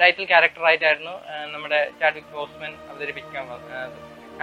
ടൈറ്റിൽ 0.00 0.26
ആ, 1.30 1.34
നമ്മുടെ 1.54 1.80
ചാഡ്വിക് 2.00 2.30
ബോസ്മാൻ 2.36 2.72
അവതരിപ്പിക്കാൻ 2.90 3.44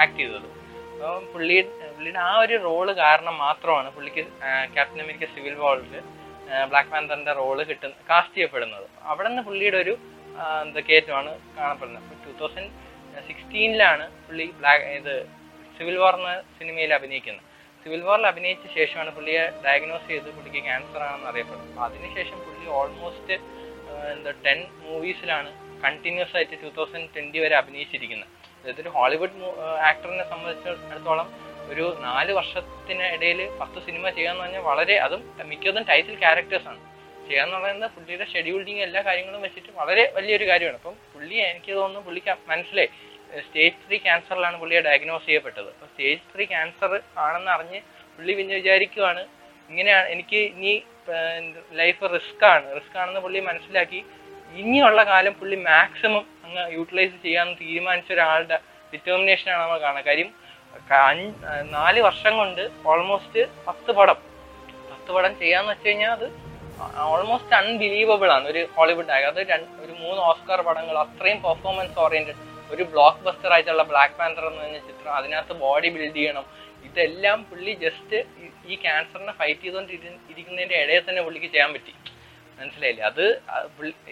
ആക്ട് 0.03 0.17
ചെയ്തത്. 0.19 0.47
അപ്പൊ 0.91 1.07
പുള്ളി 1.33 1.55
പുള്ളിയുടെ 1.95 2.21
ആ 2.27 2.33
ഒരു 2.43 2.55
റോൾ 2.67 2.87
കാരണം 3.03 3.35
മാത്രമാണ് 3.45 3.89
പുള്ളിക്ക് 3.95 4.23
ക്യാപ്റ്റൻ 4.75 5.01
അമേരിക്ക 5.05 5.27
സിവിൽ 5.33 5.55
വാളിൽ 5.63 5.95
ബ്ലാക്ക് 6.71 6.91
പാന്തറിന്റെ 6.93 7.33
റോൾ 7.41 7.57
കിട്ടുന്ന 7.69 7.95
കാസ്റ്റ് 8.09 8.35
ചെയ്യപ്പെടുന്നത്. 8.37 8.87
അവിടെ 9.11 9.27
നിന്ന് 9.29 9.43
പുള്ളിയുടെ 9.47 9.77
ഒരു 9.83 9.93
എന്താ 10.63 10.81
കയറ്റമാണ് 10.89 11.31
കാണപ്പെടുന്നത്? 11.57 12.03
ടൂ 12.25 12.31
തൗസൻഡ് 12.41 12.71
സിക്സ്റ്റീനിലാണ് 13.29 14.05
പുള്ളി 14.27 14.45
ബ്ലാക്ക് 14.59 14.85
ഇത് 14.99 15.13
സിവിൽ 15.77 15.97
വാർ 16.03 16.15
എന്ന 16.19 16.31
സിനിമയിൽ 16.57 16.93
അഭിനയിക്കുന്നത് 16.99 17.43
സിവിൽ 17.83 18.01
വാറിൽ 18.07 18.25
അഭിനയിച്ച 18.31 18.65
ശേഷമാണ് 18.77 19.09
പുള്ളിയെ 19.15 19.41
ഡയഗ്നോസ് 19.65 20.07
ചെയ്ത് 20.11 20.29
പുള്ളിക്ക് 20.35 20.61
ക്യാൻസർ 20.67 21.01
ആണെന്ന് 21.07 21.27
അറിയപ്പെടുന്നത്. 21.31 21.79
അതിനുശേഷം 21.87 22.37
പുള്ളി 22.45 22.67
ഓൾമോസ്റ്റ് 22.77 23.35
എന്താ 24.13 24.31
ടെൻ 24.45 24.59
മൂവീസിലാണ് 24.85 25.49
കണ്ടിന്യൂസ് 25.83 26.35
ആയിട്ട് 26.37 26.55
ടൂ 26.63 26.69
തൗസൻഡ് 26.77 27.09
ട്വന്റി 27.15 27.39
വരെ 27.43 27.55
അഭിനയിച്ചിരിക്കുന്നത്. 27.61 28.29
അതായത് 28.61 28.89
ഹോളിവുഡ് 28.97 29.37
ആക്ടറിനെ 29.89 30.25
സംബന്ധിച്ചിടത്തോളം 30.31 31.27
ഒരു 31.71 31.85
നാല് 32.07 32.31
വർഷത്തിനിടയിൽ 32.39 33.39
പത്ത് 33.61 33.79
സിനിമ 33.85 34.09
ചെയ്യാന്ന് 34.17 34.41
പറഞ്ഞാൽ 34.43 34.63
വളരെ 34.71 34.95
അതും 35.05 35.21
മിക്കതും 35.51 35.83
ടൈറ്റിൽ 35.89 36.15
ക്യാരക്ടേഴ്സ് 36.23 36.67
ആണ്. 36.71 36.79
ചെയ്യാന്ന് 37.27 37.55
പറയുന്നത് 37.55 37.91
പുള്ളിയുടെ 37.95 38.25
ഷെഡ്യൂളിങ് 38.33 38.81
എല്ലാ 38.87 39.01
കാര്യങ്ങളും 39.07 39.41
വെച്ചിട്ട് 39.45 39.71
വളരെ 39.79 40.03
വലിയൊരു 40.15 40.45
കാര്യമാണ്. 40.49 40.77
അപ്പം 40.81 40.95
പുള്ളി 41.13 41.37
എനിക്ക് 41.49 41.71
തോന്നുന്നു 41.77 42.01
പുള്ളിക്ക് 42.07 42.33
മനസ്സിലായി 42.51 42.89
സ്റ്റേജ് 43.45 43.75
ത്രീ 43.85 43.97
ക്യാൻസറിലാണ് 44.05 44.57
പുള്ളിയെ 44.61 44.81
ഡയഗ്നോസ് 44.87 45.25
ചെയ്യപ്പെട്ടത്. 45.29 45.69
അപ്പോൾ 45.75 45.89
സ്റ്റേജ് 45.93 46.21
ത്രീ 46.33 46.45
ക്യാൻസർ 46.53 46.91
ആണെന്ന് 47.25 47.51
അറിഞ്ഞ് 47.55 47.79
പുള്ളി 48.17 48.33
പിന്നെ 48.39 48.53
വിചാരിക്കുവാണ് 48.61 49.23
ഇങ്ങനെയാണ് 49.69 50.07
എനിക്ക് 50.13 50.39
ഇനി 50.53 50.73
ലൈഫ് 51.81 52.03
റിസ്ക് 52.15 52.45
ആണ്. 52.53 52.65
റിസ്ക് 52.77 52.97
ആണെന്ന് 53.01 53.21
പുള്ളി 53.25 53.39
മനസ്സിലാക്കി. 53.49 53.99
ഇനിയുള്ള 54.61 55.01
കാലം 55.11 55.33
പുള്ളി 55.39 55.57
മാക്സിമം 55.69 56.23
അങ്ങ് 56.45 56.63
യൂട്ടിലൈസ് 56.77 57.15
ചെയ്യാമെന്ന് 57.25 57.57
തീരുമാനിച്ച 57.63 58.11
ഒരാളുടെ 58.15 58.57
ഡിറ്റർമിനേഷൻ 58.93 59.49
ആണ് 59.53 59.61
നമ്മൾ 59.63 59.79
കാണുന്നത്. 59.85 60.07
കാര്യം 60.09 60.31
നാല് 61.75 61.99
വർഷം 62.07 62.33
കൊണ്ട് 62.39 62.63
ഓൾമോസ്റ്റ് 62.91 63.41
പത്ത് 63.67 63.91
പടം. 63.97 64.17
പത്ത് 64.91 65.11
പടം 65.15 65.33
ചെയ്യാന്ന് 65.41 65.71
വെച്ച് 65.73 65.87
കഴിഞ്ഞാൽ 65.87 66.11
അത് 66.17 66.27
ഓൾമോസ്റ്റ് 67.11 67.55
അൺബിലീവബിൾ 67.59 68.29
ആണ്. 68.37 68.45
ഒരു 68.53 68.61
ഹോളിവുഡ് 68.75 69.13
ആയി 69.15 69.25
അത് 69.31 69.39
ഒരു 69.83 69.93
മൂന്ന് 70.01 70.19
ഓസ്കാർ 70.29 70.61
പടങ്ങൾ 70.69 70.95
അത്രയും 71.05 71.39
പെർഫോമൻസ് 71.45 71.99
ഓറിയന്റഡ് 72.05 72.41
ഒരു 72.71 72.83
ബ്ലോക്ക് 72.83 73.19
ബസ്റ്റർ 73.25 73.51
ആയിട്ടുള്ള 73.53 73.83
ബ്ലാക്ക് 73.83 74.15
പാന്തർ 74.19 74.45
എന്ന് 74.47 74.61
പറഞ്ഞ 74.61 74.77
ചിത്രം 74.77 75.13
അതിനകത്ത് 75.15 75.53
ബോഡി 75.53 75.89
ബിൽഡ് 75.89 76.15
ചെയ്യണം. 76.15 76.45
ഇതെല്ലാം 76.87 77.43
പുള്ളി 77.43 77.73
ജസ്റ്റ് 77.85 78.17
ഈ 78.71 78.75
ക്യാൻസറിനെ 78.75 79.33
ഫൈറ്റ് 79.39 79.61
ചെയ്തുകൊണ്ടിരിക്കുന്നതിന്റെ 79.61 80.75
ഇടയിൽ 80.83 81.03
തന്നെ 81.09 81.21
പുള്ളിക്ക് 81.21 81.47
ചെയ്യാൻ 81.47 81.73
പറ്റി. 81.73 81.93
മനസ്സിലായില്ലേ? 82.59 83.05
അത് 83.05 83.23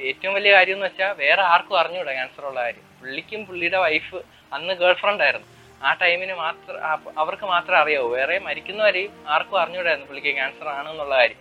ഏറ്റവും 0.09 0.33
വലിയ 0.33 0.51
കാര്യം 0.53 0.75
എന്ന് 0.75 0.85
വെച്ചാൽ 0.85 1.11
വേറെ 1.23 1.41
ആർക്കും 1.41 1.79
അറിഞ്ഞൂടാ 1.79 2.11
ക്യാൻസർ 2.11 2.45
ഉള്ള 2.45 2.59
കാര്യം. 2.63 2.85
പുള്ളിക്കും 3.01 3.45
പുള്ളിയുടെ 3.45 3.77
വൈഫ് 3.77 4.15
അന്ന് 4.53 4.73
ഗേൾ 4.73 4.93
ഫ്രണ്ട് 4.93 5.23
ആയിരുന്നു. 5.23 5.47
ആ 5.83 5.93
ടൈമിന് 6.01 6.33
മാത്രം 6.33 6.77
അവർക്ക് 7.19 7.45
മാത്രമേ 7.53 7.79
അറിയാവൂ. 7.83 8.09
വേറെ 8.15 8.39
മരിക്കുന്നവരെയും 8.39 9.11
ആർക്കും 9.27 9.59
അറിഞ്ഞൂടായിരുന്നു 9.61 10.07
പുള്ളിക്ക് 10.07 10.33
ക്യാൻസർ 10.37 10.67
ആണെന്നുള്ള 10.67 11.15
കാര്യം. 11.17 11.39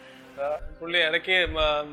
പുള്ളി 0.80 0.98
ഇടയ്ക്ക് 0.98 1.36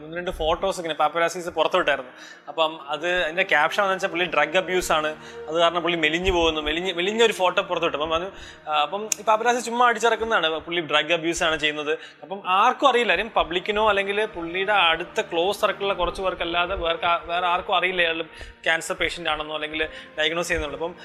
ഒന്ന് 0.04 0.18
രണ്ട് 0.18 0.32
ഫോട്ടോസ് 0.32 0.78
ഇങ്ങനെ 0.80 0.96
പാപ്പരാസീസ് 0.96 1.50
പുറത്തുവിട്ടായിരുന്നു 1.50 2.12
അപ്പം 2.48 2.80
അത് 2.88 3.08
അതിന്റെ 3.24 3.44
ക്യാപ്ഷൻ 3.44 3.84
എന്ന് 3.84 3.94
വെച്ചാൽ 3.94 4.10
പുള്ളി 4.10 4.26
ഡ്രഗ് 4.26 4.58
അബ്യൂസ് 4.58 4.92
ആണ്. 4.92 5.10
അത് 5.48 5.58
കാരണം 5.60 5.82
പുള്ളി 5.82 5.98
മെലിഞ്ഞു 5.98 6.32
പോകുന്നു. 6.32 6.62
മെലിഞ്ഞ് 6.62 6.94
മെലിഞ്ഞ 6.94 7.24
ഒരു 7.24 7.34
ഫോട്ടോ 7.34 7.62
പുറത്തുവിട്ടു 7.62 7.98
അപ്പം 7.98 8.16
അത് 8.16 8.28
അപ്പം 8.72 9.10
ഈ 9.20 9.24
പാപ്പരാസി 9.24 9.60
ചുമ്മാ 9.60 9.88
അടിച്ചിറക്കുന്നതാണ്. 9.90 10.50
പുള്ളി 10.68 10.82
ഡ്രഗ് 10.82 11.14
അബ്യൂസ് 11.14 11.44
ആണ് 11.44 11.58
ചെയ്യുന്നത്. 11.60 11.94
അപ്പം 12.22 12.42
ആർക്കും 12.46 12.90
അറിയില്ല. 12.90 13.14
ആരും 13.14 13.32
പബ്ലിക്കിനോ 13.36 13.90
അല്ലെങ്കിൽ 13.90 14.26
പുള്ളിയുടെ 14.26 14.74
അടുത്ത 14.74 15.22
ക്ലോസ് 15.22 15.62
സർക്കിളിലെ 15.62 15.94
കുറച്ച് 15.94 16.22
പേർക്കല്ലാതെ 16.22 16.76
വേറെ 16.76 17.00
വേറെ 17.26 17.48
ആർക്കും 17.48 17.76
അറിയില്ല 17.76 18.02
ഇയാൾ 18.02 18.22
ക്യാൻസർ 18.68 18.96
പേഷ്യന്റ് 19.02 19.30
ആണെന്നോ 19.30 19.56
അല്ലെങ്കിൽ 19.56 19.84
ഡയഗ്നോസ് 20.20 20.48
ചെയ്യുന്നുള്ളൂ. 20.48 20.80
അപ്പം 20.80 20.96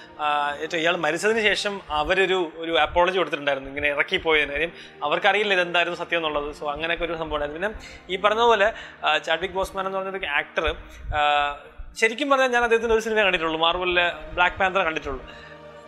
ഏറ്റവും 0.63 0.81
ഇയാൾ 0.81 0.97
മരിച്ചതിന് 0.97 1.43
ശേഷം 1.43 1.81
അവരൊരു 1.91 2.53
ഒരു 2.57 2.73
അപ്പോളജി 2.87 3.19
കൊടുത്തിട്ടുണ്ടായിരുന്നു. 3.19 3.71
ഇങ്ങനെ 3.71 3.89
ഇറക്കി 3.89 4.17
പോയതിന് 4.17 4.53
കാര്യം. 4.53 4.73
അവർക്കറിയില്ല 5.03 5.53
ഇതെന്തായിരുന്നു 5.55 5.99
സത്യം 6.05 6.19
എന്നുള്ളത്. 6.19 6.55
സോ 6.55 6.65
അങ്ങനെയൊക്കെ 6.73 7.05
ഒരു 7.05 7.17
സംഭവം 7.25 7.39
ഉണ്ടായിരുന്നു 7.39 7.61
പിന്നെ 7.61 7.73
ഈ 8.13 8.23
പറഞ്ഞ 8.27 8.43
പോലെ 8.53 8.69
ആ, 9.05 9.19
ചാഡ്വിക് 9.29 9.57
ബോസ്മാൻ 9.59 9.87
എന്ന് 9.87 9.99
പറഞ്ഞൊരു 9.99 10.31
ആക്ടർ 10.41 10.67
ശരിക്കും 12.01 12.29
പറഞ്ഞാൽ 12.31 12.53
ഞാൻ 12.55 12.63
അദ്ദേഹത്തിന്റെ 12.67 12.95
ഒരു 12.95 13.03
സിനിമ 13.07 13.19
കണ്ടിട്ടുള്ളൂ. 13.25 13.59
മാർവലിലെ 13.65 14.07
ബ്ലാക്ക് 14.37 14.57
പാന്തർ 14.61 14.81
കണ്ടിട്ടുള്ളൂ. 14.87 15.21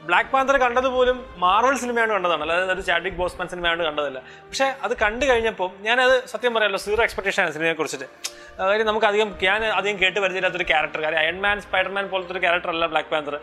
ബ്ലാക്ക് 0.08 0.30
പാന്തർ 0.32 0.56
കണ്ടത് 0.62 0.86
പോലും 0.96 1.16
മാർവൽ 1.44 1.76
സിനിമയാണ് 1.82 2.12
കണ്ടതാണ്. 2.16 2.42
അല്ലാതെ 2.44 2.72
അത് 2.74 2.82
ചാഡ്വിക് 2.88 3.16
ബോസ്മാൻ 3.20 3.46
സിനിമയാണ് 3.52 3.82
കണ്ടതല്ല. 3.88 4.18
പക്ഷേ 4.48 4.66
അത് 4.86 4.94
കണ്ടു 5.02 5.24
കഴിഞ്ഞപ്പോൾ 5.30 5.70
ഞാനത് 5.86 6.14
സത്യം 6.32 6.54
പറയാമല്ലോ 6.56 6.80
സീറോ 6.84 7.02
എക്സ്പെക്ടേഷൻ 7.06 7.42
ആണ് 7.44 7.52
സിനിമയെ 7.56 7.74
കുറിച്ചിട്ട്. 7.80 8.06
കാര്യം 8.58 8.86
നമുക്ക് 8.88 9.06
അധികം 9.10 9.28
ഞാൻ 9.46 9.62
അധികം 9.78 9.96
കേട്ട് 10.02 10.18
പരിചയമില്ലാത്തൊരു 10.24 10.66
ക്യാരക്ടർ 10.70 11.00
കാര്യം. 11.04 11.20
അയൺമാൻ 11.24 11.56
സ്പൈഡർമാൻ 11.64 12.04
പോലത്തെ 12.12 12.32
ഒരു 12.34 12.40
ക്യാരക്ടർ 12.44 12.70
അല്ല 12.74 12.86
ബ്ലാക്ക് 12.92 13.10
പാന്തർ 13.14 13.34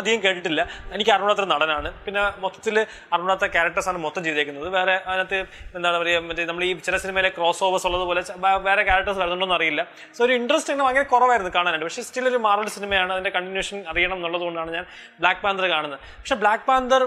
അധികം 0.00 0.20
കേട്ടിട്ടില്ല. 0.24 0.60
എനിക്ക് 0.96 1.12
അരുണാത്ര 1.16 1.44
നടനാണ്. 1.52 1.90
പിന്നെ 2.04 2.22
മൊത്തത്തിൽ 2.44 2.76
അറിവുള്ളാത്ത 3.14 3.46
ക്യാരക്ടേഴ്സാണ് 3.56 3.98
മൊത്തം 4.06 4.24
ചെയ്തേക്കുന്നത്. 4.28 4.68
വേറെ 4.76 4.94
അതിനകത്ത് 5.08 5.38
എന്താണ് 5.78 5.96
പറയുക 6.02 6.22
മറ്റേ 6.28 6.44
നമ്മൾ 6.50 6.64
ഈ 6.68 6.72
ചില 6.88 6.96
സിനിമയിലെ 7.04 7.30
ക്രോസ് 7.38 7.64
ഓവേഴ്സ് 7.68 7.88
ഉള്ളതുപോലെ 7.90 8.22
വേറെ 8.68 8.84
ക്യാരക്ടേഴ്സ് 8.90 9.20
വരുന്നുണ്ടോന്ന് 9.22 9.56
അറിയില്ല. 9.58 9.84
സോ 10.18 10.22
ഒരു 10.26 10.34
ഇൻട്രസ്റ്റ് 10.40 10.72
അങ്ങനെ 10.74 10.86
ഭയങ്കര 10.88 11.06
കുറവായിരുന്നു 11.14 11.52
കാണാനായിട്ട്. 11.58 11.86
പക്ഷേ 11.88 12.04
സ്റ്റിൽ 12.10 12.28
ഒരു 12.32 12.40
മാറൽ 12.46 12.68
സിനിമയാണ് 12.76 13.12
അതിന്റെ 13.16 13.32
കണ്ടിന്യൂഷൻ 13.38 13.80
അറിയണം 13.94 14.16
എന്നുള്ളതുകൊണ്ടാണ് 14.20 14.72
ഞാൻ 14.78 14.86
ബ്ലാക്ക് 15.22 15.42
പാന്തർ 15.46 15.66
കാണുന്നത്. 15.74 16.00
പക്ഷേ 16.20 16.38
Black 16.44 16.66
Panther 16.70 17.02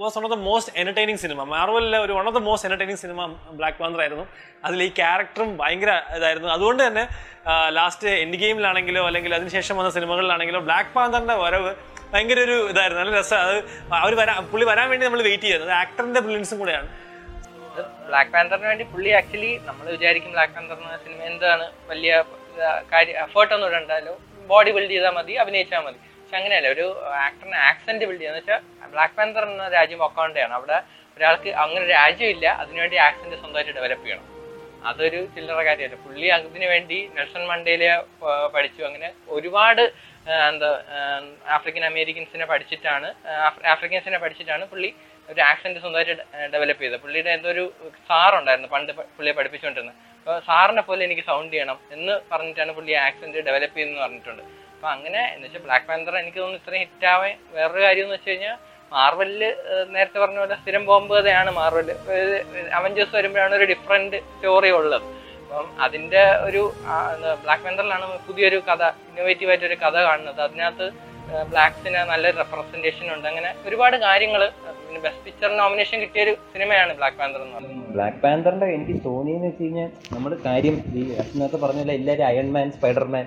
was 0.00 0.14
one 0.18 0.24
of 0.26 0.32
the 0.34 0.38
most 0.46 0.72
entertaining 0.80 1.20
cinema 1.22 1.40
മാർവലിലെ 1.52 1.98
ഒരു 2.04 2.12
one 2.16 2.26
of 2.30 2.36
the 2.38 2.40
most 2.48 2.66
entertaining 2.68 3.00
cinema 3.02 3.26
Black 3.58 3.78
Panther 3.82 4.00
ആയിരുന്നു. 4.04 4.24
അതിൽ 4.66 4.80
ഈ 4.86 4.88
ക്യാരക്ടറും 4.98 5.50
ഭയങ്കര 5.60 5.92
ഇതായിരുന്നു. 6.16 6.48
അതുകൊണ്ട് 6.56 6.82
തന്നെ 6.86 7.04
ലാസ്റ്റ് 7.78 8.08
എൻഡ് 8.22 8.38
ഗെയിമിലാണെങ്കിലോ 8.42 9.02
അല്ലെങ്കിൽ 9.10 9.34
അതിനുശേഷം 9.38 9.74
വന്ന 9.80 9.90
സിനിമകളിലാണെങ്കിലോ 9.96 10.60
ബ്ലാക്ക് 10.68 10.92
പാന്തറിന്റെ 10.96 11.36
വരവ് 11.44 11.72
ഭയങ്കര 12.12 12.38
ഒരു 12.46 12.56
ഇതായിരുന്നു. 12.72 13.02
നല്ല 13.02 13.14
രസം. 13.20 13.38
അത് 13.46 13.56
അവർ 14.02 14.14
വരാൻ 14.20 14.36
പുള്ളി 14.52 14.66
വരാൻ 14.72 14.86
വേണ്ടി 14.92 15.06
നമ്മൾ 15.08 15.22
വെയിറ്റ് 15.28 15.46
ചെയ്യുന്നത് 15.48 15.72
ആക്ടറിന്റെ 15.82 16.22
ബ്രില്യൻസും 16.26 16.58
കൂടെയാണ്. 16.62 16.88
ബ്ലാക്ക് 18.08 18.32
പാന്തറിന് 18.34 18.68
വേണ്ടി 18.72 18.84
പുള്ളി 18.92 19.10
ആക്ച്വലി 19.20 19.52
നമ്മൾ 19.68 19.86
വിചാരിക്കും 19.96 20.30
ബ്ലാക്ക് 20.36 20.54
പാന്തർ 20.58 20.76
എന്ന 20.82 20.98
സിനിമ 21.06 21.22
എന്താണ് 21.30 21.66
വലിയ 21.92 22.12
കാര്യം 22.92 23.16
എഫേർട്ടൊന്നും 23.24 23.68
ഇടണ്ടല്ലോ 23.70 24.14
ബോഡി 24.50 24.70
ബിൽഡ് 24.76 24.92
ചെയ്താൽ 24.94 25.14
മതി 25.18 25.34
അഭിനയിച്ചാൽ 25.42 25.82
മതി. 25.86 25.98
പക്ഷെ 26.26 26.38
അങ്ങനെയല്ല 26.38 26.68
ഒരു 26.74 26.84
ആക്ടറിന് 27.24 27.58
ആക്സെന്റ് 27.66 28.04
ബിൽഡ് 28.08 28.18
ചെയ്യാന്ന് 28.20 28.40
വെച്ചാൽ 28.40 28.88
ബ്ലാക്ക് 28.92 29.14
പാന്തർ 29.18 29.42
എന്ന 29.50 29.66
രാജ്യം 29.74 30.00
ഒക്കാണ്ടാണ് 30.06 30.54
അവിടെ 30.56 30.78
ഒരാൾക്ക് 31.16 31.50
അങ്ങനെ 31.64 31.84
രാജ്യമില്ല 31.96 32.46
അതിനുവേണ്ടി 32.62 32.96
ആക്സെന്റ് 33.04 33.36
സ്വന്തമായിട്ട് 33.42 33.74
ഡെവലപ്പ് 33.76 34.04
ചെയ്യണം. 34.06 34.24
അതൊരു 34.90 35.20
ചില്ലറ 35.34 35.60
കാര്യമല്ല. 35.68 35.98
പുള്ളി 36.06 36.26
അതിനു 36.36 36.66
വേണ്ടി 36.72 36.98
നെൽസൺ 37.18 37.44
മണ്ടേലെ 37.50 37.90
പഠിച്ചു. 38.56 38.82
അങ്ങനെ 38.88 39.08
ഒരുപാട് 39.36 39.84
എന്താ 40.48 40.72
ആഫ്രിക്കൻ 41.58 41.86
അമേരിക്കൻസിനെ 41.92 42.48
പഠിച്ചിട്ടാണ് 42.54 43.08
ആഫ്രിക്കൻസിനെ 43.74 44.20
പഠിച്ചിട്ടാണ് 44.26 44.66
പുള്ളി 44.74 44.92
ഒരു 45.28 45.40
ആക്സെന്റ് 45.50 45.78
സ്വന്തമായിട്ട് 45.86 46.14
ഡെവലപ്പ് 46.56 46.82
ചെയ്തത്. 46.84 47.00
പുള്ളിയുടെ 47.06 47.32
എന്തോ 47.38 47.50
ഒരു 47.56 47.66
സാറുണ്ടായിരുന്നു 48.10 48.70
പണ്ട് 48.76 48.92
പുള്ളിയെ 49.16 49.36
പഠിപ്പിച്ചുകൊണ്ടിരുന്നത്. 49.40 49.98
അപ്പോൾ 50.20 50.38
സാറിനെ 50.50 50.82
പോലെ 50.90 51.02
എനിക്ക് 51.08 51.26
സൗണ്ട് 51.32 51.52
ചെയ്യണം 51.56 51.80
എന്ന് 51.96 52.14
പറഞ്ഞിട്ടാണ് 52.30 52.72
പുള്ളി 52.80 52.94
ആക്സെന്റ് 53.08 53.48
ഡെവലപ്പ് 53.50 53.76
ചെയ്തെന്ന് 53.80 54.04
പറഞ്ഞിട്ടുണ്ട്. 54.06 54.44
അപ്പൊ 54.76 54.88
അങ്ങനെ 54.94 55.20
എന്ന് 55.34 55.44
വെച്ചാൽ 55.46 55.62
ബ്ലാക്ക് 55.66 55.86
പാന്തർ 55.90 56.14
എനിക്ക് 56.22 56.38
തോന്നുന്നു 56.40 56.62
ഇത്രയും 56.62 56.82
ഹിറ്റാവാൻ 56.86 57.34
വേറൊരു 57.56 57.82
കാര്യം 57.84 58.04
എന്ന് 58.06 58.16
വെച്ച് 58.16 58.30
കഴിഞ്ഞാൽ 58.30 58.56
മാർവലിൽ 58.92 59.42
നേരത്തെ 59.94 60.18
പറഞ്ഞ 60.22 60.38
പോലെ 60.42 60.56
സ്ഥിരം 60.60 60.82
ബോംബ് 60.88 61.12
കഥയാണ് 61.16 61.50
മാർവൽ. 61.60 61.88
അവഞ്ചേഴ്സ് 62.78 63.14
വരുമ്പോഴാണ് 63.18 63.54
ഒരു 63.58 63.66
ഡിഫറെന്റ് 63.70 64.18
സ്റ്റോറി 64.34 64.70
ഉള്ളത്. 64.80 65.06
അപ്പം 65.46 65.66
അതിന്റെ 65.84 66.22
ഒരു 66.48 66.62
ബ്ലാക്ക് 67.42 67.64
പാന്തറിലാണ് 67.64 68.06
പുതിയൊരു 68.26 68.58
കഥ 68.68 68.82
ഇന്നോവേറ്റീവ് 69.08 69.50
ആയിട്ടൊരു 69.52 69.78
കഥ 69.84 69.96
കാണുന്നത്. 70.08 70.40
അതിനകത്ത് 70.46 70.86
ബ്ലാക്സിന് 71.52 72.00
നല്ലൊരു 72.10 72.36
റെപ്രസെന്റേഷൻ 72.42 73.06
ഉണ്ട്. 73.14 73.26
അങ്ങനെ 73.32 73.50
ഒരുപാട് 73.68 73.96
കാര്യങ്ങൾ 74.06 74.42
പിന്നെ 74.84 75.00
ബെസ്റ്റ് 75.06 75.24
പിക്ചർ 75.26 75.50
നോമിനേഷൻ 75.62 75.96
കിട്ടിയ 76.04 76.24
ഒരു 76.26 76.34
സിനിമയാണ് 76.52 76.92
ബ്ലാക്ക് 77.00 77.18
പാന്തർ 77.22 77.40
എന്ന് 77.46 77.56
പറയുന്നത്. 77.56 77.88
ബ്ലാക്ക് 77.96 78.20
പാന്തറിന്റെ 78.26 78.68
എനിക്ക് 78.76 78.96
തോന്നിയെന്ന് 79.08 79.48
വെച്ച് 79.50 79.64
കഴിഞ്ഞാൽ 79.64 79.90
നമ്മൾ 80.14 80.32
കാര്യം 80.48 80.76
ഈ 80.98 81.02
നേരത്തെ 81.40 81.60
പറഞ്ഞ 81.64 81.82
പോലെ 81.84 81.96
എല്ലാവരും 82.00 82.26
അയൺമാൻ 82.30 82.70
സ്പൈഡർമാൻ 82.76 83.26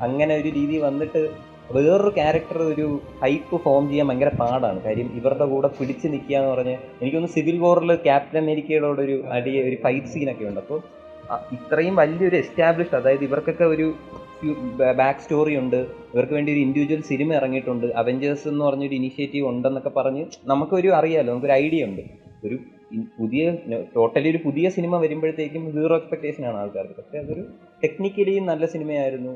അങ്ങനെ 0.00 0.34
ഒരു 0.34 0.48
രീതി 0.48 0.76
വന്നിട്ട് 0.78 1.54
വേറൊരു 1.72 2.10
ക്യാരക്ടർ 2.14 2.62
ഒരു 2.62 3.00
ഹൈപ്പ് 3.22 3.56
ഫോം 3.56 3.88
ചെയ്യാൻ 3.88 4.08
ഭയങ്കര 4.08 4.28
പാടാണ്. 4.40 4.82
കാര്യം 4.82 5.08
ഇവരുടെ 5.14 5.44
കൂടെ 5.44 5.68
പിടിച്ചു 5.68 6.08
നിൽക്കുക 6.08 6.36
എന്ന് 6.36 6.50
പറഞ്ഞ് 6.50 6.76
എനിക്കൊന്ന് 7.02 7.28
സിവിൽ 7.28 7.58
വോറിൽ 7.58 7.94
ക്യാപ്റ്റൻ 7.94 8.38
അമേരിക്കയുടെ 8.38 8.86
കൂടെ 8.86 9.02
ഒരു 9.02 9.24
അടി 9.28 9.62
ഒരു 9.68 9.76
ഫൈറ്റ് 9.84 10.06
സീനൊക്കെ 10.06 10.44
ഉണ്ട്. 10.44 10.60
അപ്പോൾ 10.60 10.80
ഇത്രയും 11.52 11.96
വലിയൊരു 11.96 12.36
എസ്റ്റാബ്ലിഷ് 12.36 12.94
അതായത് 12.94 13.24
ഇവർക്കൊക്കെ 13.24 13.64
ഒരു 13.64 13.94
ബാക്ക് 14.96 15.20
സ്റ്റോറി 15.20 15.56
ഉണ്ട്. 15.56 15.86
ഇവർക്ക് 16.14 16.32
വേണ്ടി 16.32 16.52
ഒരു 16.52 16.60
ഇൻഡിവിജ്വൽ 16.60 17.02
സിനിമ 17.02 17.34
ഇറങ്ങിയിട്ടുണ്ട്. 17.34 17.86
അവഞ്ചേഴ്സ് 17.86 18.48
എന്ന് 18.48 18.64
പറഞ്ഞൊരു 18.64 18.94
ഇനിഷ്യേറ്റീവ് 18.94 19.46
ഉണ്ടെന്നൊക്കെ 19.46 19.88
പറഞ്ഞ് 19.88 20.24
നമുക്കൊരു 20.44 20.88
അറിയാലോ 20.88 21.32
നമുക്കൊരു 21.32 21.52
ഐഡിയ 21.52 21.84
ഉണ്ട്. 21.84 22.02
ഒരു 22.44 22.58
പുതിയ 23.18 23.42
ടോട്ടലി 23.96 24.28
ഒരു 24.32 24.40
പുതിയ 24.44 24.66
സിനിമ 24.76 24.98
വരുമ്പോഴത്തേക്കും 25.04 25.62
സീറോ 25.76 25.94
എക്സ്പെക്ടേഷൻ 26.00 26.42
ആണ് 26.50 26.58
ആൾക്കാർക്ക്. 26.62 26.94
പക്ഷെ 26.98 27.18
അതൊരു 27.24 27.44
ടെക്നിക്കലി 27.84 28.34
നല്ല 28.50 28.66
സിനിമയായിരുന്നു. 28.74 29.32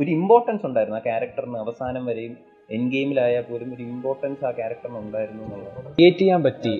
ഒരു 0.00 0.10
ഇമ്പോർട്ടൻസ് 0.18 0.64
ഉണ്ടായിരുന്നു 0.68 0.98
ആ 1.00 1.02
ക്യാരക്ടറിന് 1.08 1.58
അവസാനം 1.64 2.04
വരെയും. 2.10 2.34
എൻ 2.76 2.82
ഗെയിമിലായാൽ 2.94 3.44
പോലും 3.50 3.68
ഒരു 3.76 3.82
ഇമ്പോർട്ടൻസ് 3.92 4.42
ആ 4.48 4.50
ക്യാരക്ടറിന് 4.58 4.98
ഉണ്ടായിരുന്നു 5.04 5.42
എന്നുള്ളത്. 5.44 5.78
ക്രിയേറ്റ് 5.96 6.22
ചെയ്യാൻ 6.22 6.42
പറ്റി. 6.48 6.74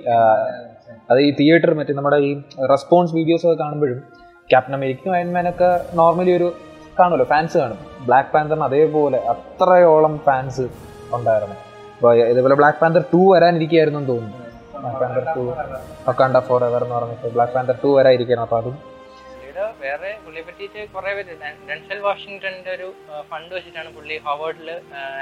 അത് 1.10 1.20
ഈ 1.28 1.30
തിയേറ്റർ 1.40 1.72
മറ്റേ 1.78 1.94
നമ്മുടെ 2.00 2.18
ഈ 2.28 2.32
റെസ്പോൺസ് 2.74 3.14
വീഡിയോസ് 3.18 3.46
ഒക്കെ 3.46 3.58
കാണുമ്പോഴും 3.62 4.00
ക്യാപ്റ്റൻ 4.52 4.76
അമേരിക്കയും 4.78 5.14
അയൺമാനൊക്കെ 5.16 5.70
നോർമലി 6.00 6.32
ഒരു 6.38 6.48
കാണുമല്ലോ 6.98 7.26
ഫാൻസ് 7.32 7.56
കാണും. 7.62 7.80
ബ്ലാക്ക് 8.06 8.30
പാന്തറിന് 8.34 8.64
അതേപോലെ 8.68 9.18
അത്രയോളം 9.32 10.14
ഫാൻസ് 10.28 10.64
ഉണ്ടായിരുന്നു. 11.16 11.56
അപ്പോൾ 11.96 12.12
ഇതേപോലെ 12.30 12.56
ബ്ലാക്ക് 12.60 12.78
പാന്തർ 12.82 13.02
ടു 13.14 13.22
വരാനിരിക്കുകയായിരുന്നു 13.32 14.00
എന്ന് 14.00 14.10
തോന്നുന്നു. 14.12 14.39
Black 14.82 15.00
Panther 15.02 15.24
two 15.36 15.42
Wakanda 16.10 16.38
forever 16.68 16.82
എന്ന് 16.86 16.96
പറഞ്ഞിട്ട് 16.98 17.28
ബ്ലാക്ക് 17.36 17.54
പാന്തർ 17.56 17.76
ടു 17.84 17.90
വരാനിരിക്കുകയാണ് 17.98 18.44
അപ്പോൾ 18.46 18.58
അതും. 18.62 18.76
വേറെ 19.84 20.10
പുള്ളിയെ 20.24 20.42
പറ്റിയിട്ട് 20.48 20.80
കുറെ 20.94 21.10
പേര് 21.16 21.32
ഡെൻസൽ 21.68 21.98
വാഷിങ്ടന്റെ 22.06 22.70
ഒരു 22.76 22.88
ഫണ്ട് 23.30 23.52
വെച്ചിട്ടാണ് 23.56 23.90
പുള്ളി 23.96 24.16
ഹോവേർഡിൽ 24.26 24.68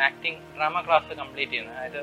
ആക്ടിങ് 0.09 0.41
ഡ്രാമ 0.57 0.81
ക്ലാസ് 0.87 1.17
കംപ്ലീറ്റ് 1.21 1.53
ചെയ്യുന്നത്. 1.53 1.77
അതായത് 1.79 2.03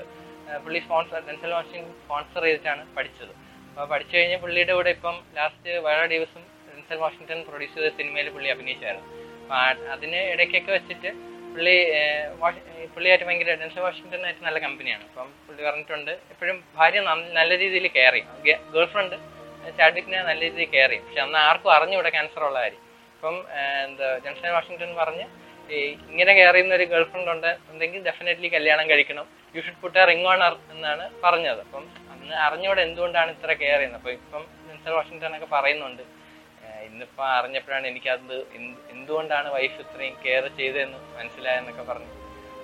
പുള്ളി 0.66 0.80
സ്പോൺസർ 0.86 1.22
ഡെൻസൽ 1.28 1.52
വാഷിംഗ് 1.58 1.88
സ്പോൺസർ 2.02 2.44
ചെയ്തിട്ടാണ് 2.48 2.84
പഠിച്ചത്. 2.98 3.34
അപ്പോൾ 3.70 3.88
പഠിച്ചു 3.94 4.14
കഴിഞ്ഞ് 4.18 4.38
പുള്ളിയുടെ 4.44 4.74
കൂടെ 4.80 4.92
ഇപ്പം 4.98 5.16
ലാസ്റ്റ് 5.38 5.72
വേറെ 5.88 6.06
ദിവസം 6.16 6.44
ഡെൻസൽ 6.68 7.00
വാഷിങ്ടൺ 7.04 7.40
പ്രൊഡ്യൂസ് 7.48 7.76
ചെയ്ത 7.78 7.90
സിനിമയിൽ 8.00 8.30
പുള്ളി 8.36 8.50
അഭിനയിച്ചായിരുന്നു. 8.56 9.08
അപ്പം 9.44 9.58
അതിന് 9.96 10.22
ഇടയ്ക്കൊക്കെ 10.34 10.72
വെച്ചിട്ട് 10.78 11.12
പുള്ളി 11.56 11.76
പുള്ളിയായിട്ട് 12.94 13.26
ഭയങ്കര 13.28 13.52
ഡെൻസൽ 13.62 13.82
വാഷിങ്ടണായിട്ട് 13.86 14.42
നല്ല 14.48 14.58
കമ്പനിയാണ്. 14.66 15.04
അപ്പം 15.10 15.28
പുള്ളി 15.46 15.62
പറഞ്ഞിട്ടുണ്ട് 15.68 16.12
എപ്പോഴും 16.34 16.58
ഭാര്യ 16.78 17.00
നല്ല 17.40 17.52
രീതിയിൽ 17.62 17.86
കെയർ 17.98 18.14
ചെയ്യും. 18.16 18.60
ഗേൾ 18.74 18.86
ഫ്രണ്ട് 18.94 19.16
ചാഡ്വിക്കിനെ 19.78 20.20
നല്ല 20.30 20.42
രീതിയിൽ 20.48 20.70
കെയർ 20.74 20.90
ചെയ്യും. 20.92 21.06
പക്ഷെ 21.06 21.22
അന്ന് 21.26 21.38
ആർക്കും 21.48 21.72
അറിഞ്ഞുകൂടെ 21.78 22.12
ക്യാൻസർ 22.16 22.44
ഉള്ള 22.50 22.60
കാര്യം. 22.64 22.82
അപ്പം 23.16 23.38
എന്താ 23.86 24.08
ജെൻസൺ 24.26 24.52
വാഷിങ്ടൺ 24.58 24.92
പറഞ്ഞ് 25.02 25.26
ഈ 25.76 25.78
ഇങ്ങനെ 26.12 26.32
കെയർ 26.40 26.54
ചെയ്യുന്ന 26.58 26.76
ഒരു 26.80 26.86
ഗേൾ 26.94 27.06
ഫ്രണ്ട് 27.12 27.32
ഉണ്ട്. 27.36 27.52
ഉണ്ടെങ്കിൽ 27.72 28.02
ഡെഫിനറ്റ്ലി 28.10 28.50
കല്യാണം 28.56 28.86
കഴിക്കണം. 28.92 29.28
You 29.56 29.62
should 29.68 29.80
put 29.84 30.02
ring 30.12 30.28
on 30.32 30.44
എന്നാണ് 30.76 31.06
പറഞ്ഞത്. 31.24 31.62
അപ്പം 31.68 31.86
അന്ന് 32.14 32.36
അറിഞ്ഞുകൂടെ 32.48 32.82
എന്തുകൊണ്ടാണ് 32.88 33.32
ഇത്ര 33.38 33.52
കെയർ 33.64 33.80
ചെയ്യുന്നത്? 33.80 34.02
അപ്പം 34.02 34.14
ഇപ്പം 34.20 34.44
ജെൻസൺ 34.68 34.94
വാഷിങ്ടൺ 35.00 35.32
ഒക്കെ 35.40 35.50
പറയുന്നുണ്ട് 35.56 36.04
ഇന്നിപ്പം 36.96 37.26
അറിഞ്ഞപ്പോഴാണ് 37.38 37.86
എനിക്കത് 37.92 38.36
എന്ത് 38.58 38.78
എന്തുകൊണ്ടാണ് 38.94 39.48
വൈഫ് 39.56 39.80
ഇത്രയും 39.84 40.14
കെയർ 40.26 40.44
ചെയ്തതെന്ന് 40.60 41.00
മനസ്സിലായെന്നൊക്കെ 41.18 41.84
പറഞ്ഞു. 41.90 42.12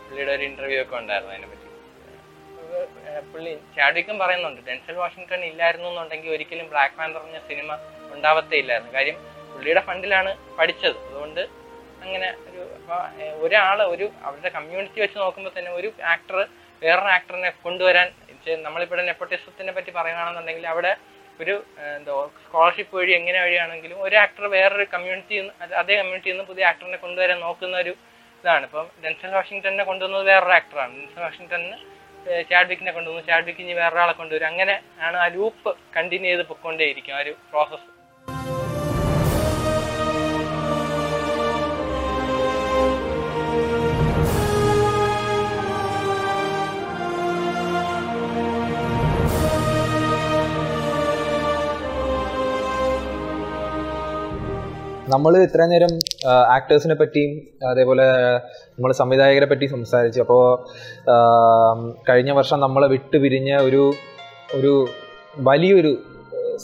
പുള്ളിയുടെ 0.06 0.32
ഒരു 0.38 0.44
ഇന്റർവ്യൂ 0.50 0.78
ഒക്കെ 0.84 0.96
ഉണ്ടായിരുന്നു 1.00 1.34
അതിനെപ്പറ്റി 1.34 1.68
പറ്റി. 1.68 3.20
പുള്ളി 3.32 3.54
ചാഡ്വിക്കും 3.76 4.16
പറയുന്നുണ്ട്. 4.22 4.62
ഡെൻസൽ 4.68 4.96
വാഷിങ്ടൺ 5.02 5.42
ഇല്ലായിരുന്നു 5.50 5.88
എന്നുണ്ടെങ്കിൽ 5.92 6.32
ഒരിക്കലും 6.36 6.68
ബ്ലാക്ക് 6.74 6.96
മാൻ 7.00 7.10
എന്ന 7.28 7.42
സിനിമ 7.50 7.78
ഉണ്ടാവത്തേ 8.16 8.58
ഇല്ലായിരുന്നു. 8.64 8.94
കാര്യം 8.98 9.18
പുള്ളിയുടെ 9.54 9.84
ഫണ്ടിലാണ് 9.90 10.32
പഠിച്ചത്. 10.60 10.98
അതുകൊണ്ട് 11.10 11.44
അങ്ങനെ 12.04 12.30
ഒരു 12.50 12.62
ഒരാൾ 13.46 13.80
ഒരു 13.94 14.06
അവരുടെ 14.28 14.52
കമ്മ്യൂണിറ്റി 14.58 15.00
വെച്ച് 15.06 15.18
നോക്കുമ്പോൾ 15.24 15.54
തന്നെ 15.58 15.72
ഒരു 15.80 15.90
ആക്ടർ 16.14 16.38
വേറൊരു 16.82 17.12
ആക്ടറിനെ 17.18 17.52
കൊണ്ടുവരാൻ 17.66 18.08
നമ്മളിവിടെ 18.68 19.04
നെപ്പോട്ടിസത്തിനെ 19.10 19.72
പറ്റി 19.78 19.92
പറയുകയാണെന്നുണ്ടെങ്കിൽ 19.98 20.66
അവിടെ 20.74 20.92
ഒരു 21.42 21.56
എന്തോ 21.98 22.16
സ്കോളർഷിപ്പ് 22.46 22.94
വഴി 23.00 23.12
എങ്ങനെ 23.20 23.40
വഴിയാണെങ്കിലും 23.44 23.98
ഒരു 24.08 24.16
ആക്ടർ 24.24 24.46
വേറൊരു 24.56 24.86
കമ്മ്യൂണിറ്റി 24.94 25.36
അതേ 25.82 25.94
കമ്മ്യൂണിറ്റിയിൽ 26.00 26.36
നിന്ന് 26.36 26.48
പുതിയ 26.52 26.70
ആക്ടറിനെ 26.72 27.00
കൊണ്ടുവരാൻ 27.06 27.40
നോക്കുന്ന 27.48 27.78
ഒരു 27.84 27.94
ഇതാണ്. 28.44 28.64
ഇപ്പം 28.70 28.88
ഡെൻസൽ 29.04 29.32
വാഷിങ്ടണിനെ 29.38 29.84
കൊണ്ടുവന്നത് 29.90 30.24
വേറൊരു 30.32 30.56
ആക്ടറാണ് 30.60 30.94
ഡെൻസൽ 31.00 31.22
വാഷിങ്ടണിന് 31.26 31.78
ചാഡ്വിക്കിനെ 32.50 32.92
കൊണ്ടുവന്നു. 32.96 33.22
ചാഡ്വിക്ക് 33.30 33.62
ഇനി 33.66 33.74
വേറൊരാളെ 33.82 34.14
കൊണ്ടുവരും. 34.20 34.48
അങ്ങനെ 34.52 34.76
ആണ് 35.08 35.18
ആ 35.24 35.28
ലൂപ്പ് 35.38 35.72
കണ്ടിന്യൂ 35.98 36.30
ചെയ്ത് 36.32 36.46
ആ 37.18 37.22
ഒരു 37.24 37.34
പ്രോസസ്സ് 37.52 37.88
നമ്മൾ 55.14 55.34
ഇത്രയും 55.46 55.72
നേരം 55.74 55.94
ആക്ടേഴ്സിനെ 56.56 56.96
പറ്റിയും 57.02 57.32
അതേപോലെ 57.70 58.06
നമ്മൾ 58.74 58.92
സംവിധായകരെ 59.02 59.48
പറ്റി 59.52 59.68
സംസാരിച്ചു. 59.76 60.20
അപ്പോൾ 60.26 60.44
കഴിഞ്ഞ 62.10 62.32
വർഷം 62.40 62.60
നമ്മളെ 62.66 62.88
വിട്ടു 62.96 63.18
പിരിഞ്ഞ 63.24 63.52
ഒരു 63.68 63.84
ഒരു 64.58 64.74
വലിയൊരു 65.50 65.92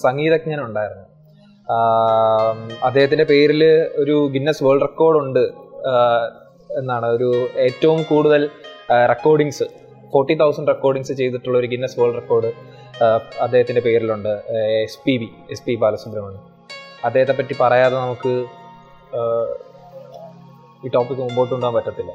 സംഗീതജ്ഞനുണ്ടായിരുന്നു. 0.03 1.05
അദ്ദേഹത്തിന്റെ 2.87 3.25
പേരിൽ 3.31 3.61
ഒരു 4.01 4.15
ഗിന്നസ് 4.35 4.63
വേൾഡ് 4.65 4.85
റെക്കോർഡുണ്ട് 4.87 5.43
എന്നാണ്. 6.81 7.07
ഒരു 7.17 7.29
ഏറ്റവും 7.65 7.99
കൂടുതൽ 8.11 8.43
റെക്കോർഡിങ്സ് 9.13 9.67
ഫോർട്ടി 10.13 10.35
തൗസൻഡ് 10.41 10.71
റെക്കോർഡിങ്സ് 10.73 11.13
ചെയ്തിട്ടുള്ള 11.21 11.57
ഒരു 11.61 11.69
ഗിന്നസ് 11.73 11.97
വേൾഡ് 11.99 12.19
റെക്കോർഡ് 12.19 12.51
അദ്ദേഹത്തിന്റെ 13.45 13.83
പേരിലുണ്ട് 13.87 14.33
S 14.83 15.01
P 15.05 15.15
B 15.23 15.29
S 15.55 15.65
P 15.67 15.75
Balasubrahmanyam. 15.83 16.45
അദ്ദേഹത്തെ 17.07 17.35
പറ്റി 17.39 17.55
പറയാതെ 17.63 17.95
നമുക്ക് 18.03 18.33
ഈ 20.85 20.89
ടോപ്പിക്ക് 20.95 21.21
മുമ്പോട്ട് 21.25 21.51
കൊണ്ടുപോകാൻ 21.53 21.75
പറ്റത്തില്ല 21.77 22.11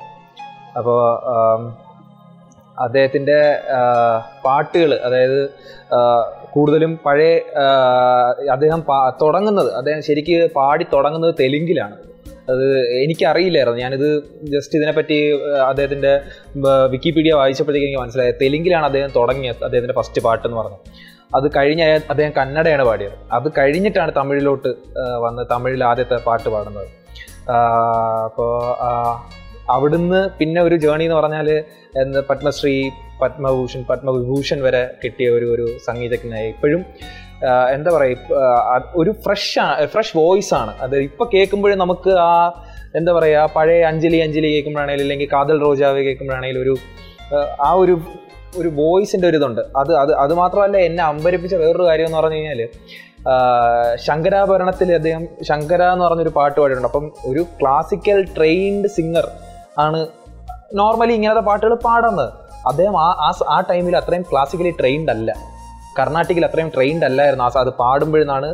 അപ്പോൾ 0.78 0.98
അദ്ദേഹത്തിന്റെ 2.84 3.38
പാട്ടുകൾ 4.44 4.92
അതായത് 5.06 5.40
കൂടുതലും 6.54 6.92
പഴയ 7.06 7.32
അദ്ദേഹം 8.54 8.80
തുടങ്ങുന്നത് 9.22 9.70
അദ്ദേഹം 9.80 10.00
ശരിക്ക് 10.08 10.36
പാടി 10.56 10.84
തുടങ്ങുന്നത് 10.94 11.34
തെലുങ്കിലാണ്. 11.40 11.96
അത് 12.52 12.64
എനിക്കറിയില്ലായിരുന്നു. 13.02 13.80
ഞാനിത് 13.84 14.08
ജസ്റ്റ് 14.54 14.74
ഇതിനെപ്പറ്റി 14.78 15.18
അദ്ദേഹത്തിന്റെ 15.68 16.12
വിക്കിപീഡിയ 16.94 17.32
വായിച്ചപ്പോഴത്തേക്ക് 17.40 17.86
എനിക്ക് 17.88 18.02
മനസ്സിലായത് 18.02 18.38
തെലുങ്കിലാണ് 18.42 18.86
അദ്ദേഹം 18.90 19.10
തുടങ്ങിയത് 19.18 19.62
അദ്ദേഹത്തിന്റെ 19.66 19.96
ഫസ്റ്റ് 20.00 20.22
പാട്ട് 20.26 20.44
എന്ന് 20.48 20.58
പറഞ്ഞത് 20.60 20.80
അത് 21.36 21.46
കഴിഞ്ഞ 21.56 21.82
അദ്ദേഹം 22.12 22.32
കന്നഡയാണ് 22.38 22.84
പാടിയത്. 22.88 23.16
അത് 23.36 23.46
കഴിഞ്ഞിട്ടാണ് 23.58 24.12
തമിഴിലോട്ട് 24.18 24.70
വന്ന് 25.26 25.42
തമിഴിൽ 25.52 25.84
ആദ്യത്തെ 25.90 26.18
പാട്ട് 26.26 26.48
പാടുന്നത്. 26.54 26.88
അപ്പോൾ 28.26 28.52
അവിടുന്ന് 29.74 30.20
പിന്നെ 30.38 30.60
ഒരു 30.68 30.76
ജേണി 30.84 31.04
എന്ന് 31.08 31.16
പറഞ്ഞാൽ 31.18 31.48
പത്മശ്രീ 32.30 32.76
പത്മഭൂഷൺ 33.22 33.82
പത്മവിഭൂഷൺ 33.90 34.58
വരെ 34.66 34.82
കിട്ടിയ 35.02 35.28
ഒരു 35.36 35.46
ഒരു 35.54 35.66
സംഗീതജ്ഞനായി 35.88 36.48
ഇപ്പോഴും 36.54 36.82
എന്താ 37.74 37.90
പറയുക 37.96 38.80
ഒരു 39.00 39.12
ഫ്രഷ് 39.24 39.52
ഫ്രഷ് 39.92 40.14
വോയിസ് 40.18 40.52
ആണ്. 40.60 40.72
അത് 40.84 40.96
ഇപ്പോൾ 41.08 41.26
കേൾക്കുമ്പോഴും 41.34 41.78
നമുക്ക് 41.84 42.12
ആ 42.26 42.32
എന്താ 42.98 43.12
പറയുക 43.18 43.44
പഴയ 43.56 43.84
അഞ്ജലി 43.90 44.18
അഞ്ജലി 44.26 44.48
കേൾക്കുമ്പോഴാണെങ്കിലും 44.54 45.06
അല്ലെങ്കിൽ 45.06 45.30
കാതൽ 45.34 45.58
റോജാവ് 45.66 46.02
കേൾക്കുമ്പോഴാണെങ്കിലും 46.06 46.62
ഒരു 46.64 46.74
ആ 47.68 47.70
ഒരു 47.82 47.94
ഒരു 48.60 48.68
വോയിസിന്റെ 48.78 49.26
ഒരു 49.28 49.36
ഇതുണ്ട്. 49.40 49.60
അത് 49.80 49.92
അത് 50.02 50.12
അത് 50.22 50.32
മാത്രമല്ല 50.34 50.76
എന്നെ 50.88 51.02
അമ്പരിപ്പിച്ച 51.04 51.54
വേറൊരു 51.62 51.84
കാര്യം 51.88 52.06
എന്ന് 52.08 52.18
പറഞ്ഞു 52.18 52.36
കഴിഞ്ഞാൽ 52.36 52.60
ശങ്കരാഭരണത്തിൽ 54.06 54.88
അദ്ദേഹം 54.98 55.22
ശങ്കര 55.48 55.82
എന്ന് 55.92 56.04
പറഞ്ഞൊരു 56.04 56.32
പാട്ട് 56.38 56.56
പാടിയിട്ടുണ്ട്. 56.60 56.88
അപ്പം 56.88 57.06
ഒരു 57.30 57.42
ക്ലാസിക്കൽ 57.60 58.18
ട്രെയിൻഡ് 58.36 58.88
സിംഗർ 58.96 59.26
ആണ് 59.84 60.00
നോർമലി 60.80 61.12
ഇങ്ങനത്തെ 61.18 61.44
പാട്ടുകൾ 61.48 61.74
പാടുന്നത്. 61.86 62.30
അദ്ദേഹം 62.70 62.96
ആ 63.04 63.30
ആ 63.54 63.58
ടൈമിൽ 63.70 63.94
അത്രയും 64.00 64.24
ക്ലാസിക്കലി 64.32 64.72
ട്രെയിൻഡ് 64.80 65.10
അല്ല. 65.10 65.30
കർണാട്ടിക്കിൽ 65.98 66.44
അത്രയും 66.48 66.68
ട്രെയിൻഡ് 66.74 67.04
അല്ലായിരുന്നു. 67.04 67.44
ആ 67.44 67.50
അത് 67.64 67.72
പാടുമ്പോഴെന്നാണ് 67.80 68.50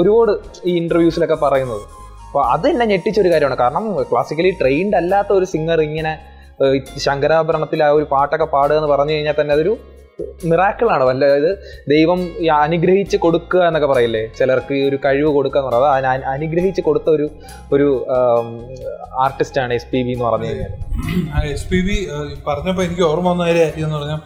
ഒരുപാട് 0.00 0.32
ഈ 0.64 0.72
ഇന്റർവ്യൂസിലൊക്കെ 0.82 1.38
പറയുന്നത്. 1.44 1.84
അപ്പോൾ 2.26 2.42
അത് 2.52 2.66
എന്നെ 2.68 2.84
ഞെട്ടിച്ചൊരു 2.86 3.30
കാര്യമാണ്. 3.32 3.56
കാരണം 3.62 3.84
ക്ലാസിക്കലി 4.10 4.50
ട്രെയിൻഡ് 4.60 4.96
അല്ലാത്ത 4.96 5.32
ഒരു 5.38 5.44
സിംഗർ 5.44 5.80
ഇങ്ങനെ 5.80 6.12
ശങ്കരാഭരണത്തിൽ 7.06 7.80
ആ 7.86 7.90
ഒരു 7.98 8.06
പാട്ടൊക്കെ 8.14 8.48
പാടുക 8.54 8.76
എന്ന് 8.80 8.90
പറഞ്ഞു 8.92 9.14
കഴിഞ്ഞാൽ 9.16 9.36
തന്നെ 9.40 9.54
അതൊരു 9.56 9.74
മിറാക്കിളാണ് 10.48 11.04
വല്ല 11.08 11.24
ഇത് 11.40 11.50
ദൈവം 11.92 12.20
അനുഗ്രഹിച്ച് 12.64 13.16
കൊടുക്കുക 13.24 13.60
എന്നൊക്കെ 13.68 13.88
പറയില്ലേ? 13.92 14.20
ചിലർക്ക് 14.38 14.72
ഈ 14.78 14.82
ഒരു 14.88 14.96
കഴിവ് 15.04 15.30
കൊടുക്കുക 15.36 15.60
എന്ന് 15.60 15.70
പറയുന്നത് 15.70 16.10
അത് 16.10 16.26
അനുഗ്രഹിച്ച് 16.34 16.82
കൊടുത്ത 16.88 17.08
ഒരു 17.16 17.26
ഒരു 17.74 17.88
ആർട്ടിസ്റ്റാണ് 19.24 19.72
എസ് 19.78 19.88
പി 19.92 20.00
ബി 20.06 20.12
എന്ന് 20.16 20.26
പറഞ്ഞു 20.28 20.48
കഴിഞ്ഞാൽ. 20.50 20.72
എസ് 21.54 21.66
പി 21.70 21.80
ബി 21.86 21.96
പറഞ്ഞപ്പോൾ 22.48 22.84
എനിക്ക് 22.88 23.04
ഓർമ്മ 23.10 23.28
വന്ന 23.32 23.46
കാര്യം 23.48 23.86
എന്ന് 23.86 23.98
പറഞ്ഞാൽ 23.98 24.20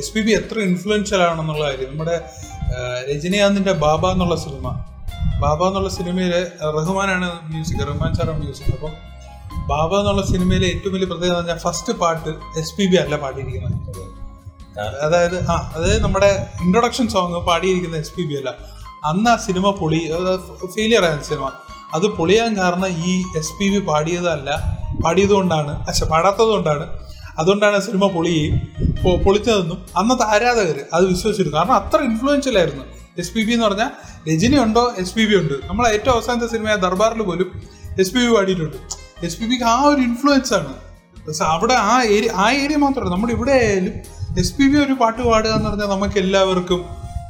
എസ് 0.00 0.12
പി 0.14 0.20
ബി 0.26 0.32
എത്ര 0.40 0.58
ഇൻഫ്ലുവൻഷ്യൽ 0.68 1.22
ആണെന്നുള്ള 1.28 1.64
കാര്യം. 1.70 1.88
നമ്മുടെ 1.92 2.16
രജനീകാന്തിന്റെ 3.10 3.74
ബാബ 3.86 4.12
എന്നുള്ള 4.16 4.36
സിനിമ. 4.44 4.68
ബാബ 5.44 5.60
എന്നുള്ള 5.70 5.90
സിനിമയിൽ 5.98 6.34
റഹ്മാനാണ് 6.78 7.30
മ്യൂസിക് 7.54 7.82
റഹ്മാൻ 7.90 8.12
സാറാണ് 8.18 8.40
മ്യൂസിക്. 8.44 8.70
അപ്പം 8.76 8.92
ബാബ 9.70 9.90
എന്നുള്ള 10.00 10.22
സിനിമയിലെ 10.30 10.66
ഏറ്റവും 10.74 10.92
വലിയ 10.94 11.08
പ്രത്യേകത 11.10 11.34
പറഞ്ഞാൽ 11.38 11.58
ഫസ്റ്റ് 11.64 11.92
പാട്ട് 12.00 12.30
എസ് 12.60 12.72
പി 12.76 12.84
ബി 12.90 12.96
അല്ല 13.02 13.14
പാടിയിരിക്കുന്നത്. 13.24 13.76
അതായത് 15.04 15.36
ആ 15.52 15.54
അതായത് 15.74 16.00
നമ്മുടെ 16.04 16.30
ഇൻട്രൊഡക്ഷൻ 16.64 17.06
സോങ് 17.14 17.40
പാടിയിരിക്കുന്ന 17.48 17.96
എസ് 18.04 18.14
പി 18.16 18.24
ബി 18.28 18.34
അല്ല. 18.40 18.50
അന്ന് 19.10 19.30
ആ 19.32 19.36
സിനിമ 19.46 19.70
പൊളി 19.80 20.00
ഫെയിലിയർ 20.76 21.04
ആയ 21.08 21.14
സിനിമ. 21.28 21.46
അത് 21.96 22.06
പൊളിയാൻ 22.18 22.50
കാരണം 22.60 22.90
ഈ 23.10 23.12
എസ് 23.40 23.54
പി 23.58 23.66
ബി 23.72 23.80
പാടിയതല്ല 23.90 24.50
പാടിയതുകൊണ്ടാണ് 25.04 25.72
പക്ഷെ 25.86 26.06
പാടാത്തത് 26.12 26.50
കൊണ്ടാണ് 26.54 26.86
അതുകൊണ്ടാണ് 27.40 27.78
സിനിമ 27.86 28.06
പൊളിയും 28.16 28.54
പൊളിച്ചതെന്നും 29.26 29.78
അന്നത്തെ 30.00 30.24
ആരാധകർ 30.34 30.78
അത് 30.96 31.04
വിശ്വസിച്ചിരുന്നു. 31.12 31.56
കാരണം 31.58 31.76
അത്ര 31.80 31.98
ഇൻഫ്ലുവൻഷ്യൽ 32.10 32.56
ആയിരുന്നു 32.62 32.84
എസ് 33.22 33.32
പി 33.34 33.42
ബി 33.46 33.52
എന്ന് 33.56 33.66
പറഞ്ഞാൽ 33.68 33.90
രജനി 34.28 34.58
ഉണ്ടോ 34.64 34.84
എസ് 35.02 35.14
പി 35.16 35.24
ബി 35.28 35.34
ഉണ്ട്. 35.42 35.54
നമ്മളെ 35.68 35.88
ഏറ്റവും 35.96 36.12
അവസാനത്തെ 36.16 36.48
സിനിമയായ 36.54 36.78
ദർബാറിൽ 36.86 37.22
പോലും 37.30 37.48
എസ് 38.02 38.12
പി 38.14 38.20
ബി 38.24 38.30
പാടിയിട്ടുണ്ട്. 38.36 38.78
എസ് 39.26 39.36
പി 39.40 39.46
ബിക്ക് 39.50 39.66
ആ 39.72 39.76
ഒരു 39.90 40.00
ഇൻഫ്ലുവൻസ് 40.08 40.52
ആണ്. 40.58 40.72
പക്ഷെ 41.26 41.44
അവിടെ 41.54 41.76
ആ 41.90 41.94
ഏരിയ 42.14 42.30
ആ 42.44 42.46
ഏരിയ 42.62 42.76
മാത്രമല്ല 42.84 43.10
നമ്മുടെ 43.14 43.32
ഇവിടെ 43.36 43.52
ആയാലും 43.60 43.94
എസ് 44.42 44.54
പി 44.56 44.66
ബി 44.70 44.76
ഒരു 44.84 44.94
പാട്ട് 45.02 45.20
പാടുക 45.28 45.52
എന്ന് 45.56 45.68
പറഞ്ഞാൽ 45.68 45.90
നമുക്ക് 45.94 46.18
എല്ലാവർക്കും 46.24 46.80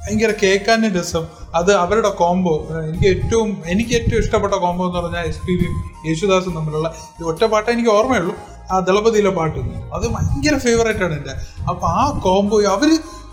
ഭയങ്കര 0.05 0.33
കേൾക്കാനും 0.43 0.93
രസം. 0.99 1.25
അത് 1.59 1.73
അവരുടെ 1.83 2.11
കോംബോ 2.21 2.55
എനിക്ക് 2.89 3.09
ഏറ്റവും 3.15 3.51
എനിക്ക് 3.73 3.93
ഏറ്റവും 3.99 4.21
ഇഷ്ടപ്പെട്ട 4.25 4.55
കോംബോ 4.65 4.85
എന്ന് 4.89 4.99
പറഞ്ഞാൽ 5.01 5.25
എസ് 5.31 5.43
പി 5.47 5.55
ബിയും 5.61 5.75
യേശുദാസും 6.09 6.55
തമ്മിലുള്ള 6.59 6.89
ഈ 7.19 7.29
ഒറ്റ 7.33 7.43
പാട്ട് 7.53 7.69
എനിക്ക് 7.75 7.93
ഓർമ്മയുള്ളൂ. 7.99 8.35
ആ 8.73 8.79
ദളപതിയിലെ 8.89 9.33
പാട്ട് 9.39 9.59
അത് 9.97 10.07
ഭയങ്കര 10.15 10.57
ഫേവറേറ്റ് 10.67 11.05
ആണ് 11.07 11.15
എന്റെ. 11.21 11.35
അപ്പം 11.71 11.89
ആ 12.01 12.05
കോംബോ 12.27 12.59
അവർ 12.77 12.91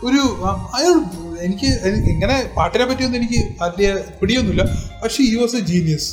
ഒരു 0.08 0.22
അയാൾ 0.78 0.96
എനിക്ക് 1.46 1.70
ഇങ്ങനെ 2.14 2.36
പാട്ടിനെ 2.58 2.86
പറ്റിയൊന്നും 2.90 3.20
എനിക്ക് 3.22 3.40
വലിയ 3.62 3.90
പിടിയൊന്നുമില്ല. 4.20 4.66
പക്ഷേ 5.04 5.22
ഈ 5.30 5.34
വാസ് 5.42 5.58
എ 5.62 5.64
ജീനിയസ് 5.72 6.10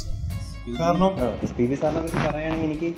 കാരണം 0.75 1.41
എസ് 1.43 1.53
പി 1.53 1.67
ബി 1.67 1.75
സാറിനെ 1.75 2.03
പറ്റി 2.03 2.29
പറയുകയാണെങ്കിൽ 2.29 2.71
എനിക്ക് 2.71 2.95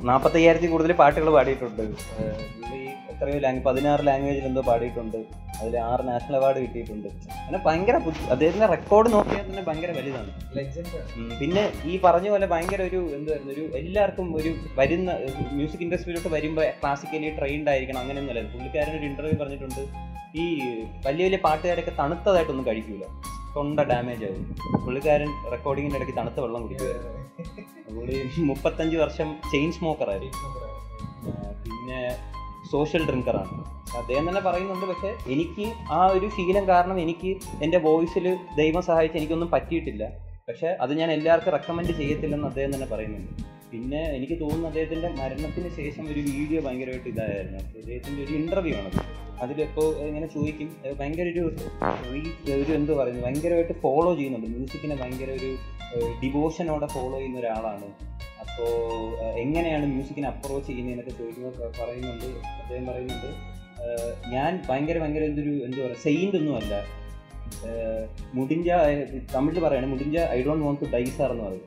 നാൽപ്പത്തയ്യായിരത്തിൽ 0.00 0.70
കൂടുതൽ 0.70 0.92
പാട്ടുകൾ 0.92 1.30
പാടിയിട്ടുണ്ട്. 1.30 1.82
എത്രയോ 1.82 3.38
ലാംഗ്വേജ് 3.38 3.64
പതിനാറ് 3.64 4.06
ലാംഗ്വേജിൽ 4.06 4.44
എന്തോ 4.44 4.60
പാടിയിട്ടുണ്ട്. 4.60 5.16
അതിൽ 5.60 5.78
ആറ് 5.78 6.08
നാഷണൽ 6.08 6.36
അവാർഡ് 6.36 6.58
കിട്ടിയിട്ടുണ്ട്. 6.58 7.08
അങ്ങനെ 7.08 7.58
ഭയങ്കര 7.58 7.98
ബുദ്ധി- 7.98 8.28
അദ്ദേഹത്തിന്റെ 8.28 8.66
റെക്കോർഡ് 8.66 9.12
നോക്കിയാൽ 9.12 9.50
തന്നെ 9.50 9.62
ഭയങ്കര 9.62 9.90
വലുതാണ്. 9.90 11.38
പിന്നെ 11.38 11.72
ഈ 11.84 12.00
പറഞ്ഞ 12.04 12.28
പോലെ 12.28 12.46
ഭയങ്കര 12.46 12.82
ഒരു 12.82 13.10
എന്തായിരുന്നു 13.14 13.52
ഒരു 13.52 13.60
എല്ലാവർക്കും 13.60 14.36
ഒരു 14.36 14.54
വരുന്ന 14.74 15.18
മ്യൂസിക് 15.52 15.80
ഇൻഡസ്ട്രിയിലോട്ട് 15.80 16.28
വരുമ്പോൾ 16.28 16.64
ക്ലാസിക്കലി 16.64 17.30
ട്രെയിൻഡ് 17.38 17.70
ആയിരിക്കണം 17.70 17.98
അങ്ങനെയൊന്നുമല്ല. 17.98 18.48
പുള്ളിക്കാരൻ 18.48 18.98
ഒരു 18.98 19.06
ഇന്റർവ്യൂ 19.06 19.34
പറഞ്ഞിട്ടുണ്ട്. 19.40 19.86
ഈ 20.38 20.60
വലിയ 21.06 21.24
വലിയ 21.24 21.36
പാട്ടുകാരൊക്കെ 21.36 21.92
തണുത്തതായിട്ടൊന്നും 21.98 22.66
കഴിക്കൂല. 22.66 23.02
തൊണ്ട 23.56 23.80
ഡാമേജ് 23.80 24.24
ആവും. 24.24 24.44
പുള്ളിക്കാരൻ 24.84 25.30
റെക്കോർഡിങ്ങിന്റെ 25.52 25.98
ഇടയ്ക്ക് 25.98 26.16
തണുത്ത 26.18 26.40
വെള്ളം 26.40 26.62
കുടിക്കുമായിരുന്നു 26.62 27.10
പുള്ളി 27.88 28.16
മുപ്പത്തഞ്ച് 28.44 28.96
വർഷം 28.96 29.28
ചെയിൻ 29.50 29.72
സ്മോക്കറായിരുന്നു 29.72 30.50
പിന്നെ 31.64 32.00
സോഷ്യൽ 32.70 33.02
ഡ്രിങ്കറാണ് 33.06 33.54
അദ്ദേഹം 33.96 34.28
തന്നെ 34.28 34.40
പറയുന്നുണ്ട് 34.40 34.86
പക്ഷെ 34.86 35.10
എനിക്ക് 35.30 35.66
ആ 35.90 36.06
ഒരു 36.06 36.28
ശീലം 36.28 36.68
കാരണം 36.68 37.00
എനിക്ക് 37.00 37.30
എന്റെ 37.62 37.78
വോയിസിൽ 37.78 38.26
ദൈവം 38.56 38.82
സഹായിച്ച് 38.82 39.18
എനിക്കൊന്നും 39.18 39.50
പറ്റിയിട്ടില്ല. 39.50 40.04
പക്ഷെ 40.48 40.68
അത് 40.84 40.92
ഞാൻ 41.00 41.08
എല്ലാവർക്കും 41.16 41.52
റെക്കമെൻഡ് 41.56 41.92
ചെയ്യത്തില്ലെന്ന് 41.98 42.48
അദ്ദേഹം 42.48 42.70
തന്നെ 42.74 42.86
പറയുന്നുണ്ട്. 42.90 43.30
പിന്നെ 43.72 44.00
എനിക്ക് 44.16 44.36
തോന്നുന്നു 44.40 44.66
അദ്ദേഹത്തിന്റെ 44.70 45.08
മരണത്തിന് 45.20 45.70
ശേഷം 45.78 46.04
ഒരു 46.12 46.20
വീഡിയോ 46.30 46.58
ഭയങ്കരമായിട്ട് 46.66 47.08
ഇതായിരുന്നു. 47.12 47.60
അദ്ദേഹത്തിന്റെ 47.80 48.20
ഒരു 48.24 48.32
ഇന്റർവ്യൂ 48.40 48.74
ആണത് 48.80 48.98
അതിലിപ്പോൾ 49.44 49.86
ഇങ്ങനെ 50.08 50.26
ചോദിക്കും 50.34 50.68
ഭയങ്കര 51.00 51.26
ഒരു 51.34 51.44
ഒരു 52.62 52.72
എന്ത് 52.78 52.92
പറയുന്നത് 52.98 53.24
ഭയങ്കരമായിട്ട് 53.26 53.74
ഫോളോ 53.84 54.10
ചെയ്യുന്നുണ്ട്. 54.18 54.48
മ്യൂസിക്കിനെ 54.56 54.96
ഭയങ്കര 55.02 55.30
ഒരു 55.38 55.50
ഡിവോഷനോടെ 56.22 56.88
ഫോളോ 56.94 57.16
ചെയ്യുന്ന 57.18 57.40
ഒരാളാണ്. 57.42 57.88
അപ്പോൾ 58.42 58.70
എങ്ങനെയാണ് 59.44 59.86
മ്യൂസിക്കിനെ 59.94 60.28
അപ്രോച്ച് 60.32 60.68
ചെയ്യുന്നതെന്നൊക്കെ 60.70 61.14
ചോദിക്കുമ്പോൾ 61.20 61.72
പറയുന്നുണ്ട് 61.80 62.28
അദ്ദേഹം 62.62 62.86
പറയുന്നുണ്ട് 62.90 63.30
ഞാൻ 64.34 64.52
ഭയങ്കര 64.68 64.96
ഭയങ്കര 65.02 65.24
എന്തൊരു 65.30 65.54
എന്താ 65.66 65.80
പറയുക 65.84 66.02
സെയിന്റ് 66.04 66.38
മുടിഞ്ച 68.36 68.68
തമിഴിൽ 69.34 69.58
പറയാണ് 69.66 69.88
മുടിഞ്ച 69.92 70.16
I 70.36 70.38
don't 70.46 70.64
want 70.66 70.80
to 70.84 70.88
die 70.94 71.04
sir 71.18 71.30
എന്ന് 71.34 71.44
പറയും. 71.48 71.66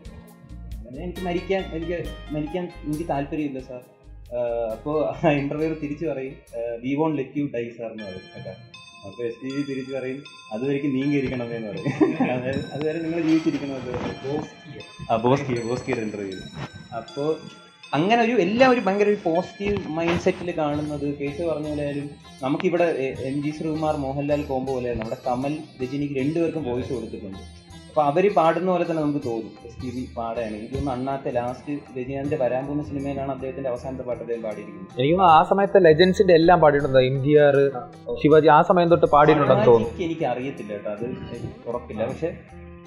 അങ്ങനെ 0.88 1.04
എനിക്ക് 1.08 1.24
മരിക്കാൻ 1.28 1.62
എനിക്ക് 1.78 1.98
മരിക്കാൻ 2.36 2.66
എനിക്ക് 2.88 3.08
താല്പര്യമില്ല 3.14 3.62
സാർ 3.70 3.82
അപ്പോൾ 4.76 4.98
ആ 5.12 5.32
ഇന്റർവ്യൂ 5.42 5.76
തിരിച്ചു 5.84 6.06
പറയും 6.12 6.36
we 6.84 6.92
won't 7.00 7.18
let 7.20 7.40
you 7.40 7.46
die 7.56 7.66
sir 7.78 7.90
എന്ന് 7.94 8.06
പറയും 8.08 8.26
കേട്ടോ. 8.36 8.54
അപ്പോൾ 9.08 9.24
എസ് 9.28 9.40
ടി 9.42 9.50
വി 9.56 9.62
തിരിച്ചു 9.70 9.92
പറയും 9.98 10.20
അതുവരെയ്ക്ക് 10.54 10.90
നീങ്ങിയിരിക്കണം 10.96 11.54
എന്ന് 11.58 11.70
പറയും. 11.72 11.86
അതായത് 12.34 12.64
അതുവരെ 12.76 12.98
നിങ്ങൾ 13.06 13.20
ജീവിച്ചിരിക്കണം 13.28 13.76
ബോസ്കിയ 14.26 14.82
ആ 15.12 15.18
ബോസ്കിയ 15.26 15.62
ബോസ്കിയുടെ 15.70 16.04
ഇന്റർവ്യൂ 16.08 16.40
അപ്പോൾ 17.00 17.30
അങ്ങനെ 17.94 18.24
ഒരു 18.24 18.32
എല്ലാം 18.32 18.72
ഒരു 18.72 18.80
ഭയങ്കര 18.80 19.04
ഒരു 19.04 19.18
പോസിറ്റീവ് 19.24 19.88
മൈൻഡ് 19.88 20.20
സെറ്റിൽ 20.20 20.58
കാണുന്നത്. 20.58 21.18
കേസ് 21.18 21.42
പറഞ്ഞ 21.42 21.70
പോലെ 21.70 21.84
ആയാലും 21.84 22.10
നമുക്കിവിടെ 22.44 22.84
A- 22.84 23.30
G 23.30 23.52
Sreekumar 23.52 23.96
Mohanlal 23.96 24.42
combo 24.42 24.74
പോലെ 24.74 24.94
നമ്മുടെ 24.94 25.18
കമൽ 25.28 25.58
രജനിക്ക് 25.84 26.14
രണ്ടുപേർക്കും 26.14 26.64
വോയിസ് 26.64 26.94
കൊടുത്തിട്ടുണ്ട്. 26.94 27.38
അപ്പൊ 27.90 28.04
അവർ 28.04 28.34
പാടുന്ന 28.34 28.72
പോലെ 28.72 28.92
തന്നെ 28.92 29.04
നമുക്ക് 29.04 29.20
തോന്നും. 29.26 29.52
എസ് 29.66 29.82
ടി 29.82 29.88
വി 29.90 30.10
പാടാണ്. 30.18 30.48
എനിക്ക് 30.48 30.66
തോന്നുന്നു 30.66 30.92
അണ്ണാത്തെ 30.92 31.32
ലാസ്റ്റ് 31.32 32.00
രജനീകാന്തിന്റെ 32.00 32.38
വരാൻ 32.38 32.66
പോകുന്ന 32.66 32.84
സിനിമയിലാണ് 32.84 33.32
അദ്ദേഹത്തിന്റെ 33.32 33.70
അവസാനത്തെ 33.70 34.04
പാട്ട് 34.04 34.24
അദ്ദേഹം 34.24 34.42
പാടിയിരിക്കുന്നത്. 34.42 35.02
എനിക്ക് 35.02 35.22
ആ 35.22 35.44
സമയത്തെ 35.44 35.80
ലെജൻസിന്റെ 35.80 36.34
എല്ലാം 36.34 36.60
പാടിയിട്ടുണ്ട്. 36.60 37.00
എം 37.00 37.24
ജി 37.24 37.36
ആർ 37.36 37.72
ശിവജി 38.24 38.48
ആ 38.48 38.62
സമയം 38.62 38.90
തൊട്ട് 38.90 39.06
പാടിയിട്ടുണ്ടെന്ന് 39.06 39.66
തോന്നുന്നു. 39.66 39.90
എനിക്ക് 39.90 40.04
എനിക്ക് 40.04 40.26
അറിയത്തില്ല 40.26 40.74
കേട്ടോ. 40.74 40.92
അത് 40.92 41.20
ഉറപ്പില്ല. 41.68 42.06
പക്ഷെ 42.06 42.38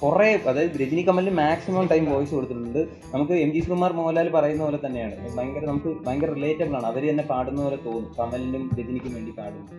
കുറെ 0.03 0.41
അതായത് 0.49 0.77
രജനി 0.81 1.03
കമലിന് 1.03 1.37
മാക്സിമം 1.37 1.87
ടൈം 1.87 2.05
വോയിസ് 2.13 2.35
കൊടുത്തിട്ടുണ്ട്. 2.35 2.79
നമുക്ക് 3.15 3.33
എം 3.33 3.51
ജി 3.53 3.61
ശ്രീകുമാർ 3.61 3.93
മോഹൻലാൽ 3.93 4.31
പറയുന്ന 4.31 4.65
പോലെ 4.65 4.79
തന്നെയാണ്. 4.87 5.37
ഭയങ്കര 5.37 5.65
നമുക്ക് 5.67 6.05
ഭയങ്കര 6.07 6.31
റിലേറ്റബിൾ 6.33 6.75
ആണ്. 6.75 6.87
അവർ 6.87 7.11
തന്നെ 7.11 7.25
പാടുന്ന 7.25 7.63
പോലെ 7.63 7.77
തോന്നും. 7.77 8.13
കമലിനും 8.19 8.71
രജനിക്കും 8.81 9.15
വേണ്ടി 9.15 9.35
പാടുന്നത്. 9.39 9.75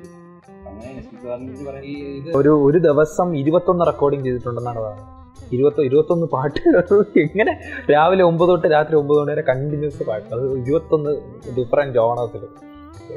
അങ്ങനെ 0.67 0.91
എസ് 0.97 1.09
പി 1.11 1.15
സാറിനെ 1.23 1.45
കുറിച്ച് 1.45 1.65
പറയുന്നത്. 1.69 2.37
ഒരു 2.37 2.49
ഒരു 2.67 2.77
ദിവസം 2.79 3.35
ഇരുപത്തൊന്ന് 3.37 3.85
റെക്കോർഡിങ് 3.85 4.23
ചെയ്തിട്ടുണ്ടെന്നാണ് 4.23 4.79
പറയുന്നത്. 4.79 5.17
ഇരുപത്തി 5.53 5.81
ഇരുപത്തൊന്ന് 5.81 6.27
പാട്ട് 6.27 6.59
എങ്ങനെ? 7.19 7.53
രാവിലെ 7.91 8.23
ഒമ്പത് 8.23 8.49
തൊട്ട് 8.49 8.67
രാത്രി 8.67 8.95
ഒമ്പത് 8.95 9.19
മണി 9.19 9.31
വരെ 9.31 9.41
കണ്ടിന്യൂസ് 9.41 10.03
പാട്ട്. 10.03 10.33
അത് 10.35 10.57
ഇരുപത്തൊന്ന് 10.59 11.11
ഡിഫറെന്റ് 11.57 11.99
ഓണത്തിൽ 11.99 12.43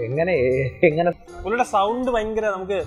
എങ്ങനെ 0.04 0.32
എങ്ങനെ? 0.84 1.10
സൗണ്ട് 1.62 2.10
ഭയങ്കര 2.10 2.46
നമുക്ക് 2.46 2.78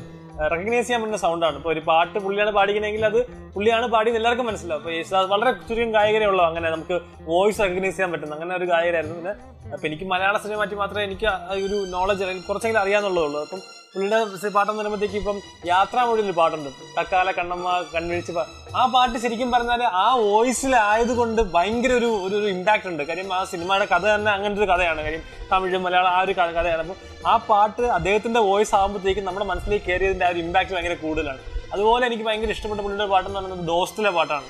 റെക്കഗ്നൈസ് 0.52 0.86
ചെയ്യാൻ 0.88 1.02
പറ്റുന്ന 1.04 1.20
സൗണ്ടാണ് 1.26 1.58
ഇപ്പോൾ 1.60 1.72
ഒരു 1.76 1.82
പാട്ട് 1.90 2.18
പുള്ളിയാണ് 2.26 2.52
പാടിക്കണമെങ്കിൽ 2.58 3.06
അത് 3.12 3.20
പുള്ളിയാണ് 3.56 3.88
പാടിയത് 3.96 4.18
എല്ലാവർക്കും 4.20 4.48
മനസ്സിലാവും. 4.50 4.82
അപ്പോൾ 4.82 4.94
യേശുദാസ് 4.98 5.30
വളരെ 5.34 5.52
ചുരുക്കം 5.70 5.92
ഗായകരേ 5.98 6.28
ഉള്ളൂ. 6.32 6.44
അങ്ങനെ 6.50 6.68
നമുക്ക് 6.76 6.98
വോയിസ് 7.32 7.62
റെക്കഗ്നൈസ് 7.64 7.96
ചെയ്യാൻ 7.98 8.12
പറ്റുന്ന 8.16 8.36
അങ്ങനെ 8.40 8.56
ഒരു 8.60 8.68
ഗായകരായിരുന്നു. 8.74 9.18
പിന്നെ 9.20 9.34
അപ്പം 9.74 9.88
എനിക്ക് 9.90 10.06
മലയാള 10.14 10.36
സിനിമ 10.44 10.60
പറ്റി 10.64 10.76
മാത്രമേ 10.84 11.04
എനിക്ക് 11.10 11.28
ഒരു 11.66 11.80
നോളജ് 11.96 12.24
അല്ലെങ്കിൽ 12.26 12.46
കുറച്ചെങ്കിലും 12.50 12.82
അറിയാന്നുള്ളതുള്ളൂ 12.84 13.42
അപ്പം 13.46 13.62
പുള്ളിയുടെ 13.94 14.50
പാട്ടം 14.56 14.74
പറയുമ്പോഴത്തേക്ക് 14.78 15.18
ഇപ്പം 15.22 15.38
യാത്രാമൊഴിയിൽ 15.70 16.32
പാട്ടുണ്ട്. 16.40 16.70
തക്കാല 16.98 17.32
കണ്ണമ്മ 17.38 17.68
കൺവിഴിച്ച് 17.94 18.34
ആ 18.80 18.84
പാട്ട് 18.94 19.18
ശരിക്കും 19.24 19.50
പറഞ്ഞാൽ 19.56 19.82
ആ 20.04 20.08
വോയിസിലായതുകൊണ്ട് 20.28 21.42
ഭയങ്കര 21.56 21.92
ഒരു 22.00 22.10
ഒരു 22.28 22.48
ഇമ്പാക്റ്റ് 22.56 22.90
ഉണ്ട്. 22.92 23.04
കാര്യം 23.10 23.34
ആ 23.38 23.42
സിനിമയുടെ 23.52 23.88
കഥ 23.94 24.04
തന്നെ 24.16 24.32
അങ്ങനത്തെ 24.36 24.64
ഒരു 24.64 24.70
കഥയാണ്. 24.74 25.02
കാര്യം 25.08 25.24
തമിഴ് 25.52 25.80
മലയാളം 25.86 26.12
ആ 26.18 26.20
ഒരു 26.28 26.36
കഥയാണ്. 26.40 26.84
അപ്പോൾ 26.84 27.30
ആ 27.32 27.36
പാട്ട് 27.50 27.86
അദ്ദേഹത്തിന്റെ 27.98 28.42
വോയിസ് 28.50 28.76
ആകുമ്പോഴത്തേക്കും 28.80 29.28
നമ്മുടെ 29.30 29.48
മനസ്സിലേക്ക് 29.54 29.88
കയറിയതിന്റെ 29.90 30.28
ആ 30.30 30.32
ഒരു 30.36 30.42
ഇമ്പാക്ട് 30.46 30.74
ഭയങ്കര 30.78 30.98
കൂടുതലാണ്. 31.06 31.42
അതുപോലെ 31.74 32.04
എനിക്ക് 32.10 32.26
ഭയങ്കര 32.30 32.52
ഇഷ്ടപ്പെട്ട 32.58 32.82
പുള്ളിയുടെ 32.86 33.10
പാട്ടെന്ന് 33.14 33.40
പറയുന്നത് 33.40 33.68
ദോസ്തിലെ 33.74 34.12
പാട്ടാണ്. 34.18 34.48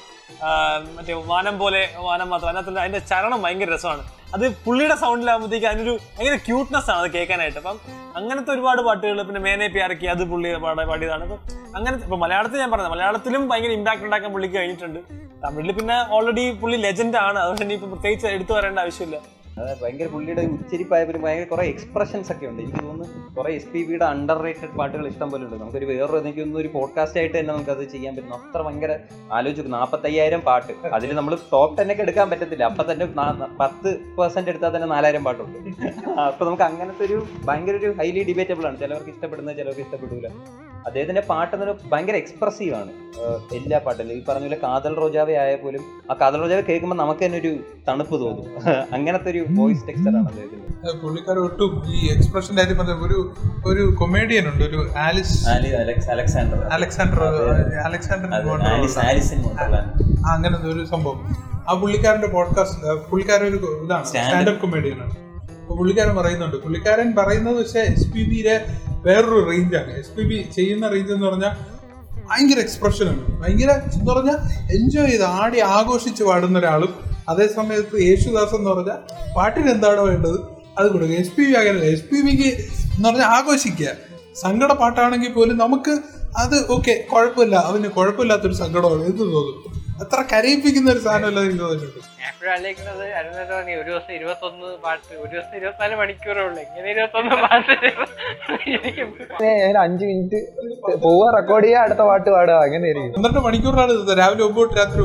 മറ്റേ 0.96 1.14
വാനം 1.14 1.60
പോലെ 1.60 1.90
വാനം 1.98 2.30
മാത്രം. 2.30 2.50
അതിനകത്ത് 2.50 2.80
അതിന്റെ 2.80 3.00
ചരണം 3.00 3.42
ഭയങ്കര 3.42 3.74
രസമാണ്. 3.74 4.04
അത് 4.34 4.46
പുള്ളിയുടെ 4.66 4.96
സൗണ്ടിലാകുമ്പോഴത്തേക്ക് 4.96 5.66
അതിനൊരു 5.66 6.00
ഭയങ്കര 6.16 6.36
ക്യൂട്ട്നെസ് 6.36 6.90
ആണ് 6.92 7.00
അത് 7.00 7.12
കേൾക്കാനായിട്ട്. 7.12 7.58
അപ്പം 7.58 7.78
അങ്ങനത്തെ 8.16 8.52
ഒരുപാട് 8.52 8.82
പാട്ടുകൾ 8.82 9.22
പിന്നെ 9.22 9.42
മേനെ 9.42 9.68
പ്യാരക്കി 9.68 10.06
അത് 10.06 10.24
പുള്ളി 10.32 10.56
പാട 10.56 10.84
പാടിയതാണ്. 10.84 11.24
അപ്പം 11.24 11.40
അങ്ങനത്തെ 11.76 12.04
ഇപ്പൊ 12.04 12.18
മലയാളത്തിൽ 12.18 12.60
ഞാൻ 12.60 12.72
പറഞ്ഞത് 12.72 12.92
മലയാളത്തിലും 12.92 13.50
ഭയങ്കര 13.50 13.72
ഇമ്പാക്ട് 13.72 14.04
ഉണ്ടാക്കാൻ 14.04 14.32
പുള്ളിക്ക് 14.34 14.56
കഴിഞ്ഞിട്ടുണ്ട്. 14.56 15.00
തമിഴിൽ 15.44 15.72
പിന്നെ 15.72 15.98
ഓൾറെഡി 16.16 16.52
പുള്ളി 16.52 16.78
ലെജൻഡ് 16.78 17.18
ആണ്. 17.18 17.40
അതുകൊണ്ട് 17.40 17.62
ഇനിയിപ്പോൾ 17.62 17.90
പ്രത്യേകിച്ച് 17.94 18.28
എടുത്തു 18.28 18.54
പറയേണ്ട 18.54 18.80
ആവശ്യമില്ല. 18.80 19.18
അതെ 19.62 19.74
ഭയങ്കര 19.84 20.08
പുള്ളിയുടെ 20.14 20.42
ഉച്ചരിപ്പായപ്പോലും 20.56 21.22
ഭയങ്കര 21.22 21.46
കുറെ 21.52 21.64
എക്സ്പ്രഷൻസ് 21.66 22.32
ഒക്കെ 22.32 22.46
ഉണ്ട്. 22.48 22.62
എനിക്ക് 22.64 22.82
തോന്നുന്നു 22.88 23.36
കുറെ 23.38 23.52
എസ് 23.54 23.68
പി 23.74 23.84
ബിയുടെ 23.88 24.06
അണ്ടർ 24.06 24.38
റേറ്റഡ് 24.46 24.74
പാട്ടുകൾ 24.80 25.08
ഇഷ്ടം 25.08 25.32
പോലെ 25.32 25.44
ഉണ്ട്. 25.44 25.56
നമുക്കൊരു 25.62 25.86
വേറൊരു 25.86 26.18
എനിക്ക് 26.18 26.58
ഒരു 26.62 26.68
പോഡ്കാസ്റ്റ് 26.68 27.20
ആയിട്ട് 27.20 27.36
തന്നെ 27.40 27.54
നമുക്ക് 27.54 27.72
അത് 27.76 27.84
ചെയ്യാൻ 27.94 28.16
പറ്റും. 28.16 28.34
അത്ര 28.38 28.62
ഭയങ്കര 28.68 28.94
ആലോചിച്ചു. 29.32 29.64
നാൽപ്പത്തയ്യായിരം 29.78 30.42
പാട്ട്. 30.42 30.74
അതിൽ 30.98 31.16
നമ്മൾ 31.16 31.36
ടോപ്പ് 31.54 31.78
ടെൻ 31.78 31.92
ഒക്കെ 31.92 32.02
എടുക്കാൻ 32.02 32.30
പറ്റത്തില്ല. 32.30 32.64
അപ്പൊ 32.64 32.86
തന്നെ 32.92 33.08
പത്ത് 33.62 33.90
പെർസെന്റ് 34.20 34.50
എടുത്താൽ 34.50 34.76
തന്നെ 34.76 34.88
നാലായിരം 34.88 35.24
പാട്ടുണ്ട് 35.24 35.60
അപ്പൊ 36.28 36.46
നമുക്ക് 36.46 36.64
അങ്ങനത്തെ 36.64 37.06
ഒരു 37.06 37.18
ഭയങ്കര 37.46 37.76
ഒരു 37.76 37.94
ഹൈലി 38.00 38.24
ഡിബേറ്റബിൾ 38.24 38.66
ആണ്. 38.68 38.80
ചിലവർക്ക് 38.80 39.10
ഇഷ്ടപ്പെടുന്നത് 39.10 39.58
ചിലവർക്ക് 39.58 39.82
ഇഷ്ടപ്പെടില്ല 39.82 40.30
അദ്ദേഹത്തിന്റെ 40.88 41.22
പാട്ട് 41.30 41.54
എന്ന് 41.56 41.74
ഭയങ്കര 41.92 42.16
എക്സ്പ്രസീവ് 42.16 42.76
ആണ്. 42.76 42.92
എല്ലാ 43.56 43.78
പാട്ടിലും. 43.86 44.14
ഈ 44.14 44.22
പറഞ്ഞ 44.30 44.46
പോലെ 44.48 44.60
കാതൽ 44.64 44.94
റോജാവെ 44.96 45.34
ആയാൽ 45.34 45.58
പോലും 45.64 45.84
ആ 46.12 46.16
കാതൽ 46.22 46.38
റോജാവെ 46.38 46.62
കേൾക്കുമ്പോൾ 46.62 46.96
നമുക്ക് 46.96 47.24
തന്നെ 47.26 47.38
ഒരു 47.40 47.52
തണുപ്പ് 47.88 48.16
തോന്നും. 48.22 48.46
അങ്ങനത്തെ 48.98 49.30
ഒരു 49.32 49.42
വോയിസ് 49.56 49.84
ടെക്സ്റ്ററാണ് 49.88 50.18
ആണ് 50.18 50.30
അദ്ദേഹത്തിന് 50.30 51.00
പുള്ളിക്കാർ 51.02 51.38
ഒട്ടും 51.40 51.72
ഈ 51.96 52.08
എക്സ്പ്രഷന്റെ 52.14 52.62
കാര്യം 52.62 52.78
പറഞ്ഞ 52.78 52.94
ഒരു 53.08 53.18
ഒരു 53.66 53.96
കൊമേഡിയൻ 54.00 54.46
ഉണ്ട് 54.54 54.64
ഒരു 54.64 54.80
Alice 54.98 55.50
Ali 55.50 55.70
Alexander. 55.70 56.60
Alexander 56.68 57.24
Alexander 57.86 58.34
അങ്ങനത്തെ 60.34 60.68
ഒരു 60.68 60.86
സംഭവം. 60.86 61.20
ആ 61.70 61.74
പുള്ളിക്കാരന്റെ 61.74 62.28
പോഡ്കാസ്റ്റ് 62.28 63.10
പുള്ളിക്കാരൻ 63.10 63.46
ഒരു 63.46 63.82
ഇതാണ്. 63.86 64.06
സ്റ്റാൻഡപ്പ് 64.06 64.62
കൊമേഡിയൻ 64.62 65.00
ആണ്. 65.02 65.16
അപ്പൊ 65.62 65.76
പുള്ളിക്കാരൻ 65.78 66.16
പറയുന്നുണ്ട് 66.16 66.56
പുള്ളിക്കാരൻ 66.56 67.16
പറയുന്നത് 67.16 67.56
പക്ഷേ 67.56 67.80
എസ് 67.80 68.12
പി 68.12 68.22
ബിയിലെ 68.30 68.66
വേറൊരു 69.06 69.50
റേഞ്ചാണ് 69.50 69.92
എസ് 69.92 70.12
പി 70.18 70.24
ബി 70.24 70.46
ചെയ്യുന്ന 70.56 70.90
റേഞ്ച് 70.90 71.14
എന്ന് 71.14 71.26
പറഞ്ഞാൽ 71.26 71.54
ഭയങ്കര 72.30 72.60
എക്സ്പ്രഷൻ 72.60 73.08
ആണ്. 73.10 73.42
ഭയങ്കര 73.42 73.72
എന്ന് 73.94 74.12
പറഞ്ഞാൽ 74.12 74.38
എൻജോയ് 74.78 75.10
ചെയ്ത് 75.10 75.24
ആടി 75.24 75.60
ആഘോഷിച്ച് 75.60 76.24
പാടുന്ന 76.24 76.60
ഒരാളും 76.60 76.94
അതേ 77.30 77.48
സമയത്ത് 77.48 77.96
യേശുദാസ് 78.08 78.56
എന്ന് 78.56 78.70
പറഞ്ഞാൽ 78.70 79.00
പാട്ടിന് 79.38 79.70
എന്താണോ 79.70 80.04
വേണ്ടത് 80.04 80.38
അത് 80.80 80.88
കൊടുക്കുക. 80.92 81.16
എസ് 81.16 81.32
പി 81.32 81.44
ബി 81.48 81.54
അങ്ങനെയല്ല 81.54 81.88
എസ് 81.96 82.04
പി 82.04 82.22
ബിക്ക് 82.22 82.50
എന്ന് 82.96 83.10
പറഞ്ഞാൽ 83.10 83.30
ആഘോഷിക്കുക. 83.38 83.90
സങ്കട 84.44 84.72
പാട്ടാണെങ്കിൽ 84.74 85.32
പോലും 85.34 85.58
നമുക്ക് 85.58 85.94
അത് 86.38 86.56
ഓക്കെ 86.76 86.94
കുഴപ്പമില്ല. 87.12 87.56
അതിന് 87.56 87.90
കുഴപ്പമില്ലാത്തൊരു 87.90 88.54
സങ്കടമാണ് 88.54 89.06
എന്ന് 89.06 89.20
തോന്നും. 89.20 89.77
അത്ര 89.98 90.20
കരയിപ്പിക്കുന്ന 90.32 90.88
ഒരു 90.94 91.02
സാധനമല്ല 91.06 91.40
നിങ്ങൾ 91.44 91.70
ഞാൻ 92.18 92.28
എപ്പോഴും 92.30 92.50
ആലോചിക്കുന്നത് 92.56 93.04
അരുണ 93.20 93.38
തോന്നി 93.52 93.74
ഒരു 93.80 93.90
ദിവസം 93.90 94.12
ഇരുപത്തൊന്ന് 94.18 94.68
പാട്ട് 94.84 95.14
ഒരു 95.24 95.32
ദിവസം 95.34 95.54
ഇരുപത്തിനാല് 95.60 95.96
മണിക്കൂറേ 96.02 96.42
ഉള്ളൂ. 96.48 96.60
എങ്ങനെ 96.68 96.88
ഇരുപത്തൊന്ന് 96.94 97.36
പാട്ട് 97.44 97.72
എനിക്ക് 98.68 99.04
ഞാൻ 99.64 99.78
അഞ്ച് 99.86 100.06
മിനിറ്റ് 100.10 100.40
പോവാ 101.06 101.28
റെക്കോർഡ് 101.38 101.66
ചെയ്യാ 101.68 101.80
അടുത്ത 101.86 102.02
പാട്ട് 102.10 102.30
പാടുക 102.36 102.58
അങ്ങനെ 102.66 102.92
പന്ത്രണ്ട് 103.16 103.42
മണിക്കൂറാണ് 103.48 103.96
ഇത് 103.98 104.14
രാവിലെ 104.22 104.44
ഒമ്പത് 104.48 104.64
തൊട്ട് 104.64 104.78
രാത്രി 104.80 105.02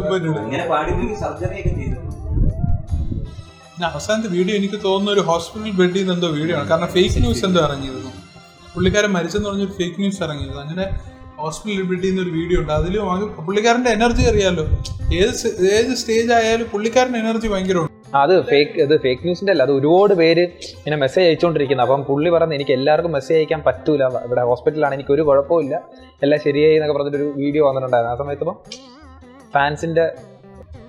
പിന്നെ 3.67 3.87
അവസാനത്തെ 3.91 4.31
വീഡിയോ 4.37 4.55
എനിക്ക് 4.61 4.79
തോന്നുന്ന 4.85 5.15
ഒരു 5.17 5.23
ഹോസ്പിറ്റൽ 5.29 5.73
ബെഡിൽ 5.79 6.01
നിന്ന് 6.01 6.13
എന്തോ 6.17 6.29
വീഡിയോ 6.37 6.55
ആണ്. 6.59 6.67
കാരണം 6.71 6.89
ഫേക്ക് 6.97 7.21
ന്യൂസ് 7.23 7.43
എന്തോ 7.47 7.61
ഇറങ്ങിയിരുന്നു. 7.67 8.11
പുള്ളിക്കാരൻ 8.75 9.11
മരിച്ചെന്ന് 9.17 9.49
പറഞ്ഞൊരു 9.49 9.75
ഫേക്ക് 9.79 9.99
ന്യൂസ് 10.03 10.21
ഇറങ്ങിയിരുന്നു. 10.27 10.61
അങ്ങനെ 10.65 10.85
ഹോസ്പിറ്റൽ 11.45 11.79
ലിബിലിറ്റി 11.81 12.09
എന്നൊരു 12.13 12.33
വീഡിയോ 12.39 12.59
ഉണ്ട്. 12.61 12.73
അതിൽ 12.79 12.95
പുള്ളിക്കാരന്റെ 13.47 13.91
എനർജി 13.99 14.25
അറിയാലോ. 14.31 14.65
ഏത് 15.21 15.33
ഏത് 15.77 15.93
സ്റ്റേജ് 16.01 16.33
ആയാലും 16.39 16.69
പുള്ളിക്കാരന്റെ 16.75 17.21
എനർജി 17.25 17.49
ഭയങ്കരമുണ്ട് 17.55 17.91
അത് 18.21 18.33
ഫേക്ക് 18.49 18.73
ഇത് 18.85 18.95
ഫേക്ക് 19.05 19.23
ന്യൂസിന്റെ 19.27 19.53
അല്ല. 19.53 19.63
അത് 19.67 19.73
ഒരുപാട് 19.79 20.15
പേര് 20.21 20.43
ഇങ്ങനെ 20.79 20.97
മെസ്സേജ് 21.03 21.27
അയച്ചുകൊണ്ടിരിക്കുന്നത് 21.29 21.87
അപ്പം 21.87 22.03
പുള്ളി 22.09 22.31
പറഞ്ഞ് 22.35 22.55
എനിക്ക് 22.59 22.75
എല്ലാവർക്കും 22.79 23.13
മെസ്സേജ് 23.17 23.39
അയക്കാൻ 23.39 23.61
പറ്റൂല. 23.69 24.03
ഇവിടെ 24.27 24.43
ഹോസ്പിറ്റലാണ് 24.51 24.95
എനിക്ക് 24.99 25.13
ഒരു 25.17 25.23
കുഴപ്പമില്ല 25.29 25.75
എല്ലാം 26.25 26.41
ശരിയായി 26.47 26.77
എന്നൊക്കെ 26.79 26.97
പറഞ്ഞിട്ടൊരു 26.99 27.29
വീഡിയോ 27.43 27.63
വന്നിട്ടുണ്ടായിരുന്നു. 27.69 28.15
ആ 28.15 28.19
സമയത്ത് 28.23 28.45
ഇപ്പം 28.47 28.59
ഫാൻസിന്റെ 29.55 30.05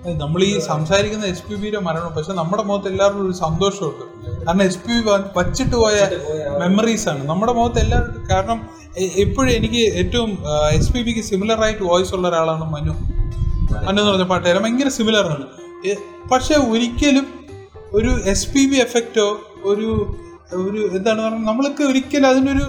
നമ്മൾ 0.06 0.40
ഈ 0.44 0.58
സംസാരിക്കുന്ന 0.58 1.24
എച്ച് 1.24 1.42
പി 1.42 1.54
ബിയുടെ 1.54 1.80
മരണം 1.80 2.14
പക്ഷെ 2.14 2.32
നമ്മുടെ 2.32 2.62
മുഖത്ത് 2.62 2.88
എല്ലാവർക്കും 2.88 3.26
ഒരു 3.26 3.34
സന്തോഷമുണ്ട്. 3.34 4.04
കാരണം 4.46 4.62
എച്ച് 4.62 4.78
പി 4.78 4.92
ബി 4.92 5.10
വച്ചിട്ട് 5.38 5.76
പോയ 5.76 5.98
മെമ്മറീസ് 6.60 7.08
ആണ്. 7.08 7.28
നമ്മുടെ 7.28 7.52
മുഖത്ത് 7.52 7.78
എല്ലാവരും 7.78 8.28
കാരണം 8.30 8.60
എപ്പോഴും 9.22 9.50
എനിക്ക് 9.50 9.82
ഏറ്റവും 10.00 10.30
എച്ച് 10.70 10.92
പി 10.92 11.02
ബിക്ക് 11.02 11.20
സിമിലർ 11.20 11.62
ആയിട്ട് 11.64 11.82
വോയിസ് 11.82 12.14
ഉള്ള 12.14 12.28
ഒരാളാണ് 12.28 12.64
മനു. 12.64 12.94
മനു 13.86 13.98
എന്ന് 14.00 14.10
പറഞ്ഞ 14.10 14.22
പാട്ടുകാരൻ. 14.22 14.62
ഭയങ്കര 14.62 14.88
സിമിലർ 14.88 15.26
ആണ്. 15.26 15.46
പക്ഷെ 16.32 16.54
ഒരിക്കലും 16.54 17.26
ഒരു 17.92 18.12
എസ് 18.24 18.48
പി 18.48 18.62
ബി 18.70 18.76
എഫക്റ്റോ 18.76 19.26
ഒരു 19.64 19.88
ഒരു 20.52 20.80
എന്താണ് 20.96 21.20
പറയുക 21.20 21.46
നമ്മൾക്ക് 21.50 21.82
ഒരിക്കലും 21.82 22.28
അതിനൊരു 22.28 22.66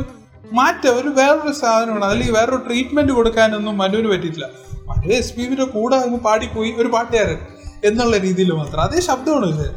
മാറ്റം 0.52 0.98
ഒരു 0.98 1.08
വേറൊരു 1.08 1.54
സാധനമാണ്. 1.54 2.06
അതിൽ 2.06 2.32
വേറൊരു 2.32 2.56
ട്രീറ്റ്മെന്റ് 2.56 3.12
കൊടുക്കാനൊന്നും 3.12 3.78
മനുവിന് 3.78 4.08
പറ്റിയിട്ടില്ല. 4.08 4.50
മനു 4.88 5.14
എസ് 5.14 5.34
പി 5.34 5.42
വിന്റെ 5.42 5.64
കൂടെ 5.64 5.96
അങ്ങ് 5.96 6.20
പാടിപ്പോയി 6.20 6.72
ഒരു 6.72 6.88
പാട്ടുകാരൻ 6.88 7.38
എന്നുള്ള 7.84 8.18
രീതിയിൽ 8.18 8.52
മാത്രം. 8.52 8.82
അതേ 8.82 9.00
ശബ്ദമാണ് 9.00 9.76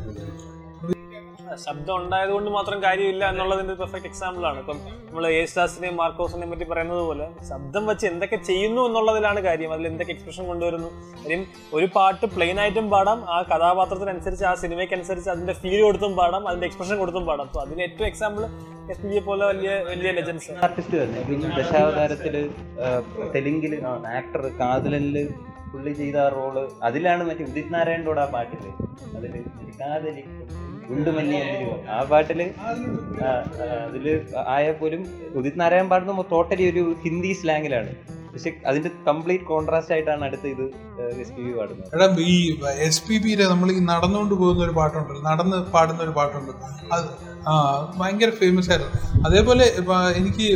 ശബ്ദം 1.64 1.94
ഉണ്ടായത് 2.00 2.32
കൊണ്ട് 2.34 2.50
മാത്രം 2.56 2.78
കാര്യമില്ല 2.86 3.24
എന്നുള്ളതിന്റെ 3.32 3.74
പെർഫെക്റ്റ് 3.80 4.08
എക്സാമ്പിൾ 4.10 4.44
ആണ്. 4.50 4.58
ഇപ്പം 4.62 4.78
നമ്മൾ 5.08 5.24
യേശുദാസിനെയും 5.38 5.96
മാർക്കോസിനെയും 6.02 6.50
പറ്റി 6.52 6.66
പറയുന്നത് 6.72 7.02
പോലെ 7.08 7.26
ശബ്ദം 7.50 7.84
വെച്ച് 7.90 8.06
എന്തൊക്കെ 8.12 8.38
ചെയ്യുന്നു 8.48 8.82
എന്നുള്ളതിലാണ് 8.88 9.42
കാര്യം. 9.48 9.72
അതിൽ 9.76 9.88
എന്തൊക്കെ 9.92 10.12
എക്സ്പ്രഷൻ 10.16 10.46
കൊണ്ടുവരുന്നു. 10.52 10.90
കാര്യം 11.22 11.44
ഒരു 11.78 11.88
പാട്ട് 11.96 12.26
പ്ലെയിൻ 12.36 12.58
ആയിട്ടും 12.64 12.88
പാടാം 12.94 13.20
ആ 13.36 13.38
കഥാപാത്രത്തിനനുസരിച്ച് 13.52 14.46
ആ 14.52 14.54
സിനിമയ്ക്ക് 14.64 14.96
അനുസരിച്ച് 14.98 15.30
അതിന്റെ 15.34 15.56
ഫീൽ 15.62 15.80
കൊടുത്തും 15.88 16.14
പാടാം 16.22 16.42
അതിന്റെ 16.52 16.68
എക്സ്പ്രഷൻ 16.70 16.98
കൊടുത്തും 17.02 17.26
പാടാം. 17.30 17.46
അപ്പോൾ 17.50 17.62
അതിന് 17.66 17.82
ഏറ്റവും 17.88 18.08
എക്സാമ്പിൾ 18.12 18.44
എസ് 18.92 19.02
പി 19.08 19.18
പോലെ 19.28 19.44
വലിയ 19.52 19.70
വലിയ 19.90 20.10
ലെജൻസ് 20.18 20.50
ആർട്ടിസ്റ്റ് 20.66 20.96
തന്നെ. 21.02 21.20
ദശാവതാരത്തിൽ 21.60 22.36
തെലുങ്കിൽ 23.34 23.72
ആക്ടർ 24.18 24.44
കാതലിൽ 24.60 25.18
പുള്ളി 25.72 25.92
ചെയ്ത 25.98 26.18
റോൾ 26.34 26.54
അതിലാണ് 26.88 27.22
മറ്റേ 27.28 27.44
ഉദിത് 27.48 27.72
നാരായണോട് 27.74 28.20
ആ 28.22 28.26
പാട്ടിൽ 28.34 28.62
അതിൽ 29.16 29.32
കാതലി 29.80 30.22
എന്തിനു 30.96 31.72
ആ 31.94 32.02
പാട്ടിൽ 32.10 32.40
അതിൽ 33.86 34.06
ആയാൽ 34.54 34.76
പോലും 34.82 35.02
ഉദിത് 35.38 35.58
നാരായൺ 35.62 35.88
പാടുന്ന 35.90 36.24
ടോട്ടലി 36.34 36.64
ഒരു 36.72 36.84
ഹിന്ദി 37.04 37.32
സ്ലാങ്ങിലാണ്. 37.40 37.92
പക്ഷെ 38.32 38.50
അതിന്റെ 38.70 38.90
കംപ്ലീറ്റ് 39.06 39.46
കോൺട്രാസ്റ്റ് 39.50 39.92
ആയിട്ടാണ് 39.94 40.22
അടുത്ത 40.26 40.46
ഇത് 40.54 40.64
എസ് 41.22 41.32
പി 41.36 41.42
ബി 41.46 41.52
പാടുന്നത്. 41.58 41.88
എടാ 41.94 42.06
ഈ 42.32 42.36
എസ് 42.86 43.02
പി 43.08 43.16
ബി 43.24 43.30
നമ്മൾ 43.52 43.68
ഈ 43.72 43.78
നടന്നുകൊണ്ട് 43.92 44.34
പോകുന്ന 44.40 44.62
ഒരു 44.66 44.74
പാട്ടുണ്ട് 44.80 45.12
നടന്ന് 45.28 45.58
പാടുന്ന 45.74 46.00
ഒരു 46.06 46.14
പാട്ടുണ്ട്. 46.18 46.52
അത് 46.94 47.08
ഭയങ്കര 48.00 48.30
ഫേമസ് 48.42 48.70
ആയിരുന്നു. 48.72 48.92
അതേപോലെ 49.28 49.66
എനിക്ക് 50.20 50.48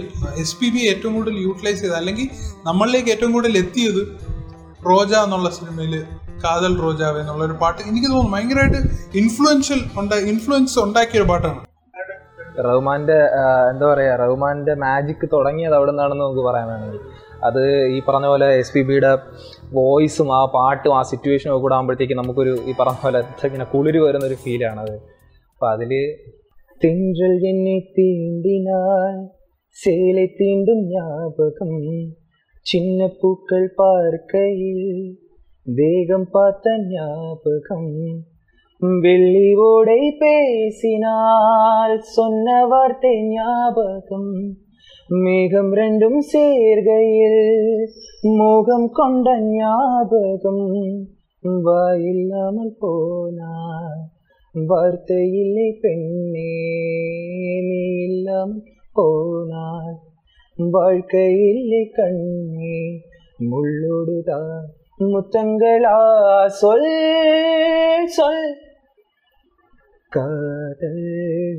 എസ് 0.44 0.56
പി 0.60 0.70
ബി 0.74 0.82
ഏറ്റവും 0.92 1.14
കൂടുതൽ 1.18 1.38
യൂട്ടിലൈസ് 1.46 1.80
ചെയ്ത് 1.84 1.96
അല്ലെങ്കിൽ 2.00 2.28
നമ്മളിലേക്ക് 2.70 3.12
ഏറ്റവും 3.14 3.32
കൂടുതൽ 3.36 3.56
എത്തിയത് 3.64 4.02
റോജ 4.90 5.12
എന്നുള്ള 5.24 5.48
സിനിമയിൽ 5.58 5.94
കാതൽ 6.44 6.72
റോജാവ് 6.78 7.18
എന്നുള്ള 7.18 7.42
ഒരു 7.44 7.56
പാട്ട് 7.60 7.80
എനിക്ക് 7.82 8.08
തോന്നുന്നു 8.08 8.34
ഭയങ്കരമായിട്ട് 8.36 8.80
ഇൻഫ്ലുവൻഷ്യൽ 9.18 9.80
ഇൻഫ്ലുവൻസ് 10.28 10.78
ഉണ്ടാക്കിയ 10.78 11.20
ഒരു 11.20 11.28
പാട്ടാണ്. 11.28 11.60
റഹ്മാന്റെ 12.66 13.18
എന്താ 13.70 13.84
പറയാ 13.86 14.14
റഹ്മാന്റെ 14.16 14.74
മാജിക് 14.74 15.26
തുടങ്ങിയത് 15.32 15.76
അവിടെ 15.76 15.90
നിന്നാണെന്ന് 15.90 16.24
നമുക്ക് 16.24 16.44
പറയാൻ 16.48 16.66
വേണമെങ്കിൽ 16.68 16.98
അത് 17.44 17.62
ഈ 17.92 17.98
പറഞ്ഞ 18.08 18.26
പോലെ 18.26 18.48
എസ് 18.54 18.72
പി 18.72 18.82
ബിയുടെ 18.82 19.12
വോയിസും 19.72 20.28
ആ 20.32 20.40
പാട്ടും 20.54 20.92
ആ 20.98 21.02
സിറ്റുവേഷനും 21.02 21.52
ഒക്കെ 21.52 21.62
കൂടെ 21.62 21.74
ആകുമ്പോഴത്തേക്ക് 21.74 22.14
നമുക്കൊരു 22.14 22.52
ഈ 22.66 22.74
പറഞ്ഞ 22.80 22.98
പോലെ 23.02 23.20
ഇങ്ങനെ 23.46 23.66
കുളിര് 23.74 24.00
വരുന്ന 24.00 24.26
ഒരു 24.26 24.38
ഫീലാണ് 24.44 24.84
അപ്പൊ 25.52 25.66
അതിൽ 25.68 25.92
തിങ്കൾ 26.80 27.32
എന്നെ 27.44 27.76
തീണ്ടിനാൽ 27.98 29.16
സേലെ 29.76 30.26
തീണ്ടും 30.40 30.80
ചിന്ന 32.66 33.06
പൂക്കൾ 33.20 33.62
പാർക്കയിൽ 33.78 34.80
வேகம் 35.66 36.30
பார்த்த 36.30 36.70
ஞாபகம். 36.88 37.90
வெள்ளி 39.02 39.54
ஓடை 39.54 40.00
பேசினால் 40.18 42.00
சொன்ன 42.00 42.66
வார்த்தை 42.66 43.12
ஞாபகம். 43.28 44.32
மேகம் 45.08 45.72
ரெண்டும் 45.74 46.18
சேர்கையில் 46.32 47.44
மோகம் 48.22 48.90
கொண்ட 48.92 49.36
ஞாபகம். 49.40 50.66
வாயில்லாமல் 51.62 52.76
போனார் 52.80 54.02
வார்த்தை 54.54 55.22
இல்லை 55.34 55.78
பெண்ணே 55.80 56.50
நீ 57.60 57.82
இல்லாமல் 58.02 58.62
போனார் 58.96 59.96
வாழ்க்கை 60.56 61.26
இல்லை 61.48 61.90
கண்ணே 61.92 62.76
முள்ளோடுதான் 63.50 64.68
முத்தங்களா 65.07 65.95
சொல் 66.59 66.87
சொல் 68.09 68.45
காதல் 70.11 71.03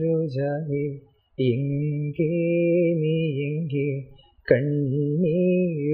ரோஜாவே 0.01 0.85
எங்கே 1.39 2.29
நீ 3.01 3.15
எங்கே 3.47 3.87
கண்ணே 4.49 5.43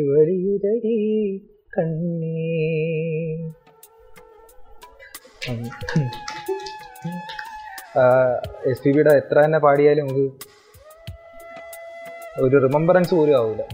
வழியுதடி 0.09 0.97
கண்ணே 1.71 2.51
എസ് 8.67 8.83
പി 8.83 8.91
ബിയുടെ 8.91 9.13
എത്ര 9.15 9.37
തന്നെ 9.39 9.59
പാടിയാലും 9.59 10.07
ഒരു 10.13 10.25
ഒരു 12.41 12.57
റിമംബറൻസ് 12.59 13.15
പോലും 13.15 13.37
ആവില്ല 13.37 13.65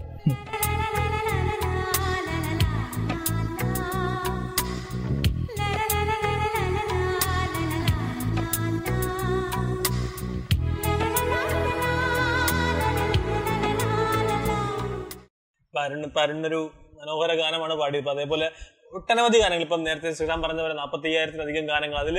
ഇപ്പൊ 16.16 16.60
മനോഹര 17.00 17.32
ഗാനമാണ് 17.40 17.74
പാടിയത്. 17.80 18.10
അതേപോലെ 18.12 18.46
ഒട്ടനവധി 18.92 19.38
ഗാനങ്ങൾ. 19.40 19.64
ഇപ്പം 19.66 19.80
നേരത്തെ 19.86 20.10
ശ്രീറാം 20.16 20.40
പറഞ്ഞ 20.44 20.60
പോലെ 20.62 20.74
നാൽപ്പത്തി 20.78 21.08
അയ്യായിരത്തിലധികം 21.10 21.64
ഗാനങ്ങൾ 21.70 21.98
അതിൽ 22.02 22.16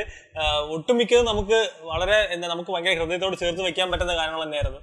ഒട്ടുമിക്കതും 0.75 1.25
നമുക്ക് 1.29 1.59
വളരെ 1.91 2.17
എന്താ 2.33 2.47
നമുക്ക് 2.51 2.71
ഭയങ്കര 2.73 2.95
ഹൃദയത്തോട് 2.99 3.37
ചേർത്ത് 3.41 3.63
വെക്കാൻ 3.67 3.87
പറ്റുന്ന 3.93 4.15
ഗാനങ്ങൾ 4.19 4.41
തന്നെയായിരുന്നു. 4.43 4.81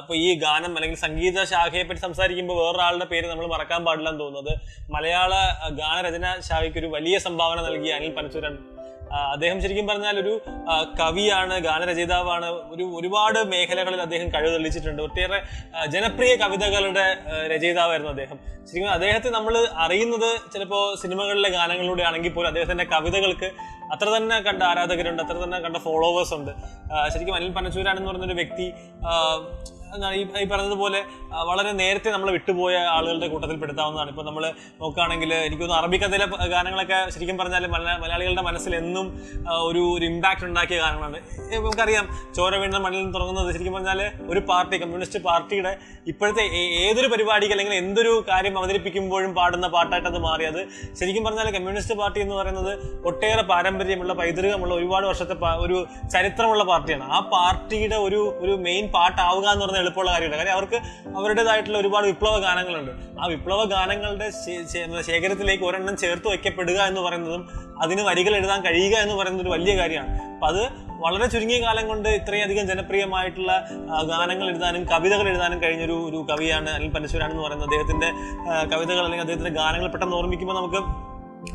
അപ്പോൾ 0.00 0.14
ഈ 0.18 0.28
ഗാനം 0.40 0.72
അല്ലെങ്കിൽ 0.76 0.98
സംഗീത 1.02 1.44
ശാഖയെ 1.50 1.84
പറ്റി 1.84 2.00
സംസാരിക്കുമ്പോൾ 2.00 2.56
വേറൊരാളുടെ 2.58 3.06
പേര് 3.12 3.26
നമ്മൾ 3.30 3.46
മറക്കാൻ 3.52 3.80
പാടില്ലെന്ന് 3.86 4.20
തോന്നുന്നത് 4.24 4.52
മലയാള 4.90 5.32
ഗാനരചനാ 5.78 6.32
ശാഖയ്ക്ക് 6.48 6.80
ഒരു 6.82 6.90
വലിയ 6.94 7.16
സംഭാവന 7.26 7.58
നൽകിയ 7.66 7.92
അനിൽ 7.98 8.12
പനച്ചൂരൻ 8.18 8.54
ആ, 8.74 8.81
അദ്ദേഹം 9.32 9.62
ശരിക്കും 9.62 9.86
പറഞ്ഞാൽ 9.86 10.18
ഒരു 10.20 10.40
കവിയാണ് 11.00 11.58
ഗാനരചയിതാവാണ്. 11.58 12.46
ഒരു 12.46 12.84
ഒരുപാട് 12.98 13.38
മേഖലകളിൽ 13.52 14.00
അദ്ദേഹം 14.00 14.28
കഴിവ് 14.34 14.54
തെളിയിച്ചിട്ടുണ്ട്. 14.54 15.02
ഒട്ടേറെ 15.02 15.38
ജനപ്രിയ 15.86 16.34
കവിതകളുടെ 16.36 17.04
രചയിതാവായിരുന്നു 17.54 18.10
അദ്ദേഹം. 18.10 18.38
ശരിക്കും 18.70 18.90
അദ്ദേഹത്തെ 18.90 19.30
നമ്മൾ 19.30 19.54
അറിയുന്നത് 19.84 20.30
ചിലപ്പോൾ 20.52 20.84
സിനിമകളിലെ 21.02 21.48
ഗാനങ്ങളിലൂടെ 21.48 22.02
ആണെങ്കിൽ 22.02 22.32
പോലും 22.32 22.48
അദ്ദേഹത്തിന്റെ 22.48 22.84
കവിതകൾക്ക് 22.84 23.50
അത്ര 23.92 24.08
തന്നെ 24.08 24.40
കണ്ട 24.40 24.62
ആരാധകരുണ്ട് 24.62 25.22
അത്ര 25.22 25.36
തന്നെ 25.44 25.58
കണ്ട 25.58 25.76
ഫോളോവേഴ്സ് 25.76 26.34
ഉണ്ട്. 26.34 26.50
ശരിക്കും 27.12 27.34
അനിൽ 27.34 27.52
പനച്ചൂരാൻ 27.52 27.96
എന്ന് 27.96 28.10
പറഞ്ഞൊരു 28.10 28.34
വ്യക്തി 28.34 28.66
എന്താണ് 29.94 30.14
ഈ 30.14 30.26
ഈ 30.40 30.48
പറഞ്ഞതുപോലെ 30.48 31.00
വളരെ 31.44 31.72
നേരത്തെ 31.72 32.10
നമ്മൾ 32.10 32.30
വിട്ടുപോയ 32.30 32.76
ആളുകളുടെ 32.90 33.26
കൂട്ടത്തിൽ 33.26 33.56
പെടുത്താവുന്നതാണ് 33.56 34.10
ഇപ്പൊ 34.10 34.22
നമ്മൾ 34.22 34.44
നോക്കുകയാണെങ്കിൽ 34.80 35.34
എനിക്ക് 35.34 35.62
തോന്നുന്നു 35.62 35.82
അറബിക്കഥയിലെ 35.82 36.26
ഗാനങ്ങളൊക്കെ 36.46 37.10
ശരിക്കും 37.10 37.38
പറഞ്ഞാൽ 37.38 37.66
മലയാ- 37.66 38.00
മലയാളികളുടെ 38.00 38.42
മനസ്സിൽ 38.42 38.76
എന്നും 38.76 39.06
ഒരു 39.62 39.92
ഒരു 39.94 40.04
ഇമ്പാക്ട് 40.04 40.44
ഉണ്ടാക്കിയ 40.44 40.78
ഗാനങ്ങളാണ്. 40.78 41.18
നമുക്കറിയാം 41.54 42.06
ചോര 42.34 42.56
വീണ 42.56 42.76
മണ്ണിൽ 42.76 43.12
തുടങ്ങുന്നത് 43.12 43.52
ശരിക്കും 43.52 43.74
പറഞ്ഞാൽ 43.74 44.00
ഒരു 44.26 44.40
പാർട്ടി 44.40 44.76
കമ്മ്യൂണിസ്റ്റ് 44.76 45.18
പാർട്ടിയുടെ 45.18 45.72
ഇപ്പോഴത്തെ 46.06 46.42
ഏതൊരു 46.80 47.06
പരിപാടിക്ക് 47.06 47.54
അല്ലെങ്കിൽ 47.54 47.74
എന്തൊരു 47.74 48.24
കാര്യം 48.28 48.58
അവതരിപ്പിക്കുമ്പോഴും 48.58 49.34
പാടുന്ന 49.34 49.68
പാട്ടായിട്ട് 49.68 50.08
അത് 50.08 50.18
മാറി. 50.18 50.44
അത് 50.44 50.60
ശരിക്കും 50.94 51.24
പറഞ്ഞാൽ 51.24 51.50
കമ്മ്യൂണിസ്റ്റ് 51.50 51.94
പാർട്ടി 51.94 52.20
എന്ന് 52.20 52.34
പറയുന്നത് 52.34 52.72
ഒട്ടേറെ 53.06 53.42
പാരമ്പര്യമുള്ള 53.42 54.12
പൈതൃകമുള്ള 54.12 54.74
ഒരുപാട് 54.74 55.06
വർഷത്തെ 55.06 55.34
ഒരു 55.56 55.78
ചരിത്രമുള്ള 56.12 56.64
പാർട്ടിയാണ്. 56.64 57.04
ആ 57.12 57.20
പാർട്ടിയുടെ 57.32 57.96
ഒരു 57.96 58.34
ഒരു 58.38 58.52
മെയിൻ 58.60 58.86
പാട്ടാവുക 58.88 59.46
എന്ന് 59.46 59.64
പറഞ്ഞാൽ 59.64 59.81
എളുപ്പമുള്ള 59.82 60.10
കാര്യമില്ല. 60.12 60.38
കാര്യം 60.40 60.56
അവർക്ക് 60.58 60.78
അവരുടേതായിട്ടുള്ള 61.18 61.78
ഒരുപാട് 61.78 62.06
വിപ്ലവ 62.06 62.36
ഗാനങ്ങളുണ്ട്. 62.46 62.92
ആ 63.22 63.26
വിപ്ലവ 63.34 63.62
ഗാനങ്ങളുടെ 63.74 64.28
ശേഖരത്തിലേക്ക് 65.10 65.64
ഒരെണ്ണം 65.64 65.96
ചേർത്ത് 66.04 66.28
വയ്ക്കപ്പെടുക 66.28 66.78
എന്ന് 66.90 67.00
പറയുന്നതും 67.00 67.44
അതിന് 67.82 68.02
വരികൾ 68.08 68.32
എഴുതാൻ 68.36 68.60
കഴിയുക 68.64 68.96
എന്ന് 69.04 69.14
പറയുന്നത് 69.14 69.44
ഒരു 69.44 69.52
വലിയ 69.56 69.74
കാര്യമാണ്. 69.76 70.10
അപ്പൊ 70.34 70.48
അത് 70.52 70.62
വളരെ 71.04 71.26
ചുരുങ്ങിയ 71.26 71.58
കാലം 71.62 71.84
കൊണ്ട് 71.88 72.08
ഇത്രയധികം 72.08 72.66
ജനപ്രിയമായിട്ടുള്ള 72.66 73.52
ഗാനങ്ങൾ 74.10 74.46
എഴുതാനും 74.50 74.82
കവിതകൾ 74.88 75.26
എഴുതാനും 75.28 75.58
കഴിഞ്ഞൊരു 75.62 75.96
ഒരു 76.08 76.18
കവിയാണ് 76.30 76.70
അനിൽ 76.70 76.90
പനശൂരാൻ 76.96 77.30
എന്ന് 77.30 77.42
പറയുന്നത്. 77.42 77.68
അദ്ദേഹത്തിന്റെ 77.68 78.10
കവിതകൾ 78.74 79.02
അല്ലെങ്കിൽ 79.04 79.24
അദ്ദേഹത്തിന്റെ 79.26 79.54
ഗാനങ്ങൾ 79.60 79.88
പെട്ടെന്ന് 79.88 80.16
ഓർമ്മിക്കുമ്പോൾ 80.16 80.58
നമുക്ക് 80.60 80.82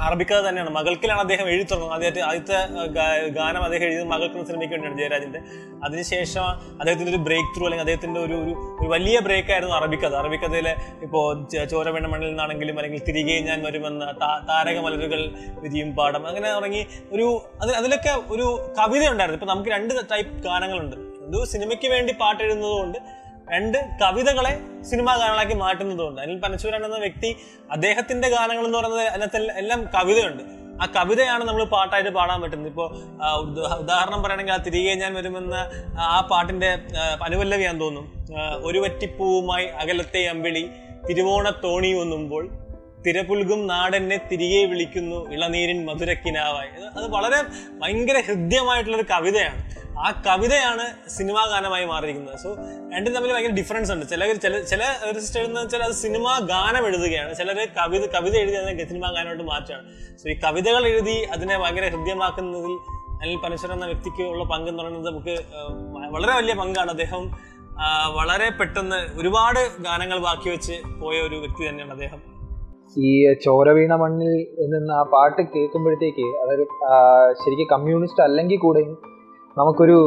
അറബിക്കഥ 0.01 0.39
തന്നെയാണ്. 0.47 0.69
മകൾക്കിലാണ് 0.69 1.19
അദ്ദേഹം 1.19 1.49
എഴുതി 1.49 1.63
തുടങ്ങുന്നത്. 1.63 1.95
ആദ്യമായിട്ട് 1.95 2.19
ആദ്യത്തെ 2.29 3.27
ഗാനം 3.27 3.63
അദ്ദേഹം 3.63 3.83
എഴുതിയത് 3.83 4.07
മകൾക്ക് 4.07 4.45
സിനിമയ്ക്ക് 4.47 4.73
വേണ്ടിയാണ് 4.73 4.99
ജയരാജിന്റെ. 4.99 5.39
അതിനുശേഷം 5.83 6.45
അദ്ദേഹത്തിന്റെ 6.79 7.11
ഒരു 7.11 7.17
ബ്രേക്ക് 7.17 7.57
ത്രൂ 7.57 7.65
അല്ലെങ്കിൽ 7.65 7.85
അദ്ദേഹത്തിന്റെ 7.85 8.19
ഒരു 8.19 8.33
ഒരു 8.81 8.89
വലിയ 8.89 9.19
ബ്രേക്ക് 9.19 9.51
ആയിരുന്നു 9.51 9.75
അറബിക്കഥ. 9.75 10.13
അറബിക്കഥയിലെ 10.15 10.75
ഇപ്പോൾ 11.01 11.47
ചോരവേണ 11.65 12.07
മണ്ണിൽ 12.07 12.27
നിന്നാണെങ്കിലും 12.27 12.79
അല്ലെങ്കിൽ 12.79 13.03
തിരികെ 13.07 13.39
ഞാൻ 13.39 13.63
വരുമെന്ന 13.63 14.11
താരക 14.49 14.79
മലരുകൾ 14.79 15.21
വിധിയും 15.59 15.95
പാടം 15.95 16.27
അങ്ങനെ 16.27 16.51
തുടങ്ങി 16.53 16.87
ഒരു 17.11 17.27
അതിൽ 17.61 17.75
അതിലൊക്കെ 17.75 18.13
ഒരു 18.33 18.47
കവിത 18.79 19.09
ഉണ്ടായിരുന്നു 19.09 19.39
ഇപ്പൊ 19.41 19.53
നമുക്ക് 19.53 19.69
രണ്ട് 19.69 19.93
ടൈപ്പ് 20.11 20.43
ഗാനങ്ങളുണ്ട്. 20.43 20.95
ഒരു 21.29 21.45
സിനിമയ്ക്ക് 21.45 21.87
വേണ്ടി 21.87 22.13
പാട്ട് 22.21 22.43
എഴുതുന്നതുകൊണ്ട് 22.43 22.97
രണ്ട് 23.47 23.77
കവിതകളെ 24.01 24.51
സിനിമാ 24.81 25.13
ഗാനങ്ങളാക്കി 25.17 25.55
മാറ്റുന്നതുകൊണ്ട് 25.55 26.21
അനിൽ 26.21 26.37
പനച്ചൂരൻ 26.39 26.85
എന്ന 26.85 26.97
വ്യക്തി 26.97 27.29
അദ്ദേഹത്തിന്റെ 27.71 28.27
ഗാനങ്ങൾ 28.29 28.65
എന്ന് 28.65 28.77
പറയുന്നത് 28.77 29.07
അതിനകത്ത് 29.07 29.39
എല്ലാം- 29.57 29.85
കവിതയുണ്ട്. 29.95 30.43
ആ 30.81 30.85
കവിതയാണ് 30.95 31.43
നമ്മൾ 31.43 31.63
പാട്ടായിട്ട് 31.65 32.09
പാടാൻ 32.09 32.41
പറ്റുന്നത്. 32.41 32.67
ഇപ്പോൾ 32.67 32.87
ഉദാഹരണം 33.77 34.19
പറയുകയാണെങ്കിൽ 34.23 34.53
ആ 34.53 34.59
തിരികെ 34.65 34.93
ഞാൻ 34.95 35.13
വരുമെന്ന 35.13 35.55
ആ 36.07 36.19
പാട്ടിന്റെ 36.31 36.69
ആ, 36.97 37.05
അനുപല്ലവിയാന്ന് 37.25 37.81
തോന്നും 37.81 38.05
ഒരു 38.63 38.79
വറ്റിപ്പൂവുമായി 38.79 39.65
അകലത്തെ 39.81 40.27
അമ്പിളി 40.27 40.63
തിരുവോണ 41.09 41.49
തോണി 41.63 41.91
ഒന്നുമ്പോൾ 41.95 42.43
തിരപുൽകും 43.05 43.67
നാടെന്നെ 43.67 44.17
തിരികെ 44.31 44.65
വിളിക്കുന്നു 44.65 45.31
ഇളനീരിൻ 45.33 45.85
മധുരക്കിനാവായി. 45.85 46.69
അത് 46.97 47.05
വളരെ 47.15 47.39
ഭയങ്കര 47.81 48.17
ഹൃദ്യമായിട്ടുള്ളൊരു 48.27 49.05
കവിതയാണ്. 49.11 49.61
ആ 50.05 50.23
കവിതയാണ് 50.25 51.09
സിനിമാ 51.09 51.45
ഗാനമായി 51.51 51.85
മാറിയിരിക്കുന്നത്. 51.85 52.39
സോ 52.43 52.49
രണ്ടും 52.93 53.13
തമ്മിൽ 53.13 53.33
ഭയങ്കര 53.33 53.51
ഡിഫറൻസ് 53.51 53.91
ഉണ്ട്. 53.91 54.05
ചില 54.09 54.33
ചില 54.33 54.59
ചില 54.61 54.83
ഒരു 55.03 55.19
സിസ്റ്റർ 55.19 55.41
എന്ന് 55.43 55.61
വെച്ചാൽ 55.61 55.83
അത് 55.83 55.91
സിനിമാ 55.91 56.39
ഗാനം 56.39 56.87
എഴുതുകയാണ്. 56.87 57.35
ചിലർ 57.35 57.59
കവിത 57.77 58.05
കവിത 58.05 58.35
എഴുതി 58.37 58.55
അതിനെ 58.55 58.85
സിനിമാ 58.85 59.09
ഗാനമായിട്ട് 59.15 59.43
മാറ്റുകയാണ്. 59.43 59.87
സോ 60.21 60.29
ഈ 60.29 60.39
കവിതകൾ 60.45 60.87
എഴുതി 60.87 61.17
അതിനെ 61.35 61.57
ഭയങ്കര 61.57 61.89
ഹൃദ്യമാക്കുന്നതിൽ 61.95 62.75
അനിൽ 63.21 63.37
പനശ്വരൻ 63.43 63.73
എന്ന 63.73 63.85
വ്യക്തിക്ക് 63.85 64.21
ഉള്ള 64.21 64.43
പങ്ക് 64.43 64.69
എന്ന് 64.69 64.83
പറയുന്നത് 64.83 65.05
നമുക്ക് 65.05 65.35
വളരെ 66.15 66.33
വലിയ 66.33 66.53
പങ്കാണ്. 66.53 66.89
അദ്ദേഹം 66.89 67.23
വളരെ 68.17 68.49
പെട്ടെന്ന് 68.49 69.19
ഒരുപാട് 69.19 69.59
ഗാനങ്ങൾ 69.79 70.19
ബാക്കി 70.19 70.49
വെച്ച് 70.49 70.75
പോയ 71.01 71.17
ഒരു 71.19 71.35
വ്യക്തി 71.35 71.69
തന്നെയാണ് 71.69 71.91
അദ്ദേഹം. 71.91 72.36
ഈ 72.95 73.11
ചോര 73.43 73.69
വീണ 73.71 73.95
മണ്ണിൽ 73.95 74.31
നിന്ന് 74.71 74.93
ആ 74.93 75.01
പാട്ട് 75.03 75.41
കേൾക്കുമ്പോഴത്തേക്ക് 75.41 76.25
അതായത് 76.41 76.63
ശരിക്കും 77.33 77.67
കമ്മ്യൂണിസ്റ്റ് 77.71 78.23
അല്ലെങ്കിൽ 78.23 78.57
കൂടെയും 78.57 78.93
നമുക്കൊരു 79.57 79.97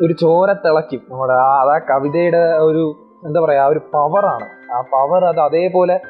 ഒരു 0.00 0.12
ചോര 0.12 0.52
തിളയ്ക്കും. 0.52 1.02
നമ്മുടെ 1.10 1.34
ആ 1.40 1.50
അത് 1.62 1.82
കവിതയുടെ 1.90 2.42
ഒരു 2.60 2.82
എന്താ 3.26 3.40
പറയാ 3.40 3.62
ആ 3.62 3.66
ഒരു 3.66 3.78
പവറാണ് 3.92 4.46
ആ 4.74 4.80
പവർ 4.92 5.24
അത് 5.24 5.40
അതേപോലെ 5.40 6.00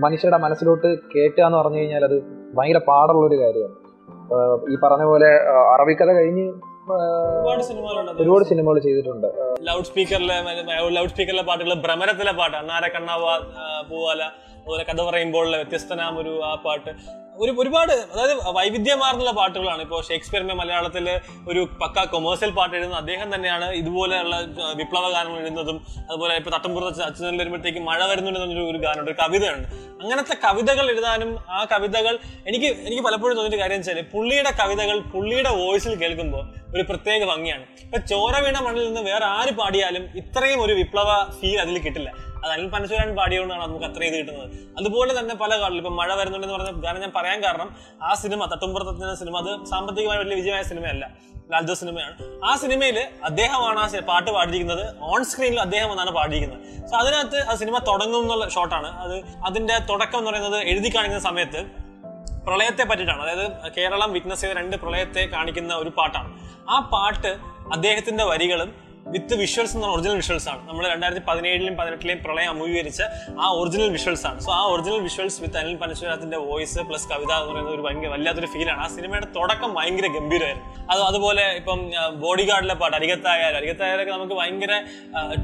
മനുഷ്യരുടെ 0.00 0.38
മനസ്സിലോട്ട് 0.38 0.88
കേട്ടുക 1.14 1.44
എന്ന് 1.46 1.58
പറഞ്ഞു 1.58 1.78
കഴിഞ്ഞാൽ 1.78 2.04
അത് 2.04 2.16
ഭയങ്കര 2.54 2.78
പാടുള്ള 2.86 3.26
ഒരു 3.26 3.36
കാര്യമാണ് 3.36 3.76
ഈ 4.72 4.76
പറഞ്ഞ 4.82 5.04
പോലെ 5.04 5.30
അറബിക്കഥ 5.74 6.12
കഴിഞ്ഞ് 6.12 6.46
ഒരുപാട് 6.88 7.62
സിനിമകൾ 8.50 8.78
ചെയ്തിട്ടുണ്ട്. 8.86 9.26
ലൗഡ് 9.68 9.86
സ്പീക്കറിലെ 9.88 10.36
ലൗഡ് 10.96 11.10
സ്പീക്കറിലെ 11.12 11.44
പാട്ടുകൾ 11.48 11.72
ഭ്രമരത്തിലെ 11.86 12.32
പാട്ട് 12.38 12.56
അണ്ണാര 12.60 12.84
കണ്ണാവ 12.94 13.24
പൂവാല 13.90 14.22
അതുപോലെ 14.60 14.84
കഥ 14.90 15.00
പറയുമ്പോഴുള്ള 15.08 15.56
വ്യത്യസ്തനാം 15.60 16.14
ഒരു 16.22 16.32
ആ 16.50 16.52
പാട്ട്. 16.64 16.92
ഒരു 17.42 17.52
ഒരുപാട് 17.60 17.92
അതായത് 18.12 18.34
വൈവിധ്യമാർന്നുള്ള 18.56 19.32
പാട്ടുകളാണ്. 19.38 19.82
ഇപ്പോൾ 19.86 20.00
ഷേക്സ്പിയറിന്റെ 20.08 20.54
മലയാളത്തിൽ 20.60 21.06
ഒരു 21.50 21.60
പക്ക 21.82 22.04
കൊമേഴ്സ്യൽ 22.12 22.50
പാട്ട് 22.58 22.74
എഴുതുന്ന 22.76 22.96
അദ്ദേഹം 23.02 23.28
തന്നെയാണ് 23.34 23.66
ഇതുപോലെയുള്ള 23.80 24.36
വിപ്ലവ 24.80 25.04
ഗാനങ്ങൾ 25.14 25.38
എഴുതുന്നതും 25.42 25.78
അതുപോലെ 26.10 26.34
ഇപ്പൊ 26.40 26.50
തട്ടമ്പുറത്ത് 26.56 27.02
അച്ഛനിൽ 27.08 27.38
വരുമ്പോഴത്തേക്ക് 27.42 27.82
മഴ 27.90 28.00
വരുന്നുണ്ട് 28.10 28.40
എന്നൊരു 28.40 28.64
ഒരു 28.70 28.78
ഗാനമുണ്ട് 28.86 29.10
ഒരു 29.10 29.18
കവിതയുണ്ട്. 29.22 29.68
അങ്ങനത്തെ 30.02 30.34
കവിതകൾ 30.44 30.86
എഴുതാനും 30.90 31.30
ആ 31.56 31.60
കവിതകൾ 31.72 32.14
എനിക്ക് 32.48 32.68
എനിക്ക് 32.88 33.02
പലപ്പോഴും 33.06 33.34
തോന്നിയൊരു 33.36 33.60
കാര്യം 33.62 33.80
വെച്ചാൽ 33.80 34.00
പുള്ളിയുടെ 34.14 34.52
കവിതകൾ 34.60 34.96
പുള്ളിയുടെ 35.14 35.50
വോയിസിൽ 35.60 35.94
കേൾക്കുമ്പോൾ 36.02 36.44
ഒരു 36.74 36.82
പ്രത്യേക 36.90 37.22
ഭംഗിയാണ്. 37.32 37.64
ഇപ്പൊ 37.86 37.98
ചോര 38.10 38.34
വീണ 38.44 38.58
മണ്ണിൽ 38.66 38.84
നിന്ന് 38.88 39.02
വേറെ 39.10 39.26
ആര് 39.38 39.52
പാടിയാലും 39.60 40.04
ഇത്രയും 40.22 40.60
ഒരു 40.66 40.74
വിപ്ലവ 40.80 41.10
ഫീൽ 41.38 41.58
അതിൽ 41.64 41.78
കിട്ടില്ല. 41.86 42.10
അത് 42.44 42.52
അനിൽ 42.52 42.68
പനശൂരാൻ 42.68 43.16
പാടിയോണ്ടാണ് 43.16 43.62
നമുക്ക് 43.62 43.84
അത്ര 43.84 44.04
ഇത് 44.04 44.14
കിട്ടുന്നത്. 44.14 44.50
അതുപോലെ 44.78 45.18
തന്നെ 45.18 45.34
പല 45.34 45.60
കാലം 45.60 45.76
ഇപ്പൊ 45.76 45.90
മഴ 45.90 46.14
വരുന്നുണ്ടെന്ന് 46.14 46.56
പറഞ്ഞ 46.56 46.80
ഗാനം 46.80 47.00
ഞാൻ 47.00 47.12
പറയാൻ 47.16 47.44
കാരണം 47.44 47.76
ആ 48.02 48.14
സിനിമ 48.14 48.44
തട്ടുംപുറത്തെത്തുന്ന 48.44 49.14
സിനിമ 49.14 49.38
അത് 49.38 49.64
സാമ്പത്തികമായി 49.64 50.18
വലിയ 50.18 50.34
വിജയമായ 50.34 50.62
സിനിമയല്ല. 50.62 51.10
ലാൽജോ 51.52 51.74
സിനിമയാണ്. 51.74 52.44
ആ 52.44 52.56
സിനിമയിൽ 52.56 53.08
അദ്ദേഹമാണ് 53.24 53.78
ആ 53.78 54.00
പാട്ട് 54.00 54.30
പാടിയിരിക്കുന്നത്. 54.30 54.96
ഓൺ 55.00 55.24
സ്ക്രീനിൽ 55.24 55.60
അദ്ദേഹം 55.60 55.90
എന്നാണ് 55.90 56.10
പാടിയിരിക്കുന്നത്. 56.10 56.86
സോ 56.86 56.96
അതിനകത്ത് 56.96 57.46
ആ 57.48 57.54
സിനിമ 57.54 57.78
തുടങ്ങും 57.78 58.22
എന്നുള്ള 58.22 58.48
ഷോട്ടാണ്. 58.48 58.86
അത് 58.86 59.24
അതിന്റെ 59.46 59.78
തുടക്കം 59.78 60.18
എന്ന് 60.18 60.30
പറയുന്നത് 60.30 60.62
എഴുതി 60.62 60.88
കാണിക്കുന്ന 60.94 61.24
സമയത്ത് 61.24 61.66
പ്രളയത്തെ 62.46 62.84
പറ്റിയിട്ടാണ്. 62.84 63.22
അതായത് 63.22 63.72
കേരളം 63.76 64.12
വിറ്റ്നസ് 64.12 64.40
ചെയ്ത 64.40 64.56
രണ്ട് 64.56 64.76
പ്രളയത്തെ 64.76 65.28
കാണിക്കുന്ന 65.32 65.74
ഒരു 65.74 65.88
പാട്ടാണ്. 65.88 66.40
ആ 66.70 66.90
പാട്ട് 66.92 67.36
അദ്ദേഹത്തിന്റെ 67.72 68.24
വരികളും 68.24 68.89
വിത്ത് 69.14 69.34
വിഷ്വൽസ് 69.40 69.72
എന്ന് 69.74 69.84
പറഞ്ഞാൽ 69.84 69.96
ഒറിജിനൽ 69.96 70.16
വിഷ്വൽസ് 70.20 70.48
ആണ്. 70.52 70.60
നമ്മൾ 70.68 70.84
രണ്ടായിരത്തി 70.92 71.22
പതിനേഴിലും 71.28 71.74
പതിനെട്ടിലെയും 71.80 72.20
പ്രളയം 72.26 72.50
അമൂവീകരിച്ച 72.54 73.00
ആ 73.42 73.48
ഒറിജിനൽ 73.60 73.90
വിഷ്വൽസ് 73.96 74.24
ആണ്. 74.30 74.38
സോ 74.46 74.50
ആ 74.58 74.60
ഒറിജിനൽ 74.72 75.00
വിഷ്വൽസ് 75.06 75.38
വിത്ത് 75.44 75.58
അനിൽ 75.60 75.76
പനശ്വരത്തിന്റെ 75.82 76.38
വോയിസ് 76.48 76.80
പ്ലസ് 76.88 77.08
കവിത 77.12 77.32
എന്ന് 77.38 77.50
പറയുന്നത് 77.50 77.74
ഒരു 77.76 77.82
ഭയങ്കര 77.86 78.10
വല്ലാത്തൊരു 78.14 78.50
ഫീലാണ് 78.54 78.80
ആ 78.84 78.88
സിനിമയുടെ 78.96 79.28
തുടക്കം 79.38 79.72
ഭയങ്കര 79.78 80.06
ഗംഭീരമായിരുന്നു. 80.16 80.66
അത് 80.92 81.00
അതുപോലെ 81.08 81.44
ഇപ്പം 81.60 81.80
ബോഡി 82.22 82.44
ഗാർഡിലെ 82.50 82.76
പാട്ട് 82.82 82.96
അരികത്തായാലും 83.00 83.58
അരികത്തായാലൊക്കെ 83.60 84.12
നമുക്ക് 84.16 84.36
ഭയങ്കര 84.40 84.72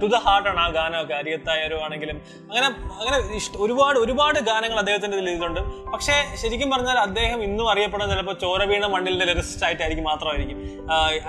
ടു 0.02 0.06
ദ 0.14 0.20
ഹാർട്ടാണ് 0.26 0.60
ആ 0.64 0.68
ഗാനമൊക്കെ. 0.78 1.14
അരികത്തായാലും 1.22 1.82
ആണെങ്കിലും 1.86 2.16
അങ്ങനെ 2.50 2.66
അങ്ങനെ 3.00 3.18
ഒരുപാട് 3.66 3.98
ഒരുപാട് 4.04 4.38
ഗാനങ്ങൾ 4.50 4.78
അദ്ദേഹത്തിന്റെ 4.84 5.18
ഇതിലുണ്ട് 5.18 5.60
പക്ഷേ 5.92 6.16
ശരിക്കും 6.42 6.70
പറഞ്ഞാൽ 6.74 6.98
അദ്ദേഹം 7.06 7.38
ഇന്നും 7.48 7.66
അറിയപ്പെടുന്നത് 7.72 8.14
ചിലപ്പോൾ 8.14 8.38
ചോരവീണ 8.44 8.74
വീണ 8.76 8.86
മണ്ണിലിന്റെ 8.92 9.26
ലിറിസ്റ്റ് 9.28 9.64
ആയിട്ടായിരിക്കും 9.66 10.06
മാത്രമായിരിക്കും. 10.10 10.58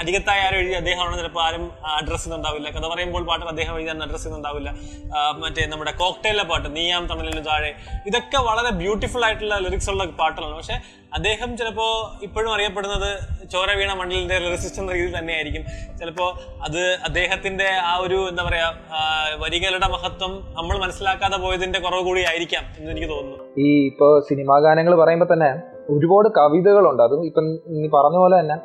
അരികത്തായാലും 0.01 0.57
എഴുതി 0.61 0.75
അദ്ദേഹമാണ് 0.79 1.13
ചിലപ്പോൾ 1.19 1.43
ആരും 1.47 1.63
അഡ്രസ് 1.97 2.26
ചെയ്യുന്നുണ്ടാവില്ല 2.27 2.69
കഥ 2.75 2.85
പറയുമ്പോൾ 2.93 3.23
പാട്ട് 3.29 3.45
അദ്ദേഹം 3.53 3.73
എഴുതാൻ 3.79 4.03
അഡ്രസ് 4.05 4.27
ആഹ് 5.19 5.33
മറ്റേ 5.43 5.65
നമ്മുടെ 5.73 5.93
കോക്ടെയിലെ 6.01 6.43
പാട്ട് 6.51 6.69
നീയാം 6.77 7.03
തണലിന് 7.09 7.43
താഴെ. 7.49 7.71
ഇതൊക്കെ 8.09 8.39
വളരെ 8.49 8.71
ബ്യൂട്ടിഫുൾ 8.81 9.23
ആയിട്ടുള്ള 9.27 9.55
ലിറിക്സ് 9.65 9.89
ഉള്ള 9.93 10.03
പാട്ടുകളാണ്. 10.21 10.55
പക്ഷെ 10.59 10.77
അദ്ദേഹം 11.17 11.49
ചിലപ്പോൾ 11.59 11.91
ഇപ്പോഴും 12.27 12.49
അറിയപ്പെടുന്നത് 12.55 13.09
ചോര 13.53 13.69
വീണ 13.79 13.91
മണ്ഡലിന്റെ 13.99 14.37
ലിറിസിസ്റ്റ് 14.45 14.81
എന്ന 14.81 14.91
രീതിയിൽ 14.97 15.13
തന്നെയായിരിക്കും. 15.19 15.63
ചിലപ്പോൾ 15.99 16.29
അത് 16.67 16.81
അദ്ദേഹത്തിന്റെ 17.07 17.69
ആ 17.91 17.93
ഒരു 18.05 18.17
എന്താ 18.31 18.43
പറയാ 18.49 18.67
വരികളുടെ 19.43 19.87
മഹത്വം 19.95 20.33
നമ്മൾ 20.57 20.75
മനസ്സിലാക്കാതെ 20.83 21.37
പോയതിന്റെ 21.45 21.79
കുറവ് 21.85 22.03
കൂടി 22.09 22.23
ആയിരിക്കാം 22.31 22.63
എന്ന് 22.79 22.91
എനിക്ക് 22.95 23.09
തോന്നുന്നു. 23.13 23.45
ഈ 23.65 23.67
ഇപ്പോൾ 23.91 24.11
സിനിമാ 24.29 24.57
ഗാനങ്ങൾ 24.65 24.95
പറയുമ്പോൾ 25.03 25.29
തന്നെ 25.33 25.51
ഒരുപാട് 25.93 26.27
കവിതകളുണ്ട്. 26.39 27.03
അതും 27.07 27.21
ഇപ്പം 27.29 27.45
നീ 27.75 27.87
പറഞ്ഞ 27.97 28.17
പോലെ 28.23 28.35
തന്നെ 28.41 28.57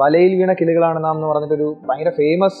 വലയിൽ 0.00 0.32
വീണ 0.38 0.52
കിളികളാണ് 0.52 0.98
നാം 1.04 1.14
എന്ന് 1.16 1.28
പറഞ്ഞിട്ടൊരു 1.28 1.68
ഭയങ്കര 1.88 2.10
ഫേമസ് 2.18 2.60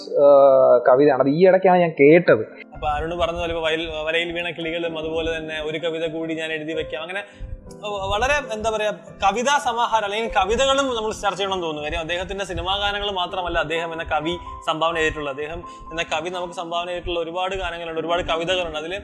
കവിതയാണ്. 0.88 1.20
അത് 1.24 1.30
ഈ 1.38 1.40
ഇടയ്ക്കാണ് 1.48 1.80
ഞാൻ 1.80 1.92
കേട്ടത്. 2.00 2.42
അപ്പൊ 2.76 2.86
അരുണ് 2.94 3.14
പറഞ്ഞ 3.20 3.38
പോലെ 3.42 3.54
വയൽ 3.66 3.82
വലയിൽ 4.06 4.30
വീണ 4.36 4.48
കിളികളും 4.56 4.94
അതുപോലെ 5.02 5.30
തന്നെ 5.36 5.58
ഒരു 5.68 5.78
കവിത 5.84 6.06
കൂടി 6.14 6.32
ഞാൻ 6.40 6.50
എഴുതി 6.56 6.74
വെക്കാം. 6.78 7.02
അങ്ങനെ 7.06 7.22
വളരെ 8.12 8.34
എന്താ 8.54 8.68
പറയാ 8.74 8.90
കവിതാ 9.22 9.54
സമാഹാരം 9.64 10.06
അല്ലെങ്കിൽ 10.08 10.30
കവിതകളും 10.36 10.86
നമ്മൾ 10.96 11.10
ചർച്ച 11.22 11.38
ചെയ്യണമെന്ന് 11.38 11.64
തോന്നുന്നു. 11.66 11.86
കാര്യം 11.86 12.02
അദ്ദേഹത്തിന്റെ 12.04 12.44
സിനിമാ 12.50 12.72
ഗാനങ്ങൾ 12.82 13.08
മാത്രമല്ല 13.20 13.58
അദ്ദേഹം 13.64 13.90
എന്ന 13.94 14.04
കവി 14.12 14.34
സംഭാവന 14.68 14.96
ചെയ്തിട്ടുള്ളത്. 15.00 15.32
അദ്ദേഹം 15.34 15.60
എന്ന 15.92 16.02
കവി 16.12 16.30
നമുക്ക് 16.36 16.56
സംഭാവന 16.60 16.86
ചെയ്തിട്ടുള്ള 16.90 17.18
ഒരുപാട് 17.24 17.54
ഗാനങ്ങളുണ്ട് 17.62 18.00
ഒരുപാട് 18.02 18.22
കവിതകളുണ്ട്. 18.30 18.78
അതിൽ 18.82 18.94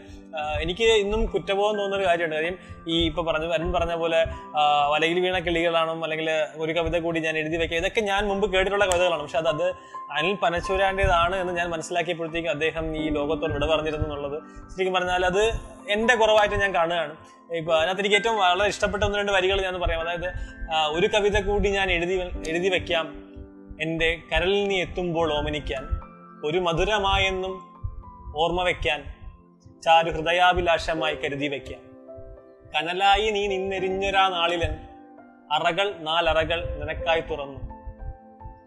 എനിക്ക് 0.65 0.87
ഇന്നും 1.05 1.23
കുറ്റബോധം 1.33 1.75
തോന്നുന്ന 1.79 1.97
ഒരു 2.01 2.07
കാര്യമുണ്ട്. 2.11 2.37
കാര്യം 2.37 2.57
ഈ 2.93 2.99
ഇപ്പൊ 3.09 3.23
പറഞ്ഞു 3.29 3.49
അരുൺ 3.57 3.71
പറഞ്ഞ 3.79 3.95
പോലെ 4.03 4.21
വലയിൽ 4.93 5.19
വീണ 5.25 5.39
കിളികളാണോ 5.47 5.95
അല്ലെങ്കിൽ 6.07 6.31
ഒരു 6.65 6.75
കവിത 6.79 6.99
കൂടി 7.07 7.21
ഞാൻ 7.27 7.37
എഴുതി 7.43 7.59
വെക്കുക 7.63 7.79
ഇതൊക്കെ 7.83 8.05
ഞാൻ 8.11 8.23
മുമ്പ് 8.31 8.47
കേട്ടിട്ടുള്ള 8.55 8.87
കവിതകളാണ്. 8.93 9.23
പക്ഷെ 9.27 9.41
അത് 9.43 9.67
അനിൽ 10.19 10.35
പനച്ചൂരാന്റെതാണ് 10.45 11.37
എന്ന് 11.43 11.53
ഞാൻ 11.59 11.69
മനസ്സിലാക്കിയപ്പോഴത്തേക്കും 11.75 12.53
അദ്ദേഹം 12.57 12.87
ഈ 13.03 13.05
ലോകത്തോട് 13.19 13.53
വിട 13.63 13.71
പറഞ്ഞിരുന്നു 13.71 14.07
എന്നുള്ളത്. 14.07 14.43
ശരിക്കും 14.73 14.95
പറഞ്ഞാൽ 14.95 15.27
അത് 15.27 15.43
എന്റെ 15.89 16.15
കുറവായിട്ട് 16.15 16.55
ഞാൻ 16.55 16.75
കാണുകയാണ്. 16.75 17.17
ഇപ്പൊ 17.53 17.75
അതിനകത്ത് 17.77 18.01
എനിക്ക് 18.01 18.17
ഏറ്റവും 18.17 18.37
വളരെ 18.37 18.69
ഇഷ്ടപ്പെട്ട 18.69 19.05
ഒന്ന് 19.05 19.19
രണ്ട് 19.19 19.33
വരികൾ 19.33 19.63
ഞാൻ 19.63 19.81
പറയാം. 19.81 20.01
അതായത് 20.01 20.29
ഒരു 20.99 21.07
കവിത 21.07 21.47
കൂടി 21.47 21.69
ഞാൻ 21.69 21.91
എഴുതി 21.91 22.15
എഴുതി 22.49 22.69
വെക്കാം. 22.69 23.07
എന്റെ 23.81 24.19
കരളിൽ 24.33 24.69
നീ 24.69 24.81
എത്തുമ്പോൾ 24.81 25.39
ഓമനിക്കാൻ 25.39 25.89
ഒരു 26.45 26.59
മധുരമായെന്നും 26.59 27.55
ഓർമ്മ 28.37 28.63
വെക്കാൻ 28.63 29.05
ചാരു 29.83 30.11
ഹൃദയാഭിലാഷമായി 30.11 31.15
കരുതി 31.15 31.49
വെക്കാം. 31.49 31.81
കനലായി 32.75 33.31
നീ 33.31 33.47
നിന്നെരിഞ്ഞൊരാ 33.47 34.29
നാളിലൻ 34.29 34.79
അറകൾ 35.53 35.95
നാലറകൾ 35.99 36.79
നിനക്കായി 36.81 37.21
തുറന്നു. 37.21 37.61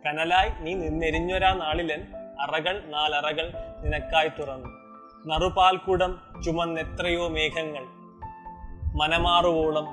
കനലായി 0.06 0.50
നീ 0.60 0.74
നിന്നെരിഞ്ഞൊരാ 0.74 1.54
നാളിലൻ 1.54 2.02
അറകൾ 2.42 2.84
നാലറകൾ 2.86 3.52
നിനക്കായി 3.84 4.28
തുറന്നു. 4.28 4.85
നറുപാൽക്കുടം 5.28 6.12
ചുമന്നെത്രയോ 6.46 7.28
മേഘങ്ങൾ 7.28 7.84
മനമാറുവോളം 9.00 9.86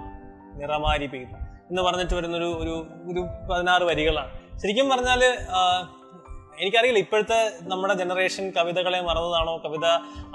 നിറമാരി 0.61 1.07
പെയ്തു. 1.07 1.35
എന്ന് 1.71 1.83
പറഞ്ഞിട്ട് 1.83 2.15
വരുന്നൊരു 2.15 2.51
ഒരു 2.63 2.75
ഒരു 3.13 3.21
പതിനാറ് 3.51 3.83
വരികളാണ്. 3.83 4.31
ശരിക്കും 4.63 4.89
പറഞ്ഞാൽ 4.89 5.25
എനിക്കറിയില്ല 6.61 6.99
ഇപ്പോഴത്തെ 6.99 7.53
നമ്മുടെ 7.63 7.95
ജനറേഷൻ 7.95 8.53
കവിതകളെ 8.57 9.01
മറന്നതാണോ 9.01 9.57
കവിത 9.65 9.87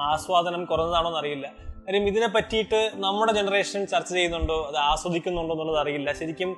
ആസ്വാദനം 0.01 0.65
കുറഞ്ഞതാണോ 0.65 1.09
എന്നറിയില്ല. 1.09 1.47
കാര്യം 1.87 2.07
ഇതിനെ 2.07 2.27
പറ്റിയിട്ട് 2.27 2.91
നമ്മുടെ 2.95 3.31
ജനറേഷൻ 3.31 3.85
ചർച്ച 3.85 4.13
ചെയ്യുന്നുണ്ടോ 4.13 4.65
അത് 4.67 4.77
ആസ്വദിക്കുന്നുണ്ടോ 4.77 5.53
എന്നുള്ളത് 5.53 5.79
അറിയില്ല. 5.81 6.13
ശരിക്കും 6.13 6.49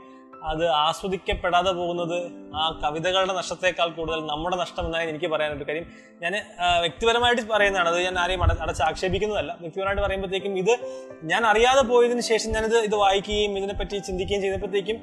അത് 0.43 0.67
ആസ്വദിക്കപ്പെടാതെ 0.67 1.71
പോകുന്നത് 1.71 2.31
ആ 2.55 2.79
കവിതകളുടെ 2.83 3.33
നഷ്ടത്തെക്കാൾ 3.33 3.89
കൂടുതൽ 3.89 4.25
നമ്മുടെ 4.25 4.57
നഷ്ടം 4.57 4.85
എന്നാണ് 4.85 5.09
എനിക്ക് 5.09 5.27
പറയാനായിട്ട് 5.27 5.65
കാര്യം. 5.65 5.85
ഞാൻ 6.21 6.33
വ്യക്തിപരമായിട്ട് 6.81 7.41
പറയുന്നതാണ്. 7.41 7.89
അത് 7.89 8.01
ഞാൻ 8.01 8.19
ആരെയും 8.19 8.43
അട 8.43 8.51
അടച്ച് 8.61 8.83
ആക്ഷേപിക്കുന്നതല്ല. 8.83 9.57
വ്യക്തിപരമായിട്ട് 9.59 10.01
പറയുമ്പോഴത്തേക്കും 10.01 10.57
ഇത് 10.57 10.79
ഞാൻ 11.23 11.45
അറിയാതെ 11.45 11.81
പോയതിനു 11.81 12.21
ശേഷം 12.21 12.51
ഞാനിത് 12.51 12.77
ഇത് 12.77 12.95
വായിക്കുകയും 12.95 13.57
ഇതിനെപ്പറ്റി 13.57 13.97
ചിന്തിക്കുകയും 13.97 14.41
ചെയ്തപ്പോഴത്തേക്കും 14.41 14.97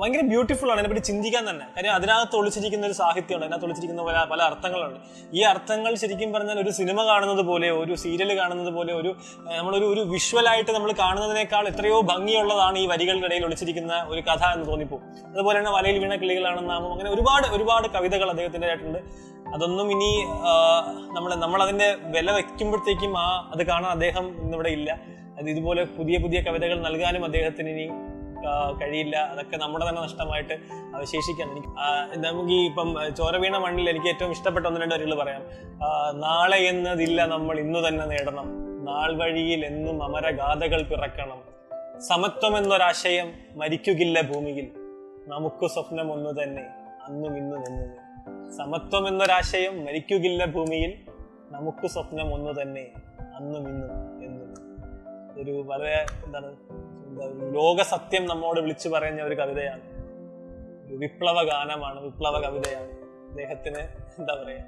ഭയങ്കര 0.00 0.20
ബ്യൂട്ടിഫുൾ 0.20 0.70
ആണ് 0.70 0.80
ഇതിനെപ്പറ്റി 0.80 1.06
ചിന്തിക്കാൻ 1.06 1.50
തന്നെ. 1.50 1.66
കാര്യം 1.76 1.92
അതിനകത്ത് 1.92 2.36
ഒളിച്ചിരിക്കുന്ന 2.36 2.86
ഒരു 2.86 2.92
സാഹിത്യമുണ്ട് 2.92 3.46
അതിനകത്ത് 3.46 3.64
ഒളിച്ചിരിക്കുന്ന 3.64 4.02
പല 4.02 4.24
പല 4.30 4.42
അർത്ഥങ്ങളുണ്ട്. 4.42 5.00
ഈ 5.32 5.42
അർത്ഥങ്ങൾ 5.42 5.94
ശരിക്കും 5.94 6.32
പറഞ്ഞാൽ 6.32 6.60
ഒരു 6.60 6.70
സിനിമ 6.70 7.04
കാണുന്നത് 7.06 7.42
പോലെ 7.42 7.70
ഒരു 7.70 7.94
സീരിയൽ 7.94 8.38
കാണുന്നത് 8.38 8.72
പോലെ 8.72 8.92
ഒരു 8.92 9.16
നമ്മളൊരു 9.56 9.84
ഒരു 9.84 10.00
വിഷ്വലായിട്ട് 10.00 10.70
നമ്മൾ 10.70 10.92
കാണുന്നതിനേക്കാൾ 10.92 11.68
എത്രയോ 11.68 12.00
ഭംഗിയുള്ളതാണ് 12.00 12.78
ഈ 12.78 12.86
വരികളുടെ 12.86 13.26
ഇടയിൽ 13.26 13.44
ഒളിച്ചിരിക്കുന്ന 13.44 14.06
ഒരു 14.08 14.20
കഥ 14.20 14.44
എന്ന് 14.52 14.66
തോന്നിപ്പോ 14.76 14.98
അതുപോലെ 15.32 15.56
തന്നെ 15.58 15.72
വലയിൽ 15.76 15.96
വീണ 16.02 16.14
കിളികളാണ് 16.22 16.60
നാമം. 16.70 16.90
അങ്ങനെ 16.94 17.10
ഒരുപാട് 17.16 17.46
ഒരുപാട് 17.56 17.86
കവിതകൾ 17.96 18.28
അദ്ദേഹത്തിന്റെ 18.34 18.66
ആയിട്ടുണ്ട്. 18.70 19.00
അതൊന്നും 19.54 19.88
ഇനി 19.94 20.10
നമ്മൾ 21.42 21.60
അതിന്റെ 21.66 21.88
വില 22.14 22.28
വയ്ക്കുമ്പോഴത്തേക്കും 22.36 23.12
ആ 23.24 23.28
അത് 23.54 23.62
കാണാൻ 23.70 23.90
അദ്ദേഹം 23.96 24.24
ഇന്നിവിടെ 24.42 24.70
ഇല്ല. 24.78 24.90
അത് 25.38 25.48
ഇതുപോലെ 25.52 25.82
പുതിയ 25.96 26.16
പുതിയ 26.24 26.38
കവിതകൾ 26.46 26.76
നൽകാനും 26.86 27.24
അദ്ദേഹത്തിന് 27.28 27.70
ഇനി 27.74 27.86
കഴിയില്ല. 28.80 29.16
അതൊക്കെ 29.32 29.56
നമ്മുടെ 29.62 29.84
തന്നെ 29.88 30.00
നഷ്ടമായിട്ട് 30.06 30.54
അവശേഷിക്കാൻ 30.96 31.46
എനിക്ക് 31.54 31.70
നമുക്ക് 32.24 32.52
ഈ 32.58 32.60
ഇപ്പം 32.70 32.88
ചോര 33.18 33.36
വീണ 33.44 33.56
മണ്ണിൽ 33.64 33.86
എനിക്ക് 33.92 34.08
ഏറ്റവും 34.12 34.30
ഇഷ്ടപ്പെട്ട 34.36 34.64
ഒന്ന് 34.70 34.80
രണ്ട് 34.82 34.94
വരികൾ 34.96 35.14
പറയാം. 35.22 35.42
നാളെ 36.24 36.58
എന്നതില്ല 36.70 37.26
നമ്മൾ 37.34 37.58
ഇന്നു 37.64 37.80
തന്നെ 37.88 38.06
നേടണം. 38.12 38.48
നാൾ 38.88 39.10
വഴിയിൽ 39.22 39.62
എന്നും 39.70 39.96
അമരഗാഥകൾ 40.06 40.82
പിറക്കണം. 40.90 41.40
സമത്വം 42.00 42.58
എന്നൊരാശയം 42.58 43.34
മരിക്കുകില്ല 43.56 44.20
ഭൂമിയിൽ. 44.20 44.72
നമുക്ക് 45.28 45.66
സ്വപ്നം 45.66 46.12
ഒന്നു 46.12 46.42
തന്നെ 46.42 46.62
അന്നും 47.04 47.36
ഇന്നും 47.36 47.58
എന്നും 47.58 48.06
സമത്വം 48.56 49.08
എന്നൊരാശയം 49.08 49.84
മരിക്കുകില്ല 49.84 50.44
ഭൂമിയിൽ. 50.44 50.98
നമുക്ക് 51.50 51.86
സ്വപ്നം 51.86 52.34
ഒന്നു 52.34 52.62
തന്നെ 52.62 52.92
അന്നും 53.36 53.68
ഇന്നും 53.68 54.22
എന്നും. 54.24 54.46
ഒരു 55.40 55.50
വളരെ 55.50 56.06
എന്താണ് 56.24 56.46
എന്താ 57.06 57.50
ലോക 57.52 57.82
സത്യം 57.82 58.26
നമ്മോട് 58.26 58.60
വിളിച്ചു 58.60 58.88
പറയുന്ന 58.88 59.22
ഒരു 59.22 59.34
കവിതയാണ്. 59.34 59.82
ഒരു 60.86 60.94
വിപ്ലവ 60.94 61.42
ഗാനമാണ് 61.42 62.00
വിപ്ലവ 62.00 62.40
കവിതയാണ് 62.40 62.90
അദ്ദേഹത്തിന് 63.28 63.78
എന്താ 64.18 64.42
പറയാ 64.44 64.64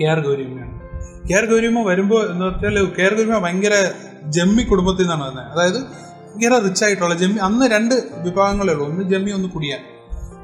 കെ 0.00 0.04
ആർ 0.04 0.20
ഗൗരിയമ്മയാണ്. 0.20 0.74
കെ 1.28 1.34
ആർ 1.34 1.44
ഗൗരിയമ്മ 1.44 1.82
വരുമ്പോൾ 1.82 2.30
എന്ന് 2.30 2.44
വെച്ചാൽ 2.44 2.84
കെ 2.84 3.02
ആർ 3.02 3.12
ഗൗരിയമ്മ 3.12 3.38
ഭയങ്കര 3.38 3.74
ജമ്മി 4.24 4.62
കുടുംബത്തിൽ 4.62 5.02
നിന്നാണ് 5.02 5.22
വന്നത് 5.22 5.44
അതായത് 5.44 5.80
ഭയങ്കര 5.84 6.58
റിച്ച് 6.58 6.84
ആയിട്ടുള്ള 6.84 7.14
ജമ്മി 7.14 7.38
അന്ന് 7.38 7.66
രണ്ട് 7.66 7.94
വിഭാഗങ്ങളേ 8.24 8.72
ഉള്ളൂ. 8.72 8.86
ഒന്ന് 8.86 9.10
ജമ്മി 9.10 9.30
ഒന്ന് 9.30 9.48
കുടിയാൻ. 9.48 9.80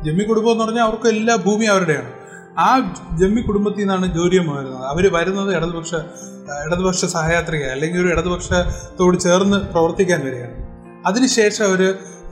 ജമ്മി 0.04 0.24
കുടുംബം 0.24 0.52
എന്ന് 0.52 0.64
പറഞ്ഞാൽ 0.64 0.82
അവർക്ക് 0.82 1.08
എല്ലാ 1.08 1.36
ഭൂമി 1.36 1.64
അവരുടെയാണ്. 1.64 2.12
ആ 2.58 2.68
ജമ്മി 3.18 3.40
കുടുംബത്തിൽ 3.40 3.78
നിന്നാണ് 3.78 4.18
ഗൗരിയമ്മ 4.18 4.58
വരുന്നത്. 4.58 4.84
അവർ 4.84 5.12
വരുന്നത് 5.12 5.56
ഇടതുപക്ഷ 5.56 5.94
ഇടതുപക്ഷ 6.66 7.04
സഹയാത്രിക 7.04 7.64
അല്ലെങ്കിൽ 7.64 8.00
ഒരു 8.00 8.08
ഇടതുപക്ഷത്തോട് 8.08 9.18
ചേർന്ന് 9.18 9.56
പ്രവർത്തിക്കാൻ 9.56 10.20
വരികയാണ്. 10.20 10.56
അതിനുശേഷം 11.06 11.64
അവർ 11.64 11.82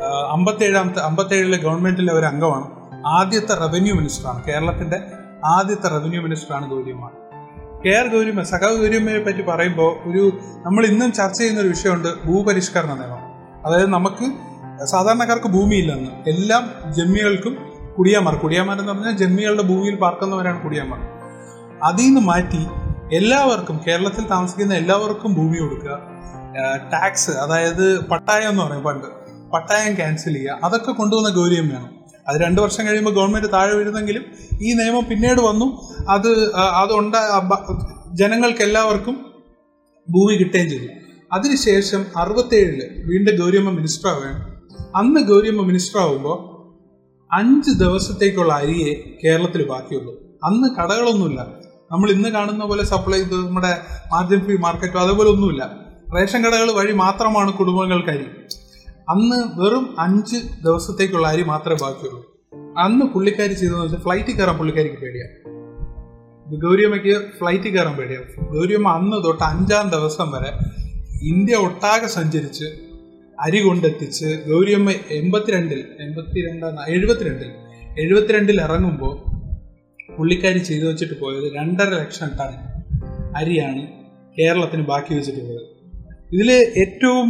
അമ്പത്തേഴാമത്തെ 0.07 1.01
അമ്പത്തേഴിലെ 1.01 1.59
ഗവൺമെന്റിലെ 1.59 2.13
ഒരു 2.13 2.27
അംഗമാണ് 2.27 2.67
ആദ്യത്തെ 3.07 3.55
റവന്യൂ 3.55 3.95
മിനിസ്റ്ററാണ് 3.95 4.45
കേരളത്തിന്റെ 4.45 4.99
ആദ്യത്തെ 5.45 5.89
റവന്യൂ 5.89 6.23
മിനിസ്റ്ററാണ് 6.23 6.71
ഗൗരിയമ്മ 6.71 7.11
കെ 7.87 7.91
ആർ 7.91 8.07
ഗൗരിയമ്മ 8.07 8.43
സഖാവ് 8.43 8.77
ഗൗരിയമ്മയെ 8.77 9.19
പറ്റി 9.19 9.43
പറയുമ്പോൾ 9.43 10.11
ഒരു 10.11 10.33
നമ്മൾ 10.67 10.87
ഇന്നും 10.87 11.13
ചർച്ച 11.13 11.39
ചെയ്യുന്ന 11.39 11.61
ഒരു 11.61 11.69
വിഷയമുണ്ട് 11.69 12.09
ഭൂപരിഷ്കരണ 12.27 12.93
നിയമം. 12.95 13.23
അതായത് 13.67 13.91
നമുക്ക് 13.93 14.27
സാധാരണക്കാർക്ക് 14.85 15.47
ഭൂമിയില്ലെന്ന്. 15.47 16.11
എല്ലാം 16.31 16.93
ജമ്മികൾക്കും 16.93 17.57
കുടിയാമാർ 17.99 18.81
എന്ന് 18.81 18.93
പറഞ്ഞാൽ 18.93 19.17
ജമ്മികളുടെ 19.17 19.63
ഭൂമിയിൽ 19.63 19.95
പാർക്കുന്നവരാണ് 19.95 20.63
കുടിയാമാർ 20.63 21.01
അതിൽ 21.83 22.05
നിന്ന് 22.05 22.21
മാറ്റി 22.21 22.67
എല്ലാവർക്കും 23.17 23.81
കേരളത്തിൽ 23.89 24.27
താമസിക്കുന്ന 24.27 24.75
എല്ലാവർക്കും 24.75 25.35
ഭൂമി 25.35 25.59
കൊടുക്കുക 25.59 25.99
ടാക്സ് 26.93 27.31
അതായത് 27.31 28.09
പട്ടായം 28.09 28.49
എന്ന് 28.49 28.63
പറയും 28.63 28.83
പണ്ട്. 28.83 29.18
പട്ടായം 29.53 29.97
ക്യാൻസൽ 29.97 30.35
ചെയ്യുക. 30.35 30.59
അതൊക്കെ 30.65 30.93
കൊണ്ടുവന്ന 30.93 31.31
ഗൗരിയമ്മയാണ് 31.37 31.89
അത് 32.29 32.41
രണ്ട് 32.41 32.61
വർഷം 32.61 32.87
കഴിയുമ്പോൾ 32.87 33.15
ഗവൺമെന്റ് 33.15 33.53
താഴെ 33.53 33.75
വരുന്നെങ്കിലും 33.75 34.25
ഈ 34.63 34.73
നിയമം 34.73 35.05
പിന്നീട് 35.11 35.41
വന്നു. 35.41 35.67
അത് 36.09 36.31
അതുണ്ട 36.55 37.15
ജനങ്ങൾക്ക് 38.13 38.63
എല്ലാവർക്കും 38.63 39.17
ഭൂമി 40.09 40.35
കിട്ടുകയും 40.37 40.69
ചെയ്തു. 40.71 40.89
അതിനുശേഷം 41.33 42.05
അറുപത്തേഴിൽ 42.17 42.79
വീണ്ടും 43.11 43.35
ഗൗരിയമ്മ 43.41 43.71
മിനിസ്റ്റർ 43.71 44.09
ആവുകയാണ്. 44.11 44.43
അന്ന് 44.97 45.21
ഗൗരിയമ്മ 45.21 45.63
മിനിസ്റ്റർ 45.63 46.01
ആവുമ്പോൾ 46.01 46.39
അഞ്ച് 47.35 47.71
ദിവസത്തേക്കുള്ള 47.71 48.53
അരിയെ 48.53 48.93
കേരളത്തിൽ 49.25 49.69
ബാക്കിയുള്ളൂ. 49.69 50.13
അന്ന് 50.45 50.69
കടകളൊന്നുമില്ല. 50.77 51.41
നമ്മൾ 51.93 52.11
ഇന്ന് 52.11 52.29
കാണുന്ന 52.29 52.65
പോലെ 52.65 52.85
സപ്ലൈ 52.85 53.21
നമ്മുടെ 53.23 53.73
മാർജിൻ 54.13 54.41
ഫ്രീ 54.45 54.57
മാർക്കറ്റോ 54.57 54.99
അതേപോലെ 55.01 55.31
ഒന്നുമില്ല. 55.31 55.63
റേഷൻ 56.17 56.41
കടകൾ 56.45 56.73
വഴി 56.73 56.93
മാത്രമാണ് 56.93 57.53
കുടുംബങ്ങൾക്ക് 57.53 58.09
അരി 58.09 58.27
അന്ന് 59.11 59.61
വെറും 59.61 60.01
അഞ്ച് 60.01 60.37
ദിവസത്തേക്കുള്ള 60.65 61.29
അരി 61.29 61.43
മാത്രമേ 61.43 61.77
ബാക്കിയുള്ളൂ. 61.83 62.21
അന്ന് 62.79 63.05
പുള്ളിക്കാരി 63.07 63.53
ചെയ്തതെന്ന് 63.53 63.85
വെച്ചാൽ 63.85 63.99
ഫ്ലൈറ്റിൽ 63.99 64.37
കയറാൻ 64.37 64.57
പുള്ളിക്കാരിക്ക് 64.57 64.97
പേടിയാണ് 64.97 65.35
ഗൗരിയമ്മയ്ക്ക് 66.61 67.29
ഫ്ലൈറ്റിൽ 67.39 67.77
കയറാൻ 67.77 67.97
പേടിയാണ് 67.97 68.47
ഗൗരിയമ്മ 68.53 68.89
അന്ന് 68.89 69.25
തൊട്ട് 69.25 69.45
അഞ്ചാം 69.45 69.91
ദിവസം 69.91 70.31
വരെ 70.31 70.59
ഇന്ത്യ 71.23 71.57
ഒട്ടാകെ 71.57 72.07
സഞ്ചരിച്ച് 72.07 72.65
അരി 73.41 73.61
കൊണ്ടെത്തിച്ച് 73.61 74.45
ഗൗരിയമ്മ 74.49 74.91
എൺപത്തിരണ്ടിൽ 74.91 75.81
എൺപത്തിരണ്ടാം 76.01 76.91
എഴുപത്തിരണ്ടിൽ 76.91 77.51
എഴുപത്തിരണ്ടിൽ 78.01 78.61
ഇറങ്ങുമ്പോൾ 78.61 79.15
പുള്ളിക്കാരി 80.15 80.59
ചെയ്തു 80.59 80.87
വെച്ചിട്ട് 80.87 81.21
പോയത് 81.21 81.55
രണ്ടര 81.55 81.89
ലക്ഷം 81.89 82.29
ടൺ 82.29 82.53
അരിയാണ് 83.37 83.83
കേരളത്തിന് 84.39 84.83
ബാക്കി 84.83 85.15
വെച്ചിട്ട് 85.15 85.41
പോയത്. 85.41 85.78
ഇതിൽ 86.35 86.51
ഏറ്റവും 86.53 87.29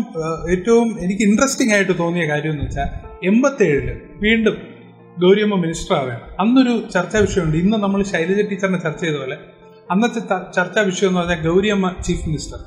ഏറ്റവും 0.53 0.89
എനിക്ക് 1.05 1.23
ഇൻട്രസ്റ്റിംഗ് 1.23 1.73
ആയിട്ട് 1.75 1.99
തോന്നിയ 1.99 2.25
കാര്യം 2.31 2.53
എന്ന് 2.53 2.65
വെച്ചാൽ 2.65 2.89
എൺപത്തേഴിൽ 3.27 3.89
വീണ്ടും 4.25 4.57
ഗൗരിയമ്മ 5.23 5.55
മിനിസ്റ്റർ 5.55 5.95
ആവുകയാണ്. 5.97 6.25
അന്നൊരു 6.41 6.89
ചർച്ചാ 6.95 7.19
വിഷയമുണ്ട്. 7.19 7.57
ഇന്ന് 7.57 7.77
നമ്മൾ 7.77 8.01
ശൈലജ 8.03 8.41
ടീച്ചറിനെ 8.51 8.79
ചർച്ച 8.79 9.01
ചെയ്ത 9.05 9.17
പോലെ 9.17 9.37
അന്നത്തെ 9.93 10.21
ചർച്ചാ 10.57 10.81
വിഷയം 10.81 11.09
എന്ന് 11.09 11.21
പറഞ്ഞാൽ 11.21 11.41
ഗൗരിയമ്മ 11.49 11.95
ചീഫ് 12.07 12.25
മിനിസ്റ്റർ 12.29 12.59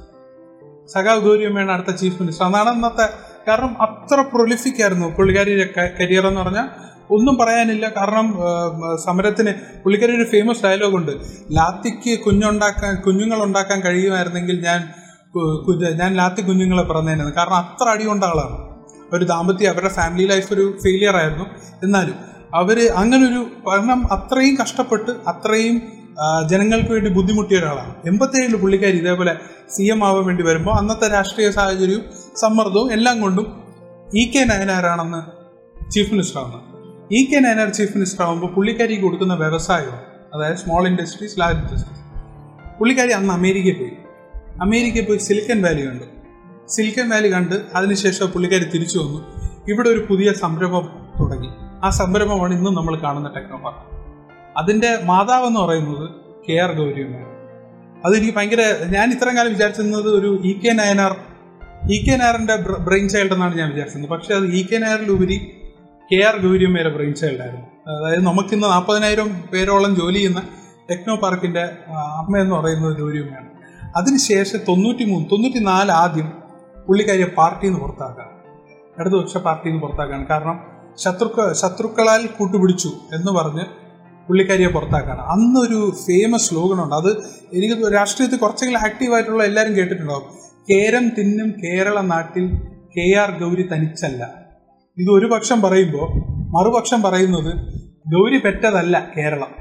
സഖാവ് 0.93 1.21
ഗൗരിയമ്മയാണ് 1.21 1.71
അടുത്ത 1.71 1.91
ചീഫ് 1.95 2.17
മിനിസ്റ്റർ 2.21 2.45
അതാണ് 2.45 2.69
അന്നത്തെ 2.69 3.05
കാരണം 3.47 3.81
അത്ര 3.81 4.21
പ്രൊലിഫിക് 4.33 4.81
ആയിരുന്നു 4.81 5.07
പുള്ളിക്കാരിയുടെ 5.17 5.67
കരിയർ 5.99 6.27
എന്ന് 6.27 6.41
പറഞ്ഞാൽ 6.41 6.67
ഒന്നും 7.15 7.35
പറയാനില്ല. 7.37 7.85
കാരണം 7.97 8.27
സമരത്തിന് 9.05 9.51
പുള്ളിക്കാരി 9.83 10.13
ഒരു 10.17 10.27
ഫേമസ് 10.29 10.63
ഡയലോഗ് 10.65 10.95
ഉണ്ട്. 10.95 11.11
ലാത്തിക്ക് 11.57 12.19
കുഞ്ഞുണ്ടാക്കാൻ 12.25 12.95
കുഞ്ഞുങ്ങൾ 12.95 13.39
ഉണ്ടാക്കാൻ 13.43 13.79
കഴിയുമായിരുന്നെങ്കിൽ 13.81 14.57
ഞാൻ 14.61 14.81
കുഞ്ഞ്- 15.35 15.93
ഞാൻ 15.93 16.15
ലാത്തി 16.15 16.41
കുഞ്ഞുങ്ങളെ 16.41 16.83
പറഞ്ഞതിനാണ് 16.83 17.33
കാരണം 17.33 17.55
അത്ര 17.55 17.89
അടി 17.89 18.03
കൊണ്ട 18.03 18.23
ആളാണ്. 18.23 18.57
ഒരു 19.13 19.25
ദാമ്പത്യം 19.25 19.71
അവരുടെ 19.71 19.89
ഫാമിലി 19.89 20.27
ലൈഫ് 20.27 20.53
ഒരു 20.53 20.77
ഫെയിലിയർ 20.83 21.15
ആയിരുന്നു. 21.17 21.45
എന്നാലും 21.83 22.13
അവർ 22.55 22.91
അങ്ങനെ 22.95 23.27
ഒരു 23.27 23.47
കാരണം 23.67 24.13
അത്രയും 24.13 24.57
കഷ്ടപ്പെട്ട് 24.61 25.11
അത്രയും 25.11 25.81
ജനങ്ങൾക്ക് 26.49 26.89
വേണ്ടി 26.89 27.09
ബുദ്ധിമുട്ടിയ 27.09 27.57
ഒരാളാണ്. 27.57 27.95
എൺപത്തേഴിൽ 28.05 28.55
പുള്ളിക്കാരി 28.55 28.97
ഇതേപോലെ 28.97 29.35
സി 29.69 29.83
എം 29.83 30.05
ആവാൻ 30.05 30.25
വേണ്ടി 30.25 30.43
വരുമ്പോൾ 30.43 30.71
അന്നത്തെ 30.71 31.07
രാഷ്ട്രീയ 31.07 31.49
സാഹചര്യവും 31.51 32.03
സമ്മർദ്ദവും 32.37 32.93
എല്ലാം 32.93 33.21
കൊണ്ടും 33.21 33.63
ഇ 34.13 34.31
കെ 34.31 34.39
നയനാരാണെന്ന് 34.39 35.21
ചീഫ് 35.91 36.11
മിനിസ്റ്റർ 36.11 36.39
ആവുന്നത് 36.41 36.61
E 37.13 37.25
K 37.25 37.39
Nayanar 37.39 37.69
chief 37.69 37.97
minister 37.97 38.23
ആകുമ്പോൾ 38.23 38.47
പുള്ളിക്കാരി 38.47 38.95
കൊടുക്കുന്ന 38.95 39.33
വ്യവസായം 39.33 39.95
അതായത് 40.33 40.57
സ്മോൾ 40.57 40.87
ഇൻഡസ്ട്രീസ് 40.87 41.39
ലാർജ് 41.39 41.57
ഇൻഡസ്ട്രീസ് 41.57 41.99
പുള്ളിക്കാരി 42.79 43.11
അന്ന് 43.11 43.33
അമേരിക്കയിൽ 43.33 43.75
പോയി. 43.75 43.91
അമേരിക്കയിൽ 44.61 45.05
പോയി 45.05 45.17
സിലിക്കൻ 45.17 45.61
വാലി 45.61 45.87
കണ്ടു. 45.87 46.03
സിലിക്കൻ 46.69 47.09
വാലി 47.09 47.33
കണ്ട് 47.33 47.55
അതിനുശേഷം 47.75 48.27
പുള്ളിക്കാരി 48.27 48.63
തിരിച്ചു 48.63 48.99
വന്നു. 48.99 49.19
ഇവിടെ 49.67 49.89
ഒരു 49.89 50.05
പുതിയ 50.09 50.33
സംരംഭം 50.33 50.85
തുടങ്ങി. 51.19 51.49
ആ 51.83 51.89
സംരംഭമാണ് 51.89 52.53
ഇന്നും 52.53 52.73
നമ്മൾ 52.75 52.95
കാണുന്ന 52.95 53.29
ടെക്നോ 53.35 53.57
പാർക്ക് 53.57 55.05
മാതാവ് 55.05 55.45
എന്ന് 55.45 55.59
പറയുന്നത് 55.59 56.09
കെ 56.45 56.53
ആർ 56.53 56.71
ഗൗരിയമ്മയാണ്. 56.71 57.31
അതെനിക്ക് 58.05 58.35
ഭയങ്കര 58.35 58.61
ഞാൻ 58.87 59.11
ഇത്രയും 59.11 59.37
കാലം 59.37 59.53
വിചാരിച്ചിരുന്നത് 59.53 60.07
ഒരു 60.07 60.41
E 60.43 60.59
K 60.59 60.71
Nayanar 60.71 61.15
E 61.91 61.97
K 62.05 62.15
നായറിന്റെ 62.15 62.55
brain 62.55 63.09
child 63.09 63.33
എന്നാണ് 63.33 63.55
ഞാൻ 63.57 63.69
വിചാരിച്ചിരുന്നത്. 63.69 64.11
പക്ഷെ 64.11 64.33
അത് 64.35 64.43
ഇ 64.43 64.65
കെ 64.65 64.77
നായറിലുപരി 64.77 65.37
കെ 66.11 66.25
ആർ 66.25 66.37
ഗൗരിയമ്മയുടെ 66.45 66.89
ബ്രെയിൻ 66.89 67.13
ചൈൽഡ് 67.13 67.41
ആയിരുന്നു. 67.41 67.67
അതായത് 67.87 68.25
നമുക്കിന്ന് 68.25 68.67
നാൽപ്പതിനായിരം 68.67 69.43
പേരോളം 69.53 69.95
ജോലി 69.95 70.15
ചെയ്യുന്ന 70.15 70.41
ടെക്നോ 70.91 71.15
അമ്മയെന്ന് 71.15 71.59
അമ്മ 72.21 72.37
എന്ന് 72.37 72.55
പറയുന്നത് 72.55 72.97
ഗൗരിയമ്മയാണ്. 72.97 73.47
അതിനുശേഷം 73.95 74.59
തൊണ്ണൂറ്റി 74.67 75.03
മൂന്ന് 75.03 75.29
തൊണ്ണൂറ്റി 75.29 75.59
നാല് 75.59 75.91
ആദ്യം 75.91 76.31
പുള്ളിക്കാരിയെ 76.87 77.25
പാർട്ടിയിൽ 77.25 77.71
നിന്ന് 77.71 77.81
പുറത്താക്കാൻ 77.81 78.27
ഇടതുപക്ഷ 78.99 79.37
പാർട്ടിയിൽ 79.37 79.73
നിന്ന് 79.73 79.87
പുറത്താക്കാണ് 79.87 80.27
കാരണം 80.27 80.59
ശത്രുക്ക 80.97 81.53
ശത്രുക്കളാൽ 81.53 82.25
കൂട്ടുപിടിച്ചു 82.25 82.87
എന്ന് 82.87 83.31
പറഞ്ഞ് 83.31 83.65
പുള്ളിക്കാരിയെ 84.27 84.67
പുറത്താക്കാണ്. 84.67 85.19
അന്നൊരു 85.19 85.91
ഫേമസ് 86.07 86.49
സ്ലോഗനുണ്ട് 86.49 86.95
അത് 86.95 87.11
എനിക്ക് 87.53 87.93
രാഷ്ട്രീയത്തിൽ 87.93 88.37
കുറച്ചെങ്കിലും 88.37 88.79
ആക്റ്റീവായിട്ടുള്ള 88.79 89.43
എല്ലാവരും 89.43 89.75
കേട്ടിട്ടുണ്ടാവും. 89.75 90.23
കേരം 90.69 91.09
തിന്നും 91.09 91.51
കേരള 91.51 92.01
നാട്ടിൽ 92.01 92.57
കെ 92.97 93.17
ആർ 93.17 93.31
ഗൗരി 93.31 93.69
തനിച്ചല്ല. 93.73 94.23
ഇത് 94.97 95.09
ഒരു 95.09 95.25
പക്ഷം 95.25 95.61
പറയുമ്പോൾ 95.61 96.07
മറുപക്ഷം 96.57 97.01
പറയുന്നത് 97.01 97.51
ഗൗരി 98.13 98.37
പെറ്റതല്ല 98.37 99.11
കേരളം. 99.17 99.60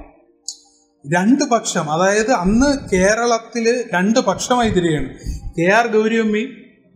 രണ്ട് 1.05 1.45
പക്ഷം. 1.53 1.93
അതായത് 1.93 2.33
അന്ന് 2.33 2.71
കേരളത്തിൽ 2.93 3.67
രണ്ട് 3.95 4.19
പക്ഷമായി 4.21 4.71
തിരികെയാണ് 4.71 5.11
കെ 5.59 5.67
ആർ 5.73 5.87
ഗൗരിയമ്മി 5.87 6.43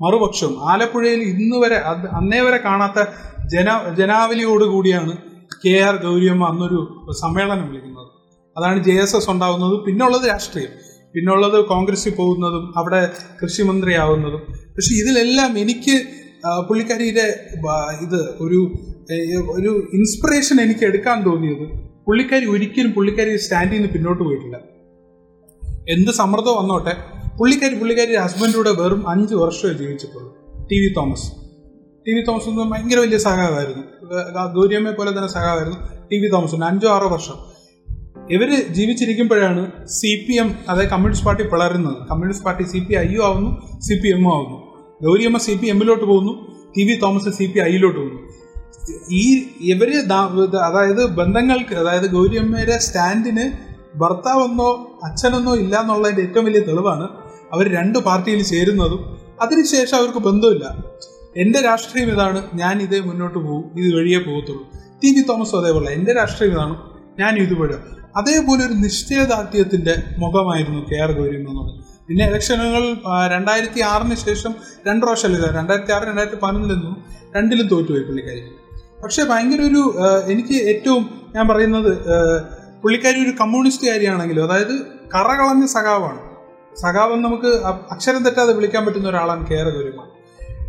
മറുപക്ഷം 0.01 0.71
ആലപ്പുഴയിൽ 0.71 1.21
ഇന്ന് 1.23 1.57
വരെ 1.57 1.77
അന്നേ 2.19 2.41
വരെ 2.41 2.57
കാണാത്ത 2.57 3.01
ജന 3.49 3.95
ജനാവലിയോടുകൂടിയാണ് 3.99 5.17
കെ 5.65 5.75
ആർ 5.81 5.97
ഗൗരിയമ്മ 6.05 6.49
അന്നൊരു 6.49 6.81
സമ്മേളനം 7.21 7.69
വിളിക്കുന്നത്. 7.69 8.09
അതാണ് 8.57 8.85
ജെ 8.85 8.93
എസ് 8.93 9.17
എസ് 9.17 9.31
ഉണ്ടാവുന്നത്. 9.31 9.85
പിന്നുള്ളത് 9.85 10.29
രാഷ്ട്രീയം. 10.29 10.73
പിന്നുള്ളത് 11.15 11.65
കോൺഗ്രസിൽ 11.65 12.15
പോകുന്നതും 12.15 12.79
അവിടെ 12.79 13.11
കൃഷിമന്ത്രിയാവുന്നതും. 13.43 14.43
പക്ഷെ 14.77 14.93
ഇതിലെല്ലാം 14.95 15.59
എനിക്ക് 15.59 15.97
പുള്ളിക്കാരിയുടെ 16.69 17.27
ഇത് 18.03 18.21
ഒരു 18.45 18.61
ഒരു 19.57 19.73
ഇൻസ്പിറേഷൻ 19.95 20.61
എനിക്ക് 20.61 20.85
എടുക്കാൻ 20.85 21.19
തോന്നിയത് 21.25 21.94
പുള്ളിക്കാരി 22.07 22.47
ഒരിക്കലും 22.55 22.91
പുള്ളിക്കാരി 22.97 23.37
സ്റ്റാൻഡിൽ 23.45 23.77
നിന്ന് 23.77 23.91
പിന്നോട്ട് 23.95 24.23
പോയിട്ടില്ല. 24.25 24.57
എന്ത് 25.95 26.11
സമ്മർദ്ദം 26.21 26.55
വന്നോട്ടെ 26.61 26.93
പുള്ളിക്കാരി 27.39 27.75
പുള്ളിക്കാരി 27.81 28.15
ഹസ്ബൻഡിലൂടെ 28.25 28.73
വെറും 28.81 29.01
അഞ്ച് 29.13 29.35
വർഷമേ 29.43 29.73
ജീവിച്ചിട്ടുള്ളൂ. 29.81 30.31
T 30.71 30.77
V 30.83 30.89
Thomas. 30.99 31.27
T 32.07 32.13
V 32.17 32.23
Thomas 32.29 32.49
എന്ന് 32.51 32.65
ഭയങ്കര 32.73 32.99
വലിയ 33.05 33.19
സഹായമായിരുന്നു 33.27 33.85
ഗൗരിയമ്മയെ 34.57 34.95
പോലെ 35.01 35.11
തന്നെ 35.17 35.31
സഹായമായിരുന്നു 35.37 35.79
ടി 36.11 36.17
വി 36.23 36.29
തോമസിന് 36.35 36.67
അഞ്ചോ 36.71 36.89
ആറോ 36.97 37.09
വർഷം. 37.15 37.39
ഇവർ 38.35 38.51
ജീവിച്ചിരിക്കുമ്പോഴാണ് 38.77 39.63
സി 39.99 40.11
പി 40.27 40.35
എം 40.43 40.51
അതായത് 40.69 40.91
കമ്മ്യൂണിസ്റ്റ് 40.93 41.27
പാർട്ടി 41.29 41.45
പിളരുന്നത്. 41.53 41.99
കമ്മ്യൂണിസ്റ്റ് 42.11 42.47
പാർട്ടി 42.49 42.65
സി 42.73 42.81
പി 42.89 42.95
ഐയും 43.05 43.23
ആവുന്നു 43.29 43.51
സി 43.87 43.95
പി 44.03 44.09
എമ്മും 44.17 44.31
ആവുന്നു. 44.37 44.59
ഗൗരിയമ്മ 45.07 45.39
സി 45.47 45.55
പി 45.63 45.67
എമ്മിലോട്ട് 45.75 46.05
പോകുന്നു 46.13 46.35
T 46.77 46.85
V 46.89 46.95
Thomas 47.03 47.33
C 47.39 47.47
P 47.55 47.61
ഐയിലോട്ട് 47.71 47.99
പോകുന്നു. 48.01 48.21
ഈ 49.21 49.25
ഇവർ 49.73 49.91
അതായത് 50.69 51.03
ബന്ധങ്ങൾക്ക് 51.21 51.75
അതായത് 51.83 52.07
ഗൗരിയമ്മയുടെ 52.17 52.79
സ്റ്റാൻഡിന് 52.87 53.45
ഭർത്താവെന്നോ 54.03 54.71
അച്ഛനെന്നോ 55.07 55.53
ഇല്ല 55.65 55.75
എന്നുള്ളതിന്റെ 55.81 56.23
ഏറ്റവും 56.23 56.45
വലിയ 56.45 56.61
തെളിവാണ് 56.69 57.07
അവർ 57.55 57.67
രണ്ട് 57.79 57.99
പാർട്ടിയിൽ 57.99 58.41
ചേരുന്നതും. 58.53 59.03
അതിനുശേഷം 59.45 59.97
അവർക്ക് 59.99 60.19
ബന്ധമില്ല. 60.19 60.65
എന്റെ 61.43 61.61
രാഷ്ട്രീയം 61.61 62.09
ഇതാണ് 62.15 62.41
ഞാൻ 62.55 62.83
ഇതേ 62.83 62.99
മുന്നോട്ട് 63.01 63.39
പോകും 63.39 63.65
ഇത് 63.79 63.89
വഴിയേ 63.97 64.21
പോകത്തുള്ളൂ. 64.27 64.65
ടി 65.03 65.09
വി 65.15 65.23
തോമസും 65.29 65.59
അതേപോലെ 65.61 65.89
എന്റെ 65.99 66.13
രാഷ്ട്രീയം 66.21 66.53
ഇതാണ് 66.55 66.75
ഞാൻ 67.19 67.35
ഇതുപോലെ 67.45 67.77
അതേപോലെ 68.21 68.63
ഒരു 68.67 68.75
നിശ്ചയദാർഢ്യത്തിന്റെ 68.85 69.95
മുഖമായിരുന്നു 70.23 70.81
കെ 70.91 70.99
ആർ 71.05 71.13
ഗൗരിയമ്മ 71.19 71.49
എന്നുള്ളത്. 71.51 71.81
പിന്നെ 72.09 72.25
ഇലക്ഷനുകൾ 72.31 72.85
രണ്ടായിരത്തി 73.35 73.81
ആറിന് 73.93 74.17
ശേഷം 74.27 74.53
രണ്ട് 74.89 75.03
പ്രാവശ്യമല്ല 75.05 75.47
രണ്ടായിരത്തി 75.59 75.93
ആറ് 75.93 76.05
രണ്ടായിരത്തി 76.11 76.41
പതിനൊന്നിൽ 76.43 76.71
നിന്നും 76.75 76.97
രണ്ടിലും 77.37 77.67
തോറ്റുപോയി 77.67 78.05
പുള്ളിക്കാരി. 78.11 78.43
പക്ഷെ 79.05 79.23
ഭയങ്കര 79.25 79.61
ഒരു 79.61 79.83
എനിക്ക് 80.33 80.57
ഏറ്റവും 80.71 81.03
ഞാൻ 81.35 81.49
പറയുന്നത് 81.49 81.91
പുള്ളിക്കാരി 82.83 83.19
ഒരു 83.25 83.33
കമ്മ്യൂണിസ്റ്റ് 83.41 83.87
കാര്യമാണെങ്കിലും 83.91 84.45
അതായത് 84.45 84.75
കറകളഞ്ഞ 85.15 85.67
സഖാവാണ്. 85.67 86.21
സഖാവം 86.83 87.23
നമുക്ക് 87.23 87.51
അക്ഷരം 87.91 88.23
തെറ്റാതെ 88.25 88.53
വിളിക്കാൻ 88.53 88.87
പറ്റുന്ന 88.87 89.09
ഒരാളാണ് 89.09 89.47
കേര 89.47 89.65
ഗൗരിയമ്മ. 89.69 90.03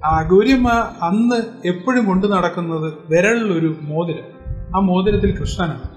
ആ 0.06 0.28
ഗൗരിയമ്മ 0.32 0.70
അന്ന് 1.02 1.68
എപ്പോഴും 1.68 2.06
കൊണ്ടു 2.06 2.28
നടക്കുന്നത് 2.28 2.94
വിരളിലൊരു 3.10 3.76
മോതിരം. 3.82 4.28
ആ 4.76 4.80
മോതിരത്തിൽ 4.80 5.40
കൃഷ്ണനാണ്. 5.40 5.90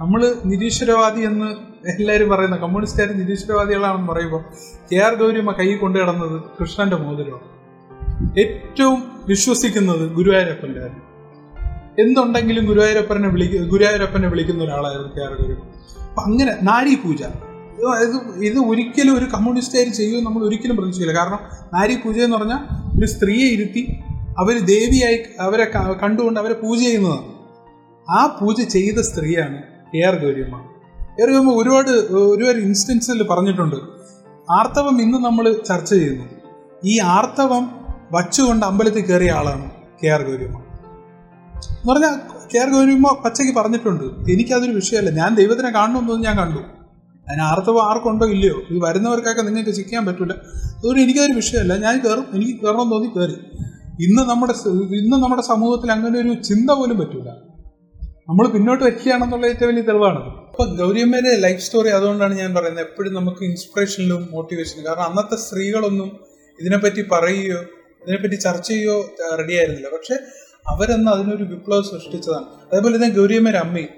നമ്മൾ 0.00 0.34
നിരീശ്വരവാദി 0.44 1.20
എന്ന് 1.20 1.48
എല്ലാവരും 1.90 2.28
പറയുന്ന 2.28 2.56
കമ്മ്യൂണിസ്റ്റുകാർ 2.56 3.12
നിരീശ്വരവാദികളാണെന്ന് 3.18 4.12
പറയുമ്പോൾ 4.12 4.42
കെ 4.92 4.96
ആർ 4.96 5.14
ഗൗരിയമ്മ 5.14 5.52
കൈ 5.52 5.68
കൊണ്ടു 5.74 5.98
കിടന്നത് 5.98 6.42
കൃഷ്ണന്റെ 6.60 6.96
മോതിരമാണ്. 6.96 7.48
ഏറ്റവും 8.38 8.98
വിശ്വസിക്കുന്നത് 9.28 10.04
ഗുരുവായൂരപ്പന്റെ 10.10 11.09
എന്തുണ്ടെങ്കിലും 12.00 12.64
ഗുരുവായൂരപ്പനെ 12.66 13.28
വിളിക്ക 13.28 13.62
ഗുരുവായൂരപ്പനെ 13.72 14.28
വിളിക്കുന്ന 14.28 14.64
ഒരാളായിരുന്നു 14.64 15.12
കെ 15.16 15.22
ആർ 15.26 15.32
ഗൗരിയമ്മ 15.40 15.64
അപ്പൊ 16.08 16.22
അങ്ങനെ 16.22 16.52
നാരി 16.62 16.94
പൂജ 17.04 17.22
ഇത് 18.04 18.16
ഇത് 18.48 18.58
ഒരിക്കലും 18.70 19.18
ഒരു 19.18 19.26
കമ്മ്യൂണിസ്റ്റുകാർ 19.34 19.88
ചെയ്യുമെന്ന് 19.98 20.26
നമ്മൾ 20.26 20.42
ഒരിക്കലും 20.44 20.76
പ്രതീക്ഷിക്കില്ല 20.76 21.14
കാരണം 21.18 21.40
നാരി 21.74 21.94
പൂജ 22.04 22.18
എന്ന് 22.18 22.36
പറഞ്ഞാൽ 22.36 22.62
ഒരു 22.98 23.06
സ്ത്രീയെ 23.06 23.46
ഇരുത്തി 23.56 23.82
അവർ 24.38 24.56
ദേവിയായി 24.72 25.18
അവരെ 25.40 25.66
കണ്ടുകൊണ്ട് 26.02 26.40
അവരെ 26.40 26.54
പൂജ 26.54 26.80
ചെയ്യുന്നതാണ്. 26.80 27.28
ആ 28.08 28.20
പൂജ 28.40 28.60
ചെയ്ത 28.76 28.98
സ്ത്രീയാണ് 29.00 29.58
K 29.92 30.00
R 30.08 30.14
Gauriamma. 30.24 30.56
K 31.16 31.22
R 31.22 31.28
Gauriamma 31.30 31.54
ഒരുപാട് 31.62 31.90
ഒരുപാട് 32.32 32.58
ഇൻസ്റ്റൻസിൽ 32.58 33.22
പറഞ്ഞിട്ടുണ്ട്. 33.32 33.76
ആർത്തവം 34.58 34.96
ഇന്ന് 35.02 35.18
നമ്മൾ 35.24 35.44
ചർച്ച 35.68 35.90
ചെയ്യുന്നു. 35.94 36.26
ഈ 36.84 36.98
ആർത്തവം 37.16 37.64
വച്ചുകൊണ്ട് 38.12 38.66
അമ്പലത്തിൽ 38.66 39.04
കയറിയ 39.06 39.32
ആളാണ് 39.32 39.66
കെ 40.02 40.08
ആർ 40.08 40.22
ഗൗരിയമ്മ. 40.28 40.58
എന്ന് 41.68 41.92
പറഞ്ഞാൽ 41.92 42.14
കെ 42.52 42.58
ആർ 42.58 42.68
പച്ചയ്ക്ക് 43.24 43.54
പറഞ്ഞിട്ടുണ്ട്. 43.58 44.04
എനിക്കതൊരു 44.32 44.72
വിഷയമല്ല. 44.72 45.10
ഞാൻ 45.10 45.34
ദൈവത്തിനെ 45.34 45.70
കാണണമെന്നൊന്നും 45.70 46.26
ഞാൻ 46.28 46.36
കണ്ടു. 46.36 46.58
അതിന് 47.28 47.42
ആർത്തവം 47.42 47.82
ആർക്കുണ്ടോ 47.90 48.26
ഇല്ലയോ? 48.26 48.56
ഇത് 48.70 48.78
വരുന്നവർക്കൊക്കെ 48.84 49.42
നിങ്ങൾക്ക് 49.42 49.70
ചിക്കാൻ 49.70 50.06
പറ്റില്ല 50.06 50.32
അതുകൊണ്ട് 50.76 51.00
എനിക്കതൊരു 51.00 51.32
വിഷയമല്ല. 51.32 51.76
ഞാൻ 51.76 51.98
കയറും. 51.98 52.26
എനിക്ക് 52.34 52.54
കയറണം 52.60 52.90
തോന്നി 52.90 53.08
കയറി. 53.16 53.36
ഇന്ന് 54.06 54.22
നമ്മുടെ 54.22 54.54
ഇന്ന് 54.96 55.16
നമ്മുടെ 55.22 55.42
സമൂഹത്തിൽ 55.42 55.92
അങ്ങനെ 55.92 56.20
ഒരു 56.20 56.42
ചിന്ത 56.42 56.70
പോലും 56.70 56.98
പറ്റില്ല 56.98 57.28
നമ്മൾ 58.28 58.48
പിന്നോട്ട് 58.48 58.84
വയ്ക്കുകയാണെന്നുള്ള 58.84 59.46
ഏറ്റവും 59.46 59.68
വലിയ 59.70 59.82
തെളിവാണ് 59.82 60.18
അപ്പൊ 60.50 60.64
ഗൗരിയമ്മയുടെ 60.64 61.36
ലൈഫ് 61.36 61.60
സ്റ്റോറി 61.60 61.88
അതുകൊണ്ടാണ് 61.88 62.34
ഞാൻ 62.34 62.54
പറയുന്നത്. 62.54 62.84
എപ്പോഴും 62.84 63.14
നമുക്ക് 63.14 63.44
ഇൻസ്പിറേഷനിലും 63.44 64.28
മോട്ടിവേഷനും 64.30 64.86
കാരണം 64.86 65.02
അന്നത്തെ 65.02 65.36
സ്ത്രീകളൊന്നും 65.36 66.20
ഇതിനെപ്പറ്റി 66.60 67.04
പറയുകയോ 67.12 67.60
ഇതിനെപ്പറ്റി 68.02 68.34
ചർച്ച 68.34 68.68
ചെയ്യുകയോ 68.68 68.98
റെഡി 69.38 69.54
ആയിരുന്നില്ല. 69.54 69.88
പക്ഷെ 69.88 70.16
അവരന്ന് 70.68 71.10
അതിനൊരു 71.10 71.44
വിപ്ലവം 71.44 71.82
സൃഷ്ടിച്ചതാണ്. 71.82 72.44
അതേപോലെ 72.44 72.96
തന്നെ 72.96 73.08
ഗൗരിയമ്മയുടെ 73.08 73.58
അമ്മയും. 73.58 73.88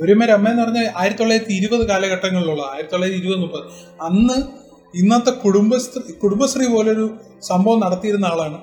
ഗൗരിയമ്മയുടെ 0.00 0.32
അമ്മ 0.32 0.48
എന്ന് 0.48 0.62
പറഞ്ഞാൽ 0.62 0.92
ആയിരത്തി 0.96 1.20
തൊള്ളായിരത്തി 1.20 1.52
ഇരുപത് 1.52 1.88
കാലഘട്ടങ്ങളിലുള്ള 1.88 2.62
ആയിരത്തി 2.62 2.92
തൊള്ളായിരത്തി 2.92 3.26
ഇരുപത് 3.26 3.40
മുപ്പത് 3.40 3.62
അന്ന് 4.02 4.66
ഇന്നത്തെ 4.96 5.30
കുടുംബശ്രീ 5.30 6.12
കുടുംബശ്രീ 6.12 6.66
പോലൊരു 6.66 7.18
സംഭവം 7.42 7.80
നടത്തിയിരുന്ന 7.80 8.26
ആളാണ് 8.26 8.62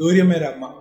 ഗൗരിയമ്മയുടെ 0.00 0.44
അമ്മ. 0.44 0.74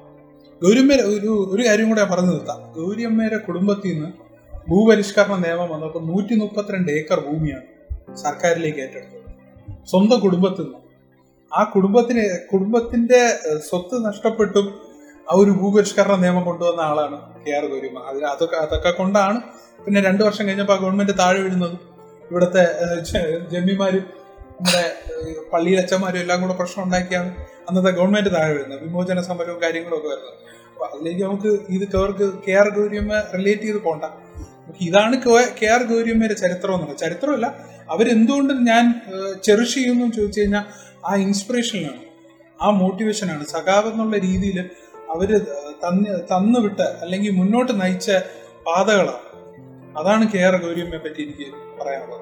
ഗൗരിയമ്മയുടെ 0.63 1.03
ഒരു 1.03 1.49
ഒരു 1.51 1.67
കാര്യം 1.67 1.89
കൂടെ 1.89 2.03
പറഞ്ഞു 2.03 2.31
നിർത്താം. 2.31 2.73
ഗൗരിയമ്മയുടെ 2.73 3.37
കുടുംബത്തിൽ 3.37 3.93
നിന്ന് 3.93 4.23
ഭൂപരിഷ്കരണ 4.69 5.35
നിയമം 5.35 5.69
വന്നപ്പോൾ 5.69 6.05
നൂറ്റി 6.05 6.35
മുപ്പത്തിരണ്ട് 6.35 6.91
ഏക്കർ 6.91 7.19
ഭൂമിയാണ് 7.19 8.15
സർക്കാരിലേക്ക് 8.15 8.79
ഏറ്റെടുത്തത്. 8.79 9.19
സ്വന്തം 9.85 10.19
കുടുംബത്തിൽ 10.19 10.63
നിന്ന്. 10.63 10.79
ആ 11.57 11.63
കുടുംബത്തിന് 11.63 12.47
കുടുംബത്തിന്റെ 12.53 13.39
സ്വത്ത് 13.69 14.05
നഷ്ടപ്പെട്ടും 14.05 14.82
ആ 15.27 15.35
ഒരു 15.35 15.51
ഭൂപരിഷ്കരണ 15.51 16.15
നിയമം 16.23 16.43
കൊണ്ടുവന്ന 16.45 16.81
ആളാണ് 16.81 17.17
കെ 17.45 17.51
ആർ 17.57 17.65
ഗൗരിയമ്മ. 17.71 17.99
അതിൽ 18.09 18.23
അതൊക്കെ 18.25 18.55
അതൊക്കെ 18.55 18.91
കൊണ്ടാണ് 18.91 19.39
പിന്നെ 19.85 20.01
രണ്ടു 20.01 20.23
വർഷം 20.23 20.47
കഴിഞ്ഞപ്പോൾ 20.47 20.73
ആ 20.73 20.81
ഗവൺമെന്റ് 20.83 21.13
താഴെ 21.21 21.39
വീഴുന്നതും. 21.39 21.79
ഇവിടുത്തെ 22.31 22.63
ജമ്മിമാരും 23.53 24.03
നമ്മുടെ 24.57 24.83
പള്ളിയിൽ 25.13 25.37
പള്ളിയിലെ 25.53 25.81
അച്ഛന്മാരും 25.81 26.19
എല്ലാം 26.19 26.41
കൂടെ 26.41 26.53
പ്രശ്നം 26.53 26.83
ഉണ്ടാക്കിയാണ് 26.83 27.29
അന്നത്തെ 27.67 27.91
ഗവൺമെന്റ് 27.91 28.31
താഴെ 28.35 28.53
വരുന്നത് 28.57 28.81
വിമോചന 28.83 29.21
സമരവും 29.21 29.61
കാര്യങ്ങളും 29.61 29.97
ഒക്കെ 29.97 30.07
വരുന്നത്. 30.07 30.37
അപ്പൊ 30.73 30.85
അതിലേക്ക് 30.87 31.23
നമുക്ക് 31.23 31.51
ഇത് 31.75 31.85
കവർക്ക് 31.93 32.25
കെ 32.45 32.53
ആർ 32.61 32.69
ഗൗരിയമ്മ 32.77 33.13
റിലേറ്റ് 33.37 33.61
ചെയ്ത് 33.61 33.81
പോണ്ട. 33.83 34.03
ഇതാണ് 34.81 35.15
കെ 35.59 35.67
ആർ 35.75 35.83
ഗൗരിയമ്മയുടെ 35.83 36.33
ചരിത്രം 36.33 36.73
എന്നുള്ളത് 36.75 36.97
ചരിത്രമല്ല 36.97 37.47
അവരെന്തുകൊണ്ട് 37.89 38.53
ഞാൻ 38.71 38.83
ചെറിഷ് 39.43 39.75
ചെയ്യുന്നു 39.75 40.05
ചോദിച്ചു 40.17 40.39
കഴിഞ്ഞാൽ 40.39 40.65
ആ 41.05 41.15
ഇൻസ്പിറേഷനിലാണ് 41.15 42.01
ആ 42.61 42.69
മോട്ടിവേഷനാണ് 42.69 43.43
സഖാവ് 43.45 43.87
എന്നുള്ള 43.91 44.17
രീതിയിൽ 44.17 44.57
അവർ 45.11 45.29
തന്ന് 45.83 46.11
തന്നുവിട്ട 46.31 46.81
അല്ലെങ്കിൽ 47.03 47.31
മുന്നോട്ട് 47.39 47.81
നയിച്ച 47.81 48.11
പാതകളാണ് 48.67 49.29
അതാണ് 49.99 50.23
കെ 50.33 50.41
ആർ 50.47 50.55
ഗൗരിയമ്മയെ 50.65 51.01
പറ്റി 51.05 51.21
എനിക്ക് 51.23 51.47
പറയാനുള്ളത്. 51.79 52.19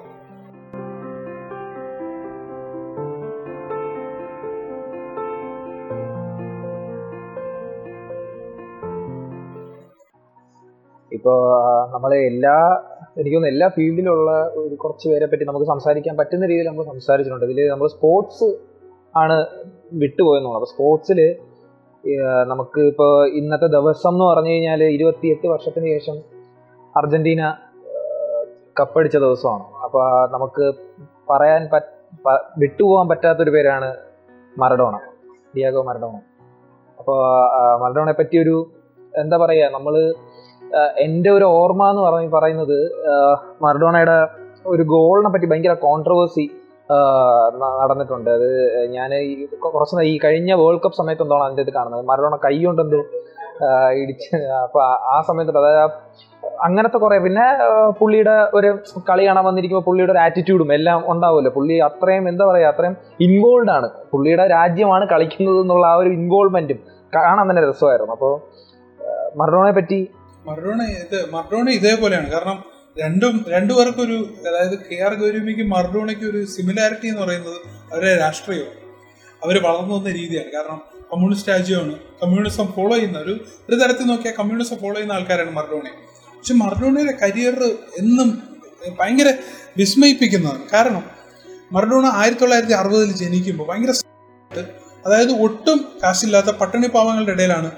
ഇപ്പോൾ 11.12 11.40
നമ്മളെ 11.92 12.18
എല്ലാ 12.26 12.56
എനിക്ക് 13.20 13.38
എല്ലാ 13.46 13.68
ഫീൽഡിലുള്ള 13.68 14.30
ഒരു 14.60 14.74
കുറച്ച് 14.74 15.06
പേരെ 15.08 15.26
പറ്റി 15.26 15.44
നമുക്ക് 15.44 15.66
സംസാരിക്കാൻ 15.66 16.14
പറ്റുന്ന 16.16 16.46
രീതിയിൽ 16.46 16.66
നമ്മൾ 16.66 16.84
സംസാരിച്ചിട്ടുണ്ട്. 16.84 17.44
ഇതിൽ 17.44 17.68
നമ്മൾ 17.68 17.88
സ്പോർട്സ് 17.88 18.48
ആണ് 19.16 19.36
വിട്ടുപോയെന്നുള്ളത്. 19.92 20.58
അപ്പോൾ 20.60 20.70
സ്പോർട്സിൽ 20.74 21.20
നമുക്ക് 22.50 22.80
ഇപ്പോൾ 22.80 23.28
ഇന്നത്തെ 23.38 23.66
ദിവസം 23.66 24.10
എന്ന് 24.12 24.24
പറഞ്ഞു 24.24 24.50
കഴിഞ്ഞാൽ 24.50 24.80
ഇരുപത്തിയെട്ട് 24.84 25.46
വർഷത്തിന് 25.46 25.86
ശേഷം 25.86 26.16
അർജന്റീന 26.96 27.42
കപ്പടിച്ച 28.80 29.16
ദിവസമാണ്. 29.16 29.64
അപ്പോൾ 29.84 30.04
നമുക്ക് 30.32 30.64
പറയാൻ 31.30 31.68
പറ്റ 31.72 31.88
വിട്ടുപോകാൻ 32.58 33.08
പറ്റാത്തൊരു 33.08 33.50
പേരാണ് 33.50 33.88
മറഡോണ 34.58 34.96
ഡിയാഗോ 35.56 35.82
മറഡോണ. 35.82 36.16
അപ്പോൾ 36.98 37.18
മറഡോണയെ 37.82 38.16
പറ്റിയൊരു 38.18 38.56
എന്താ 39.22 39.36
പറയുക 39.36 39.70
നമ്മൾ 39.72 39.94
എന്റെ 41.06 41.30
ഒരു 41.30 41.44
ഓർമ്മ 41.44 41.90
എന്ന് 41.90 42.02
പറഞ്ഞ് 42.02 42.28
പറയുന്നത് 42.28 42.78
മറഡോണയുടെ 43.62 44.18
ഒരു 44.66 44.82
ഗോളിനെ 44.82 45.30
പറ്റി 45.30 45.46
ഭയങ്കര 45.46 45.72
കോൺട്രവേഴ്സി 45.72 46.50
നടന്നിട്ടുണ്ട്. 47.82 48.30
അത് 48.30 48.86
ഞാൻ 48.86 49.14
ഈ 49.14 49.46
കുറച്ച് 49.46 50.02
ഈ 50.02 50.18
കഴിഞ്ഞ 50.24 50.52
വേൾഡ് 50.52 50.80
കപ്പ് 50.80 50.96
സമയത്ത് 50.96 51.22
എന്താണ് 51.22 51.42
അതിന്റെ 51.42 51.62
ഇത് 51.62 51.72
കാണുന്നത്? 51.72 52.06
മറഡോണ 52.06 52.36
കൈ 52.36 52.64
കൊണ്ടെന്തോ 52.64 53.04
ഇടിച്ച് 53.92 54.36
അപ്പൊ 54.36 54.82
ആ- 54.82 55.18
ആ 55.18 55.22
സമയത്ത് 55.28 55.58
അതായത് 55.58 55.90
അങ്ങനത്തെ 56.60 56.98
കുറെ 56.98 57.18
പിന്നെ 57.18 57.42
പുള്ളിയുടെ 57.90 58.48
ഒരു 58.54 58.78
കളി 59.10 59.26
കാണാൻ 59.26 59.44
വന്നിരിക്കുമ്പോൾ 59.44 59.84
പുള്ളിയുടെ 59.84 60.12
ഒരു 60.12 60.18
ആറ്റിറ്റ്യൂഡും 60.18 60.74
എല്ലാം 60.74 61.04
ഉണ്ടാവുമല്ലോ. 61.06 61.50
പുള്ളി 61.50 61.78
അത്രയും 61.78 62.28
എന്താ 62.28 62.46
പറയുക 62.46 62.66
അത്രയും 62.66 62.96
ഇൻവോൾവ് 63.20 63.70
ആണ്. 63.70 63.90
പുള്ളിയുടെ 64.12 64.48
രാജ്യമാണ് 64.48 65.08
കളിക്കുന്നത് 65.08 65.60
എന്നുള്ള 65.60 65.86
ആ 65.86 65.94
ഒരു 65.94 66.08
ഇൻവോൾവ്മെന്റും 66.08 66.78
കാണാൻ 67.14 67.50
തന്നെ 67.50 67.68
രസമായിരുന്നു. 67.68 68.12
അപ്പോൾ 68.12 68.40
മറഡോണയെ 69.36 69.72
പറ്റി? 69.72 70.10
മറഡോണ 70.46 70.82
ഇത് 70.82 71.24
മറഡോണ 71.32 71.68
ഇതേപോലെയാണ്. 71.68 72.30
കാരണം 72.30 72.64
രണ്ടും 72.96 73.44
രണ്ടു 73.48 73.72
ഒരു 74.00 74.34
അതായത് 74.48 74.78
കെ 74.78 74.96
ആർ 75.02 75.14
ഗൗരവിക്കും 75.14 75.70
മർഡോണയ്ക്കും 75.70 76.30
ഒരു 76.30 76.44
സിമിലാരിറ്റി 76.44 77.06
എന്ന് 77.08 77.20
പറയുന്നത് 77.20 77.58
അവരെ 77.92 78.18
രാഷ്ട്രീയമാണ് 78.18 78.80
അവർ 79.44 79.62
വളർന്നു 79.62 79.94
വന്ന 79.94 80.10
രീതിയാണ്. 80.10 80.50
കാരണം 80.52 80.80
കമ്മ്യൂണിസ്റ്റ് 81.12 81.52
രാജ്യമാണ്. 81.52 81.94
കമ്മ്യൂണിസം 82.22 82.66
ഫോളോ 82.66 82.94
ചെയ്യുന്ന 82.94 83.18
ഒരു 83.18 83.44
ഒരു 83.68 83.76
തരത്തിൽ 83.76 84.02
നോക്കിയാൽ 84.02 84.34
കമ്മ്യൂണിസം 84.34 84.76
ഫോളോ 84.76 84.94
ചെയ്യുന്ന 84.94 85.12
ആൾക്കാരാണ് 85.12 85.50
മർഡോണെ. 85.50 85.90
പക്ഷെ 86.36 86.54
മർഡോണയുടെ 86.54 87.14
കരിയർ 87.22 87.56
എന്നും 87.98 88.42
ഭയങ്കര 89.00 89.34
വിസ്മയിപ്പിക്കുന്നതാണ്. 89.76 90.62
കാരണം 90.72 91.02
മർഡോണ 91.72 92.06
ആയിരത്തി 92.14 92.40
തൊള്ളായിരത്തി 92.40 92.72
അറുപതിൽ 92.72 93.12
ജനിക്കുമ്പോൾ 93.16 93.68
ഭയങ്കര 93.68 93.92
അതായത് 95.06 95.42
ഒട്ടും 95.42 95.78
കാശില്ലാത്ത 96.04 96.46
പട്ടിണി 96.46 96.86
പാവങ്ങളുടെ 96.86 97.32
ഇടയിലാണ് 97.32 97.70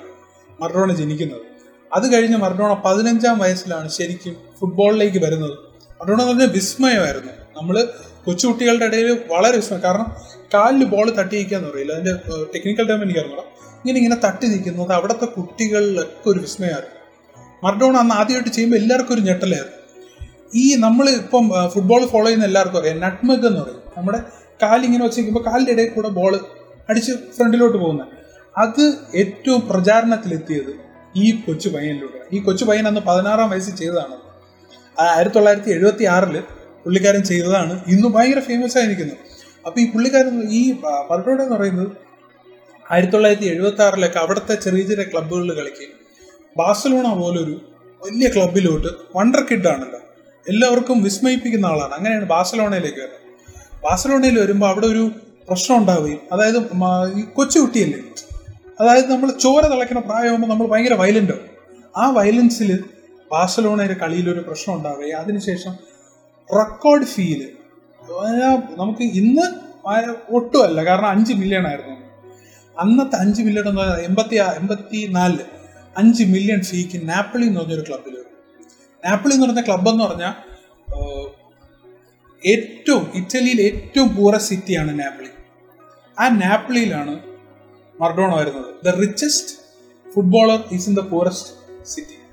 മർഡോണ 0.61 0.93
ജനിക്കുന്നത്. 0.93 1.41
അത് 1.93 2.15
കഴിഞ്ഞ് 2.15 2.37
മർഡോണ 2.37 2.83
പതിനഞ്ചാം 2.85 3.39
വയസ്സിലാണ് 3.39 3.89
ശരിക്കും 3.89 4.37
ഫുട്ബോളിലേക്ക് 4.65 5.19
വരുന്നത്. 5.19 5.51
മറഡോണ 5.51 6.21
എന്ന് 6.21 6.33
പറഞ്ഞാൽ 6.33 6.47
വിസ്മയമായിരുന്നു. 6.47 7.33
നമ്മൾ 7.57 7.89
കൊച്ചുകുട്ടികളുടെ 8.25 8.85
ഇടയിൽ 8.85 9.19
വളരെ 9.31 9.57
വിസ്മയം. 9.57 9.83
കാരണം 9.83 10.17
കാലിൽ 10.55 10.85
ബോൾ 10.85 11.11
തട്ടി 11.11 11.37
നിൽക്കാന്ന് 11.37 11.69
പറയില്ല. 11.69 11.93
അതിന്റെ 11.93 12.13
ടെക്നിക്കൽ 12.55 12.89
ടൈം 12.89 13.03
എനിക്ക് 13.03 13.21
അറിഞ്ഞോളാം 13.21 13.47
ഇങ്ങനെ 13.79 13.99
ഇങ്ങനെ 13.99 14.27
തട്ടി 14.27 14.47
നിൽക്കുന്നത് 14.47 14.93
അവിടുത്തെ 14.93 15.25
കുട്ടികളിലൊക്കെ 15.25 16.31
ഒരു 16.31 16.39
വിസ്മയമായിരുന്നു. 16.39 16.95
മർഡോണ 17.65 17.97
അന്ന് 17.97 18.15
ആദ്യമായിട്ട് 18.15 18.51
ചെയ്യുമ്പോൾ 18.51 18.77
എല്ലാവർക്കും 18.77 19.15
ഒരു 19.15 19.21
ഞെട്ടലായിരുന്നു. 19.21 19.79
ഈ 20.55 20.77
നമ്മൾ 20.77 21.09
ഇപ്പം 21.09 21.51
ഫുട്ബോൾ 21.75 22.07
ഫോളോ 22.07 22.25
ചെയ്യുന്ന 22.25 22.45
എല്ലാവർക്കും 22.45 22.81
അറിയാം. 22.81 23.01
നട്ട്മഗ് 23.01 23.47
എന്ന് 23.47 23.61
പറയും. 23.61 23.83
നമ്മുടെ 23.97 24.23
കാലിങ്ങനെ 24.63 25.05
വെച്ച് 25.05 25.21
നിൽക്കുമ്പോൾ 25.21 25.51
കാലിന്റെ 25.51 25.73
ഇടയിൽ 25.73 25.89
കൂടെ 25.89 26.09
ബോൾ 26.09 26.41
അടിച്ച് 26.89 27.13
ഫ്രണ്ടിലോട്ട് 27.13 27.79
പോകുന്നത്. 27.79 28.07
അത് 28.59 28.95
ഏറ്റവും 29.15 29.69
പ്രചാരണത്തിലെത്തിയത് 29.69 30.75
ഈ 31.17 31.33
കൊച്ചു 31.33 31.69
പയ്യനിലൂടെ 31.69 32.37
ഈ 32.37 32.43
കൊച്ചു 32.43 32.65
പയ്യൻ 32.65 32.87
അന്ന് 32.87 33.01
പതിനാറാം 33.01 33.51
വയസ്സിൽ 33.51 33.77
ചെയ്തതാണ്. 33.77 34.24
ആയിരത്തി 35.01 35.35
തൊള്ളായിരത്തി 35.35 35.71
എഴുപത്തി 35.71 36.05
ആറിൽ 36.05 36.41
പുള്ളിക്കാരൻ 36.85 37.23
ചെയ്തതാണ്. 37.23 37.85
ഇന്നും 37.87 38.13
ഭയങ്കര 38.13 38.41
ഫേമസ് 38.41 38.79
ആയിരിക്കുന്നു. 38.79 39.15
അപ്പോൾ 39.15 39.69
അപ്പൊ 39.69 39.81
ഈ 39.81 39.91
പുള്ളിക്കാരൻ 39.93 40.49
ഈ 40.49 40.73
പർഡോഡ 41.11 41.43
എന്ന് 41.43 41.57
പറയുന്നത് 41.57 41.89
ആയിരത്തി 42.91 43.13
തൊള്ളായിരത്തി 43.13 43.47
എഴുപത്തി 43.47 43.83
ആറിലൊക്കെ 43.83 44.19
അവിടുത്തെ 44.19 44.55
ചെറിയ 44.55 44.83
ചെറിയ 44.83 45.05
ക്ലബ്ബുകളിൽ 45.05 45.53
കളിക്കുകയും 45.53 45.93
ബാഴ്സലോണ 46.57 47.13
പോലൊരു 47.13 47.61
വലിയ 48.05 48.29
ക്ലബിലോട്ട് 48.29 48.89
വണ്ടർ 49.17 49.43
കിഡ് 49.51 49.69
ആണല്ലോ. 49.69 50.01
എല്ലാവർക്കും 50.49 51.03
വിസ്മയിപ്പിക്കുന്ന 51.03 51.67
ആളാണ്. 51.67 51.93
അങ്ങനെയാണ് 51.93 52.25
ബാഴ്സലോണയിലേക്ക് 52.25 52.99
വരുന്നത്. 52.99 53.21
ബാഴ്സലോണയിൽ 53.85 54.41
വരുമ്പോൾ 54.41 54.67
അവിടെ 54.67 54.87
ഒരു 54.87 55.11
പ്രശ്നം 55.49 55.77
ഉണ്ടാവുകയും 55.77 56.21
അതായത് 56.33 56.59
ഈ 57.19 57.23
കൊച്ചു 57.23 57.59
കുട്ടിയല്ലേ? 57.59 58.01
അതായത് 58.81 59.11
നമ്മൾ 59.11 59.31
ചോര 59.31 59.67
തിളയ്ക്കുന്ന 59.67 60.01
പ്രായമാകുമ്പോൾ 60.01 60.49
നമ്മൾ 60.49 60.67
ഭയങ്കര 60.67 60.95
വയലന്റ് 60.95 61.33
ആ 61.97 62.11
വയലൻസിൽ 62.11 62.85
ബാഴ്സലോണയുടെ 63.33 63.95
കളിയിൽ 63.95 64.31
ഒരു 64.31 64.41
പ്രശ്നം 64.41 64.75
ഉണ്ടാവുകയും 64.75 65.19
അതിനുശേഷം 65.19 65.75
റെക്കോർഡ് 66.59 67.05
ഫീൽ 67.05 67.51
നമുക്ക് 68.79 69.03
ഇന്ന് 69.03 69.47
ഒട്ടുമല്ല 70.33 70.85
കാരണം 70.85 71.09
അഞ്ച് 71.09 71.33
മില്യൺ 71.33 71.67
ആയിരുന്നു. 71.67 71.95
അന്നത്തെ 72.79 73.17
അഞ്ച് 73.17 73.43
മില്യൺ 73.43 73.69
എന്ന് 73.69 73.81
പറഞ്ഞാൽ 73.81 73.99
എൺപത്തി 73.99 74.35
എൺപത്തി 74.35 75.07
നാലിൽ 75.11 75.41
അഞ്ച് 75.97 76.25
മില്യൺ 76.25 76.63
ഫീക്ക് 76.63 77.09
നാപ്പിളി 77.09 77.47
എന്ന് 77.47 77.61
പറഞ്ഞൊരു 77.61 77.85
ക്ലബിൽ 77.89 78.17
നാപ്പിളി 79.07 79.35
എന്ന് 79.35 79.47
പറഞ്ഞ 79.47 79.61
ക്ലബ് 79.61 79.89
എന്ന് 79.89 80.05
പറഞ്ഞാൽ 80.05 80.35
ഏറ്റവും 82.47 83.13
ഇറ്റലിയിൽ 83.15 83.61
ഏറ്റവും 83.61 84.17
പൂറ 84.17 84.37
സിറ്റിയാണ് 84.37 85.01
നാപ്പിളി. 85.01 85.31
ആ 86.21 86.29
നാപ്പിളിയിലാണ് 86.29 87.21
മർഡോണ 88.01 88.35
വരുന്നത്. 88.35 88.75
The 88.85 88.89
richest 89.01 89.57
footballer 90.15 90.65
is 90.73 90.89
in 90.89 90.95
the 90.97 91.01
poorest 91.01 91.85
city 91.85 92.24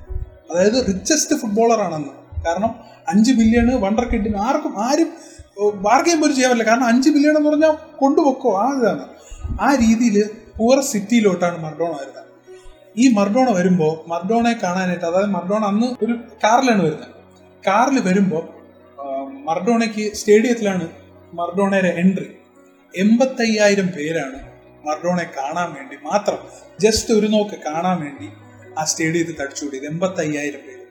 അതായത് 0.52 0.78
റിച്ചസ്റ്റ് 0.90 1.36
ഫുട്ബോളർ 1.42 1.80
ആണെന്ന്. 1.88 2.14
കാരണം 2.48 2.72
അഞ്ച് 3.12 3.32
ബില്യണ് 3.40 3.74
വണ്ടർ 3.84 4.06
കിഡിന് 4.12 4.38
ആർക്കും 4.48 4.74
ആരും 4.88 5.10
ബാർഗെയിൻ 5.86 6.18
പോലും 6.22 6.36
ചെയ്യാൻ 6.36 6.52
പറ്റില്ല 6.52 6.68
കാരണം 6.70 6.88
അഞ്ച് 6.92 7.10
ബില്യൺ 7.16 7.36
എന്ന് 7.38 7.50
പറഞ്ഞാൽ 7.50 7.74
കൊണ്ടുപോക്കോ 8.02 8.52
ആ 8.64 8.68
ഇതാണ്. 8.78 9.04
ആ 9.66 9.70
രീതിയിൽ 9.84 10.18
പൂർ 10.58 10.78
സിറ്റിയിലോട്ടാണ് 10.92 11.58
മർഡോണ 11.66 11.92
വരുന്നത്. 12.02 12.28
ഈ 12.98 13.06
മർഡോണ 13.18 13.50
വരുമ്പോൾ 13.58 13.94
മർഡോണയെ 14.12 14.56
കാണാനായിട്ട് 14.64 15.06
അതായത് 15.06 15.32
മർഡോണ 15.38 15.64
അന്ന് 15.66 15.88
ഒരു 16.06 16.14
കാറിലാണ് 16.44 16.82
വരുന്നത്. 16.88 17.08
കാറിൽ 17.68 18.00
വരുമ്പോൾ 18.00 18.44
മർഡോണയ്ക്ക് 19.50 20.06
സ്റ്റേഡിയത്തിലാണ് 20.20 20.86
മർഡോണയുടെ 21.40 21.92
എൻട്രി 22.02 22.30
എൺപത്തയ്യായിരം 22.94 23.88
പേരാണ് 23.98 24.40
മർഡോണയെ 24.88 25.28
കാണാൻ 25.38 25.70
വേണ്ടി 25.78 25.96
മാത്രം 26.04 26.40
ജസ്റ്റ് 26.80 27.12
ഒരു 27.14 27.28
നോക്ക് 27.28 27.58
കാണാൻ 27.68 27.98
വേണ്ടി 28.02 28.28
ആ 28.80 28.84
സ്റ്റേഡിയത്തിൽ 28.84 29.36
തടിച്ചുകൂടിയത് 29.42 29.86
എൺപത്തയ്യായിരം 29.86 30.60
പേര്. 30.60 30.82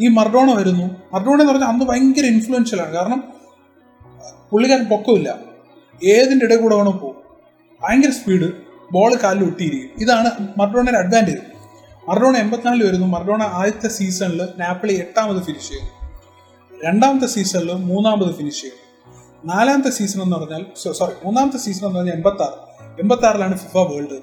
ഈ 0.00 0.08
മർഡോണ 0.08 0.52
വരുന്നു. 0.52 1.02
മർഡോണ 1.12 1.40
എന്ന് 1.40 1.52
പറഞ്ഞാൽ 1.52 1.68
അന്ന് 1.68 1.84
ഭയങ്കര 1.84 2.24
ഇൻഫ്ലുവൻഷ്യൽ 2.24 2.80
ആണ്. 2.80 2.94
കാരണം 2.94 3.32
പുള്ളിക്കാരൻ 4.50 4.84
പൊക്കമില്ല 4.84 5.38
ഏതിന്റെ 6.04 6.46
ഇടയിൽ 6.46 6.60
കൂടെ 6.60 6.74
വേണോ 6.74 6.90
പോകും. 6.90 7.22
ഭയങ്കര 7.82 8.10
സ്പീഡ് 8.10 8.52
ബോൾ 8.92 9.14
കാലിൽ 9.14 9.44
ഒട്ടിയിരിക്കും. 9.44 9.90
ഇതാണ് 10.00 10.30
മർഡോണയുടെ 10.58 10.98
അഡ്വാന്റേജ് 10.98 11.38
മർഡോണ 12.08 12.36
എൺപത്തിനാലിൽ 12.36 12.86
വരുന്നു. 12.86 13.06
മർഡോണ 13.06 13.42
ആദ്യത്തെ 13.42 13.88
സീസണിൽ 13.88 14.48
നാപ്പിളി 14.58 14.94
എട്ടാമത് 14.94 15.42
ഫിനിഷ് 15.42 15.68
ചെയ്യുന്നു. 15.68 15.98
രണ്ടാമത്തെ 16.84 17.26
സീസണിൽ 17.26 17.72
മൂന്നാമത് 17.72 18.34
ഫിനിഷ് 18.34 18.60
ചെയ്യുന്നു. 18.60 18.88
നാലാമത്തെ 19.54 19.90
സീസൺ 19.90 20.22
എന്ന് 20.22 20.36
പറഞ്ഞാൽ 20.36 20.92
സോറി 20.92 21.12
മൂന്നാമത്തെ 21.24 21.58
സീസൺ 21.58 21.86
എന്ന് 21.86 21.98
പറഞ്ഞാൽ 21.98 22.14
എൺപത്തി 22.14 22.42
ആറ് 22.42 22.68
എൺപത്തി 23.00 23.26
ആറിലാണ് 23.26 23.58
FIFA 23.58 23.76
World 23.76 24.18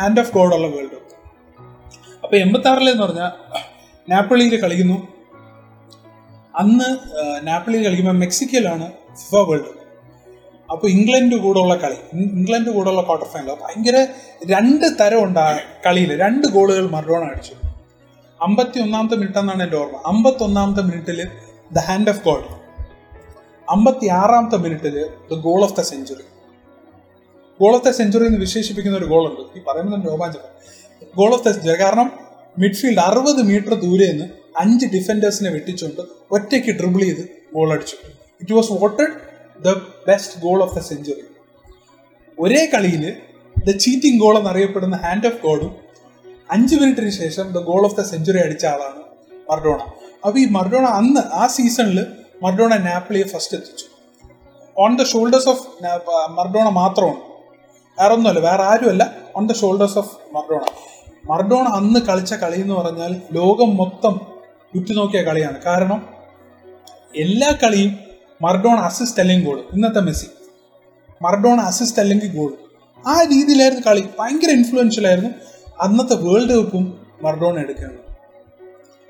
hand 0.00 0.20
of 0.20 0.34
God 0.34 0.54
ഉള്ള 0.54 0.66
വേൾഡ് 0.66 1.01
അപ്പൊ 2.32 2.40
എൺപത്തി 2.44 2.68
ആറിലെന്ന് 2.68 3.02
പറഞ്ഞാൽ 3.02 3.32
നാപ്പിളിയിൽ 4.10 4.54
കളിക്കുന്നു. 4.60 4.94
അന്ന് 6.60 6.86
നാപ്പിളിയിൽ 7.48 7.82
കളിക്കുമ്പോൾ 7.86 8.14
മെക്സിക്കോയിലാണ് 8.20 8.86
ഫിഫ 9.18 9.40
വേൾഡ് 9.48 9.64
കപ്പ്. 9.64 9.82
അപ്പോൾ 10.72 10.88
ഇംഗ്ലണ്ട് 10.94 11.36
കൂടെയുള്ള 11.42 11.74
കളി 11.82 11.98
ഇംഗ്ലണ്ട് 12.38 12.70
കൂടെയുള്ള 12.76 13.02
ക്വാർട്ടർ 13.08 13.28
ഫൈനൽ 13.32 13.58
ഭയങ്കര 13.64 13.96
രണ്ട് 14.52 14.86
തരം 15.00 15.20
ഉണ്ട് 15.24 15.40
ആ 15.40 15.58
കളിയിൽ 15.86 16.10
രണ്ട് 16.22 16.46
ഗോളുകൾ 16.46 16.86
മറഡോണ 16.94 17.22
അടിച്ചു. 17.32 17.54
അമ്പത്തി 18.40 18.80
ഒന്നാമത്തെ 18.84 19.16
മിനിറ്റ് 19.16 19.38
എന്നാണ് 19.38 19.62
എന്റെ 19.62 19.76
ഓർമ്മ. 19.76 20.00
അമ്പത്തി 20.06 20.42
ഒന്നാമത്തെ 20.48 20.84
മിനിറ്റിൽ 20.88 21.20
ദ 21.72 21.84
ഹാൻഡ് 21.88 22.10
ഓഫ് 22.14 22.24
ഗോഡ് 22.28 22.48
അമ്പത്തി 23.68 24.06
ആറാമത്തെ 24.22 24.56
മിനിറ്റിൽ 24.56 24.98
the 25.32 25.40
goal 25.48 25.60
of 25.68 25.76
the 25.80 25.84
century 25.92 26.26
goal 27.60 27.74
of 27.74 27.84
the 27.88 27.92
century 28.00 28.26
എന്ന് 28.32 28.40
വിശേഷിപ്പിക്കുന്ന 28.46 28.98
ഒരു 28.98 29.10
ഗോളുണ്ട് 29.14 29.42
ഈ 29.58 29.62
പറയുന്നത് 29.68 30.10
രോമാഞ്ചം. 30.10 30.44
ഗോൾ 31.16 31.30
ഓഫ് 31.34 31.44
ദ 31.46 31.50
സെഞ്ചുറി 31.52 31.78
കാരണം 31.82 32.21
മിഡ്ഫീൽഡ് 32.58 33.02
അറുപത് 33.08 33.42
മീറ്റർ 33.50 33.74
ദൂരെ 33.84 34.06
നിന്ന് 34.12 34.26
അഞ്ച് 34.62 34.86
ഡിഫൻഡേഴ്സിനെ 34.86 35.50
വെട്ടിച്ചുകൊണ്ട് 35.50 36.02
ഒറ്റയ്ക്ക് 36.36 36.72
ഡ്രിബിൾ 36.80 37.02
ചെയ്ത് 37.04 37.22
ഗോൾ 37.54 37.68
അടിച്ചു. 37.74 37.96
It 38.42 38.54
was 38.54 38.72
voted 38.72 39.12
the 39.66 39.74
best 40.08 40.40
goal 40.44 40.58
of 40.62 40.74
the 40.78 40.82
century 40.90 41.24
ഒരേ 42.38 42.62
കളിയിൽ 42.74 43.04
ദ 43.66 43.76
ചീറ്റിംഗ് 43.84 44.20
ഗോൾ 44.22 44.38
എന്നറിയപ്പെടുന്ന 44.38 44.96
ഹാൻഡ് 44.96 45.26
ഓഫ് 45.26 45.40
ഗോഡും 45.46 45.72
അഞ്ച് 46.50 46.76
മിനിറ്റിന് 46.80 47.10
ശേഷം 47.22 47.46
the 47.56 47.62
goal 47.70 47.82
of 47.88 47.96
the 48.00 48.04
century 48.12 48.40
അടിച്ച 48.44 48.64
ആളാണ് 48.66 49.00
മർഡോണ. 49.50 49.80
അപ്പോൾ 50.24 50.38
ഈ 50.38 50.46
മർഡോണ 50.58 50.86
അന്ന് 51.00 51.20
ആ 51.40 51.46
സീസണിൽ 51.46 51.98
മർഡോണ 52.42 52.74
നാപ്പിളിയെ 52.88 53.26
ഫസ്റ്റ് 53.32 53.56
എത്തിച്ചു. 53.58 53.86
On 54.76 54.92
the 55.00 55.04
shoulders 55.12 55.48
of 55.48 55.64
Maradona 56.38 56.68
മാത്രമാണ്. 56.80 57.20
വേറെ 57.98 58.14
ഒന്നുമല്ല 58.14 58.40
വേറെ 58.48 58.62
ആരുമല്ല 58.62 59.04
on 59.36 59.46
the 59.50 59.54
shoulders 59.62 59.98
of 60.02 60.12
Maradona. 60.34 60.64
Maradona 61.30 61.68
അന്ന് 61.68 62.00
കളിച്ച 62.00 62.34
കളി 62.34 62.60
എന്ന് 62.60 62.74
പറഞ്ഞാൽ 62.74 63.22
ലോകം 63.32 63.76
മൊത്തം 63.76 64.20
ഉറ്റുനോക്കിയ 64.74 65.22
കളിയാണ്. 65.22 65.62
കാരണം 65.62 66.08
എല്ലാ 67.16 67.58
കളിയും 67.62 67.98
മർഡോണ 68.42 68.78
അസിസ്റ്റ് 68.80 69.20
അല്ലെങ്കിൽ 69.20 69.46
ഗോൾ 69.46 69.64
ഇന്നത്തെ 69.72 70.00
മെസ്സി. 70.00 70.26
മർഡോണ 71.22 71.60
അസിസ്റ്റ് 71.60 72.00
അല്ലെങ്കിൽ 72.00 72.36
ഗോൾ 72.36 72.54
ആ 73.06 73.22
രീതിയിലായിരുന്നു 73.22 73.82
കളി. 73.86 74.08
ഭയങ്കര 74.18 74.50
ഇൻഫ്ലുവൻഷ്യൽ 74.50 75.06
ആയിരുന്നു. 75.06 75.30
അന്നത്തെ 75.80 76.14
വേൾഡ് 76.14 76.64
കപ്പും 76.64 77.06
മർഡോണ 77.22 77.58
എടുക്കുകയാണ്. 77.58 77.98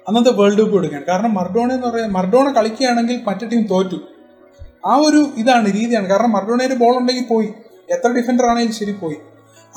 അന്നത്തെ 0.08 0.30
വേൾഡ് 0.30 0.60
കപ്പ് 0.60 0.76
എടുക്കാൻ 0.76 1.04
കാരണം 1.08 1.34
മർഡോണ 1.34 1.72
എന്ന് 1.72 1.86
പറയുന്നത് 1.86 2.12
മർഡോണ 2.12 2.52
കളിക്കുകയാണെങ്കിൽ 2.52 3.20
മറ്റേ 3.26 3.48
ടീം 3.48 3.62
തോറ്റു. 3.66 4.00
ആ 4.86 4.96
ഒരു 4.96 5.30
ഇതാണ് 5.36 5.72
രീതിയാണ്. 5.72 6.08
കാരണം 6.08 6.32
മർഡോണയുടെ 6.32 6.74
ബോൾ 6.74 6.96
ഉണ്ടെങ്കിൽ 6.96 7.26
പോയി. 7.26 7.52
എത്ര 7.90 8.12
ഡിഫൻഡർ 8.12 8.46
ആണെങ്കിലും 8.46 8.74
ശരി 8.74 8.92
പോയി. 8.92 9.16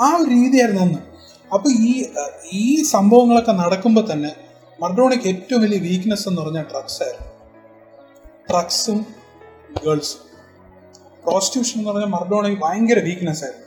ആ 0.02 0.16
ഒരു 0.16 0.30
രീതിയായിരുന്നു 0.30 0.82
അന്ന്. 0.82 1.15
അപ്പോൾ 1.54 1.70
ഈ 1.70 2.06
ഈ 2.52 2.84
സംഭവങ്ങളൊക്കെ 2.84 3.52
നടക്കുമ്പോൾ 3.52 4.12
തന്നെ 4.12 4.32
മർഡോണയ്ക്ക് 4.82 5.28
ഏറ്റവും 5.28 5.62
വലിയ 5.62 5.78
വീക്ക്നെസ് 5.78 6.30
എന്ന് 6.30 6.42
പറഞ്ഞാൽ 6.42 6.64
ഡ്രഗ്സ് 6.64 7.04
ആയിരുന്നു. 7.04 7.32
ഡ്രഗ്സും 8.52 9.06
ഗേൾസും 9.86 10.22
പ്രോസ്റ്റിറ്റ്യൂഷൻ 11.26 11.80
എന്ന് 11.80 11.92
പറഞ്ഞാൽ 11.92 12.08
മർഡോണയ്ക്ക് 12.08 12.62
ഭയങ്കര 12.62 13.00
വീക്ക്നെസ് 13.00 13.44
ആയിരുന്നു. 13.44 13.66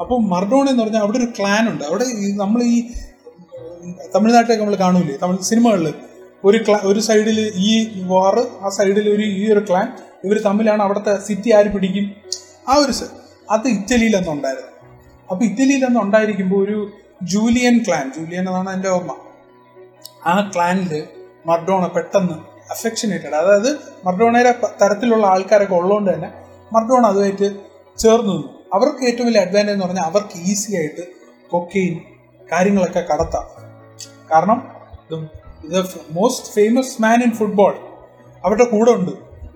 അപ്പോൾ 0.00 0.20
മർഡോണ 0.20 0.70
എന്ന് 0.70 0.82
പറഞ്ഞാൽ 0.82 1.00
അവിടെ 1.00 1.18
ഒരു 1.18 1.24
ക്ലാൻ 1.24 1.68
ഉണ്ട്. 1.68 1.84
അവിടെ 1.84 2.04
നമ്മൾ 2.34 2.62
ഈ 2.62 2.90
തമിഴ്നാട്ടിലൊക്കെ 4.14 4.64
നമ്മൾ 4.64 4.76
കാണൂലേ? 4.76 5.16
തമിഴ് 5.22 5.42
സിനിമകളിൽ 5.42 5.94
ഒരു 6.44 6.64
ക്ലാ 6.68 6.80
ഒരു 6.82 7.00
സൈഡിൽ 7.00 7.52
ഈ 7.56 8.02
വാറ് 8.06 8.64
ആ 8.64 8.68
സൈഡിൽ 8.68 9.08
ഒരു 9.08 9.22
ഈ 9.22 9.52
ഒരു 9.52 9.64
ക്ലാൻ 9.70 9.92
ഇവർ 10.24 10.38
തമ്മിലാണ് 10.38 10.82
അവിടുത്തെ 10.82 11.18
സിറ്റി 11.18 11.52
ആര് 11.52 11.66
പിടിക്കും? 11.66 12.14
ആ 12.68 12.74
ഒരു 12.74 12.92
അത് 13.50 13.68
ഇറ്റലിയിലൊന്നും 13.68 14.32
ഉണ്ടായിരുന്നു. 14.32 14.68
അപ്പോൾ 15.30 15.44
ഇറ്റലിയിലൊന്നും 15.44 16.00
അന്ന് 16.00 16.00
ഉണ്ടായിരിക്കുമ്പോൾ 16.00 16.64
ഒരു 16.64 16.90
ജൂലിയൻ 17.22 17.84
ക്ലാൻ 17.88 18.12
ജൂലിയൻ 18.18 18.40
എന്നാണ് 18.40 18.70
എന്റെ 18.70 18.88
ഓർമ്മ. 18.88 19.16
ആ 20.26 20.50
ക്ലാനിൽ 20.54 21.08
മർഡോണ 21.46 21.86
പെട്ടെന്ന് 21.86 22.34
അഫെക്ഷനേറ്റഡ്. 22.70 23.34
അതായത് 23.34 23.78
മർഡോണയുടെ 24.04 24.54
തരത്തിലുള്ള 24.82 25.26
ആൾക്കാരൊക്കെ 25.26 25.74
ഉള്ളതുകൊണ്ട് 25.74 26.14
തന്നെ 26.14 26.32
മർഡോണ 26.72 27.06
അതുമായിട്ട് 27.06 27.60
ചേർന്ന് 27.98 28.32
നിന്നു. 28.32 28.58
അവർക്ക് 28.74 29.04
ഏറ്റവും 29.04 29.26
വലിയ 29.26 29.40
അഡ്വാന്റേജ് 29.40 29.72
എന്ന് 29.72 29.86
പറഞ്ഞാൽ 29.86 30.02
അവർക്ക് 30.02 30.38
ഈസി 30.38 30.76
ആയിട്ട് 30.76 31.06
കൊക്കെയിൻ 31.50 32.00
കാര്യങ്ങളൊക്കെ 32.52 33.00
കടത്താം. 33.00 33.46
കാരണം 34.32 34.72
the 35.68 35.84
most 36.10 36.52
famous 36.52 37.02
man 37.02 37.22
in 37.22 37.30
football 37.30 37.78
അവരുടെ 38.44 38.64
കൂടെ 38.64 38.90
ഉണ്ട്. 38.90 39.10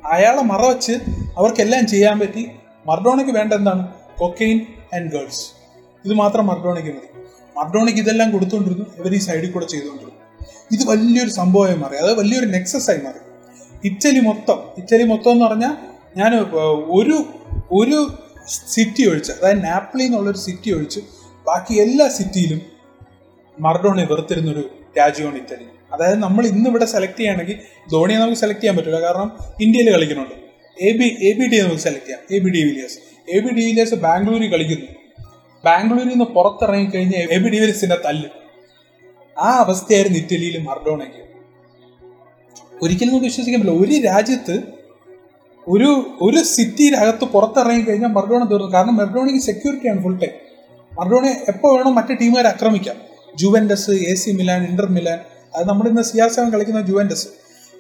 അയാളെ 0.07 0.43
മറവച്ച് 0.43 0.93
അവർക്കെല്ലാം 1.37 1.87
ചെയ്യാൻ 1.87 2.21
പറ്റി. 2.21 2.51
മർഡോണയ്ക്ക് 2.87 3.33
വേണ്ട 3.33 3.53
എന്താണ്? 3.53 3.89
കൊക്കെയിൻ 4.19 4.67
ആൻഡ് 4.95 5.13
ഗേൾസ് 5.13 5.53
ഇത് 6.05 6.15
മാത്രം 6.15 6.47
മർഡോണയ്ക്ക് 6.47 6.91
മതി. 6.91 7.12
മർഡോണയ്ക്ക് 7.57 8.01
ഇതെല്ലാം 8.01 8.31
കൊടുത്തുകൊണ്ടിരുന്നു 8.31 8.87
ഇവർ 8.99 9.15
ഈ 9.15 9.19
സൈഡിൽ 9.19 9.51
കൂടെ 9.53 9.67
ചെയ്തുകൊണ്ടിരുന്നു 9.67 10.19
ഇത് 10.75 10.83
വലിയൊരു 10.89 11.31
സംഭവമായി 11.31 11.77
മാറി. 11.77 11.97
അത് 11.97 12.19
വലിയൊരു 12.19 12.47
നെക്സസ് 12.47 12.91
ആയി 12.91 13.01
മാറി. 13.07 13.21
ഇറ്റലി 13.85 14.21
മൊത്തം 14.21 14.59
ഇറ്റലി 14.79 15.05
മൊത്തം 15.05 15.31
എന്ന് 15.31 15.45
പറഞ്ഞാൽ 15.45 15.75
ഞാൻ 16.21 16.33
ഒരു 16.99 17.17
ഒരു 17.81 17.99
സിറ്റി 18.75 19.03
ഒഴിച്ച് 19.11 19.33
അതായത് 19.33 19.65
നാപ്പിളി 19.65 20.03
എന്നുള്ളൊരു 20.03 20.39
സിറ്റി 20.39 20.71
ഒഴിച്ച് 20.71 21.01
ബാക്കി 21.47 21.75
എല്ലാ 21.75 22.09
സിറ്റിയിലും 22.09 22.61
മർഡോണെ 23.61 24.05
വെറുത്തിരുന്നൊരു 24.11 24.63
രാജ്യമാണ് 24.99 25.37
ഇറ്റലി. 25.37 25.67
അതായത് 25.93 26.19
നമ്മൾ 26.23 26.47
ഇന്ന് 26.47 26.71
ഇവിടെ 26.71 26.85
സെലക്ട് 26.85 27.19
ചെയ്യുകയാണെങ്കിൽ 27.19 27.57
ധോണിയെ 27.93 28.19
നമുക്ക് 28.19 28.41
സെലക്ട് 28.41 28.61
ചെയ്യാൻ 28.61 28.77
പറ്റില്ല. 28.77 29.01
കാരണം 29.01 29.29
ഇന്ത്യയിൽ 29.61 29.91
കളിക്കുന്നുണ്ട്. 29.93 30.35
A 30.79 30.93
B 30.99 31.07
A 31.29 31.33
B 31.39 31.47
D 31.53 31.57
നമുക്ക് 31.65 31.83
സെലക്ട് 31.87 32.07
ചെയ്യാം. 32.07 32.21
A 32.31 32.39
B 32.45 32.51
D 32.51 32.61
Villiers 32.69 32.99
A 33.35 33.41
B 33.41 33.49
D 33.49 33.63
Villiers 33.69 33.95
ബാംഗ്ലൂരിൽ 33.95 34.51
കളിക്കുന്നു. 34.55 34.89
ബാംഗ്ലൂരിൽ 35.65 36.09
നിന്ന് 36.09 36.25
പുറത്തിറങ്ങി 36.25 36.85
കഴിഞ്ഞാൽ 36.85 37.29
എബി 37.31 37.49
ബി 37.49 37.87
തല്ല്. 37.87 38.29
ആ 39.39 39.51
അവസ്ഥയായിരുന്നു 39.59 40.19
ഇറ്റലിയിൽ 40.19 40.59
മർഡോണയ്ക്ക് 40.59 41.23
ഒരിക്കലും 42.83 43.09
നമുക്ക് 43.09 43.25
വിശ്വസിക്കാൻ 43.25 43.61
പറ്റില്ല. 43.61 43.81
ഒരു 43.81 44.01
രാജ്യത്ത് 44.03 44.63
ഒരു 45.69 46.19
ഒരു 46.21 46.45
സിറ്റിയിലകത്ത് 46.45 47.25
പുറത്തിറങ്ങി 47.25 47.81
കഴിഞ്ഞാൽ 47.81 48.09
മർഡോണ 48.09 48.45
തീർന്നു. 48.45 48.73
കാരണം 48.73 48.97
മർഡോണയ്ക്ക് 48.97 49.43
സെക്യൂരിറ്റിയാണ് 49.43 50.03
ഫുൾ 50.03 50.19
ടൈം 50.19 50.31
മർഡോണെ 51.01 51.45
എപ്പോൾ 51.49 51.77
വേണോ 51.77 51.91
മറ്റു 51.91 52.13
ടീമുകാരെ 52.13 52.49
ആക്രമിക്കാം. 52.49 52.97
Juventus 53.37 53.91
A 53.91 54.15
C 54.15 54.31
Milan 54.31 54.65
Inter 54.65 54.87
Milan. 54.87 55.19
അത് 55.55 55.69
നമ്മുടെ 55.69 55.91
ഇന്ന് 55.91 56.03
സി 56.03 56.21
ആർ 56.21 56.31
സെവൻ 56.31 56.51
കളിക്കുന്ന 56.51 56.81
ജുവൻഡസ്. 56.81 57.29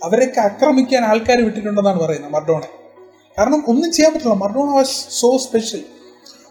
അവരൊക്കെ 0.05 0.41
ആക്രമിക്കാൻ 0.41 1.05
ആൾക്കാർ 1.05 1.45
വിട്ടിട്ടുണ്ടെന്നാണ് 1.45 2.01
പറയുന്നത് 2.01 2.33
മർഡോണെ. 2.33 2.69
കാരണം 3.39 3.65
ഒന്നും 3.69 3.93
ചെയ്യാൻ 3.93 4.13
പറ്റില്ല. 4.15 4.35
മർഡോണ 4.35 4.71
വാസ് 4.71 5.07
സോ 5.11 5.39
സ്പെഷ്യൽ 5.39 5.83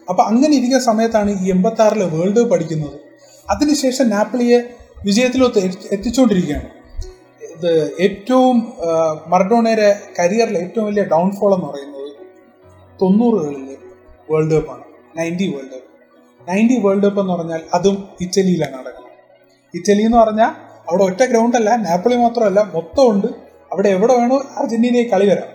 അപ്പൊ 0.08 0.22
അങ്ങനെ 0.22 0.56
ഇരിക്കുന്ന 0.56 0.84
സമയത്താണ് 0.84 1.46
ഈ 1.46 1.50
എൺപത്താറിലെ 1.50 2.06
വേൾഡ് 2.06 2.36
കപ്പ് 2.36 2.54
അടിക്കുന്നത് 2.54 3.00
അതിനുശേഷം 3.50 4.08
നാപ്പിളിയെ 4.10 4.58
വിജയത്തിലൊത്ത് 5.04 5.58
എത്തി- 5.58 5.88
എത്തിച്ചുകൊണ്ടിരിക്കുകയാണ് 5.92 6.68
ഇത് 7.42 7.92
ഏറ്റവും 8.00 8.72
മറഡോണയുടെ 9.26 10.00
കരിയറിലെ 10.18 10.60
ഏറ്റവും 10.60 10.86
വലിയ 10.86 11.02
ഡൗൺഫോൾ 11.02 11.54
എന്ന് 11.54 11.66
പറയുന്നത് 11.66 11.92
തൊണ്ണൂറുകളിലെ 13.02 13.76
വേൾഡ് 14.30 14.52
കപ്പാണ് 14.52 14.82
ninety 15.18 15.54
World 15.56 15.70
cup 15.70 16.50
ninety 16.50 16.80
World 16.80 17.02
cup 17.02 17.20
എന്ന് 17.20 17.32
പറഞ്ഞാൽ 17.32 17.60
അതും 17.74 18.08
ഇറ്റലിയിലാണ് 18.20 18.78
നടക്കുന്നത്. 18.78 19.12
ഇറ്റലി 19.74 20.02
എന്ന് 20.02 20.18
പറഞ്ഞാൽ 20.18 20.48
അവിടെ 20.88 21.02
ഒറ്റ 21.02 21.24
ഗ്രൗണ്ട് 21.24 21.56
അല്ല 21.56 21.76
നാപ്പിളി 21.76 22.16
മാത്രമല്ല 22.16 22.60
മൊത്തം 22.74 23.10
ഉണ്ട്. 23.10 23.26
അവിടെ 23.72 23.88
എവിടെ 23.88 24.14
വേണോ 24.14 24.42
അർജന്റീനയെ 24.56 25.02
കളി 25.02 25.28
വരാം. 25.28 25.48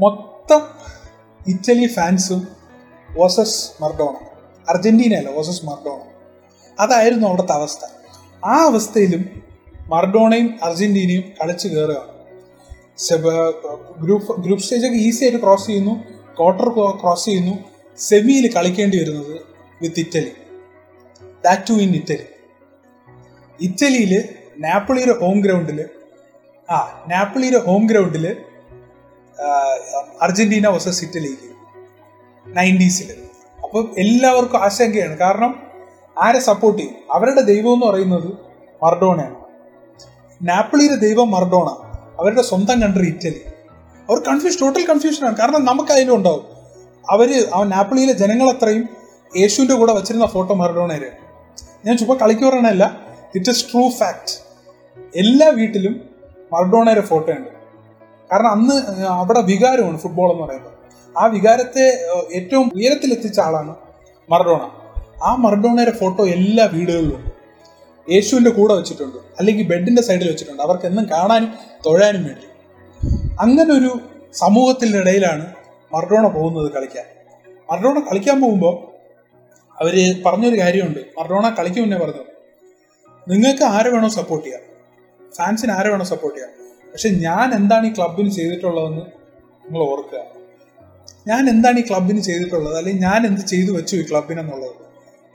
മൊത്തം 0.00 0.60
ഇറ്റലി 1.46 1.86
ഫാൻസും 1.86 2.55
വോസസ് 3.16 3.82
മർഡോണ. 3.82 4.14
അർജന്റീന 4.68 5.14
അല്ല 5.14 5.30
വോസസ് 5.30 5.64
മർഡോണ. 5.64 6.00
അതായിരുന്നു 6.80 7.28
അവിടുത്തെ 7.28 7.52
അവസ്ഥ. 7.52 7.84
ആ 8.44 8.54
അവസ്ഥയിലും 8.66 9.42
മർഡോണയും 9.86 10.58
അർജന്റീനയും 10.62 11.24
കളിച്ച് 11.42 11.68
കയറുകയാണ് 11.68 12.16
ഗ്രൂപ്പ് 14.04 14.40
ഗ്രൂപ്പ് 14.40 14.64
സ്റ്റേജൊക്കെ 14.64 14.96
ഈസി 14.96 15.24
ആയിട്ട് 15.24 15.40
ക്രോസ് 15.42 15.66
ചെയ്യുന്നു. 15.66 16.04
ക്വാർട്ടർ 16.38 16.68
ക്രോസ് 16.68 17.24
ചെയ്യുന്നു. 17.24 17.58
സെമിയിൽ 17.98 18.52
കളിക്കേണ്ടി 18.52 18.98
വരുന്നത് 19.02 19.40
with 19.82 20.00
Italy. 20.00 20.32
That 21.44 21.62
too 21.70 21.72
in 21.72 21.94
Italy 21.94 22.26
ഇറ്റലിയിൽ 23.60 24.28
നാപ്പിളിയുടെ 24.58 25.20
ഹോം 25.20 25.40
ഗ്രൗണ്ടിൽ 25.40 25.84
ആ 26.70 27.04
നാപ്പിളിയുടെ 27.08 27.58
ഹോം 27.58 27.86
ഗ്രൗണ്ടിൽ 27.86 28.36
അർജന്റീന 30.22 30.68
വേഴ്സസ് 30.68 31.04
ഇറ്റലിക്ക് 31.04 31.55
നയന്റീസിൽ 32.56 33.08
അപ്പോൾ 33.62 33.94
എല്ലാവർക്കും 33.98 34.64
ആശങ്കയാണ്. 34.64 35.18
കാരണം 35.18 35.62
ആരെ 36.22 36.38
സപ്പോർട്ട് 36.38 36.82
ചെയ്യും? 36.82 36.96
അവരുടെ 37.12 37.40
ദൈവം 37.40 37.74
എന്ന് 37.74 37.86
പറയുന്നത് 37.86 38.28
മർഡോണയാണ്. 38.84 39.34
നാപ്പിളിയുടെ 40.42 40.94
ദൈവം 40.94 41.30
മർഡോണ. 41.30 41.68
അവരുടെ 42.20 42.42
സ്വന്തം 42.42 42.82
കൺട്രി 42.82 43.06
ഇറ്റലി. 43.08 43.40
അവർ 44.10 44.18
കൺഫ്യൂഷൻ 44.18 44.58
ടോട്ടൽ 44.60 44.86
കൺഫ്യൂഷനാണ് 44.86 45.36
കാരണം 45.36 45.64
നമുക്ക് 45.64 45.92
അതിലും 45.92 46.16
ഉണ്ടാവും. 46.16 46.44
അവർ 47.10 47.48
ആ 47.54 47.62
നാപ്പിളിയിലെ 47.62 48.12
ജനങ്ങളത്രയും 48.12 48.88
യേശുവിന്റെ 49.36 49.74
കൂടെ 49.74 49.92
വച്ചിരുന്ന 49.92 50.26
ഫോട്ടോ 50.26 50.54
മറഡോണയുടെ 50.54 51.12
ഞാൻ 51.84 51.96
ചുമ്മാ 51.96 52.16
കളിക്ക് 52.22 52.42
പറയണല്ല 52.42 53.00
ഇറ്റ് 53.34 53.50
ഇസ് 53.50 53.72
ട്രൂ 53.72 53.90
ഫാക്ട് 53.90 54.32
എല്ലാ 55.16 55.48
വീട്ടിലും 55.48 56.00
മറഡോണയുടെ 56.52 57.00
ഫോട്ടോ 57.00 57.32
ഉണ്ട്. 57.32 57.48
കാരണം 58.32 58.50
അന്ന് 58.50 59.02
അവിടെ 59.06 59.40
വികാരമാണ് 59.40 59.98
ഫുട്ബോൾ 59.98 60.32
എന്ന് 60.32 60.42
പറയുന്നത്. 60.42 60.75
ആ 61.16 61.26
വികാരത്തെ 61.26 61.84
ഏറ്റവും 62.32 62.70
ഉയരത്തിലെത്തിച്ച 62.74 63.40
ആളാണ് 63.40 63.74
മറഡോണ. 64.30 64.70
ആ 65.22 65.36
മറഡോണയുടെ 65.36 65.90
ഫോട്ടോ 65.90 66.26
എല്ലാ 66.26 66.64
വീടുകളിലും 66.72 67.32
യേശുവിന്റെ 68.10 68.50
കൂടെ 68.50 68.74
വെച്ചിട്ടുണ്ട് 68.74 69.16
അല്ലെങ്കിൽ 69.38 69.68
ബെഡിന്റെ 69.68 70.02
സൈഡിൽ 70.02 70.28
വെച്ചിട്ടുണ്ട്. 70.28 70.62
അവർക്ക് 70.62 70.86
എന്നും 70.86 71.10
കാണാനും 71.10 71.54
തൊഴാനും 71.86 72.24
വേണ്ടി. 72.24 72.46
അങ്ങനെ 73.40 73.72
ഒരു 73.72 74.00
സമൂഹത്തിനിടയിലാണ് 74.34 75.54
മർഡോണ 75.94 76.26
പോകുന്നത് 76.28 76.72
കളിക്കാൻ. 76.72 77.04
മറഡോണ 77.72 78.00
കളിക്കാൻ 78.00 78.40
പോകുമ്പോൾ 78.40 78.96
അവർ 79.82 80.22
പറഞ്ഞൊരു 80.26 80.60
കാര്യമുണ്ട്. 80.60 80.98
മറഡോണ 80.98 81.56
കളിക്കും 81.58 81.82
മുന്നേ 81.82 81.98
പറഞ്ഞു. 81.98 82.24
നിങ്ങൾക്ക് 83.28 83.62
ആരെ 83.62 83.90
വേണോ 83.90 84.08
സപ്പോർട്ട് 84.08 84.46
ചെയ്യാം. 84.46 84.62
ഫാൻസിന് 85.34 85.72
ആരെ 85.72 85.90
വേണോ 85.90 86.04
സപ്പോർട്ട് 86.04 86.38
ചെയ്യാം. 86.38 86.52
പക്ഷെ 86.92 87.08
ഞാൻ 87.08 87.54
എന്താണ് 87.54 87.86
ഈ 87.86 87.92
ക്ലബിന് 87.92 88.30
ചെയ്തിട്ടുള്ളതെന്ന് 88.30 89.02
നിങ്ങൾ 89.66 89.80
ഓർക്കുക. 89.90 90.35
ഞാൻ 91.26 91.48
എന്താണ് 91.48 91.78
ഈ 91.78 91.82
ക്ലബിന് 91.82 92.20
ചെയ്തിട്ടുള്ളത്? 92.20 92.76
അല്ലെങ്കിൽ 92.76 93.02
ഞാൻ 93.02 93.26
എന്ത് 93.26 93.40
ചെയ്തു 93.40 93.72
വെച്ചു 93.72 93.96
ഈ 93.96 94.02
ക്ലബിനെന്നുള്ളത്? 94.02 94.74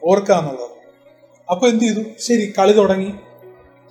ഓർക്കുക 0.03 0.35
എന്നുള്ളത്. 0.35 0.69
അപ്പൊ 1.51 1.67
എന്ത് 1.67 1.83
ചെയ്തു? 1.83 2.01
ശരി 2.19 2.53
കളി 2.59 2.73
തുടങ്ങി. 2.73 3.13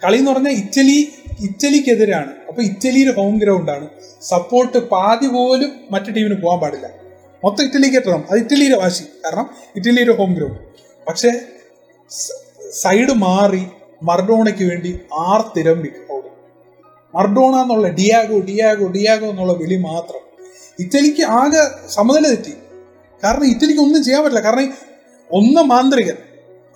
കളി 0.05 0.17
എന്ന് 0.17 0.31
പറഞ്ഞാൽ 0.31 0.53
ഇറ്റലി 0.53 1.13
ഇറ്റലിക്കെതിരാണ്. 1.41 2.33
അപ്പൊ 2.49 2.63
ഇറ്റലിയുടെ 2.63 3.17
ഹോം 3.17 3.39
ഗ്രൗണ്ടാണ് 3.39 3.89
സപ്പോർട്ട് 4.23 4.79
പാതി 4.79 5.27
പോലും 5.27 5.73
മറ്റു 5.91 6.11
ടീമിന് 6.11 6.43
പോകാൻ 6.43 6.61
പാടില്ല. 6.61 6.91
മൊത്തം 7.45 7.65
ഇറ്റലിക്ക് 7.65 7.97
എത്തണം. 7.97 8.25
അത് 8.31 8.39
ഇറ്റലിയുടെ 8.39 8.79
വാശി. 8.81 9.03
കാരണം 9.03 9.51
ഇറ്റലിയുടെ 9.77 10.17
ഹോം 10.17 10.35
ഗ്രൗണ്ട്. 10.35 10.61
പക്ഷേ 11.09 11.31
സൈഡ് 12.71 13.13
മാറി 13.13 13.63
മർഡോണയ്ക്ക് 14.03 14.65
വേണ്ടി 14.65 14.99
ആർ 15.19 15.45
തിരമ്പി 15.57 15.89
ഓടും 16.11 16.35
മർഡോണ 17.15 17.63
എന്നുള്ള 17.63 17.89
ഡിയാഗോ 17.89 18.41
ഡിയാഗോ 18.41 18.87
ഡിയാഗോ 18.87 19.27
എന്നുള്ള 19.31 19.53
വിളി 19.53 19.77
മാത്രം. 19.77 20.30
ഇറ്റലിക്ക് 20.81 21.23
ആകെ 21.23 21.89
സമനില 21.89 22.29
തെറ്റി. 22.29 22.53
കാരണം 23.25 23.45
ഇറ്റലിക്ക് 23.45 23.81
ഒന്നും 23.81 24.05
ചെയ്യാൻ 24.05 24.25
പറ്റില്ല. 24.25 24.45
കാരണം 24.45 24.75
ഒന്ന് 25.31 25.63
മാന്ത്രികൻ 25.63 26.17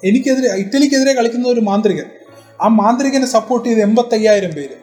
എനിക്കെതിരെ 0.05 0.55
ഇറ്റലിക്കെതിരെ 0.55 1.13
കളിക്കുന്ന 1.13 1.49
ഒരു 1.49 1.61
മാന്ത്രികൻ 1.61 2.05
ആ 2.63 2.69
മാന്ത്രികനെ 2.69 3.27
സപ്പോർട്ട് 3.27 3.69
ചെയ്ത് 3.69 3.81
എൺപത്തയ്യായിരം 3.81 4.51
പേര്. 4.51 4.77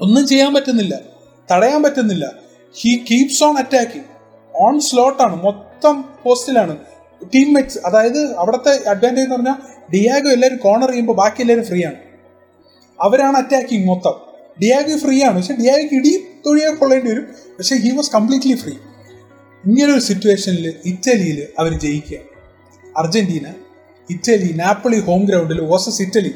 ഒന്നും 0.00 0.26
ചെയ്യാൻ 0.26 0.54
പറ്റുന്നില്ല. 0.54 1.00
തടയാൻ 1.52 1.82
പറ്റുന്നില്ല. 1.82 2.32
He 2.74 3.04
keeps 3.10 3.44
on 3.44 3.58
attacking 3.58 4.04
on 4.56 4.80
സ്ലോട്ടാണ് 4.80 5.42
മൊത്തം 5.44 6.04
പോസ്റ്റിലാണ്. 6.22 6.76
ടീം 6.76 7.28
ടീംമേറ്റ്സ് 7.34 7.78
അതായത് 7.86 8.36
അവിടുത്തെ 8.36 8.88
അഡ്വാന്റേജ് 8.88 9.24
എന്ന് 9.24 9.36
പറഞ്ഞാൽ 9.36 9.54
ഡിയാഗോ 9.94 10.30
എല്ലാവരും 10.30 10.58
കോർണർ 10.58 10.88
ചെയ്യുമ്പോൾ 10.88 11.12
ബാക്കി 11.12 11.42
എല്ലാവരും 11.42 11.66
ഫ്രീ 11.66 11.84
ആണ്. 11.84 11.94
അവരാണ് 13.00 13.36
അറ്റാക്കിങ് 13.36 13.86
മൊത്തം. 13.86 14.25
ഡിയാഗോ 14.62 14.98
ഫ്രീ 14.98 15.22
ആണ്. 15.22 15.36
പക്ഷെ 15.36 15.54
ഡിയാഗോക്ക് 15.54 15.94
ഇടിയും 15.94 16.20
തൊഴിയാൻ 16.46 16.74
കൊള്ളേണ്ടി 16.74 17.10
വരും 17.10 17.24
പക്ഷെ 17.58 17.76
ഹി 17.76 17.90
വാസ് 17.90 18.12
കംപ്ലീറ്റ്ലി 18.12 18.54
ഫ്രീ 18.54 18.72
ഇങ്ങനൊരു 19.66 20.00
സിറ്റുവേഷനിൽ 20.00 20.74
ഇറ്റലിയിൽ 20.84 21.46
അവർ 21.58 21.80
ജയിക്കുക. 21.80 22.18
അർജന്റീന 22.96 23.54
ഇറ്റലി 24.10 24.52
നാപ്പിളി 24.52 25.00
ഹോം 25.00 25.24
ഗ്രൗണ്ടിൽ 25.24 25.60
വേഴ്സസ് 25.60 26.02
ഇറ്റലി 26.02 26.34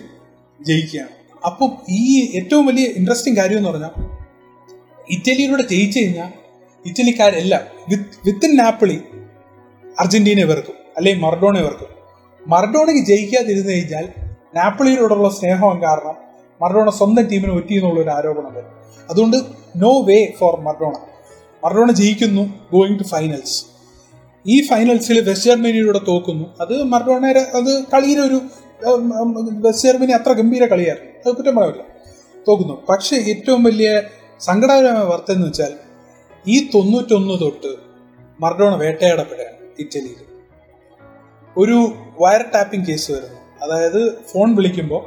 ജയിക്കുകയാണ്. 0.67 1.09
അപ്പം 1.45 1.73
ഈ 1.89 2.31
ഏറ്റവും 2.35 2.67
വലിയ 2.67 2.87
ഇൻട്രസ്റ്റിംഗ് 2.87 3.39
കാര്യം 3.39 3.57
എന്ന് 3.57 3.69
പറഞ്ഞാൽ 3.69 3.91
ഇറ്റലിയിലൂടെ 5.11 5.63
ജയിച്ചു 5.63 6.01
കഴിഞ്ഞാൽ 6.01 6.33
ഇറ്റലിക്കാരെല്ലാം 6.87 7.61
വിത്ത് 7.89 8.05
വിത്തിൻ 8.27 8.57
നാപ്പിളി 8.57 9.03
അർജന്റീന 10.01 10.45
വെറുക്കും. 10.45 10.75
അല്ലെങ്കിൽ 10.97 11.23
മർഡോണെ 11.23 11.63
വെറുക്കും. 11.63 11.89
മറഡോണയ്ക്ക് 12.47 13.07
ജയിക്കാതിരുന്നു 13.07 13.73
കഴിഞ്ഞാൽ 13.73 14.09
നാപ്പിളിയിലൂടെയുള്ള 14.55 15.29
സ്നേഹം 15.29 15.83
കാരണം 15.83 16.30
മർഡോണ 16.63 16.91
സ്വന്തം 16.91 17.23
ടീമിന് 17.23 17.53
ഒറ്റി 17.53 17.75
എന്നുള്ള 17.75 18.01
ഒരു 18.01 18.11
ആരോപണം 18.11 18.55
വരും. 18.55 18.73
അതുകൊണ്ട് 19.11 19.37
no 19.77 20.03
way 20.03 20.33
for 20.39 20.61
Maradona. 20.61 20.95
Maradona 21.65 21.93
ജയിക്കുന്നു 21.93 22.43
ഗോയിങ് 22.73 22.99
ടു 22.99 23.03
ഫൈനൽസ് 23.03 23.65
ഈ 24.47 24.69
ഫൈനൽസിൽ 24.69 25.21
വെസ്റ്റ് 25.21 25.51
ജർമ്മനിയുടെ 25.51 26.01
തോക്കുന്നു. 26.09 26.47
അത് 26.61 26.83
മറഡോണയുടെ 26.83 27.41
അത് 27.41 27.85
കളിയിലെ 27.85 28.23
ഒരു 28.23 28.41
വെസ്റ്റ് 29.67 29.89
ജർമ്മനി 29.89 30.13
അത്ര 30.13 30.33
ഗംഭീര 30.33 30.65
കളിയായിരുന്നു. 30.65 31.11
അത് 31.27 31.37
കുറ്റം 31.37 31.57
പറയില്ല 31.57 31.83
തോക്കുന്നു. 32.49 32.75
പക്ഷേ 32.89 33.17
ഏറ്റവും 33.17 33.65
വലിയ 33.65 34.03
സങ്കടകരമായ 34.41 35.05
വാർത്ത 35.05 35.33
എന്ന് 35.33 35.47
വെച്ചാൽ 35.47 35.73
ഈ 36.47 36.71
തൊണ്ണൂറ്റൊന്ന് 36.75 37.41
തൊട്ട് 37.41 37.77
മർഡോണ 38.41 38.75
വേട്ടയാടപ്പെടുകയാണ് 38.75 39.57
ഇറ്റലിയിൽ 39.79 40.21
ഒരു 41.59 41.93
വയർ 42.21 42.45
ടാപ്പിംഗ് 42.55 42.87
കേസ് 42.87 43.13
വരുന്നു. 43.13 43.41
അതായത് 43.65 44.25
ഫോൺ 44.25 44.57
വിളിക്കുമ്പോൾ 44.57 45.03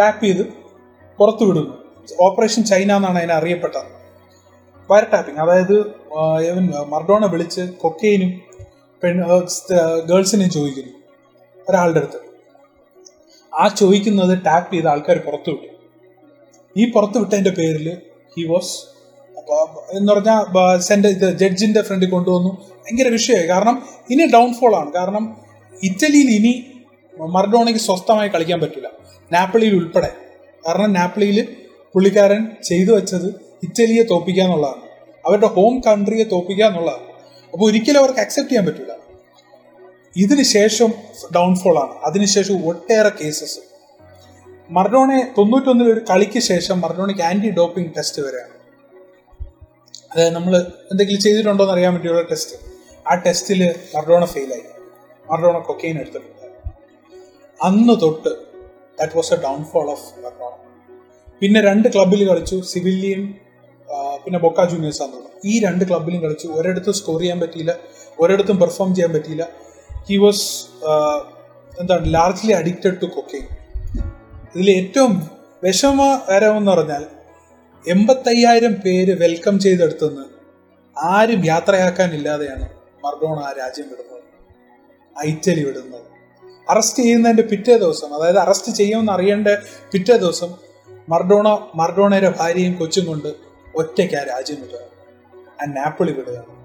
ടാപ്പ് 0.00 0.24
ചെയ്ത് 0.24 0.57
പുറത്തു 1.18 1.44
വിടുന്നു 1.44 1.74
ഓപ്പറേഷൻ 2.20 2.62
ചൈന 2.64 2.90
എന്നാണ് 2.96 3.18
അതിനെ 3.18 3.34
അറിയപ്പെട്ടത്. 3.34 3.88
വയർ 4.90 5.06
ടാപ്പിംഗ് 5.12 5.40
അതായത് 5.40 5.76
മർഡോണ 6.92 7.26
വിളിച്ച് 7.32 7.60
കൊക്കെയിനും 7.60 8.30
പെൺ 9.02 9.16
ഗേൾസിനെയും 10.10 10.50
ചോദിക്കുന്നു 10.50 10.92
ഒരാളുടെ 11.68 11.98
അടുത്ത്. 11.98 12.20
ആ 13.54 13.64
ചോദിക്കുന്നത് 13.68 14.32
ടാപ്പ് 14.46 14.74
ചെയ്ത 14.74 14.86
ആൾക്കാർ 14.86 15.18
പുറത്തു 15.26 15.50
വിട്ടു 15.50 15.68
ഈ 16.76 16.92
പുറത്തു 16.92 17.18
വിട്ടതിന്റെ 17.18 17.50
പേരിൽ 17.50 17.88
ഹി 18.36 18.44
വാസ് 18.52 18.74
എന്ന് 19.96 20.12
പറഞ്ഞാൽ 20.12 20.78
സെന്റെ 20.78 21.08
ഇത് 21.08 21.26
ജഡ്ജിന്റെ 21.38 21.82
ഫ്രണ്ടിൽ 21.82 22.10
കൊണ്ടുവന്നു. 22.10 22.50
ഭയങ്കര 22.82 23.08
വിഷയമായി. 23.08 23.46
കാരണം 23.46 23.76
ഇനി 24.10 24.24
ഡൗൺഫോൾ 24.32 24.72
ആണ്. 24.76 24.90
കാരണം 24.92 25.24
ഇറ്റലിയിൽ 25.82 26.30
ഇനി 26.38 26.52
മർഡോണയ്ക്ക് 27.36 27.80
സ്വസ്ഥമായി 27.80 28.28
കളിക്കാൻ 28.28 28.60
പറ്റില്ല 28.60 28.88
നാപ്പിളിയിൽ 29.32 29.76
ഉൾപ്പെടെ. 29.80 30.10
കാരണം 30.68 30.92
നാപ്ലിയിൽ 30.92 31.56
പുള്ളിക്കാരൻ 31.92 32.46
ചെയ്തു 32.62 32.92
വെച്ചത് 32.92 33.28
ഇറ്റലിയെ 33.62 34.02
തോപ്പിക്കുക 34.02 34.42
എന്നുള്ളതാണ് 34.42 34.82
അവരുടെ 35.26 35.46
ഹോം 35.46 35.80
കൺട്രിയെ 35.80 36.24
തോപ്പിക്കുക 36.24 36.64
എന്നുള്ളതാണ് 36.64 37.06
അപ്പോൾ 37.52 37.64
ഒരിക്കലും 37.70 37.98
അവർക്ക് 37.98 38.20
അക്സെപ്റ്റ് 38.20 38.50
ചെയ്യാൻ 38.50 38.66
പറ്റില്ല 38.66 38.92
ഇതിനുശേഷം 40.16 40.92
ഡൗൺഫോൾ 41.36 41.78
ആണ്. 41.78 41.94
അതിനുശേഷം 42.04 42.68
ഒട്ടേറെ 42.68 43.08
കേസസ് 43.08 43.60
മർഡോണെ 44.70 45.32
തൊണ്ണൂറ്റൊന്നിൽ 45.38 45.92
ഒരു 45.92 46.00
കളിക്ക് 46.10 46.38
ശേഷം 46.38 46.80
മർഡോണയ്ക്ക് 46.80 47.22
ആന്റി 47.22 47.50
ഡോപ്പിംഗ് 47.50 47.90
ടെസ്റ്റ് 47.98 48.22
വരെയാണ്. 48.22 48.54
അതായത് 50.12 50.34
നമ്മൾ 50.34 50.56
എന്തെങ്കിലും 50.90 51.20
ചെയ്തിട്ടുണ്ടോ 51.20 51.64
എന്ന് 51.64 51.74
അറിയാൻ 51.74 51.94
പറ്റിയുള്ള 51.94 52.22
ടെസ്റ്റ് 52.22 52.56
ആ 53.08 53.14
ടെസ്റ്റിൽ 53.14 53.74
മർഡോണ 53.96 54.24
ഫെയിലായി 54.24 54.62
മർഡോണ 55.30 55.58
കൊക്കെയിൻ 55.58 55.98
എടുത്തിട്ടുണ്ട്. 56.00 56.46
അന്ന് 57.62 58.00
തൊട്ട് 58.02 58.47
that 58.98 59.16
was 59.16 59.32
a 59.34 59.38
downfall 59.42 59.86
of 59.90 60.06
Maradona 60.24 60.54
പിന്നെ 61.40 61.60
രണ്ട് 61.60 61.88
ക്ലബിൽ 61.94 62.22
കളിച്ചു 62.28 62.56
സിവില്ലിയൻ 62.70 63.22
പിന്നെ 64.24 64.38
ബൊക്ക 64.38 64.64
ജൂനിയേഴ്സ് 64.70 65.02
ആണ് 65.02 65.28
ഈ 65.44 65.60
രണ്ട് 65.64 65.84
ക്ലബിലും 65.88 66.20
കളിച്ചു. 66.22 66.46
ഒരിടത്തും 66.46 66.94
സ്കോർ 66.94 67.20
ചെയ്യാൻ 67.20 67.40
പറ്റിയില്ല. 67.40 67.74
ഒരിടത്തും 68.20 68.56
പെർഫോം 68.60 68.94
ചെയ്യാൻ 68.94 69.12
പറ്റിയില്ല. 69.12 69.44
ഹി 70.08 70.16
വാസ് 70.16 70.46
എന്താണ് 71.80 72.14
ലാർജ്ലി 72.14 72.52
അഡിക്റ്റഡ് 72.52 73.00
ടു 73.02 73.04
കൊക്കെയിൻ 73.04 73.46
ഇതിൽ 74.54 74.70
ഏറ്റവും 74.70 75.12
വിഷമകരമെന്ന് 75.64 76.72
പറഞ്ഞാൽ 76.72 77.04
എൺപത്തയ്യായിരം 77.84 78.74
പേര് 78.74 79.22
വെൽക്കം 79.22 79.58
ചെയ്തെടുത്തുനിന്ന് 79.60 80.24
ആരും 80.96 81.42
യാത്രയാക്കാനില്ലാതെയാണ് 81.46 82.66
മർഡോണ 83.04 83.38
ആ 83.38 83.50
രാജ്യം 83.58 83.86
വിടുന്നത്. 83.90 84.22
ആ 85.16 85.20
ഇറ്റലി 85.24 85.64
വിടുന്നത്. 85.64 86.07
അറസ്റ്റ് 86.70 87.02
ചെയ്യുന്നതിന്റെ 87.02 87.42
പിറ്റേ 87.42 87.76
ദിവസം 87.76 88.14
അതായത് 88.14 88.38
അറസ്റ്റ് 88.38 88.72
ചെയ്യുമെന്ന് 88.72 89.12
അറിയേണ്ട 89.12 89.48
പിറ്റേ 89.92 90.16
ദിവസം 90.16 90.54
മർഡോണ 91.08 91.48
മർഡോണയുടെ 91.74 92.34
ഭാര്യയും 92.38 92.74
കൊച്ചും 92.74 93.06
കൊണ്ട് 93.06 93.34
ഒറ്റയ്ക്ക് 93.74 94.14
ആ 94.14 94.22
രാജ്യം 94.22 94.56
വിടുക. 94.60 94.78
ആ 95.62 95.64
നാപ്പിളി 95.64 96.12
വിടുക. 96.12 96.58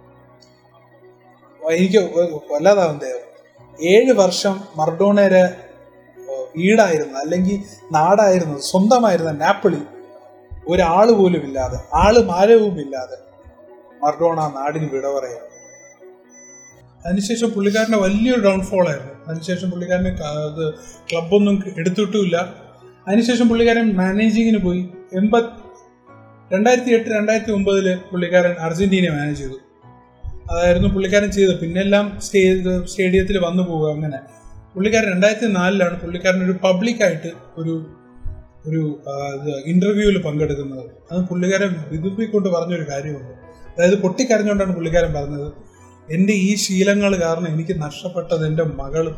എനിക്ക് 1.71 1.97
വല്ലാതാവും 2.51 2.97
ദൈവം 2.97 3.33
ഏഴ് 3.81 4.11
വർഷം 4.13 4.61
മർഡോണയുടെ 4.75 5.55
വീടായിരുന്നു 6.57 7.19
അല്ലെങ്കിൽ 7.19 7.63
നാടായിരുന്നു 7.91 8.59
സ്വന്തമായിരുന്ന 8.59 9.31
നാപ്പിളി 9.31 9.77
ഒരാൾ 10.67 11.11
പോലും 11.11 11.43
ഇല്ലാതെ 11.43 11.77
ആൾ 11.93 12.23
മാരവും 12.23 12.81
ഇല്ലാതെ 12.81 13.17
മർഡോണ 14.03 14.39
നാടിന് 14.39 14.89
വിട 14.89 15.07
പറയുക. 15.07 15.37
അതിനുശേഷം 17.05 17.51
പുള്ളിക്കാരന്റെ 17.51 17.97
വലിയൊരു 17.97 18.41
ഡൗൺഫോൾ 18.41 18.87
ആയിരുന്നു. 18.87 19.12
അതിനുശേഷം 19.27 19.71
പുള്ളിക്കാരന് 19.71 20.07
അത് 20.07 20.73
ക്ലബൊന്നും 21.11 21.63
എടുത്തിട്ടുമില്ല 21.77 22.55
അതിനുശേഷം 23.07 23.49
പുള്ളിക്കാരൻ 23.49 23.93
മാനേജിങ്ങിന് 23.93 24.57
പോയി. 24.57 24.89
എൺപത് 25.13 25.43
രണ്ടായിരത്തി 26.53 26.89
എട്ട് 26.89 27.09
രണ്ടായിരത്തി 27.09 27.51
ഒമ്പതിൽ 27.51 27.95
പുള്ളിക്കാരൻ 28.11 28.51
അർജന്റീന 28.59 29.13
മാനേജ് 29.13 29.39
ചെയ്തു. 29.39 29.57
അതായിരുന്നു 30.51 30.87
പുള്ളിക്കാരൻ 30.87 31.31
ചെയ്തത്. 31.31 31.59
പിന്നെല്ലാം 31.59 32.19
സ്റ്റേ 32.21 32.63
സ്റ്റേഡിയത്തിൽ 32.85 33.37
വന്നു 33.37 33.63
പോവുക 33.63 33.91
അങ്ങനെ. 33.91 34.19
പുള്ളിക്കാരൻ 34.75 35.11
രണ്ടായിരത്തി 35.11 35.45
നാലിലാണ് 35.45 36.01
പുള്ളിക്കാരൻ 36.01 36.43
ഒരു 36.45 36.51
പബ്ലിക്കായിട്ട് 36.51 37.31
ഒരു 37.57 37.85
ഒരു 38.65 38.99
ഇന്റർവ്യൂവിൽ 39.65 40.21
പങ്കെടുക്കുന്നത്. 40.21 40.89
അത് 41.11 41.25
പുള്ളിക്കാരൻ 41.25 41.75
വിതുപ്പിക്കൊണ്ട് 41.91 42.49
പറഞ്ഞൊരു 42.49 42.85
കാര്യമുണ്ട്. 42.91 43.33
അതായത് 43.77 44.01
പൊട്ടിക്കരഞ്ഞുകൊണ്ടാണ് 44.01 44.75
പുള്ളിക്കാരൻ 44.75 45.13
പറഞ്ഞത്. 45.13 45.72
എന്റെ 46.11 46.33
ഈ 46.33 46.55
ശീലങ്ങൾ 46.55 47.11
കാരണം 47.15 47.47
എനിക്ക് 47.47 47.81
നഷ്ടപ്പെട്ടത് 47.81 48.47
എന്റെ 48.47 48.63
മകളും. 48.63 49.15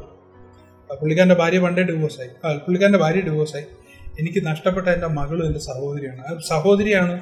പുള്ളിക്കാരന്റെ 0.90 1.36
ഭാര്യ 1.36 1.60
പണ്ടേ 1.60 1.84
ഡിവോഴ്സായി 1.84 2.30
പുള്ളിക്കാരന്റെ 2.58 3.00
ഭാര്യ 3.00 3.22
ഡിവോഴ്സായി 3.22 3.66
എനിക്ക് 4.20 4.48
നഷ്ടപ്പെട്ട 4.48 4.88
എന്റെ 4.88 5.08
മകളും 5.08 5.46
എന്റെ 5.46 5.60
സഹോദരിയാണ്. 5.60 6.42
സഹോദരിയാണ് 6.48 7.22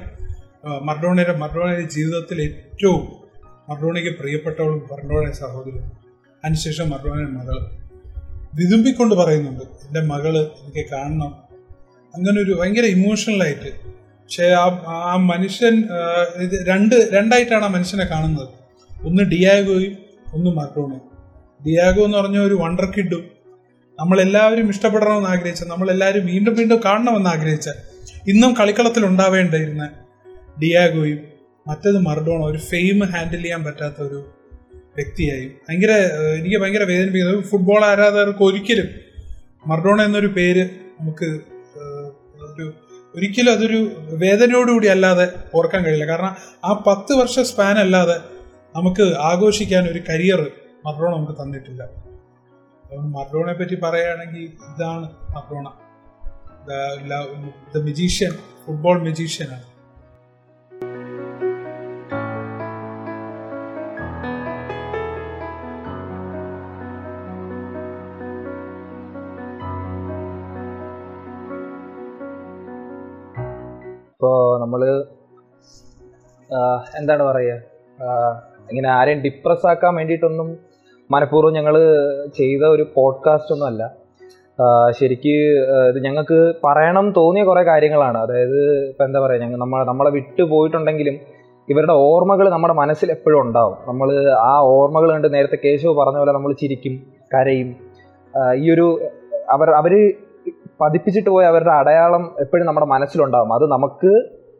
മർഡോണയുടെ 0.82 1.36
മർഡോണയുടെ 1.36 1.86
ജീവിതത്തിൽ 1.88 2.42
ഏറ്റവും 2.42 3.02
മർഡോണയ്ക്ക് 3.70 4.18
പ്രിയപ്പെട്ടവളും 4.18 4.88
മർഡോണയുടെ 4.92 5.32
സഹോദരി 5.32 5.78
അതിനുശേഷം 6.44 6.90
മർഡോണയുടെ 6.90 7.30
മകൾ 7.30 7.56
വിതുമ്പിക്കൊണ്ട് 8.54 9.14
പറയുന്നുണ്ട് 9.14 9.62
എന്റെ 9.62 10.00
മകൾ 10.00 10.38
എനിക്ക് 10.38 10.90
കാണണം. 10.90 11.32
അങ്ങനെ 12.14 12.42
ഒരു 12.42 12.52
ഭയങ്കര 12.60 12.84
ഇമോഷണലായിട്ട് 12.84 13.70
പക്ഷേ 13.86 14.44
ആ 14.48 14.66
ആ 14.86 15.16
മനുഷ്യൻ 15.16 15.74
ഇത് 16.36 16.66
രണ്ട് 16.68 16.94
രണ്ടായിട്ടാണ് 17.12 17.64
ആ 17.64 17.68
മനുഷ്യനെ 17.68 18.04
കാണുന്നത്. 18.04 18.63
ഒന്ന് 19.06 19.22
ഡിയാഗോയും 19.22 19.94
ഒന്ന് 20.34 20.50
മർഡോണയും. 20.50 21.06
ഡിയാഗോ 21.66 22.04
എന്ന് 22.04 22.18
പറഞ്ഞ 22.18 22.38
ഒരു 22.38 22.54
വണ്ടർ 22.54 22.86
കിഡും 22.96 23.24
നമ്മളെല്ലാവരും 24.00 24.68
ഇഷ്ടപ്പെടണമെന്ന് 24.68 25.28
ആഗ്രഹിച്ച 25.28 25.62
നമ്മളെല്ലാവരും 25.64 26.26
വീണ്ടും 26.26 26.54
വീണ്ടും 26.54 26.80
കാണണമെന്ന് 26.84 27.30
ആഗ്രഹിച്ച 27.30 27.68
ഇന്നും 28.28 28.54
കളിക്കളത്തിൽ 28.60 29.06
ഉണ്ടാവേണ്ടിയിരുന്ന 29.06 29.90
ഡിയാഗോയും 30.62 31.20
മറ്റത് 31.68 31.98
മർഡോണ 31.98 32.40
ഒരു 32.42 32.58
ഫെയിം 32.58 33.04
ഹാൻഡിൽ 33.04 33.42
ചെയ്യാൻ 33.42 33.64
പറ്റാത്ത 33.64 33.94
ഒരു 34.02 34.18
വ്യക്തിയായി. 34.96 35.46
ഭയങ്കര 35.68 35.92
എനിക്ക് 36.38 36.56
ഭയങ്കര 36.56 36.82
വേദനിപ്പിക്കുന്നത് 36.82 37.44
ഫുട്ബോൾ 37.44 37.84
ആരാധകർക്ക് 37.84 38.42
ഒരിക്കലും 38.42 38.88
മർഡോണ 39.66 40.02
എന്നൊരു 40.02 40.26
പേര് 40.26 40.64
നമുക്ക് 41.00 41.28
ഒരു 42.52 42.72
ഒരിക്കലും 43.14 43.52
അതൊരു 43.52 43.80
വേദനയോടുകൂടി 44.12 44.86
അല്ലാതെ 44.86 45.26
ഓർക്കാൻ 45.54 45.84
കഴിയില്ല. 45.84 46.06
കാരണം 46.06 46.36
ആ 46.64 46.84
പത്ത് 46.86 47.12
വർഷ 47.12 47.40
സ്പാൻ 47.40 47.76
അല്ലാതെ 47.78 48.33
നമുക്ക് 48.76 49.04
ആഘോഷിക്കാൻ 49.26 49.84
ഒരു 49.90 50.00
കരിയർ 50.08 50.40
മർഡോണ 50.86 51.10
നമുക്ക് 51.16 51.34
തന്നിട്ടില്ല. 51.40 51.82
മർഡോണയെ 53.16 53.56
പറ്റി 53.58 53.76
പറയുകയാണെങ്കിൽ 53.84 54.44
ഇതാണ് 54.70 55.06
മറോണ 55.34 55.68
ദ 57.74 57.82
മെജീഷ്യൻ 57.88 58.32
ഫുട്ബോൾ 58.64 58.98
മെജീഷ്യനാണ്. 59.08 59.66
ഇപ്പോൾ 74.14 74.60
നമ്മൾ 74.60 74.82
എന്താണ് 77.00 77.22
പറയുക? 77.22 77.60
ഇങ്ങനെ 78.70 78.88
ആരെയും 78.90 79.20
ഡിപ്രസ് 79.20 79.66
ആക്കാൻ 79.66 79.94
വേണ്ടിയിട്ടൊന്നും 79.94 80.48
മനഃപൂർവം 81.10 81.52
ഞങ്ങൾ 81.52 81.74
ചെയ്ത 82.38 82.64
ഒരു 82.64 82.86
പോഡ്കാസ്റ്റ് 82.94 83.52
ഒന്നും 83.54 83.66
അല്ല. 83.66 83.82
ശരിക്ക് 84.90 85.34
ഇത് 85.90 86.04
ഞങ്ങൾക്ക് 86.04 86.54
പറയണം 86.64 87.12
തോന്നിയ 87.16 87.44
കുറേ 87.44 87.62
കാര്യങ്ങളാണ്. 87.62 88.18
അതായത് 88.18 88.58
ഇപ്പം 88.88 89.04
എന്താ 89.04 89.20
പറയുക 89.20 89.40
ഞങ്ങൾ 89.40 89.58
നമ്മൾ 89.58 89.84
നമ്മളെ 89.84 90.10
വിട്ടു 90.10 90.42
പോയിട്ടുണ്ടെങ്കിലും 90.42 91.16
ഇവരുടെ 91.68 91.92
ഓർമ്മകൾ 91.92 92.48
നമ്മുടെ 92.50 92.74
മനസ്സിൽ 92.74 93.10
എപ്പോഴും 93.10 93.40
ഉണ്ടാവും. 93.40 93.76
നമ്മൾ 93.88 94.08
ആ 94.30 94.54
ഓർമ്മകൾ 94.76 95.12
കണ്ട് 95.12 95.34
നേരത്തെ 95.34 95.58
കേശവ് 95.64 95.94
പറഞ്ഞ 95.94 96.18
പോലെ 96.18 96.32
നമ്മൾ 96.32 96.52
ചിരിക്കും 96.52 96.94
കരയും. 97.34 97.70
ഈ 98.54 98.70
ഒരു 98.74 98.86
അവർ 99.50 99.70
അവർ 99.70 99.92
പതിപ്പിച്ചിട്ട് 100.80 101.30
പോയ 101.30 101.44
അവരുടെ 101.44 101.70
അടയാളം 101.70 102.34
എപ്പോഴും 102.40 102.66
നമ്മുടെ 102.66 102.86
മനസ്സിലുണ്ടാവും. 102.86 103.52
അത് 103.52 103.64
നമുക്ക് 103.72 104.12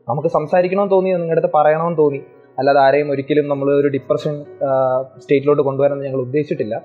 നമുക്ക് 0.08 0.28
സംസാരിക്കണമെന്ന് 0.28 0.92
തോന്നി 0.92 1.10
നിങ്ങളുടെ 1.10 1.32
അടുത്ത് 1.32 1.52
പറയണമെന്ന് 1.54 1.98
തോന്നി. 1.98 2.20
അല്ലാതെ 2.58 2.80
ആരെയും 2.80 3.10
ഒരിക്കലും 3.10 3.48
നമ്മൾ 3.48 3.68
ഒരു 3.80 3.88
ഡിപ്രഷൻ 3.88 4.34
സ്റ്റേറ്റിലോട്ട് 5.22 5.62
കൊണ്ടുവരാൻ 5.62 5.98
ഞങ്ങൾ 6.06 6.20
ഉദ്ദേശിച്ചിട്ടില്ല. 6.20 6.76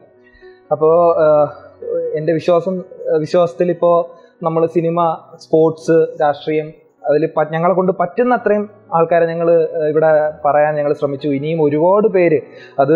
അപ്പോൾ 0.73 0.95
എന്റെ 2.17 2.33
വിശ്വാസം 2.33 2.75
വിശ്വാസത്തിൽ 3.25 3.69
ഇപ്പോൾ 3.77 3.95
നമ്മൾ 4.45 4.61
സിനിമ 4.75 4.99
സ്പോർട്സ് 5.43 5.97
രാഷ്ട്രീയം 6.21 6.67
അതിൽ 7.09 7.23
ഞങ്ങളെ 7.53 7.73
കൊണ്ട് 7.73 7.91
പറ്റുന്ന 7.99 8.33
അത്രയും 8.39 8.63
ആൾക്കാരെ 8.95 9.25
ഞങ്ങൾ 9.25 9.49
ഇവിടെ 9.91 10.09
പറയാൻ 10.45 10.73
ഞങ്ങൾ 10.75 10.93
ശ്രമിച്ചു. 10.93 11.27
ഇനിയും 11.27 11.59
ഒരുപാട് 11.63 12.07
പേര് 12.15 12.39
അത് 12.79 12.95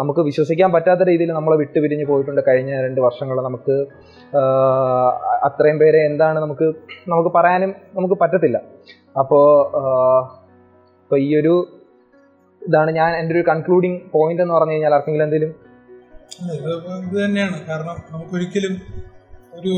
നമുക്ക് 0.00 0.20
വിശ്വസിക്കാൻ 0.20 0.70
പറ്റാത്ത 0.72 1.04
രീതിയിൽ 1.08 1.30
നമ്മളെ 1.38 1.56
വിട്ടുപിരിഞ്ഞ് 1.62 2.06
പോയിട്ടുണ്ട് 2.10 2.42
കഴിഞ്ഞ 2.48 2.72
രണ്ട് 2.86 3.00
വർഷങ്ങൾ 3.06 3.36
നമുക്ക് 3.48 3.76
അത്രയും 5.48 5.78
പേരെ 5.78 6.02
എന്താണ് 6.10 6.38
നമുക്ക് 6.44 6.68
നമുക്ക് 7.12 7.32
പറയാനും 7.38 7.72
നമുക്ക് 7.96 8.18
പറ്റത്തില്ല. 8.22 8.60
അപ്പോൾ 9.22 9.44
ഇപ്പോൾ 11.02 11.20
ഈ 11.26 11.30
ഒരു 11.40 11.54
ഇതാണ് 12.66 12.90
ഞാൻ 12.90 13.10
എന്റെ 13.16 13.34
ഒരു 13.34 13.42
കൺക്ലൂഡിങ് 13.48 13.98
പോയിന്റ് 14.12 14.42
എന്ന് 14.42 14.54
പറഞ്ഞു 14.54 14.72
കഴിഞ്ഞാൽ 14.72 14.94
ആർക്കെങ്കിലും 14.94 15.26
എന്തെങ്കിലും? 15.26 15.52
ഇത് 17.06 17.16
തന്നെയാണ്. 17.24 17.66
കാരണം 17.68 17.96
നമുക്കൊരിക്കലും 18.12 18.74
ഒരു 19.54 19.72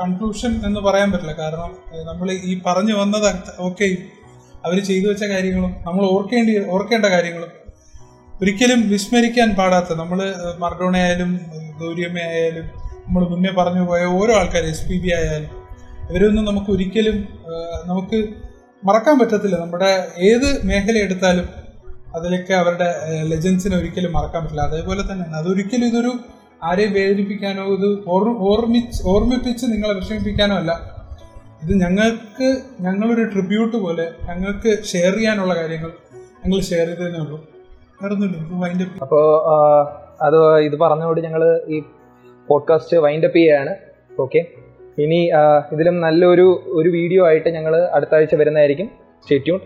കൺക്ലൂഷൻ 0.00 0.52
എന്ന് 0.66 0.80
പറയാൻ 0.80 1.08
പറ്റില്ല. 1.12 1.32
കാരണം 1.38 1.70
നമ്മൾ 2.06 2.28
ഈ 2.50 2.62
പറഞ്ഞു 2.66 2.94
വന്നത് 2.94 3.30
ഓക്കെ 3.58 3.86
അവർ 4.64 4.78
ചെയ്തു 4.80 5.06
വെച്ച 5.08 5.24
കാര്യങ്ങളും 5.24 5.72
നമ്മൾ 5.86 6.04
ഓർക്കേണ്ടി 6.06 6.52
ഓർക്കേണ്ട 6.66 7.06
കാര്യങ്ങളും 7.06 7.52
ഒരിക്കലും 8.40 8.80
വിസ്മരിക്കാൻ 8.88 9.54
പാടാത്ത 9.54 9.92
നമ്മൾ 9.92 10.18
മർഡോണ 10.58 10.96
ആയാലും 10.96 11.30
ഗൗരിയമ്മ 11.80 12.18
ആയാലും 12.30 12.66
നമ്മൾ 13.06 13.22
മുന്നേ 13.28 13.50
പറഞ്ഞു 13.50 13.82
പോയ 13.82 14.04
ഓരോ 14.18 14.32
ആൾക്കാർ 14.34 14.64
എസ് 14.64 14.88
പി 14.88 14.96
ബി 14.98 15.10
ആയാലും 15.14 15.52
ഇവരൊന്നും 16.10 16.44
നമുക്ക് 16.44 16.70
ഒരിക്കലും 16.70 17.16
നമുക്ക് 17.86 18.18
മറക്കാൻ 18.82 19.18
പറ്റത്തില്ല. 19.18 19.56
നമ്മുടെ 19.56 19.90
ഏത് 20.18 20.48
മേഖല 20.66 20.96
എടുത്താലും 20.98 21.46
അതിലൊക്കെ 22.14 22.54
അവരുടെ 22.54 22.94
ലെജൻസിനെ 23.22 23.76
ഒരിക്കലും 23.76 24.12
മറക്കാൻ 24.12 24.42
പറ്റില്ല. 24.42 24.62
അതേപോലെ 24.62 25.02
തന്നെയാണ് 25.02 25.36
അതൊരിക്കലും 25.36 25.86
ഇതൊരു 25.86 26.12
ആരെയും 26.64 26.92
വേദനിപ്പിക്കാനോ 26.92 27.64
ഇത് 27.64 28.04
ഓർ- 28.08 28.38
ഓർമ്മിച്ച് 28.38 29.02
ഓർമ്മിപ്പിച്ച് 29.06 29.66
നിങ്ങളെ 29.66 29.92
വിഷമിപ്പിക്കാനോ 29.92 30.56
അല്ല. 30.56 30.96
ഇത് 31.62 31.80
ഞങ്ങൾക്ക് 31.80 32.56
ഞങ്ങളൊരു 32.80 33.24
ട്രിബ്യൂട്ട് 33.24 33.76
പോലെ 33.76 34.10
ഞങ്ങൾക്ക് 34.28 34.84
ഷെയർ 34.84 35.14
ചെയ്യാനുള്ള 35.14 35.54
കാര്യങ്ങൾ 35.54 35.90
ഞങ്ങൾ 36.46 36.60
ഷെയർ 36.60 36.86
ചെയ്തതേ 36.86 37.18
ഉള്ളൂ. 37.18 37.46
വേറെ 38.02 38.84
അപ്പോൾ 39.02 39.46
അത് 40.22 40.58
ഇത് 40.58 40.76
പറഞ്ഞുകൊണ്ട് 40.76 41.20
ഞങ്ങൾ 41.20 41.60
ഈ 41.68 41.82
പോഡ്കാസ്റ്റ് 42.48 42.96
വൈൻഡപ്പ് 42.96 43.36
ചെയ്യാണ്. 43.36 43.76
ഓക്കെ 44.20 44.46
ഇനി 44.98 45.30
ഇതിലും 45.72 46.00
നല്ലൊരു 46.00 46.62
ഒരു 46.66 46.88
വീഡിയോ 46.88 47.26
ആയിട്ട് 47.26 47.48
ഞങ്ങൾ 47.48 47.88
അടുത്ത 47.92 48.14
ആഴ്ച 48.14 48.34
വരുന്നതായിരിക്കും. 48.34 48.90
Stay 49.22 49.38
tune 49.38 49.60